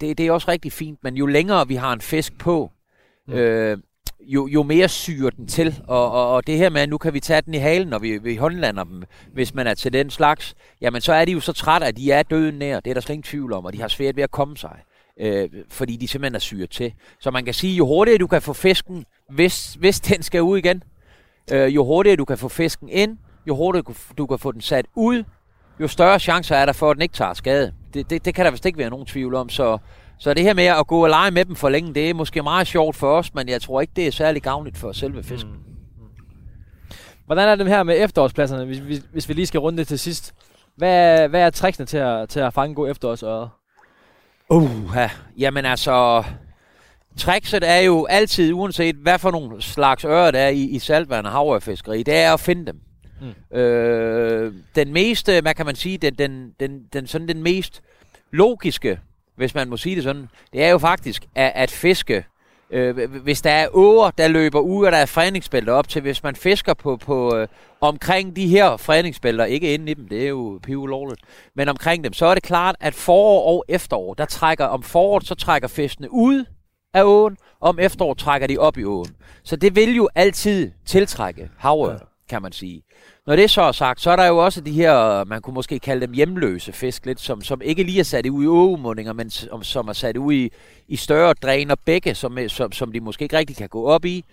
det, 0.00 0.18
det 0.18 0.20
er 0.20 0.32
også 0.32 0.50
rigtig 0.50 0.72
fint. 0.72 0.98
Men 1.02 1.16
jo 1.16 1.26
længere 1.26 1.68
vi 1.68 1.74
har 1.74 1.92
en 1.92 2.00
fisk 2.00 2.38
på, 2.38 2.70
mm. 3.28 3.34
øh, 3.34 3.78
jo, 4.20 4.46
jo 4.46 4.62
mere 4.62 4.88
syrer 4.88 5.30
den 5.30 5.46
til. 5.46 5.82
Og, 5.88 6.12
og, 6.12 6.34
og 6.34 6.46
det 6.46 6.56
her 6.56 6.70
med, 6.70 6.80
at 6.80 6.88
nu 6.88 6.98
kan 6.98 7.14
vi 7.14 7.20
tage 7.20 7.40
den 7.40 7.54
i 7.54 7.58
halen, 7.58 7.88
når 7.88 7.98
vi, 7.98 8.18
vi 8.18 8.36
håndlander 8.36 8.84
dem, 8.84 9.02
hvis 9.32 9.54
man 9.54 9.66
er 9.66 9.74
til 9.74 9.92
den 9.92 10.10
slags, 10.10 10.54
jamen 10.80 11.00
så 11.00 11.12
er 11.12 11.24
de 11.24 11.32
jo 11.32 11.40
så 11.40 11.52
trætte, 11.52 11.86
at 11.86 11.96
de 11.96 12.12
er 12.12 12.22
døden 12.22 12.54
nær. 12.54 12.80
Det 12.80 12.90
er 12.90 12.94
der 12.94 13.00
slet 13.00 13.14
ingen 13.14 13.22
tvivl 13.22 13.52
om, 13.52 13.64
og 13.64 13.72
de 13.72 13.80
har 13.80 13.88
svært 13.88 14.16
ved 14.16 14.24
at 14.24 14.30
komme 14.30 14.56
sig 14.56 14.76
øh, 15.20 15.48
fordi 15.68 15.96
de 15.96 16.08
simpelthen 16.08 16.34
er 16.34 16.40
syret 16.40 16.70
til. 16.70 16.92
Så 17.20 17.30
man 17.30 17.44
kan 17.44 17.54
sige, 17.54 17.76
jo 17.76 17.86
hurtigere 17.86 18.18
du 18.18 18.26
kan 18.26 18.42
få 18.42 18.52
fisken, 18.52 19.04
hvis, 19.30 19.74
hvis 19.74 20.00
den 20.00 20.22
skal 20.22 20.42
ud 20.42 20.58
igen, 20.58 20.82
øh, 21.52 21.74
jo 21.74 21.84
hurtigere 21.84 22.16
du 22.16 22.24
kan 22.24 22.38
få 22.38 22.48
fisken 22.48 22.88
ind, 22.88 23.18
jo 23.46 23.56
hurtigere 23.56 23.94
du 24.18 24.26
kan 24.26 24.38
få 24.38 24.52
den 24.52 24.60
sat 24.60 24.86
ud, 24.94 25.24
jo 25.80 25.88
større 25.88 26.18
chancer 26.18 26.56
er 26.56 26.66
der 26.66 26.72
for, 26.72 26.90
at 26.90 26.94
den 26.94 27.02
ikke 27.02 27.14
tager 27.14 27.34
skade. 27.34 27.72
Det, 27.94 28.10
det, 28.10 28.24
det 28.24 28.34
kan 28.34 28.44
der 28.44 28.50
vist 28.50 28.66
ikke 28.66 28.78
være 28.78 28.90
nogen 28.90 29.06
tvivl 29.06 29.34
om. 29.34 29.48
Så, 29.48 29.78
så 30.18 30.34
det 30.34 30.42
her 30.42 30.54
med 30.54 30.64
at 30.64 30.86
gå 30.86 31.02
og 31.04 31.08
lege 31.08 31.30
med 31.30 31.44
dem 31.44 31.56
for 31.56 31.68
længe, 31.68 31.94
det 31.94 32.10
er 32.10 32.14
måske 32.14 32.42
meget 32.42 32.66
sjovt 32.66 32.96
for 32.96 33.18
os, 33.18 33.34
men 33.34 33.48
jeg 33.48 33.62
tror 33.62 33.80
ikke, 33.80 33.92
det 33.96 34.06
er 34.06 34.10
særlig 34.10 34.42
gavnligt 34.42 34.78
for 34.78 34.92
selve 34.92 35.22
fisken. 35.22 35.50
Mm. 35.50 35.56
mm. 35.56 35.64
Hvordan 37.26 37.48
er 37.48 37.54
det 37.54 37.66
her 37.66 37.82
med 37.82 38.04
efterårspladserne, 38.04 38.64
hvis, 38.64 38.78
hvis, 38.78 39.02
hvis 39.12 39.28
vi 39.28 39.34
lige 39.34 39.46
skal 39.46 39.60
runde 39.60 39.78
det 39.78 39.88
til 39.88 39.98
sidst? 39.98 40.34
Hvad, 40.76 41.28
hvad 41.28 41.40
er 41.40 41.50
tricksene 41.50 41.86
til 41.86 41.98
at, 41.98 42.28
til 42.28 42.40
at 42.40 42.54
fange 42.54 42.74
god 42.74 42.90
efterårsøret? 42.90 43.50
Uh, 44.50 45.08
jamen 45.38 45.64
altså, 45.64 46.24
trickset 47.16 47.70
er 47.70 47.78
jo 47.78 48.04
altid, 48.04 48.52
uanset 48.52 48.96
hvad 48.96 49.18
for 49.18 49.30
nogle 49.30 49.62
slags 49.62 50.04
ører 50.04 50.30
der 50.30 50.38
er 50.38 50.48
i, 50.48 50.62
i 50.62 50.78
saltvand 50.78 51.26
og 51.26 51.32
havørfiskeri, 51.32 52.02
det 52.02 52.16
er 52.16 52.32
at 52.32 52.40
finde 52.40 52.66
dem. 52.66 52.80
Mm. 53.20 53.58
Øh, 53.58 54.54
den 54.74 54.92
meste, 54.92 55.40
hvad 55.40 55.54
kan 55.54 55.66
man 55.66 55.74
sige, 55.74 55.98
den, 55.98 56.14
den, 56.14 56.52
den, 56.60 56.82
den, 56.92 57.06
sådan 57.06 57.28
den 57.28 57.42
mest 57.42 57.82
logiske, 58.30 59.00
hvis 59.36 59.54
man 59.54 59.68
må 59.68 59.76
sige 59.76 59.96
det 59.96 60.04
sådan, 60.04 60.28
det 60.52 60.64
er 60.64 60.68
jo 60.68 60.78
faktisk 60.78 61.26
at, 61.34 61.52
at 61.54 61.70
fiske 61.70 62.24
Øh, 62.72 63.14
hvis 63.22 63.42
der 63.42 63.50
er 63.50 63.68
åer, 63.72 64.10
der 64.10 64.28
løber 64.28 64.60
ud, 64.60 64.86
og 64.86 64.92
der 64.92 64.98
er 64.98 65.06
fredningsbælter 65.06 65.72
op 65.72 65.88
til, 65.88 66.02
hvis 66.02 66.22
man 66.22 66.36
fisker 66.36 66.74
på, 66.74 66.96
på 66.96 67.36
øh, 67.36 67.48
omkring 67.80 68.36
de 68.36 68.46
her 68.46 68.76
fredningsbælter, 68.76 69.44
ikke 69.44 69.74
inde 69.74 69.90
i 69.90 69.94
dem, 69.94 70.08
det 70.08 70.24
er 70.24 70.28
jo 70.28 70.60
pivulovligt, 70.62 71.20
men 71.56 71.68
omkring 71.68 72.04
dem, 72.04 72.12
så 72.12 72.26
er 72.26 72.34
det 72.34 72.42
klart, 72.42 72.76
at 72.80 72.94
forår 72.94 73.52
og 73.52 73.64
efterår, 73.68 74.14
der 74.14 74.24
trækker, 74.24 74.64
om 74.64 74.82
foråret, 74.82 75.26
så 75.26 75.34
trækker 75.34 75.68
fiskene 75.68 76.08
ud 76.12 76.44
af 76.94 77.02
åen, 77.02 77.36
og 77.60 77.68
om 77.68 77.78
efterår 77.78 78.14
trækker 78.14 78.46
de 78.46 78.58
op 78.58 78.78
i 78.78 78.84
åen. 78.84 79.16
Så 79.42 79.56
det 79.56 79.76
vil 79.76 79.96
jo 79.96 80.08
altid 80.14 80.70
tiltrække 80.86 81.50
havre, 81.58 81.92
ja 81.92 81.98
kan 82.30 82.42
man 82.42 82.52
sige. 82.52 82.82
Når 83.26 83.36
det 83.36 83.50
så 83.50 83.62
er 83.62 83.72
sagt, 83.72 84.00
så 84.00 84.10
er 84.10 84.16
der 84.16 84.26
jo 84.26 84.36
også 84.38 84.60
de 84.60 84.72
her, 84.72 85.24
man 85.24 85.42
kunne 85.42 85.54
måske 85.54 85.78
kalde 85.78 86.06
dem 86.06 86.14
hjemløse 86.14 86.72
fisk 86.72 87.06
lidt, 87.06 87.20
som, 87.20 87.42
som 87.42 87.60
ikke 87.64 87.82
lige 87.82 88.00
er 88.00 88.04
sat 88.04 88.26
ud 88.26 88.44
i 88.44 88.46
ågemundinger, 88.46 89.12
men 89.12 89.30
som, 89.30 89.62
som 89.62 89.88
er 89.88 89.92
sat 89.92 90.16
ud 90.16 90.32
i, 90.32 90.50
i 90.88 90.96
større 90.96 91.34
dræner 91.42 91.74
bække, 91.74 92.14
som, 92.14 92.38
som, 92.48 92.72
som 92.72 92.92
de 92.92 93.00
måske 93.00 93.22
ikke 93.22 93.38
rigtig 93.38 93.56
kan 93.56 93.68
gå 93.68 93.84
op 93.84 94.04
i. 94.04 94.24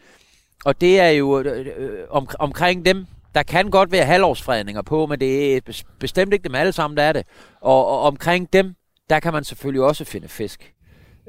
Og 0.65 0.81
det 0.81 0.99
er 0.99 1.09
jo 1.09 1.39
øh, 1.39 1.67
øh 1.77 2.03
om, 2.09 2.27
omkring 2.39 2.85
dem, 2.85 3.05
der 3.35 3.43
kan 3.43 3.69
godt 3.69 3.91
være 3.91 4.05
halvårsfredninger 4.05 4.81
på, 4.81 5.05
men 5.05 5.19
det 5.19 5.55
er 5.55 5.83
bestemt 5.99 6.33
ikke 6.33 6.43
dem 6.43 6.55
alle 6.55 6.71
sammen, 6.71 6.97
der 6.97 7.03
er 7.03 7.13
det. 7.13 7.23
Og, 7.61 7.85
og 7.87 8.01
omkring 8.01 8.53
dem, 8.53 8.75
der 9.09 9.19
kan 9.19 9.33
man 9.33 9.43
selvfølgelig 9.43 9.83
også 9.83 10.05
finde 10.05 10.27
fisk. 10.27 10.73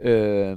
Øh, 0.03 0.57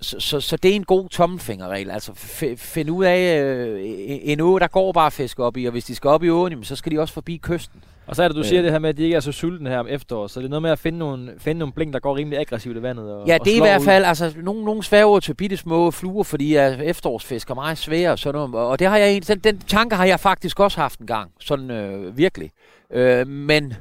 så, 0.00 0.20
så, 0.20 0.40
så 0.40 0.56
det 0.56 0.70
er 0.70 0.74
en 0.74 0.84
god 0.84 1.08
tommelfingerregel. 1.08 1.90
Altså 1.90 2.12
finde 2.56 2.92
ud 2.92 3.04
af 3.04 3.42
øh, 3.42 3.80
en 4.22 4.40
å, 4.40 4.58
der 4.58 4.66
går 4.66 4.92
bare 4.92 5.10
fisk 5.10 5.38
op 5.38 5.56
i, 5.56 5.64
og 5.64 5.72
hvis 5.72 5.84
de 5.84 5.94
skal 5.94 6.08
op 6.08 6.24
i 6.24 6.30
åen, 6.30 6.64
så 6.64 6.76
skal 6.76 6.92
de 6.92 7.00
også 7.00 7.14
forbi 7.14 7.36
kysten. 7.36 7.84
Og 8.06 8.16
så 8.16 8.22
er 8.22 8.28
det, 8.28 8.34
du 8.34 8.40
øh. 8.40 8.46
siger 8.46 8.62
det 8.62 8.70
her 8.70 8.78
med, 8.78 8.88
at 8.88 8.96
de 8.96 9.02
ikke 9.02 9.16
er 9.16 9.20
så 9.20 9.32
sultne 9.32 9.70
her 9.70 9.78
om 9.78 9.86
efteråret, 9.88 10.30
så 10.30 10.40
det 10.40 10.46
er 10.46 10.50
noget 10.50 10.62
med 10.62 10.70
at 10.70 10.78
finde 10.78 10.98
nogle, 10.98 11.34
finde 11.38 11.58
nogle 11.58 11.72
blink, 11.72 11.92
der 11.92 11.98
går 11.98 12.16
rimelig 12.16 12.38
aggressivt 12.38 12.76
i 12.76 12.82
vandet. 12.82 13.14
Og, 13.14 13.26
ja, 13.26 13.38
det 13.44 13.52
er 13.52 13.56
i 13.56 13.60
hvert 13.60 13.82
fald, 13.82 14.02
ud. 14.02 14.08
altså 14.08 14.32
nogle, 14.42 14.64
nogle 14.64 14.82
sværger 14.82 15.20
til 15.20 15.34
bitte 15.34 15.56
små 15.56 15.90
fluer, 15.90 16.24
fordi 16.24 16.54
at 16.54 16.80
efterårsfisk 16.80 17.50
er 17.50 17.54
meget 17.54 17.78
svære, 17.78 18.10
og 18.10 18.18
sådan 18.18 18.50
noget. 18.50 18.54
Og 18.54 18.78
det 18.78 18.86
har 18.86 18.96
jeg, 18.96 19.28
den, 19.28 19.38
den 19.38 19.58
tanke 19.58 19.96
har 19.96 20.04
jeg 20.04 20.20
faktisk 20.20 20.60
også 20.60 20.80
haft 20.80 21.00
en 21.00 21.06
gang, 21.06 21.30
sådan 21.40 21.70
øh, 21.70 22.16
virkelig. 22.16 22.50
Øh, 22.92 23.26
men, 23.26 23.74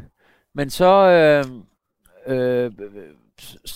men 0.56 0.70
så... 0.70 1.08
Øh, 1.08 1.46
øh, 2.38 2.72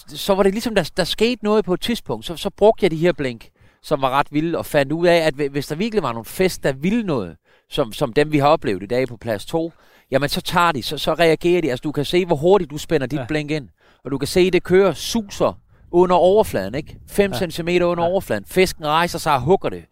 så 0.07 0.35
var 0.35 0.43
det 0.43 0.53
ligesom, 0.53 0.75
der, 0.75 0.91
der 0.97 1.03
skete 1.03 1.43
noget 1.43 1.65
på 1.65 1.73
et 1.73 1.81
tidspunkt. 1.81 2.25
Så, 2.25 2.37
så 2.37 2.49
brugte 2.49 2.83
jeg 2.83 2.91
de 2.91 2.95
her 2.95 3.11
blink, 3.11 3.49
som 3.81 4.01
var 4.01 4.09
ret 4.09 4.27
vilde, 4.31 4.57
og 4.57 4.65
fandt 4.65 4.91
ud 4.91 5.07
af, 5.07 5.15
at 5.15 5.33
hvis 5.33 5.67
der 5.67 5.75
virkelig 5.75 6.03
var 6.03 6.11
nogle 6.11 6.25
fest, 6.25 6.63
der 6.63 6.71
ville 6.71 7.03
noget, 7.03 7.35
som, 7.69 7.93
som 7.93 8.13
dem 8.13 8.31
vi 8.31 8.37
har 8.37 8.47
oplevet 8.47 8.83
i 8.83 8.85
dag 8.85 9.07
på 9.07 9.17
plads 9.17 9.45
2, 9.45 9.73
jamen 10.11 10.29
så 10.29 10.41
tager 10.41 10.71
de, 10.71 10.83
så, 10.83 10.97
så 10.97 11.13
reagerer 11.13 11.61
de. 11.61 11.69
Altså 11.71 11.81
du 11.81 11.91
kan 11.91 12.05
se, 12.05 12.25
hvor 12.25 12.35
hurtigt 12.35 12.71
du 12.71 12.77
spænder 12.77 13.07
dit 13.07 13.19
ja. 13.19 13.25
blink 13.25 13.51
ind. 13.51 13.69
Og 14.05 14.11
du 14.11 14.17
kan 14.17 14.27
se, 14.27 14.51
det 14.51 14.63
kører 14.63 14.93
suser 14.93 15.59
under 15.91 16.15
overfladen, 16.15 16.75
ikke? 16.75 16.97
5 17.07 17.31
ja. 17.31 17.49
cm 17.49 17.67
under 17.67 18.03
ja. 18.03 18.09
overfladen. 18.09 18.45
Fisken 18.47 18.87
rejser 18.87 19.19
sig 19.19 19.33
og 19.33 19.41
hugger 19.41 19.69
det. 19.69 19.83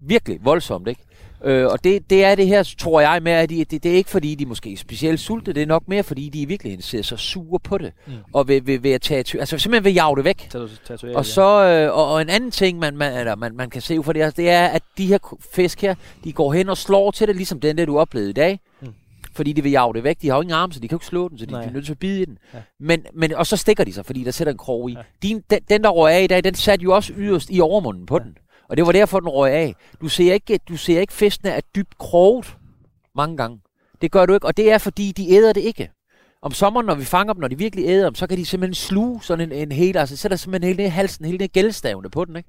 Virkelig 0.00 0.38
voldsomt, 0.44 0.88
ikke? 0.88 1.02
Øh, 1.44 1.66
og 1.66 1.84
det, 1.84 2.10
det 2.10 2.24
er 2.24 2.34
det 2.34 2.46
her, 2.46 2.74
tror 2.78 3.00
jeg, 3.00 3.22
med, 3.22 3.32
at 3.32 3.50
de, 3.50 3.64
det, 3.64 3.82
det 3.82 3.92
er 3.92 3.96
ikke 3.96 4.10
fordi, 4.10 4.34
de 4.34 4.46
måske 4.46 4.72
er 4.72 4.76
specielt 4.76 5.20
sultne, 5.20 5.52
det 5.52 5.62
er 5.62 5.66
nok 5.66 5.88
mere 5.88 6.02
fordi, 6.02 6.28
de 6.28 6.40
i 6.40 6.44
virkeligheden 6.44 6.82
ser 6.82 7.02
så 7.02 7.16
sure 7.16 7.60
på 7.60 7.78
det, 7.78 7.92
mm. 8.06 8.12
og 8.32 8.48
vil, 8.48 8.66
vil, 8.66 8.82
vil 8.82 8.90
at 8.90 9.02
tage, 9.02 9.38
altså 9.38 9.58
simpelthen 9.58 9.84
vil 9.84 9.94
jage 9.94 10.16
det 10.16 10.24
væk. 10.24 10.48
Tatuere, 10.50 11.16
og, 11.16 11.26
så, 11.26 11.64
øh, 11.64 11.96
og, 11.98 12.12
og, 12.12 12.22
en 12.22 12.28
anden 12.28 12.50
ting, 12.50 12.78
man, 12.78 12.96
man, 12.96 13.18
eller 13.18 13.36
man, 13.36 13.56
man 13.56 13.70
kan 13.70 13.82
se 13.82 14.02
for 14.02 14.12
det, 14.12 14.22
altså, 14.22 14.42
det 14.42 14.50
er, 14.50 14.66
at 14.66 14.82
de 14.98 15.06
her 15.06 15.36
fisk 15.54 15.82
her, 15.82 15.94
de 16.24 16.32
går 16.32 16.52
hen 16.52 16.68
og 16.68 16.76
slår 16.76 17.10
til 17.10 17.28
det, 17.28 17.36
ligesom 17.36 17.60
den 17.60 17.78
der, 17.78 17.86
du 17.86 17.98
oplevede 17.98 18.30
i 18.30 18.32
dag. 18.32 18.60
Mm. 18.80 18.88
Fordi 19.34 19.52
de 19.52 19.62
vil 19.62 19.72
jage 19.72 19.94
det 19.94 20.04
væk. 20.04 20.22
De 20.22 20.28
har 20.28 20.36
jo 20.36 20.42
ingen 20.42 20.54
arme, 20.54 20.72
så 20.72 20.80
de 20.80 20.88
kan 20.88 20.94
jo 20.94 20.98
ikke 20.98 21.06
slå 21.06 21.28
den, 21.28 21.38
så 21.38 21.46
de 21.46 21.52
Nej. 21.52 21.64
er 21.64 21.70
nødt 21.70 21.84
til 21.84 21.92
at 21.92 21.98
bide 21.98 22.22
i 22.22 22.24
den. 22.24 22.38
Ja. 22.54 22.58
Men, 22.80 23.06
men, 23.14 23.34
og 23.34 23.46
så 23.46 23.56
stikker 23.56 23.84
de 23.84 23.92
sig, 23.92 24.06
fordi 24.06 24.24
der 24.24 24.30
sætter 24.30 24.52
en 24.52 24.58
krog 24.58 24.90
i. 24.90 24.92
Ja. 24.92 25.00
Din, 25.22 25.42
den, 25.50 25.58
den, 25.70 25.84
der 25.84 25.88
røg 25.88 26.12
af 26.12 26.22
i 26.22 26.26
dag, 26.26 26.44
den 26.44 26.54
satte 26.54 26.82
jo 26.82 26.94
også 26.94 27.12
yderst 27.16 27.50
i 27.50 27.60
overmunden 27.60 28.06
på 28.06 28.18
ja. 28.18 28.24
den. 28.24 28.36
Og 28.68 28.76
det 28.76 28.86
var 28.86 28.92
derfor, 28.92 29.20
den 29.20 29.28
røg 29.28 29.52
af. 29.52 29.74
Du 30.00 30.08
ser 30.08 30.34
ikke, 30.34 30.60
du 30.68 30.76
ser 30.76 31.00
ikke 31.00 31.12
fiskene 31.12 31.50
er 31.50 31.60
dybt 31.76 31.98
kroget 31.98 32.56
mange 33.14 33.36
gange. 33.36 33.60
Det 34.00 34.10
gør 34.10 34.26
du 34.26 34.34
ikke, 34.34 34.46
og 34.46 34.56
det 34.56 34.72
er 34.72 34.78
fordi, 34.78 35.12
de 35.12 35.32
æder 35.32 35.52
det 35.52 35.60
ikke. 35.60 35.90
Om 36.42 36.52
sommeren, 36.52 36.86
når 36.86 36.94
vi 36.94 37.04
fanger 37.04 37.32
dem, 37.32 37.40
når 37.40 37.48
de 37.48 37.58
virkelig 37.58 37.84
æder 37.88 38.04
dem, 38.04 38.14
så 38.14 38.26
kan 38.26 38.38
de 38.38 38.46
simpelthen 38.46 38.74
sluge 38.74 39.22
sådan 39.22 39.52
en, 39.52 39.58
en 39.58 39.72
hel, 39.72 39.96
altså 39.96 40.16
sætter 40.16 40.36
simpelthen 40.36 40.76
hele 40.76 40.90
halsen, 40.90 41.24
hele 41.24 41.38
det 41.38 41.52
gældstavne 41.52 42.10
på 42.10 42.24
den, 42.24 42.36
ikke? 42.36 42.48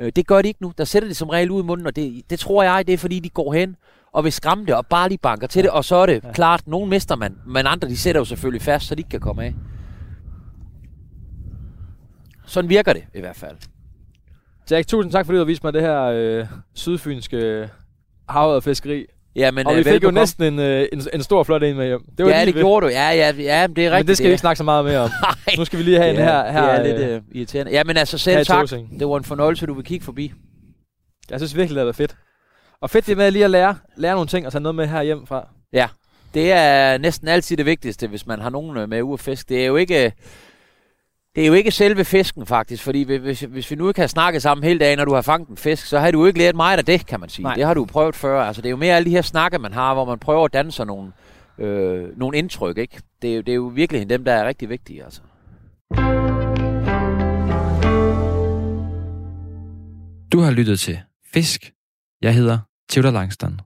Øh, 0.00 0.12
det 0.16 0.26
gør 0.26 0.42
de 0.42 0.48
ikke 0.48 0.62
nu. 0.62 0.72
Der 0.78 0.84
sætter 0.84 1.08
de 1.08 1.14
som 1.14 1.28
regel 1.28 1.50
ud 1.50 1.62
i 1.62 1.66
munden, 1.66 1.86
og 1.86 1.96
det, 1.96 2.30
det 2.30 2.38
tror 2.38 2.62
jeg, 2.62 2.86
det 2.86 2.92
er 2.92 2.98
fordi, 2.98 3.18
de 3.20 3.28
går 3.28 3.52
hen 3.52 3.76
og 4.12 4.24
vil 4.24 4.32
skræmme 4.32 4.66
det, 4.66 4.74
og 4.74 4.86
bare 4.86 5.08
lige 5.08 5.18
banker 5.18 5.46
til 5.46 5.62
det, 5.62 5.70
og 5.70 5.84
så 5.84 5.96
er 5.96 6.06
det 6.06 6.24
ja. 6.24 6.32
klart, 6.32 6.68
nogen 6.68 6.90
mister 6.90 7.16
man, 7.16 7.38
men 7.46 7.66
andre, 7.66 7.88
de 7.88 7.96
sætter 7.96 8.20
jo 8.20 8.24
selvfølgelig 8.24 8.62
fast, 8.62 8.86
så 8.86 8.94
de 8.94 9.00
ikke 9.00 9.10
kan 9.10 9.20
komme 9.20 9.44
af. 9.44 9.54
Sådan 12.46 12.70
virker 12.70 12.92
det 12.92 13.04
i 13.14 13.20
hvert 13.20 13.36
fald. 13.36 13.56
Jack, 14.70 14.86
tusind 14.88 15.12
tak, 15.12 15.26
fordi 15.26 15.36
du 15.36 15.40
har 15.40 15.44
vist 15.44 15.64
mig 15.64 15.72
det 15.72 15.82
her 15.82 16.02
øh, 16.02 16.46
sydfynske 16.74 17.68
havet 18.28 18.56
og 18.56 18.62
fiskeri. 18.62 19.06
Ja, 19.36 19.50
men, 19.50 19.66
Og 19.66 19.72
øh, 19.72 19.78
vi 19.78 19.82
fik 19.82 19.88
jo 19.88 19.92
velbekomme. 19.92 20.20
næsten 20.20 20.44
en, 20.44 20.58
øh, 20.58 20.88
en, 20.92 21.02
en 21.14 21.22
stor 21.22 21.42
flot 21.42 21.62
en 21.62 21.76
med 21.76 21.86
hjem. 21.86 22.00
Det 22.18 22.26
var 22.26 22.32
ja, 22.32 22.44
det 22.44 22.54
ved. 22.54 22.62
gjorde 22.62 22.86
du. 22.86 22.90
Ja, 22.90 23.10
ja, 23.10 23.32
ja, 23.38 23.66
det 23.66 23.86
er 23.86 23.90
rigtigt. 23.90 23.92
Men 23.92 24.06
det 24.06 24.16
skal 24.16 24.26
vi 24.26 24.32
ikke 24.32 24.40
snakke 24.40 24.58
så 24.58 24.64
meget 24.64 24.84
mere 24.84 24.98
om. 24.98 25.10
Nu 25.58 25.64
skal 25.64 25.78
vi 25.78 25.84
lige 25.84 25.98
have 25.98 26.10
en 26.10 26.16
her, 26.16 26.32
er, 26.32 26.52
her 26.52 26.82
det 26.82 26.90
er 26.90 26.96
øh, 26.96 27.00
lidt 27.00 27.10
øh, 27.10 27.22
irriterende. 27.32 27.72
Ja, 27.72 27.84
men 27.84 27.96
altså 27.96 28.18
selv 28.18 28.46
tak. 28.46 28.70
Det 28.70 29.08
var 29.08 29.16
en 29.16 29.24
fornøjelse, 29.24 29.66
du 29.66 29.74
vil 29.74 29.84
kigge 29.84 30.04
forbi. 30.04 30.32
Jeg 31.30 31.40
synes 31.40 31.56
virkelig, 31.56 31.74
det 31.74 31.80
har 31.80 31.84
været 31.84 31.96
fedt. 31.96 32.16
Og 32.80 32.90
fedt 32.90 33.06
det 33.06 33.16
med 33.16 33.30
lige 33.30 33.44
at 33.44 33.50
lære, 33.50 33.76
lære 33.96 34.14
nogle 34.14 34.28
ting 34.28 34.46
og 34.46 34.52
tage 34.52 34.62
noget 34.62 34.74
med 34.74 34.86
her 34.86 35.02
hjem 35.02 35.26
fra. 35.26 35.48
Det 36.34 36.52
er 36.52 36.98
næsten 36.98 37.28
altid 37.28 37.56
det 37.56 37.66
vigtigste, 37.66 38.08
hvis 38.08 38.26
man 38.26 38.40
har 38.40 38.50
nogen 38.50 38.76
øh, 38.76 38.88
med 38.88 39.02
ude 39.02 39.12
at 39.12 39.20
fiske. 39.20 39.48
Det 39.48 39.62
er 39.62 39.66
jo 39.66 39.76
ikke... 39.76 40.12
Det 41.36 41.42
er 41.42 41.46
jo 41.46 41.52
ikke 41.52 41.70
selve 41.70 42.04
fisken, 42.04 42.46
faktisk, 42.46 42.82
fordi 42.82 43.02
hvis, 43.02 43.40
hvis 43.40 43.70
vi 43.70 43.76
nu 43.76 43.88
ikke 43.88 44.00
har 44.00 44.06
snakket 44.06 44.42
sammen 44.42 44.64
hele 44.64 44.78
dagen, 44.78 44.98
når 44.98 45.04
du 45.04 45.14
har 45.14 45.22
fanget 45.22 45.48
en 45.48 45.56
fisk, 45.56 45.86
så 45.86 45.98
har 45.98 46.10
du 46.10 46.20
jo 46.20 46.26
ikke 46.26 46.38
lært 46.38 46.56
meget 46.56 46.78
af 46.78 46.84
det, 46.84 47.06
kan 47.06 47.20
man 47.20 47.28
sige. 47.28 47.42
Nej. 47.42 47.54
Det 47.54 47.64
har 47.64 47.74
du 47.74 47.84
prøvet 47.84 48.16
før. 48.16 48.42
Altså, 48.42 48.62
det 48.62 48.68
er 48.68 48.70
jo 48.70 48.76
mere 48.76 48.96
alle 48.96 49.06
de 49.06 49.10
her 49.10 49.22
snakke, 49.22 49.58
man 49.58 49.72
har, 49.72 49.94
hvor 49.94 50.04
man 50.04 50.18
prøver 50.18 50.44
at 50.44 50.52
danne 50.52 50.72
sig 50.72 50.86
nogle, 50.86 51.12
øh, 51.58 52.18
nogle 52.18 52.38
indtryk, 52.38 52.78
ikke? 52.78 53.00
Det 53.22 53.30
er, 53.30 53.34
jo, 53.34 53.40
det 53.40 53.48
er 53.48 53.54
jo 53.54 53.72
virkelig 53.74 54.08
dem, 54.08 54.24
der 54.24 54.32
er 54.32 54.48
rigtig 54.48 54.68
vigtige, 54.68 55.04
altså. 55.04 55.20
Du 60.32 60.40
har 60.40 60.50
lyttet 60.50 60.80
til 60.80 60.98
Fisk. 61.34 61.72
Jeg 62.22 62.34
hedder 62.34 62.58
Theodor 62.90 63.10
Langston. 63.10 63.60